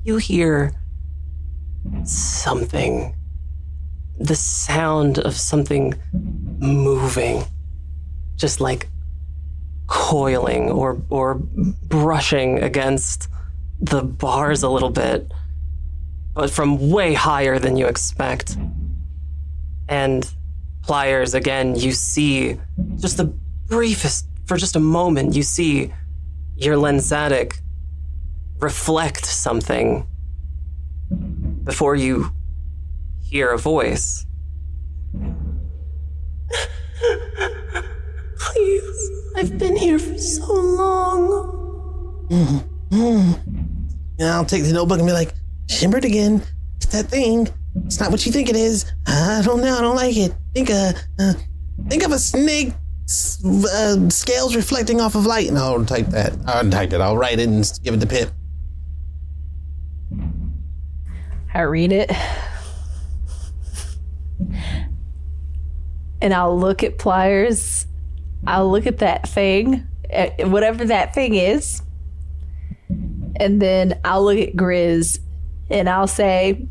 You 0.04 0.18
hear 0.18 0.74
something. 2.04 3.16
The 4.20 4.36
sound 4.36 5.20
of 5.20 5.36
something 5.36 5.94
moving. 6.60 7.44
Just 8.36 8.62
like 8.62 8.90
coiling 9.88 10.72
or 10.72 11.02
or 11.10 11.36
brushing 11.36 12.60
against 12.60 13.30
the 13.80 14.02
bars 14.02 14.64
a 14.64 14.70
little 14.70 14.90
bit. 14.90 15.32
But 16.34 16.50
from 16.50 16.90
way 16.90 17.14
higher 17.14 17.60
than 17.60 17.78
you 17.78 17.88
expect. 17.88 18.58
And 19.88 20.30
pliers 20.84 21.34
again, 21.34 21.76
you 21.76 21.92
see 21.92 22.58
just 23.00 23.18
the 23.18 23.26
briefest 23.68 24.28
for 24.46 24.58
just 24.58 24.76
a 24.76 24.80
moment, 24.80 25.36
you 25.36 25.44
see 25.44 25.94
your 26.56 26.76
lensatic 26.76 27.60
reflect 28.60 29.26
something 29.26 30.08
before 31.64 31.96
you 31.96 32.32
hear 33.22 33.52
a 33.52 33.58
voice. 33.58 34.26
Please, 38.40 39.12
I've 39.36 39.58
been 39.58 39.76
here 39.76 40.00
for 40.00 40.18
so 40.18 40.54
long. 40.54 41.60
And 44.20 44.30
I'll 44.30 44.46
take 44.46 44.64
the 44.64 44.74
notebook 44.74 45.00
and 45.00 45.08
be 45.08 45.14
like, 45.14 45.34
shimmered 45.68 46.06
again. 46.06 46.44
It's 46.78 46.86
that 46.88 47.08
thing. 47.08 47.48
It's 47.86 48.00
not 48.00 48.12
what 48.12 48.26
you 48.26 48.32
think 48.32 48.50
it 48.50 48.56
is. 48.56 48.86
I 49.08 49.42
don't 49.44 49.62
know. 49.62 49.78
I 49.78 49.82
don't 49.82 49.96
like 49.96 50.16
it. 50.16 50.34
Think 50.54 50.70
uh, 50.70 50.94
uh 51.20 51.34
think 51.90 52.04
of 52.04 52.12
a 52.12 52.20
snake 52.20 52.74
uh, 53.46 54.10
scales 54.10 54.56
reflecting 54.56 55.02
off 55.02 55.16
of 55.16 55.26
light. 55.26 55.48
And 55.48 55.58
I'll 55.58 55.84
type 55.86 56.08
that. 56.08 56.34
I'll 56.46 56.70
type 56.70 56.94
it. 56.94 57.02
I'll 57.02 57.18
write 57.18 57.40
it 57.40 57.50
and 57.50 57.80
give 57.84 57.96
it 57.96 58.00
to 58.02 58.08
Pip. 58.08 58.30
I 61.54 61.62
read 61.62 61.92
it. 61.92 62.12
And 66.22 66.34
I'll 66.34 66.58
look 66.58 66.84
at 66.84 66.98
pliers. 66.98 67.86
I'll 68.46 68.72
look 68.72 68.88
at 68.88 69.00
that 69.00 69.28
thing, 69.28 69.88
whatever 70.40 70.86
that 70.86 71.14
thing 71.14 71.36
is. 71.36 71.82
And 73.36 73.62
then 73.62 74.00
I'll 74.04 74.24
look 74.24 74.38
at 74.38 74.56
Grizz 74.56 75.20
and 75.70 75.90
I'll 75.90 76.08
say, 76.08 76.68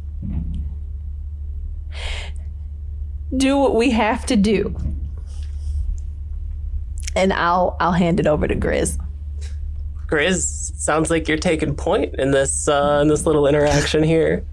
do 3.37 3.57
what 3.57 3.75
we 3.75 3.91
have 3.91 4.27
to 4.27 4.37
do. 4.37 4.75
And 7.15 7.33
I'll 7.33 7.77
I'll 7.81 7.93
hand 7.93 8.21
it 8.21 8.27
over 8.27 8.49
to 8.49 8.55
Grizz. 8.55 8.99
Grizz, 10.07 10.77
sounds 10.77 11.11
like 11.11 11.29
you're 11.29 11.39
taking 11.39 11.75
point 11.75 12.15
in 12.15 12.31
this 12.31 12.69
uh, 12.69 13.01
in 13.03 13.09
this 13.09 13.27
little 13.27 13.47
interaction 13.47 14.03
here. 14.03 14.45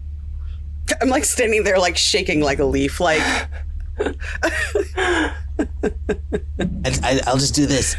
I'm 1.02 1.10
like 1.10 1.26
standing 1.26 1.64
there, 1.64 1.80
like 1.80 1.98
shaking 1.98 2.41
like 2.41 2.60
a 2.60 2.66
leaf, 2.66 2.99
like. 2.99 3.22
I, 3.99 5.34
I, 7.03 7.20
I'll 7.28 7.38
just 7.38 7.56
do 7.56 7.66
this. 7.66 7.95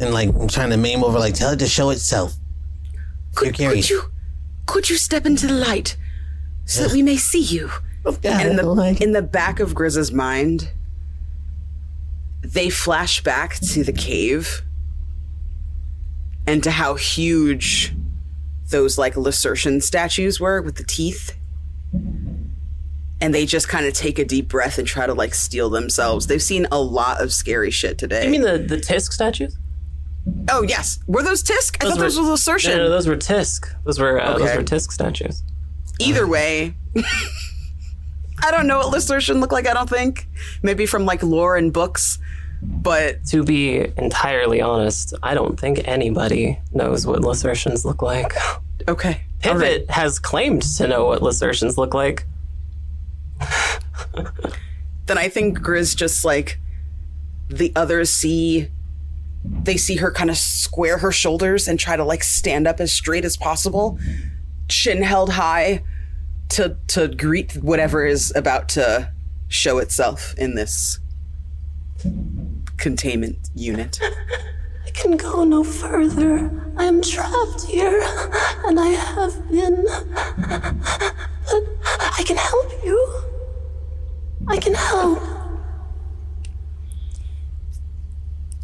And 0.00 0.12
like 0.12 0.28
I'm 0.28 0.48
trying 0.48 0.70
to 0.70 0.76
meme 0.76 1.04
over, 1.04 1.18
like 1.18 1.34
tell 1.34 1.52
it 1.52 1.58
to 1.58 1.66
show 1.66 1.90
itself. 1.90 2.34
You're 3.42 3.52
Could, 3.52 3.56
could 3.56 3.90
you 3.90 4.02
could 4.66 4.90
you 4.90 4.96
step 4.96 5.26
into 5.26 5.46
the 5.46 5.54
light 5.54 5.96
so 6.64 6.84
that 6.84 6.92
we 6.92 7.02
may 7.02 7.16
see 7.16 7.42
you? 7.42 7.70
God, 8.04 8.24
And 8.24 8.50
in 8.50 8.58
I 8.58 8.62
don't 8.62 8.76
like 8.76 8.98
the 8.98 9.04
in 9.04 9.12
the 9.12 9.22
back 9.22 9.60
of 9.60 9.74
Grizz's 9.74 10.12
mind, 10.12 10.70
they 12.42 12.70
flash 12.70 13.22
back 13.22 13.54
to 13.56 13.82
the 13.84 13.92
cave 13.92 14.62
and 16.46 16.62
to 16.62 16.70
how 16.70 16.94
huge 16.94 17.94
those 18.74 18.98
like 18.98 19.14
Lacertian 19.14 19.80
statues 19.80 20.40
were 20.40 20.60
with 20.60 20.74
the 20.74 20.82
teeth. 20.84 21.36
And 23.20 23.32
they 23.32 23.46
just 23.46 23.68
kind 23.68 23.86
of 23.86 23.94
take 23.94 24.18
a 24.18 24.24
deep 24.24 24.48
breath 24.48 24.78
and 24.78 24.86
try 24.86 25.06
to 25.06 25.14
like 25.14 25.32
steal 25.32 25.70
themselves. 25.70 26.26
They've 26.26 26.42
seen 26.42 26.66
a 26.72 26.80
lot 26.80 27.22
of 27.22 27.32
scary 27.32 27.70
shit 27.70 27.98
today. 27.98 28.24
You 28.24 28.30
mean 28.32 28.42
the, 28.42 28.58
the 28.58 28.76
Tisk 28.76 29.12
statues? 29.12 29.56
oh 30.50 30.62
yes, 30.62 30.98
were 31.06 31.22
those 31.22 31.42
Tisk? 31.44 31.76
I 31.84 31.88
thought 31.90 31.98
those 31.98 32.18
were 32.18 32.24
Lacertian. 32.24 32.70
No, 32.70 32.76
no, 32.78 32.88
those 32.90 33.06
were 33.06 33.16
Tisk. 33.16 33.72
Those 33.84 33.98
were 34.00 34.20
uh, 34.20 34.32
those 34.38 34.48
Okay. 34.48 34.56
were 34.56 34.64
Tisk 34.64 34.90
statues. 34.90 35.42
Either 36.00 36.26
way, 36.26 36.74
I 38.42 38.50
don't 38.50 38.66
know 38.66 38.78
what 38.78 38.92
Lacertian 38.92 39.40
look 39.40 39.52
like. 39.52 39.68
I 39.68 39.72
don't 39.74 39.88
think 39.88 40.26
maybe 40.62 40.84
from 40.86 41.06
like 41.06 41.22
lore 41.22 41.56
and 41.56 41.72
books, 41.72 42.18
but 42.62 43.24
To 43.26 43.44
be 43.44 43.86
entirely 43.96 44.60
honest, 44.60 45.14
I 45.22 45.34
don't 45.34 45.58
think 45.60 45.86
anybody 45.86 46.58
knows 46.72 47.06
what 47.06 47.20
Lacertians 47.20 47.84
look 47.84 48.02
like. 48.02 48.32
okay. 48.88 49.22
Pivot 49.40 49.90
has 49.90 50.18
claimed 50.18 50.62
to 50.76 50.88
know 50.88 51.06
what 51.06 51.20
Lacertians 51.20 51.76
look 51.76 51.92
like. 51.92 52.24
Then 55.06 55.18
I 55.18 55.28
think 55.28 55.58
Grizz 55.58 55.96
just 55.96 56.24
like 56.24 56.58
the 57.48 57.72
others 57.76 58.10
see. 58.10 58.70
They 59.44 59.76
see 59.76 59.96
her 59.96 60.10
kind 60.10 60.30
of 60.30 60.38
square 60.38 60.96
her 60.98 61.12
shoulders 61.12 61.68
and 61.68 61.78
try 61.78 61.96
to 61.96 62.04
like 62.04 62.24
stand 62.24 62.66
up 62.66 62.80
as 62.80 62.92
straight 62.92 63.26
as 63.26 63.36
possible, 63.36 63.98
chin 64.68 65.02
held 65.02 65.30
high, 65.30 65.82
to 66.50 66.78
to 66.88 67.08
greet 67.08 67.52
whatever 67.56 68.06
is 68.06 68.32
about 68.34 68.70
to 68.70 69.12
show 69.48 69.78
itself 69.78 70.34
in 70.38 70.54
this 70.54 70.98
containment 72.78 73.50
unit. 73.54 74.00
I 74.94 75.00
can 75.00 75.16
go 75.16 75.44
no 75.44 75.64
further. 75.64 76.50
I 76.76 76.84
am 76.84 77.02
trapped 77.02 77.64
here, 77.64 78.00
and 78.64 78.78
I 78.78 78.88
have 78.88 79.50
been. 79.50 79.84
But 81.46 81.62
I 82.18 82.22
can 82.24 82.36
help 82.36 82.72
you. 82.84 83.22
I 84.46 84.56
can 84.58 84.74
help. 84.74 85.20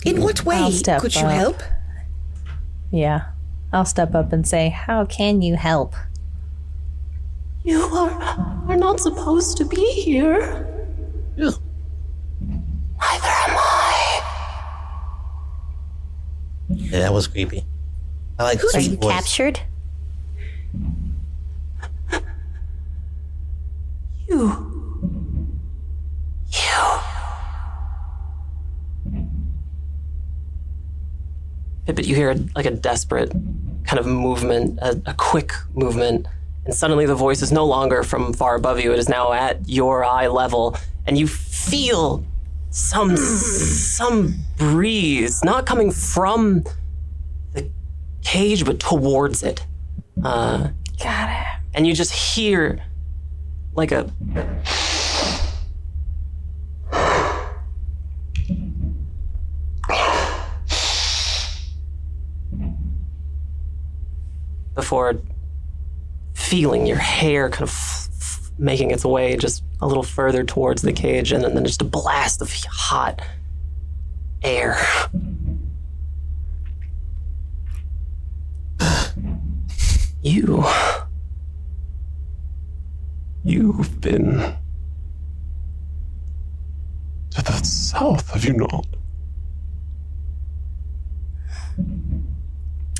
In 0.05 0.23
what 0.23 0.44
way 0.44 0.70
could 1.01 1.15
you 1.15 1.27
up. 1.27 1.32
help? 1.32 1.62
Yeah. 2.90 3.32
I'll 3.73 3.85
step 3.85 4.15
up 4.15 4.32
and 4.32 4.47
say, 4.47 4.69
How 4.69 5.05
can 5.05 5.43
you 5.43 5.57
help? 5.57 5.94
You 7.65 7.82
are, 7.82 8.11
are 8.69 8.77
not 8.77 9.01
supposed 9.01 9.57
to 9.59 9.65
be 9.65 9.85
here. 9.93 10.66
Ugh. 11.43 11.55
Neither 12.40 13.28
am 13.28 13.57
I. 13.59 13.80
Yeah, 16.70 17.01
that 17.01 17.12
was 17.12 17.26
creepy. 17.26 17.64
I 18.38 18.44
like. 18.44 18.60
Who 18.60 18.68
are 18.74 18.80
you 18.80 18.97
voice. 18.97 19.12
captured? 19.12 19.60
You. 24.28 24.66
You. 26.52 27.01
But 31.86 32.06
you 32.06 32.14
hear 32.14 32.34
like 32.55 32.66
a 32.66 32.70
desperate 32.70 33.32
kind 33.84 33.98
of 33.98 34.06
movement, 34.06 34.78
a, 34.80 35.01
a 35.06 35.14
quick 35.14 35.52
movement, 35.74 36.28
and 36.64 36.72
suddenly 36.72 37.06
the 37.06 37.16
voice 37.16 37.42
is 37.42 37.51
no 37.51 37.66
longer 37.66 38.05
from 38.05 38.32
far 38.32 38.55
above 38.55 38.78
you. 38.78 38.92
It 38.92 39.01
is 39.01 39.09
now 39.09 39.32
at 39.32 39.68
your 39.68 40.05
eye 40.05 40.28
level, 40.28 40.76
and 41.06 41.18
you 41.18 41.26
feel 41.26 42.24
some 42.70 43.16
some 43.16 44.34
breeze, 44.56 45.42
not 45.44 45.66
coming 45.66 45.90
from 45.90 46.64
the 47.52 47.68
cage, 48.22 48.64
but 48.64 48.78
towards 48.80 49.42
it. 49.42 49.66
Uh, 50.22 50.68
Got 51.02 51.30
it. 51.30 51.47
and 51.74 51.86
you 51.86 51.94
just 51.94 52.12
hear 52.12 52.82
like 53.74 53.92
a 53.92 54.10
before 64.74 65.20
feeling 66.34 66.86
your 66.86 66.97
hair 66.97 67.51
kind 67.51 67.62
of 67.62 67.99
making 68.61 68.91
its 68.91 69.05
way 69.05 69.37
just 69.37 69.65
a 69.81 69.87
little 69.87 70.03
further 70.03 70.45
towards 70.45 70.82
the 70.82 70.93
cage 70.93 71.32
and 71.32 71.43
then 71.43 71.65
just 71.65 71.81
a 71.81 71.85
blast 71.85 72.43
of 72.43 72.53
hot 72.53 73.20
air. 74.43 74.77
You. 80.23 80.62
You've 83.43 84.03
been 84.03 84.55
to 87.31 87.43
the 87.43 87.53
south, 87.62 88.28
have 88.32 88.45
you 88.45 88.53
not? 88.53 88.87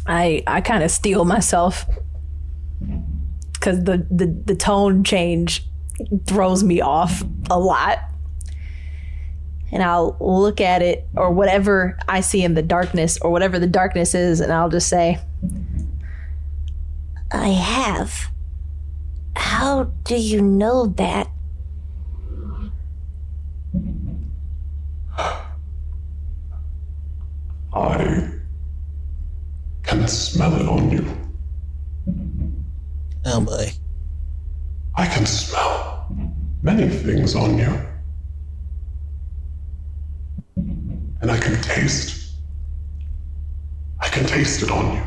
I 0.07 0.43
I 0.47 0.63
kind 0.63 0.83
of 0.83 0.91
steal 0.91 1.27
myself 1.27 1.85
because 3.61 3.85
the, 3.85 4.07
the 4.11 4.27
the 4.47 4.55
tone 4.55 5.05
change 5.05 5.67
throws 6.27 6.65
me 6.65 6.81
off 6.81 7.23
a 7.51 7.59
lot. 7.59 7.99
And 9.73 9.85
I'll 9.85 10.17
look 10.19 10.61
at 10.61 10.83
it 10.83 11.07
or 11.15 11.31
whatever 11.31 11.97
I 12.09 12.23
see 12.23 12.43
in 12.43 12.55
the 12.55 12.63
darkness 12.63 13.19
or 13.23 13.31
whatever 13.31 13.61
the 13.61 13.69
darkness 13.69 14.17
is, 14.17 14.41
and 14.41 14.53
I'll 14.53 14.69
just 14.69 14.89
say, 14.89 15.21
I 17.31 17.49
have. 17.51 18.33
How 19.37 19.85
do 20.03 20.17
you 20.17 20.43
know 20.43 20.87
that? 20.87 21.29
I 27.73 28.31
can 29.85 30.09
smell 30.09 30.55
it 30.61 30.67
on 30.67 30.91
you. 30.91 31.20
Oh 33.25 33.41
boy. 33.41 33.73
I 34.97 35.07
can 35.07 35.27
smell 35.27 36.09
many 36.63 36.89
things 36.89 37.35
on 37.35 37.59
you. 37.59 37.79
And 40.57 41.31
I 41.31 41.39
can 41.39 41.61
taste. 41.63 42.33
I 44.01 44.09
can 44.09 44.27
taste 44.27 44.63
it 44.63 44.71
on 44.71 44.95
you. 44.97 45.03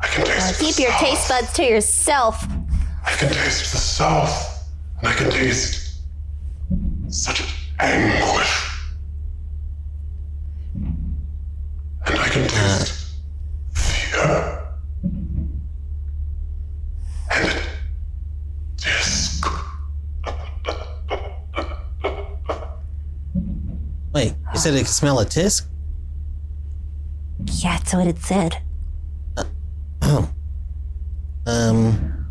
I 0.00 0.06
can 0.06 0.24
taste 0.24 0.48
uh, 0.48 0.52
the 0.58 0.64
Keep 0.64 0.78
your 0.78 0.90
south. 0.90 1.00
taste 1.00 1.28
buds 1.28 1.52
to 1.54 1.64
yourself. 1.64 2.44
I 3.04 3.12
can 3.12 3.28
taste 3.32 3.72
the 3.72 3.78
south. 3.78 4.68
And 4.98 5.08
I 5.08 5.12
can 5.12 5.30
taste 5.30 6.00
such 7.08 7.40
an 7.40 7.46
anguish. 7.80 8.69
And 12.40 12.52
I 12.52 12.84
fear. 13.74 14.68
And 17.30 17.46
a 17.46 17.70
Tisk. 18.76 19.44
Wait, 24.12 24.34
you 24.52 24.58
said 24.58 24.74
it 24.74 24.78
could 24.78 24.88
smell 24.88 25.20
a 25.20 25.24
tisk? 25.24 25.66
Yeah, 27.44 27.76
that's 27.78 27.94
what 27.94 28.06
it 28.06 28.18
said. 28.18 28.62
Oh. 30.02 30.30
Um. 31.46 32.26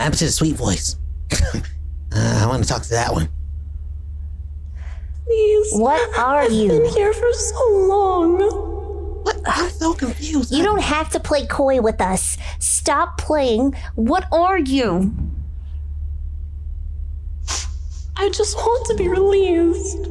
I'm 0.00 0.12
to 0.12 0.30
sweet 0.30 0.56
voice. 0.56 0.96
uh, 1.32 1.60
I 2.12 2.46
want 2.46 2.62
to 2.62 2.68
talk 2.68 2.82
to 2.82 2.90
that 2.90 3.12
one. 3.12 3.28
please 5.24 5.72
What 5.72 6.18
are 6.18 6.42
I've 6.42 6.50
been 6.50 6.84
here 6.92 7.12
for 7.12 7.32
so 7.32 7.86
long 7.88 8.38
What? 8.38 8.73
I'm 9.46 9.70
so 9.70 9.94
confused. 9.94 10.52
You 10.52 10.62
don't 10.62 10.82
have 10.82 11.10
to 11.10 11.20
play 11.20 11.46
coy 11.46 11.80
with 11.80 12.00
us. 12.00 12.36
Stop 12.58 13.18
playing. 13.18 13.74
What 13.94 14.26
are 14.32 14.58
you? 14.58 15.14
I 18.16 18.30
just 18.30 18.56
want 18.56 18.86
to 18.86 18.94
be 18.94 19.08
released. 19.08 20.08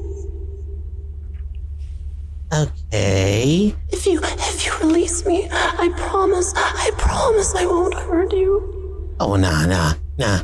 Okay. 2.54 3.76
If 3.90 4.06
you 4.06 4.20
if 4.22 4.66
you 4.66 4.78
release 4.78 5.26
me, 5.26 5.50
I 5.52 5.92
promise, 5.98 6.54
I 6.56 6.92
promise 6.98 7.56
I 7.56 7.66
won't 7.66 7.96
hurt 7.96 8.32
you. 8.32 9.16
Oh, 9.20 9.36
nah, 9.36 9.66
nah, 9.66 9.94
nah. 10.18 10.42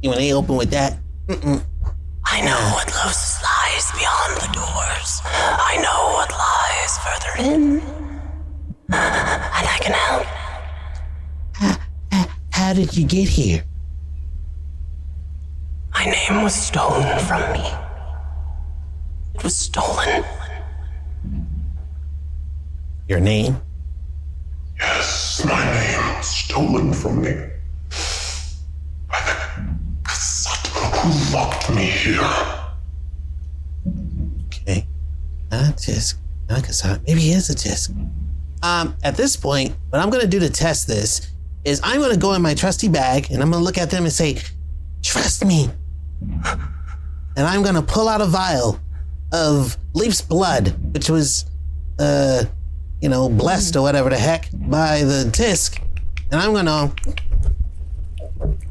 You 0.00 0.10
when 0.10 0.18
they 0.18 0.32
open 0.32 0.56
with 0.56 0.70
that? 0.70 0.98
I 1.28 2.40
know 2.40 2.56
what 2.72 2.88
lies 2.94 3.42
lies 3.42 3.92
beyond 3.92 4.36
the 4.40 4.48
doors. 4.54 5.20
I 5.24 5.76
know 5.82 6.12
what 6.14 6.30
lies 6.30 6.98
further 7.04 7.32
in. 7.52 8.11
And 8.94 9.66
I 9.68 9.78
can 9.80 9.92
help. 9.92 10.26
How 12.52 12.72
did 12.74 12.96
you 12.96 13.06
get 13.06 13.28
here? 13.28 13.64
My 15.94 16.04
name 16.04 16.42
was 16.42 16.54
stolen 16.54 17.18
from 17.20 17.52
me. 17.52 17.66
It 19.34 19.42
was 19.44 19.56
stolen. 19.56 20.24
Your 23.08 23.20
name? 23.20 23.60
Yes, 24.78 25.44
my 25.44 25.64
name 25.64 26.22
stolen 26.22 26.92
from 26.92 27.22
me. 27.22 27.32
By 29.08 29.20
the 29.26 29.34
Kasatma 30.02 30.90
who 31.00 31.34
locked 31.36 31.70
me 31.74 31.84
here. 31.84 32.20
Okay. 34.46 34.86
Not 35.50 35.68
a 35.68 35.72
tisk. 35.72 36.16
Not 36.48 36.60
a 36.60 36.62
Kasat. 36.62 37.06
Maybe 37.06 37.20
he 37.20 37.32
is 37.32 37.50
a 37.50 37.54
tisk. 37.54 37.90
Um, 38.62 38.96
at 39.02 39.16
this 39.16 39.36
point, 39.36 39.74
what 39.90 40.00
I'm 40.00 40.10
gonna 40.10 40.26
do 40.26 40.38
to 40.40 40.50
test 40.50 40.86
this 40.86 41.28
is 41.64 41.80
I'm 41.82 42.00
gonna 42.00 42.16
go 42.16 42.34
in 42.34 42.42
my 42.42 42.54
trusty 42.54 42.88
bag 42.88 43.30
and 43.30 43.42
I'm 43.42 43.50
gonna 43.50 43.64
look 43.64 43.78
at 43.78 43.90
them 43.90 44.04
and 44.04 44.12
say, 44.12 44.38
"Trust 45.02 45.44
me." 45.44 45.70
And 47.34 47.46
I'm 47.46 47.62
gonna 47.62 47.80
pull 47.82 48.10
out 48.10 48.20
a 48.20 48.26
vial 48.26 48.78
of 49.32 49.78
Leaf's 49.94 50.20
blood, 50.20 50.74
which 50.92 51.08
was, 51.08 51.46
uh, 51.98 52.44
you 53.00 53.08
know, 53.08 53.30
blessed 53.30 53.74
or 53.74 53.80
whatever 53.80 54.10
the 54.10 54.18
heck 54.18 54.50
by 54.52 55.02
the 55.02 55.24
tisk, 55.32 55.80
and 56.30 56.38
I'm 56.38 56.52
gonna 56.52 56.92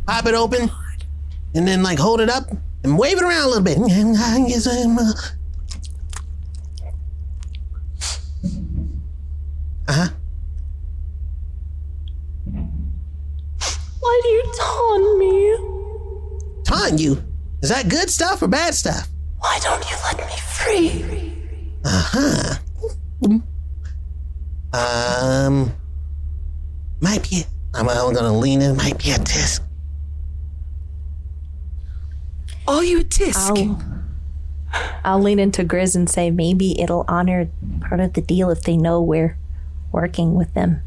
pop 0.05 0.27
it 0.27 0.35
open 0.35 0.69
and 1.55 1.67
then 1.67 1.81
like 1.81 1.97
hold 1.97 2.21
it 2.21 2.29
up 2.29 2.51
and 2.83 2.99
wave 2.99 3.17
it 3.17 3.23
around 3.23 3.45
a 3.45 3.47
little 3.47 3.63
bit. 3.63 3.79
Uh 9.91 9.93
huh. 9.93 10.09
Why 13.99 14.19
do 14.23 14.29
you 14.29 14.43
taunt 14.57 15.17
me? 15.17 16.63
Taunt 16.63 16.97
you? 16.97 17.21
Is 17.61 17.67
that 17.67 17.89
good 17.89 18.09
stuff 18.09 18.41
or 18.41 18.47
bad 18.47 18.73
stuff? 18.73 19.09
Why 19.39 19.59
don't 19.61 19.83
you 19.89 19.97
let 20.05 20.17
me 20.17 20.37
free? 20.37 21.33
Uh 21.83 22.03
huh. 22.13 23.37
Um, 24.71 25.73
might 27.01 27.29
be. 27.29 27.43
I'm, 27.73 27.89
I'm 27.89 28.13
gonna 28.13 28.37
lean 28.37 28.61
in. 28.61 28.77
Might 28.77 28.97
be 28.97 29.11
a 29.11 29.15
tisk. 29.15 29.59
Are 32.65 32.81
you 32.81 33.01
a 33.01 33.03
tisk? 33.03 33.35
I'll, 33.35 34.87
I'll 35.03 35.21
lean 35.21 35.39
into 35.39 35.65
Grizz 35.65 35.97
and 35.97 36.09
say 36.09 36.31
maybe 36.31 36.79
it'll 36.79 37.03
honor 37.09 37.49
part 37.81 37.99
of 37.99 38.13
the 38.13 38.21
deal 38.21 38.49
if 38.51 38.61
they 38.61 38.77
know 38.77 39.01
we're 39.01 39.35
working 39.91 40.35
with 40.35 40.53
them. 40.53 40.81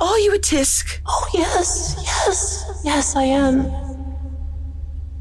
Are 0.00 0.18
you 0.18 0.34
a 0.34 0.38
tisk? 0.38 1.00
Oh, 1.06 1.28
yes, 1.34 1.94
yes, 2.02 2.80
yes, 2.84 3.16
I 3.16 3.24
am. 3.24 3.66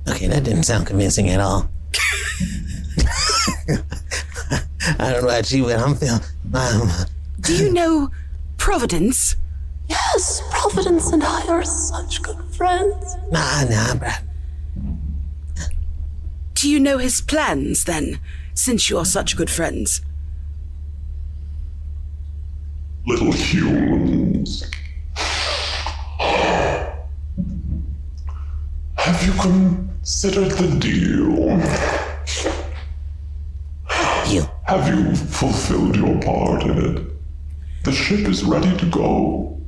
Okay, 0.08 0.28
that 0.28 0.44
didn't 0.44 0.64
sound 0.64 0.88
convincing 0.88 1.30
at 1.30 1.40
all. 1.40 1.70
I 4.98 5.12
don't 5.12 5.22
know 5.22 5.28
about 5.30 5.52
you, 5.52 5.64
but 5.66 5.80
I'm 5.80 5.96
feeling. 5.96 6.22
Um, 6.54 6.90
Do 7.42 7.54
you 7.56 7.72
know 7.72 8.10
Providence? 8.58 9.36
Yes, 9.88 10.42
Providence 10.52 11.12
and 11.12 11.24
I 11.24 11.46
are 11.48 11.64
such 11.64 12.22
good 12.22 12.40
friends. 12.56 13.16
nah, 13.32 13.64
nah, 13.66 13.94
bruh. 13.96 14.24
Do 16.56 16.70
you 16.70 16.80
know 16.80 16.98
his 16.98 17.22
plans 17.22 17.86
then, 17.86 18.20
since 18.54 18.90
you 18.90 18.98
are 18.98 19.06
such 19.06 19.38
good 19.38 19.50
friends? 19.50 20.02
Little 23.06 23.32
humans. 23.32 24.70
Have 28.98 29.26
you 29.26 29.34
considered 29.42 30.52
the 30.52 30.80
deal? 30.80 31.60
You. 34.32 34.48
Have 34.68 34.88
you 34.88 35.16
fulfilled 35.16 35.96
your 35.96 36.22
part 36.22 36.64
in 36.64 36.98
it? 36.98 37.06
The 37.84 37.92
ship 37.92 38.28
is 38.28 38.44
ready 38.44 38.76
to 38.78 38.86
go. 38.86 39.60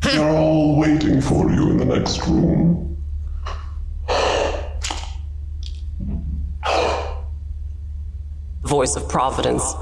They're 0.00 0.28
all 0.28 0.78
waiting 0.78 1.20
for 1.20 1.50
you 1.50 1.70
in 1.70 1.76
the 1.78 1.84
next 1.84 2.26
room. 2.26 2.96
The 8.62 8.68
voice 8.68 8.96
of 8.96 9.08
Providence 9.08 9.74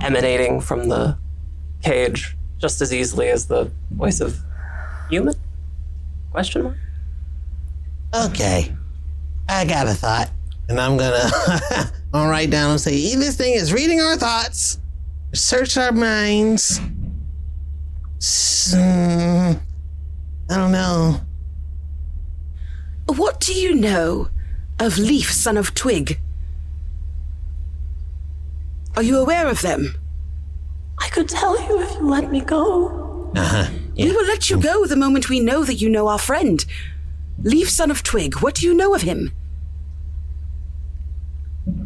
emanating 0.00 0.60
from 0.60 0.88
the 0.88 1.18
cage 1.82 2.36
just 2.58 2.80
as 2.80 2.92
easily 2.92 3.28
as 3.28 3.46
the 3.46 3.70
voice 3.90 4.20
of 4.20 4.38
human? 5.10 5.34
Question 6.30 6.62
mark? 6.64 6.76
Okay. 8.14 8.74
I 9.48 9.64
got 9.64 9.86
a 9.88 9.94
thought. 9.94 10.30
And 10.68 10.80
I'm 10.80 10.96
gonna 10.96 11.28
I'll 12.14 12.28
write 12.28 12.50
down 12.50 12.70
and 12.70 12.80
say, 12.80 12.94
"E, 12.94 13.16
this 13.16 13.36
thing 13.36 13.54
is 13.54 13.72
reading 13.72 14.00
our 14.00 14.16
thoughts, 14.16 14.78
search 15.34 15.76
our 15.76 15.92
minds. 15.92 16.80
S- 18.18 18.74
mm, 18.76 19.60
I 20.50 20.56
don't 20.56 20.72
know. 20.72 21.20
What 23.06 23.40
do 23.40 23.52
you 23.52 23.74
know 23.74 24.28
of 24.78 24.96
Leaf, 24.98 25.32
son 25.32 25.56
of 25.56 25.74
Twig? 25.74 26.20
Are 28.96 29.02
you 29.02 29.18
aware 29.18 29.48
of 29.48 29.62
them? 29.62 29.94
I 30.98 31.08
could 31.08 31.28
tell 31.28 31.60
you 31.68 31.80
if 31.82 31.92
you 31.94 32.08
let 32.08 32.30
me 32.30 32.40
go. 32.40 33.32
Uh-huh. 33.34 33.70
We 33.96 34.12
will 34.12 34.26
let 34.26 34.50
you 34.50 34.58
go 34.60 34.86
the 34.86 34.96
moment 34.96 35.28
we 35.28 35.40
know 35.40 35.64
that 35.64 35.80
you 35.80 35.88
know 35.88 36.08
our 36.08 36.18
friend. 36.18 36.64
Leaf, 37.42 37.70
son 37.70 37.90
of 37.90 38.02
Twig, 38.02 38.36
what 38.40 38.56
do 38.56 38.66
you 38.66 38.74
know 38.74 38.94
of 38.94 39.02
him? 39.02 39.32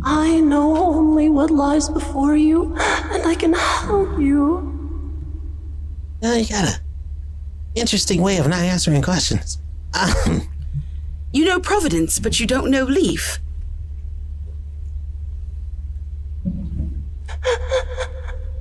I 0.03 0.41
know 0.41 0.77
only 0.77 1.29
what 1.29 1.51
lies 1.51 1.89
before 1.89 2.37
you, 2.37 2.75
and 2.77 3.27
I 3.27 3.35
can 3.35 3.53
help 3.53 4.19
you. 4.19 4.73
Uh, 6.23 6.33
you 6.33 6.49
got 6.49 6.65
a 6.69 6.81
interesting 7.75 8.23
way 8.23 8.39
of 8.39 8.49
not 8.49 8.61
answering 8.61 9.03
questions. 9.03 9.59
Um, 9.95 10.49
You 11.33 11.45
know 11.45 11.61
Providence, 11.61 12.19
but 12.19 12.41
you 12.41 12.47
don't 12.47 12.71
know 12.71 12.85
Leaf. 12.85 13.39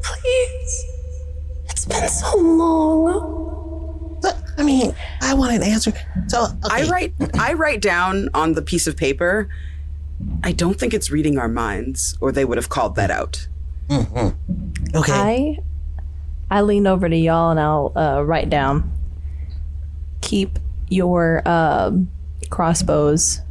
Please. 0.01 0.85
It's 1.69 1.85
been 1.85 2.07
so 2.07 2.37
long. 2.37 4.19
but, 4.21 4.37
I 4.57 4.63
mean, 4.63 4.95
I 5.21 5.33
want 5.33 5.53
an 5.55 5.63
answer. 5.63 5.93
So 6.27 6.47
I 6.69 6.87
write 6.89 7.13
I 7.39 7.53
write 7.53 7.81
down 7.81 8.29
on 8.33 8.53
the 8.53 8.61
piece 8.61 8.87
of 8.87 8.95
paper. 8.97 9.49
I 10.43 10.51
don't 10.51 10.79
think 10.79 10.93
it's 10.93 11.11
reading 11.11 11.37
our 11.37 11.49
minds, 11.49 12.17
or 12.21 12.31
they 12.31 12.45
would 12.45 12.57
have 12.57 12.69
called 12.69 12.95
that 12.95 13.11
out. 13.11 13.47
Okay. 13.89 15.11
I 15.11 15.59
I 16.49 16.61
lean 16.61 16.87
over 16.87 17.09
to 17.09 17.15
y'all 17.15 17.51
and 17.51 17.59
I'll 17.59 17.91
uh, 17.95 18.21
write 18.23 18.49
down. 18.49 18.91
Keep 20.21 20.59
your 20.89 21.47
um, 21.47 22.09
crossbows 22.49 23.41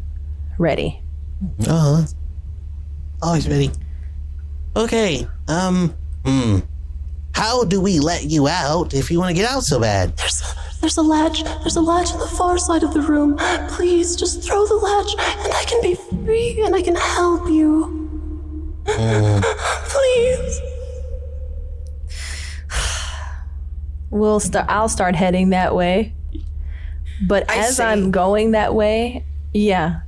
ready. 0.59 1.01
Oh, 1.66 2.06
always 3.23 3.48
ready. 3.48 3.70
Okay. 4.76 5.26
Um. 5.48 5.94
Hmm. 6.24 6.60
How 7.34 7.64
do 7.64 7.80
we 7.80 7.98
let 7.98 8.24
you 8.24 8.48
out 8.48 8.94
if 8.94 9.10
you 9.10 9.18
want 9.18 9.30
to 9.30 9.34
get 9.34 9.51
out 9.51 9.64
so 9.64 9.80
bad? 9.80 10.16
There's 10.16 10.40
a, 10.40 10.80
there's 10.80 10.96
a 10.96 11.02
latch. 11.02 11.42
There's 11.42 11.76
a 11.76 11.80
latch 11.80 12.12
on 12.12 12.20
the 12.20 12.28
far 12.28 12.59
side 12.59 12.82
of 12.82 12.94
the 12.94 13.01
room. 13.01 13.36
Please 13.70 14.14
just 14.14 14.42
throw 14.42 14.66
the 14.66 14.74
latch 14.74 15.12
and 15.18 15.52
I 15.52 15.64
can 15.66 15.82
be 15.82 15.94
free 15.94 16.62
and 16.64 16.74
I 16.74 16.82
can 16.82 16.94
help 16.94 17.48
you. 17.48 18.72
Please. 18.86 20.60
We'll 24.10 24.38
start. 24.38 24.66
I'll 24.68 24.88
start 24.88 25.16
heading 25.16 25.51
that 25.51 25.74
way. 25.74 26.14
But 27.26 27.51
I 27.51 27.59
as 27.59 27.76
see. 27.76 27.82
I'm 27.82 28.10
going 28.10 28.52
that 28.52 28.74
way, 28.74 29.24
yeah, 29.52 30.01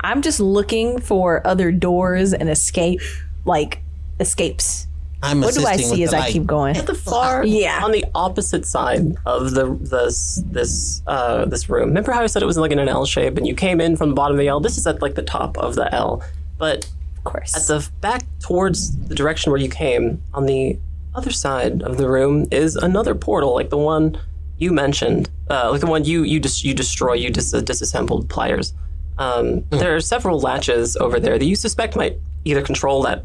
I'm 0.00 0.22
just 0.22 0.40
looking 0.40 1.00
for 1.00 1.46
other 1.46 1.70
doors 1.72 2.32
and 2.32 2.48
escape, 2.50 3.00
like 3.44 3.80
escapes. 4.22 4.86
I'm 5.24 5.40
What 5.40 5.54
do 5.54 5.64
I 5.66 5.76
see 5.76 6.02
as 6.02 6.10
the 6.10 6.16
I 6.18 6.32
keep 6.32 6.46
going? 6.46 6.76
At 6.76 6.86
the 6.86 6.94
far, 6.94 7.44
Yeah. 7.46 7.84
on 7.84 7.92
the 7.92 8.04
opposite 8.14 8.66
side 8.66 9.14
of 9.24 9.52
the 9.52 9.76
this 9.80 10.42
this 10.50 11.00
uh 11.06 11.44
this 11.44 11.68
room. 11.68 11.88
Remember 11.90 12.10
how 12.12 12.22
I 12.22 12.26
said 12.26 12.42
it 12.42 12.46
was 12.46 12.56
like 12.56 12.72
in 12.72 12.80
an 12.80 12.88
L 12.88 13.06
shape, 13.06 13.36
and 13.36 13.46
you 13.46 13.54
came 13.54 13.80
in 13.80 13.96
from 13.96 14.08
the 14.08 14.14
bottom 14.16 14.34
of 14.36 14.40
the 14.40 14.48
L. 14.48 14.58
This 14.58 14.76
is 14.78 14.86
at 14.86 15.00
like 15.00 15.14
the 15.14 15.22
top 15.22 15.56
of 15.58 15.76
the 15.76 15.94
L, 15.94 16.22
but 16.58 16.86
Of 17.18 17.24
course. 17.24 17.54
at 17.56 17.66
the 17.68 17.88
back 18.00 18.22
towards 18.40 18.96
the 19.08 19.14
direction 19.14 19.52
where 19.52 19.60
you 19.60 19.68
came 19.68 20.20
on 20.34 20.46
the 20.46 20.78
other 21.14 21.30
side 21.30 21.82
of 21.82 21.98
the 21.98 22.08
room 22.08 22.46
is 22.50 22.74
another 22.74 23.14
portal 23.14 23.54
like 23.54 23.68
the 23.70 23.76
one 23.94 24.18
you 24.58 24.72
mentioned 24.72 25.28
uh, 25.50 25.68
like 25.70 25.80
the 25.80 25.86
one 25.86 26.04
you 26.04 26.22
you 26.24 26.40
dis- 26.40 26.64
you 26.64 26.72
destroy 26.74 27.12
you 27.12 27.28
dis- 27.30 27.52
disassembled 27.52 28.28
Pliers 28.30 28.72
um, 29.18 29.62
there 29.70 29.94
are 29.94 30.00
several 30.00 30.40
latches 30.40 30.96
over 30.96 31.20
there 31.20 31.38
that 31.38 31.44
you 31.44 31.54
suspect 31.54 31.96
might 31.96 32.18
either 32.44 32.62
control 32.62 33.02
that 33.02 33.24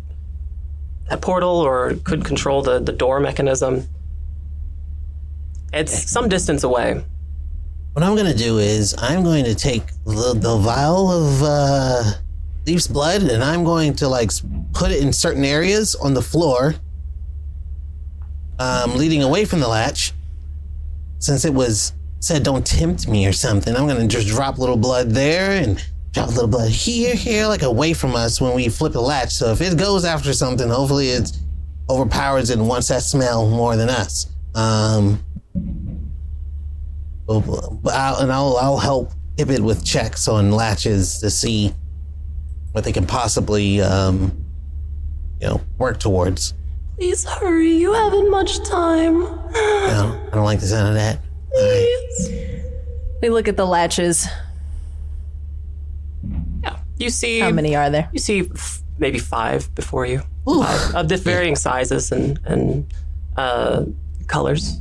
that 1.10 1.22
portal 1.22 1.50
or 1.50 1.96
could 2.04 2.26
control 2.26 2.62
the, 2.62 2.80
the 2.80 2.92
door 2.92 3.20
mechanism. 3.20 3.88
It's 5.74 6.10
some 6.10 6.30
distance 6.30 6.64
away. 6.64 7.04
What 7.94 8.04
I'm 8.04 8.16
going 8.16 8.32
to 8.32 8.38
do 8.38 8.60
is 8.60 8.96
I'm 8.98 9.24
going 9.24 9.46
to 9.46 9.56
take 9.56 9.88
the, 10.06 10.34
the 10.36 10.58
vial 10.58 11.12
of 11.12 11.44
uh, 11.44 12.04
Leaf's 12.66 12.88
blood 12.88 13.24
and 13.24 13.44
I'm 13.44 13.64
going 13.64 13.96
to 13.96 14.08
like 14.08 14.32
put 14.74 14.92
it 14.92 15.02
in 15.02 15.12
certain 15.12 15.44
areas 15.44 15.96
on 15.96 16.14
the 16.14 16.22
floor, 16.22 16.76
um, 18.60 18.96
leading 18.96 19.24
away 19.24 19.46
from 19.46 19.60
the 19.62 19.68
latch. 19.68 20.14
Since 21.20 21.46
it 21.46 21.54
was 21.54 21.94
said 22.20 22.44
don't 22.44 22.66
tempt 22.66 23.08
me 23.08 23.26
or 23.26 23.34
something, 23.34 23.76
I'm 23.76 23.88
going 23.88 24.00
to 24.00 24.08
just 24.08 24.28
drop 24.28 24.58
a 24.58 24.62
little 24.62 24.78
blood 24.78 25.12
there 25.12 25.52
and 25.52 25.84
drop 26.18 26.30
a 26.30 26.32
little 26.32 26.48
blood 26.48 26.70
here, 26.70 27.16
here, 27.16 27.46
like 27.48 27.62
away 27.62 27.94
from 27.94 28.16
us 28.16 28.42
when 28.42 28.56
we 28.56 28.70
flip 28.70 28.94
the 28.94 29.02
latch. 29.02 29.32
So 29.32 29.52
if 29.52 29.62
it 29.62 29.78
goes 29.78 30.04
after 30.04 30.34
something, 30.34 30.68
hopefully 30.68 31.10
it 31.10 31.32
overpowers 31.90 32.50
it 32.50 32.58
and 32.58 32.68
wants 32.68 32.88
that 32.88 33.04
smell 33.04 33.48
more 33.50 33.76
than 33.76 33.90
us. 33.90 34.28
Um, 34.56 35.24
but 37.28 37.94
I'll, 37.94 38.20
and 38.20 38.32
I'll 38.32 38.58
I'll 38.58 38.78
help 38.78 39.12
Ibid 39.36 39.60
with 39.60 39.86
checks 39.86 40.28
on 40.28 40.52
latches 40.52 41.20
to 41.20 41.30
see 41.30 41.74
what 42.72 42.84
they 42.84 42.92
can 42.92 43.06
possibly 43.06 43.82
um, 43.82 44.46
you 45.40 45.48
know 45.48 45.62
work 45.78 46.00
towards. 46.00 46.54
please 46.96 47.26
hurry 47.26 47.74
you 47.74 47.94
haven't 47.94 48.32
much 48.32 48.58
time 48.68 49.20
No, 49.20 50.28
I 50.32 50.36
don't 50.36 50.46
like 50.46 50.62
the 50.62 50.68
sound 50.68 50.90
of 50.90 50.94
that. 50.96 51.20
All 51.54 51.62
right. 51.62 52.04
please 52.18 52.64
we 53.22 53.30
look 53.30 53.48
at 53.48 53.58
the 53.58 53.66
latches. 53.66 54.28
Yeah 56.98 57.06
you 57.06 57.10
see 57.10 57.40
How 57.40 57.52
many 57.52 57.76
are 57.76 57.90
there? 57.90 58.10
you 58.14 58.20
see 58.20 58.50
f- 58.54 58.82
maybe 59.00 59.20
five 59.20 59.74
before 59.76 60.06
you 60.06 60.22
five 60.46 60.96
of 60.96 61.10
the 61.10 61.18
varying 61.18 61.56
sizes 61.56 62.12
and 62.12 62.40
and 62.46 62.86
uh, 63.38 63.84
colors. 64.28 64.80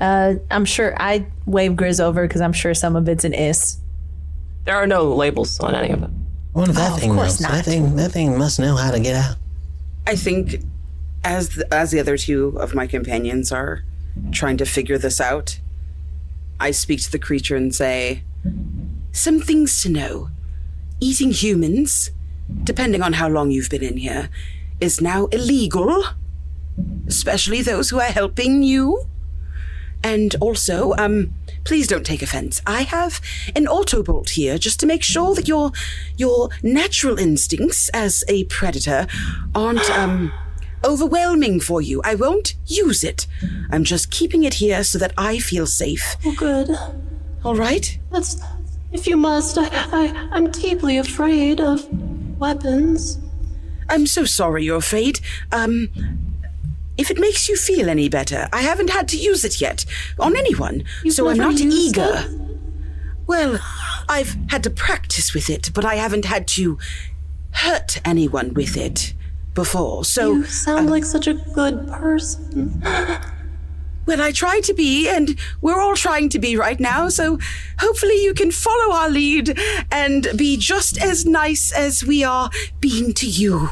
Uh, 0.00 0.34
I'm 0.50 0.64
sure 0.64 0.94
I 1.00 1.26
wave 1.46 1.72
Grizz 1.72 2.00
over 2.00 2.26
because 2.26 2.40
I'm 2.40 2.52
sure 2.52 2.74
some 2.74 2.96
of 2.96 3.08
it's 3.08 3.24
an 3.24 3.34
is. 3.34 3.78
There 4.64 4.74
are 4.76 4.86
no 4.86 5.14
labels 5.14 5.60
on 5.60 5.74
any 5.74 5.90
of 5.92 6.00
them. 6.00 6.26
I 6.54 6.58
wonder 6.58 6.70
if 6.70 6.76
that 6.76 6.90
Oh, 6.92 6.94
of 6.94 7.00
thing 7.00 7.14
course 7.14 7.40
knows. 7.40 7.42
not. 7.42 7.52
That 7.52 7.64
thing 7.64 7.96
that 7.96 8.12
thing 8.12 8.38
must 8.38 8.58
know 8.58 8.76
how 8.76 8.90
to 8.90 8.98
get 9.00 9.14
out. 9.14 9.36
I 10.06 10.16
think, 10.16 10.56
as 11.22 11.50
the, 11.50 11.72
as 11.74 11.90
the 11.90 12.00
other 12.00 12.16
two 12.16 12.56
of 12.58 12.74
my 12.74 12.86
companions 12.86 13.52
are 13.52 13.82
trying 14.32 14.56
to 14.58 14.64
figure 14.66 14.98
this 14.98 15.20
out, 15.20 15.58
I 16.58 16.70
speak 16.70 17.02
to 17.02 17.12
the 17.12 17.18
creature 17.18 17.56
and 17.56 17.74
say, 17.74 18.22
"Some 19.14 19.40
things 19.40 19.82
to 19.82 19.88
know. 19.88 20.28
Eating 21.00 21.30
humans, 21.30 22.10
depending 22.64 23.02
on 23.02 23.14
how 23.14 23.28
long 23.28 23.50
you've 23.50 23.70
been 23.70 23.82
in 23.82 23.96
here, 23.96 24.28
is 24.80 25.00
now 25.00 25.26
illegal, 25.26 26.04
especially 27.06 27.62
those 27.62 27.90
who 27.90 28.00
are 28.00 28.12
helping 28.20 28.62
you." 28.62 29.06
And 30.02 30.34
also, 30.40 30.92
um, 30.98 31.32
please 31.64 31.86
don't 31.86 32.04
take 32.04 32.22
offense. 32.22 32.60
I 32.66 32.82
have 32.82 33.20
an 33.56 33.66
autobolt 33.66 34.30
here 34.30 34.58
just 34.58 34.78
to 34.80 34.86
make 34.86 35.02
sure 35.02 35.34
that 35.34 35.48
your 35.48 35.72
your 36.18 36.50
natural 36.62 37.18
instincts 37.18 37.88
as 37.94 38.24
a 38.28 38.44
predator 38.44 39.06
aren't 39.54 39.88
um 39.90 40.32
overwhelming 40.84 41.60
for 41.60 41.80
you. 41.80 42.02
I 42.04 42.14
won't 42.14 42.54
use 42.66 43.02
it. 43.02 43.26
I'm 43.70 43.84
just 43.84 44.10
keeping 44.10 44.44
it 44.44 44.54
here 44.54 44.84
so 44.84 44.98
that 44.98 45.14
I 45.16 45.38
feel 45.38 45.66
safe. 45.66 46.16
Oh, 46.26 46.34
good. 46.36 46.68
All 47.42 47.54
right? 47.54 47.98
That's 48.12 48.36
if 48.94 49.08
you 49.08 49.16
must, 49.16 49.58
I, 49.58 49.68
I, 49.92 50.28
I'm 50.30 50.50
deeply 50.50 50.96
afraid 50.96 51.60
of 51.60 51.86
weapons. 52.38 53.18
I'm 53.90 54.06
so 54.06 54.24
sorry 54.24 54.64
you're 54.64 54.78
afraid. 54.78 55.20
Um, 55.52 55.88
if 56.96 57.10
it 57.10 57.18
makes 57.18 57.48
you 57.48 57.56
feel 57.56 57.90
any 57.90 58.08
better, 58.08 58.48
I 58.52 58.62
haven't 58.62 58.90
had 58.90 59.08
to 59.08 59.16
use 59.16 59.44
it 59.44 59.60
yet 59.60 59.84
on 60.18 60.36
anyone, 60.36 60.84
so 61.10 61.28
I'm 61.28 61.36
not 61.36 61.60
eager. 61.60 62.24
it? 62.24 62.56
Well, 63.26 63.58
I've 64.08 64.36
had 64.48 64.62
to 64.62 64.70
practice 64.70 65.34
with 65.34 65.50
it, 65.50 65.70
but 65.74 65.84
I 65.84 65.96
haven't 65.96 66.26
had 66.26 66.46
to 66.48 66.78
hurt 67.50 68.00
anyone 68.04 68.54
with 68.54 68.76
it 68.76 69.12
before. 69.54 70.04
So, 70.04 70.34
You 70.34 70.44
sound 70.44 70.88
like 70.88 71.04
such 71.04 71.26
a 71.26 71.34
good 71.34 71.88
person. 71.88 72.80
Well, 74.06 74.20
I 74.20 74.32
try 74.32 74.60
to 74.60 74.74
be, 74.74 75.08
and 75.08 75.38
we're 75.60 75.80
all 75.80 75.96
trying 75.96 76.28
to 76.30 76.38
be 76.38 76.56
right 76.56 76.78
now, 76.78 77.08
so 77.08 77.38
hopefully 77.78 78.22
you 78.22 78.34
can 78.34 78.50
follow 78.50 78.94
our 78.94 79.08
lead 79.08 79.58
and 79.90 80.28
be 80.36 80.56
just 80.56 81.00
as 81.00 81.24
nice 81.24 81.72
as 81.72 82.04
we 82.04 82.22
are 82.24 82.50
being 82.80 83.14
to 83.14 83.26
you. 83.26 83.70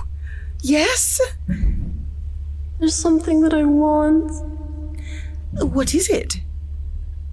Yes? 0.62 1.20
There's 2.78 2.94
something 2.94 3.42
that 3.42 3.54
I 3.54 3.64
want. 3.64 4.32
What 5.52 5.94
is 5.94 6.08
it? 6.08 6.40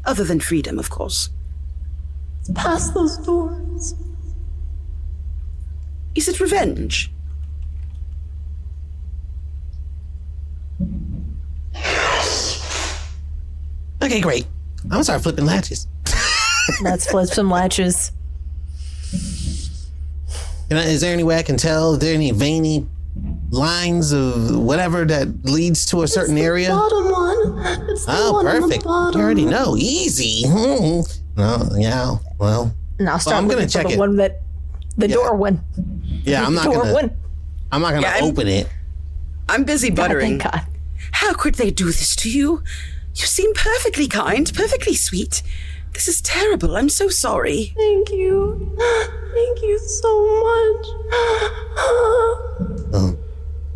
Other 0.06 0.24
than 0.24 0.40
freedom, 0.40 0.78
of 0.80 0.90
course. 0.90 1.30
It's 2.42 2.52
Past 2.54 2.94
those 2.94 3.18
doors. 3.18 3.96
Is 6.16 6.28
it 6.28 6.40
revenge? 6.40 7.12
Okay, 14.10 14.22
great. 14.22 14.48
I'm 14.86 14.90
gonna 14.90 15.04
start 15.04 15.22
flipping 15.22 15.46
latches. 15.46 15.86
Let's 16.82 17.06
flip 17.10 17.28
some 17.30 17.48
latches. 17.52 18.12
I, 20.72 20.76
is 20.86 21.02
there 21.02 21.14
any 21.14 21.24
way 21.24 21.38
I 21.38 21.44
can 21.44 21.58
tell? 21.58 21.94
Are 21.94 21.98
there 21.98 22.16
any 22.16 22.32
veiny 22.32 22.88
lines 23.52 24.12
of 24.12 24.58
whatever 24.58 25.06
that 25.06 25.46
leads 25.46 25.86
to 25.88 26.02
a 26.02 26.08
certain 26.08 26.40
area? 26.40 26.70
Bottom 26.70 27.12
one. 27.12 27.90
It's 27.90 28.06
the 28.06 28.14
Oh, 28.16 28.34
one 28.34 28.48
on 28.48 28.62
the 28.62 28.68
perfect. 28.68 28.86
You 28.86 29.22
already 29.22 29.46
know. 29.46 29.76
Easy. 29.78 30.48
Mm-hmm. 30.48 31.40
No, 31.40 31.70
yeah. 31.78 32.16
Well, 32.40 32.74
And 32.98 33.10
I'll 33.10 33.20
start 33.20 33.38
I'm 33.38 33.44
gonna 33.48 33.62
looking 33.62 33.68
for 33.70 33.74
check 33.74 33.88
the 33.88 33.94
it. 33.94 34.00
one 34.00 34.16
that 34.16 34.42
the 34.98 35.08
Yeah. 35.08 35.16
door 35.16 35.36
one. 35.36 35.64
yeah. 36.24 36.46
I'm 36.46 36.56
not 36.56 36.66
door 36.66 36.82
gonna. 36.82 36.94
one. 36.94 37.18
I'm 37.72 37.82
not 37.82 37.90
gonna 37.92 38.02
Yeah, 38.02 38.14
I'm- 38.16 38.24
open 38.24 38.48
it. 38.48 38.68
I'm 39.48 39.64
busy 39.66 39.92
buttering. 39.92 40.40
Thank 40.40 40.52
God. 40.52 40.66
How 41.12 41.34
could 41.34 41.56
they 41.56 41.70
do 41.72 41.86
this 41.86 42.16
to 42.18 42.30
you? 42.32 42.64
You 43.20 43.26
seem 43.26 43.54
perfectly 43.54 44.08
kind, 44.08 44.50
perfectly 44.54 44.96
sweet. 44.96 45.44
This 45.94 46.08
is 46.08 46.22
terrible. 46.22 46.78
I'm 46.78 46.88
so 46.88 47.10
sorry. 47.10 47.74
Thank 47.76 48.12
you. 48.12 48.74
Thank 49.34 49.62
you 49.62 49.78
so 49.80 50.12
much. 50.46 50.86
Um, 52.94 53.18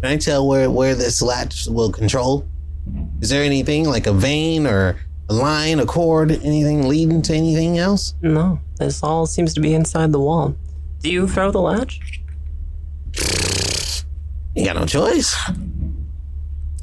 can 0.01 0.11
I 0.11 0.17
tell 0.17 0.47
where 0.47 0.71
where 0.71 0.95
this 0.95 1.21
latch 1.21 1.67
will 1.67 1.91
control? 1.91 2.47
Is 3.21 3.29
there 3.29 3.43
anything 3.43 3.85
like 3.85 4.07
a 4.07 4.13
vein 4.13 4.65
or 4.65 4.97
a 5.29 5.33
line, 5.33 5.79
a 5.79 5.85
cord, 5.85 6.31
anything 6.31 6.87
leading 6.87 7.21
to 7.23 7.33
anything 7.35 7.77
else? 7.77 8.15
No, 8.21 8.59
this 8.79 9.03
all 9.03 9.25
seems 9.25 9.53
to 9.55 9.59
be 9.59 9.73
inside 9.73 10.11
the 10.13 10.19
wall. 10.19 10.55
Do 11.01 11.09
you 11.09 11.27
throw 11.27 11.51
the 11.51 11.61
latch? 11.61 11.99
You 14.55 14.65
got 14.65 14.75
no 14.77 14.85
choice. 14.85 15.35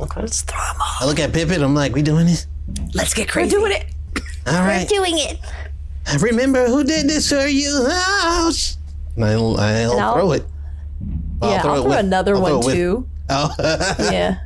Okay. 0.00 0.20
let's 0.22 0.42
throw 0.42 0.58
him 0.58 0.76
I 1.00 1.06
look 1.06 1.20
at 1.20 1.32
Pippin. 1.32 1.62
I'm 1.62 1.74
like, 1.74 1.94
we 1.94 2.02
doing 2.02 2.26
this? 2.26 2.46
Let's 2.94 3.14
get 3.14 3.28
crazy. 3.28 3.56
We're 3.56 3.68
doing 3.68 3.72
it. 3.80 3.86
All 4.46 4.54
right. 4.62 4.88
We're 4.90 4.98
doing 4.98 5.18
it. 5.18 5.38
I 6.06 6.16
remember 6.16 6.66
who 6.66 6.82
did 6.84 7.08
this 7.08 7.28
for 7.28 7.46
you. 7.46 7.70
Oh, 7.72 8.50
sh- 8.54 8.74
and 9.16 9.24
I'll, 9.24 9.56
I'll, 9.58 9.92
And 9.92 10.00
I'll- 10.00 10.14
throw 10.14 10.32
it. 10.32 10.44
Well, 11.40 11.50
yeah, 11.50 11.56
I'll 11.58 11.62
throw 11.82 11.88
with- 11.90 11.98
another 11.98 12.34
I'll 12.36 12.44
throw 12.44 12.54
one 12.58 12.62
it 12.62 12.66
with- 12.66 12.74
too. 12.74 13.06
Oh, 13.32 13.54
yeah. 14.10 14.38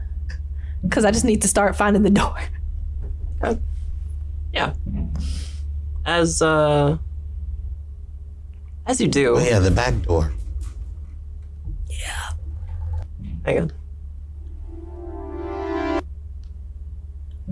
Because 0.83 1.07
I 1.07 1.11
just 1.11 1.25
need 1.25 1.41
to 1.43 1.49
start 1.49 1.75
finding 1.77 2.03
the 2.03 2.11
door. 2.11 2.37
Yeah. 4.53 4.73
As 6.07 6.41
uh 6.43 6.97
as 8.87 9.01
you 9.01 9.09
do, 9.09 9.35
oh 9.37 9.39
yeah, 9.43 9.59
the 9.59 9.71
back 9.73 10.01
door. 10.03 10.33
Yeah. 11.89 12.31
Hang 13.45 13.59
on. 13.63 13.73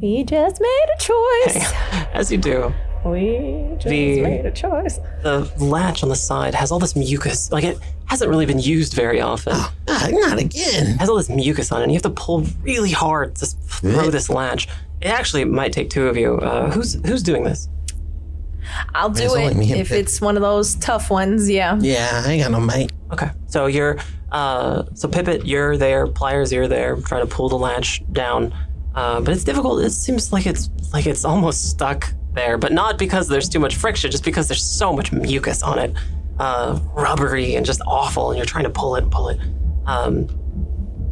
We 0.02 0.24
just 0.24 0.60
made 0.60 0.86
a 0.94 0.98
choice. 1.00 1.72
As 2.12 2.30
you 2.32 2.38
do, 2.38 2.74
We 3.04 3.66
just 3.74 3.86
The- 3.88 4.22
made 4.22 4.46
a 4.46 4.50
choice. 4.52 4.98
the 5.22 5.48
latch 5.58 6.02
on 6.04 6.08
the 6.08 6.14
side 6.16 6.54
has 6.54 6.70
all 6.70 6.78
this 6.78 6.94
mucus. 6.94 7.50
Like 7.50 7.64
it 7.64 7.78
hasn't 8.06 8.28
really 8.30 8.46
been 8.46 8.60
used 8.60 8.94
very 8.94 9.20
often. 9.20 9.54
It 9.56 9.66
Ah, 9.88 10.08
not 10.10 10.38
again. 10.38 10.86
It 10.86 10.96
has 11.00 11.08
all 11.08 11.16
this 11.16 11.28
mucus 11.28 11.72
on 11.72 11.80
it, 11.80 11.84
and 11.84 11.92
you 11.92 11.96
have 11.96 12.02
to 12.02 12.10
pull 12.10 12.44
really 12.62 12.90
hard 12.92 13.34
to 13.36 13.46
throw 13.46 14.10
this 14.10 14.28
latch. 14.28 14.68
It 15.00 15.08
actually 15.08 15.44
might 15.44 15.72
take 15.72 15.90
two 15.90 16.06
of 16.08 16.16
you. 16.16 16.36
Uh, 16.38 16.70
who's 16.70 16.94
who's 17.04 17.22
doing 17.24 17.42
this? 17.44 17.68
I'll 18.94 19.10
do 19.10 19.24
It's 19.24 19.34
it 19.34 19.56
me 19.56 19.72
if 19.72 19.90
it's 19.90 20.20
one 20.20 20.36
of 20.36 20.42
those 20.42 20.76
tough 20.76 21.10
ones. 21.10 21.50
Yeah. 21.50 21.78
Yeah, 21.80 22.22
I 22.24 22.32
ain't 22.32 22.42
got 22.42 22.52
no 22.52 22.60
mate. 22.60 22.92
Okay, 23.12 23.30
so 23.48 23.66
you're 23.66 23.98
uh, 24.30 24.84
so 24.94 25.08
Pippet, 25.08 25.42
you're 25.44 25.76
there. 25.76 26.06
Pliers, 26.06 26.52
you're 26.52 26.68
there, 26.68 26.96
trying 26.96 27.26
to 27.26 27.34
pull 27.34 27.48
the 27.48 27.58
latch 27.58 28.02
down. 28.12 28.54
Uh, 28.94 29.20
but 29.20 29.32
it's 29.34 29.44
difficult. 29.44 29.82
It 29.82 29.90
seems 29.90 30.32
like 30.32 30.46
it's 30.46 30.70
like 30.92 31.06
it's 31.06 31.24
almost 31.24 31.70
stuck 31.70 32.12
there, 32.34 32.58
but 32.58 32.72
not 32.72 32.98
because 32.98 33.28
there's 33.28 33.48
too 33.48 33.58
much 33.58 33.76
friction, 33.76 34.10
just 34.10 34.24
because 34.24 34.48
there's 34.48 34.62
so 34.62 34.92
much 34.92 35.12
mucus 35.12 35.62
on 35.62 35.78
it, 35.78 35.94
uh, 36.38 36.78
rubbery 36.94 37.54
and 37.54 37.64
just 37.64 37.80
awful. 37.86 38.30
And 38.30 38.36
you're 38.36 38.46
trying 38.46 38.64
to 38.64 38.70
pull 38.70 38.96
it 38.96 39.04
and 39.04 39.12
pull 39.12 39.28
it. 39.28 39.40
Um, 39.86 40.26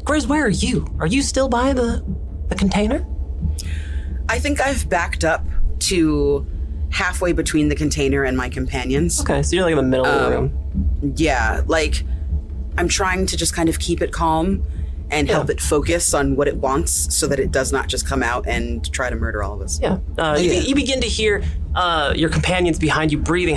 Grizz, 0.05 0.27
where 0.27 0.45
are 0.45 0.49
you? 0.49 0.87
Are 0.99 1.07
you 1.07 1.23
still 1.23 1.49
by 1.49 1.73
the 1.73 2.05
the 2.49 2.55
container? 2.55 3.07
I 4.29 4.39
think 4.39 4.61
I've 4.61 4.89
backed 4.89 5.25
up 5.25 5.45
to 5.81 6.47
halfway 6.91 7.33
between 7.33 7.69
the 7.69 7.75
container 7.75 8.25
and 8.25 8.37
my 8.37 8.49
companions. 8.49 9.21
Okay, 9.21 9.43
so 9.43 9.57
you're 9.57 9.65
like 9.65 9.73
in 9.73 9.77
the 9.77 9.83
middle 9.83 10.07
of 10.07 10.31
the 10.31 10.37
room. 10.37 11.13
Yeah, 11.17 11.63
like 11.67 12.05
I'm 12.77 12.89
trying 12.89 13.27
to 13.27 13.37
just 13.37 13.55
kind 13.55 13.69
of 13.69 13.79
keep 13.79 14.03
it 14.03 14.13
calm 14.13 14.65
and 15.13 15.29
help 15.29 15.51
it 15.51 15.61
focus 15.61 16.15
on 16.15 16.37
what 16.37 16.47
it 16.49 16.57
wants 16.57 17.15
so 17.15 17.27
that 17.27 17.41
it 17.41 17.51
does 17.51 17.73
not 17.73 17.89
just 17.89 18.07
come 18.07 18.23
out 18.23 18.47
and 18.47 18.93
try 18.93 19.11
to 19.11 19.17
murder 19.17 19.43
all 19.43 19.55
of 19.55 19.61
us. 19.61 19.81
Yeah. 19.81 19.99
Uh, 20.17 20.37
you, 20.41 20.53
Yeah. 20.53 20.61
you 20.61 20.75
begin 20.75 21.01
to 21.01 21.09
hear 21.09 21.43
uh, 21.75 22.13
your 22.17 22.29
companions 22.31 22.79
behind 22.79 23.11
you 23.13 23.19
breathing, 23.19 23.57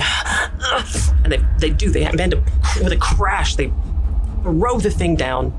and 1.22 1.32
they, 1.32 1.40
they 1.58 1.70
do. 1.70 1.90
They 1.90 2.08
begin 2.10 2.30
to 2.30 2.36
with 2.82 2.92
a 2.92 2.96
crash. 2.96 3.56
They 3.56 3.72
throw 4.42 4.78
the 4.78 4.90
thing 4.90 5.16
down, 5.16 5.52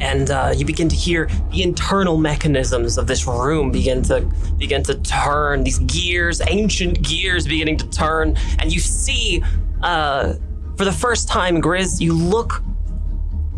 and 0.00 0.30
uh, 0.30 0.54
you 0.56 0.64
begin 0.64 0.88
to 0.88 0.96
hear 0.96 1.28
the 1.50 1.62
internal 1.62 2.16
mechanisms 2.16 2.98
of 2.98 3.06
this 3.06 3.26
room 3.26 3.70
begin 3.72 4.02
to 4.04 4.20
begin 4.58 4.82
to 4.84 4.94
turn. 5.00 5.64
These 5.64 5.78
gears, 5.80 6.40
ancient 6.48 7.02
gears, 7.02 7.46
beginning 7.46 7.78
to 7.78 7.90
turn, 7.90 8.36
and 8.58 8.72
you 8.72 8.80
see, 8.80 9.42
uh, 9.82 10.34
for 10.76 10.84
the 10.84 10.92
first 10.92 11.28
time, 11.28 11.60
Grizz, 11.60 12.00
you 12.00 12.14
look 12.14 12.62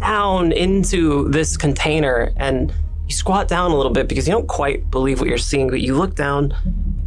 down 0.00 0.52
into 0.52 1.28
this 1.28 1.56
container 1.56 2.32
and 2.36 2.72
you 3.06 3.14
squat 3.14 3.48
down 3.48 3.70
a 3.70 3.76
little 3.76 3.92
bit 3.92 4.08
because 4.08 4.26
you 4.26 4.32
don't 4.32 4.48
quite 4.48 4.90
believe 4.90 5.20
what 5.20 5.28
you're 5.28 5.38
seeing, 5.38 5.68
but 5.68 5.80
you 5.80 5.94
look 5.96 6.14
down 6.14 6.54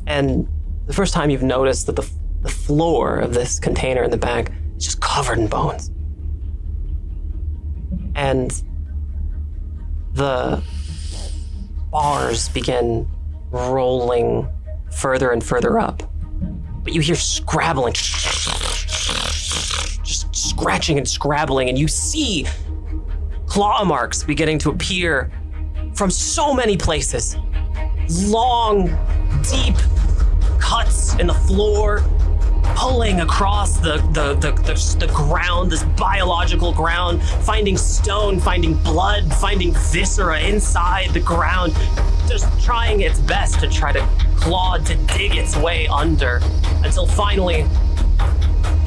and 0.07 0.47
the 0.85 0.93
first 0.93 1.13
time 1.13 1.29
you've 1.29 1.43
noticed 1.43 1.85
that 1.87 1.95
the, 1.95 2.09
the 2.41 2.49
floor 2.49 3.19
of 3.19 3.33
this 3.33 3.59
container 3.59 4.03
in 4.03 4.11
the 4.11 4.17
back 4.17 4.51
is 4.77 4.85
just 4.85 5.01
covered 5.01 5.39
in 5.39 5.47
bones. 5.47 5.91
And 8.15 8.51
the 10.13 10.61
bars 11.91 12.49
begin 12.49 13.07
rolling 13.51 14.47
further 14.91 15.31
and 15.31 15.43
further 15.43 15.79
up. 15.79 16.03
But 16.83 16.93
you 16.93 17.01
hear 17.01 17.15
scrabbling, 17.15 17.93
just 20.03 20.35
scratching 20.35 20.97
and 20.97 21.07
scrabbling, 21.07 21.69
and 21.69 21.79
you 21.79 21.87
see 21.87 22.45
claw 23.53 23.85
marks 23.85 24.23
beginning 24.23 24.57
to 24.57 24.71
appear 24.71 25.29
from 25.93 26.09
so 26.09 26.55
many 26.55 26.75
places. 26.75 27.37
Long, 28.23 28.87
deep 29.43 29.75
cuts 30.57 31.13
in 31.19 31.27
the 31.27 31.35
floor, 31.35 32.03
pulling 32.75 33.21
across 33.21 33.77
the, 33.77 33.97
the, 34.11 34.33
the, 34.39 34.53
the, 34.63 35.05
the 35.05 35.13
ground, 35.13 35.71
this 35.71 35.83
biological 35.83 36.73
ground, 36.73 37.21
finding 37.45 37.77
stone, 37.77 38.39
finding 38.39 38.73
blood, 38.73 39.31
finding 39.35 39.71
viscera 39.71 40.39
inside 40.39 41.11
the 41.11 41.19
ground, 41.19 41.75
just 42.27 42.47
trying 42.65 43.01
its 43.01 43.19
best 43.19 43.59
to 43.59 43.69
try 43.69 43.91
to 43.91 44.01
claw, 44.35 44.79
to 44.79 44.95
dig 45.15 45.35
its 45.35 45.55
way 45.55 45.85
under 45.89 46.41
until 46.83 47.05
finally 47.05 47.67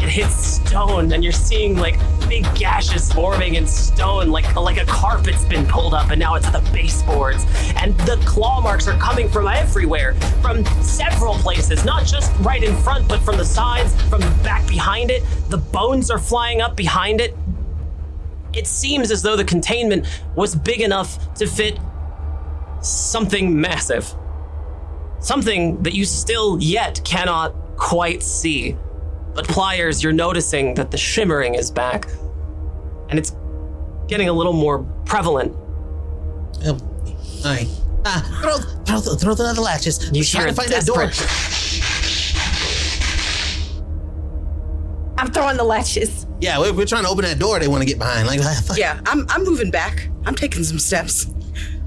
it 0.07 0.13
hits 0.13 0.35
stone, 0.35 1.13
and 1.13 1.25
you're 1.25 1.33
seeing 1.33 1.77
like 1.77 1.99
big 2.29 2.45
gashes 2.55 3.13
forming 3.13 3.57
in 3.57 3.67
stone, 3.67 4.29
like 4.29 4.55
like 4.55 4.81
a 4.81 4.85
carpet's 4.87 5.45
been 5.45 5.67
pulled 5.67 5.95
up, 5.95 6.11
and 6.11 6.21
now 6.21 6.35
it's 6.35 6.47
at 6.47 6.53
the 6.53 6.71
baseboards. 6.73 7.45
And 7.77 7.97
the 8.01 8.17
claw 8.25 8.61
marks 8.61 8.87
are 8.87 8.99
coming 8.99 9.29
from 9.29 9.49
everywhere, 9.49 10.15
from 10.43 10.65
several 10.83 11.35
places, 11.35 11.85
not 11.85 12.07
just 12.07 12.33
right 12.41 12.63
in 12.63 12.77
front, 12.77 13.09
but 13.09 13.21
from 13.21 13.37
the 13.37 13.45
sides, 13.45 14.01
from 14.03 14.21
the 14.21 14.31
back 14.43 14.67
behind 14.69 15.11
it. 15.11 15.25
The 15.49 15.59
bones 15.59 16.11
are 16.11 16.19
flying 16.19 16.61
up 16.61 16.77
behind 16.77 17.21
it. 17.21 17.37
It 18.53 18.67
seems 18.67 19.11
as 19.11 19.23
though 19.23 19.37
the 19.37 19.45
containment 19.45 20.07
was 20.35 20.55
big 20.55 20.81
enough 20.81 21.35
to 21.35 21.47
fit 21.47 21.79
something 22.81 23.61
massive. 23.61 24.15
Something 25.19 25.83
that 25.83 25.95
you 25.95 26.05
still 26.05 26.59
yet 26.61 27.01
cannot 27.05 27.55
quite 27.77 28.23
see. 28.23 28.77
But 29.37 29.47
Pliers, 29.49 30.03
you're 30.03 30.15
noticing 30.15 30.75
that 30.75 30.91
the 30.91 30.97
shimmering 30.97 31.55
is 31.55 31.71
back. 31.71 32.09
And 33.11 33.19
it's 33.19 33.37
getting 34.09 34.29
a 34.29 34.33
little 34.33 34.55
more 34.55 34.79
prevalent. 35.05 35.55
Oh, 36.65 36.79
all 37.45 37.45
right. 37.45 37.69
Ah, 38.07 38.39
throw, 38.41 38.57
throw, 38.85 39.01
the- 39.01 39.17
throw 39.19 39.35
the 39.35 39.45
other 39.45 39.61
latches. 39.61 40.11
You 40.13 40.21
We're 40.21 40.25
trying 40.25 40.47
to 40.47 40.53
a 40.53 40.55
find 40.55 40.71
that 40.71 40.87
door. 40.87 41.03
I'm 45.19 45.31
throwing 45.33 45.57
the 45.57 45.65
latches. 45.65 46.27
Yeah, 46.41 46.59
we're, 46.59 46.73
we're 46.73 46.87
trying 46.87 47.05
to 47.05 47.09
open 47.09 47.25
that 47.25 47.39
door. 47.39 47.59
They 47.59 47.69
want 47.69 47.83
to 47.83 47.87
get 47.87 47.99
behind. 47.99 48.27
Like, 48.27 48.41
ah, 48.43 48.63
fuck. 48.67 48.79
Yeah, 48.79 49.01
I'm 49.07 49.27
I'm 49.31 49.45
moving 49.45 49.71
back. 49.71 50.09
I'm 50.25 50.35
taking 50.35 50.63
some 50.63 50.79
steps 50.79 51.27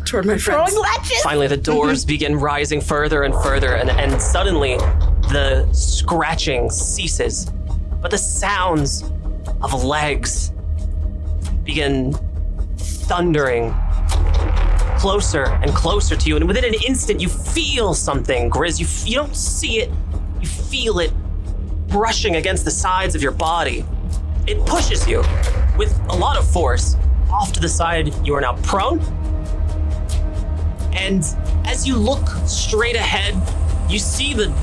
toward 0.06 0.26
my 0.26 0.38
friends. 0.38 0.72
Throwing 0.72 0.82
latches. 0.82 1.22
Finally, 1.22 1.48
the 1.48 1.58
doors 1.58 2.06
begin 2.14 2.36
rising 2.36 2.82
further 2.82 3.24
and 3.24 3.34
further, 3.36 3.76
and, 3.76 3.90
and 3.92 4.20
suddenly 4.22 4.78
the 5.24 5.72
scratching 5.74 6.70
ceases. 6.70 7.52
But 8.02 8.12
the 8.12 8.18
sounds 8.18 9.04
of 9.62 9.84
legs 9.84 10.52
begin 11.64 12.14
thundering 12.78 13.74
closer 14.98 15.46
and 15.46 15.74
closer 15.74 16.16
to 16.16 16.30
you. 16.30 16.36
And 16.36 16.48
within 16.48 16.66
an 16.66 16.76
instant, 16.86 17.22
you 17.22 17.30
feel 17.30 17.94
something, 17.94 18.50
Grizz. 18.50 18.80
You, 18.80 19.10
you 19.10 19.16
don't 19.16 19.36
see 19.36 19.80
it, 19.80 19.90
you 20.42 20.48
feel 20.48 21.00
it 21.00 21.12
brushing 21.88 22.36
against 22.36 22.66
the 22.66 22.72
sides 22.72 23.16
of 23.16 23.22
your 23.22 23.32
body. 23.32 23.86
It 24.46 24.66
pushes 24.66 25.08
you 25.08 25.24
with 25.78 25.98
a 26.10 26.16
lot 26.16 26.38
of 26.38 26.50
force 26.50 26.96
off 27.32 27.54
to 27.54 27.60
the 27.60 27.70
side. 27.70 28.14
You 28.26 28.36
are 28.36 28.42
now 28.42 28.56
prone. 28.62 29.00
And 30.94 31.24
as 31.66 31.88
you 31.88 31.96
look 31.96 32.28
straight 32.46 32.96
ahead, 32.96 33.36
you 33.90 34.00
see 34.00 34.34
the 34.34 34.54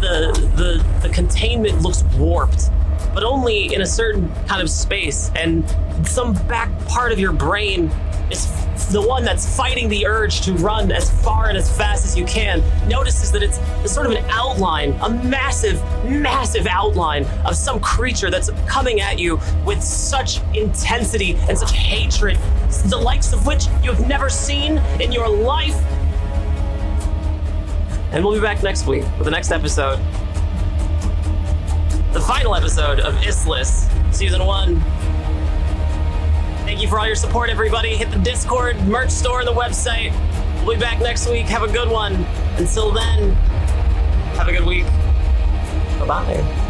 the 0.00 0.32
the, 0.56 1.06
the 1.06 1.12
containment 1.12 1.82
looks 1.82 2.02
warped, 2.16 2.70
but 3.14 3.24
only 3.24 3.74
in 3.74 3.82
a 3.82 3.86
certain 3.86 4.32
kind 4.46 4.62
of 4.62 4.70
space. 4.70 5.30
And 5.36 5.64
some 6.06 6.34
back 6.46 6.70
part 6.86 7.12
of 7.12 7.18
your 7.18 7.32
brain 7.32 7.90
is 8.30 8.46
the 8.92 9.02
one 9.02 9.24
that's 9.24 9.56
fighting 9.56 9.88
the 9.88 10.06
urge 10.06 10.40
to 10.42 10.52
run 10.54 10.92
as 10.92 11.10
far 11.22 11.48
and 11.48 11.58
as 11.58 11.74
fast 11.76 12.04
as 12.04 12.16
you 12.16 12.24
can. 12.24 12.62
Notices 12.88 13.32
that 13.32 13.42
it's, 13.42 13.58
it's 13.82 13.92
sort 13.92 14.06
of 14.06 14.12
an 14.12 14.24
outline, 14.30 14.92
a 15.02 15.10
massive, 15.10 15.82
massive 16.04 16.66
outline 16.66 17.24
of 17.44 17.56
some 17.56 17.80
creature 17.80 18.30
that's 18.30 18.50
coming 18.66 19.00
at 19.00 19.18
you 19.18 19.40
with 19.64 19.82
such 19.82 20.40
intensity 20.54 21.36
and 21.48 21.58
such 21.58 21.72
hatred, 21.72 22.38
the 22.86 22.96
likes 22.96 23.32
of 23.32 23.46
which 23.46 23.66
you 23.82 23.92
have 23.92 24.06
never 24.08 24.30
seen 24.30 24.78
in 25.00 25.12
your 25.12 25.28
life. 25.28 25.76
And 28.12 28.24
we'll 28.24 28.34
be 28.34 28.40
back 28.40 28.62
next 28.62 28.86
week 28.86 29.02
with 29.16 29.24
the 29.24 29.30
next 29.30 29.50
episode. 29.50 29.98
The 32.12 32.20
final 32.20 32.54
episode 32.54 33.00
of 33.00 33.14
Issliss, 33.16 33.88
Season 34.14 34.44
1. 34.44 34.80
Thank 36.64 36.82
you 36.82 36.88
for 36.88 36.98
all 36.98 37.06
your 37.06 37.16
support, 37.16 37.50
everybody. 37.50 37.96
Hit 37.96 38.10
the 38.10 38.18
Discord, 38.18 38.76
merch 38.86 39.10
store, 39.10 39.40
and 39.40 39.48
the 39.48 39.52
website. 39.52 40.12
We'll 40.64 40.76
be 40.76 40.80
back 40.80 41.00
next 41.00 41.28
week. 41.28 41.46
Have 41.46 41.62
a 41.62 41.72
good 41.72 41.88
one. 41.88 42.14
Until 42.56 42.90
then, 42.92 43.32
have 44.36 44.48
a 44.48 44.52
good 44.52 44.66
week. 44.66 44.84
Bye 45.98 46.06
bye. 46.06 46.64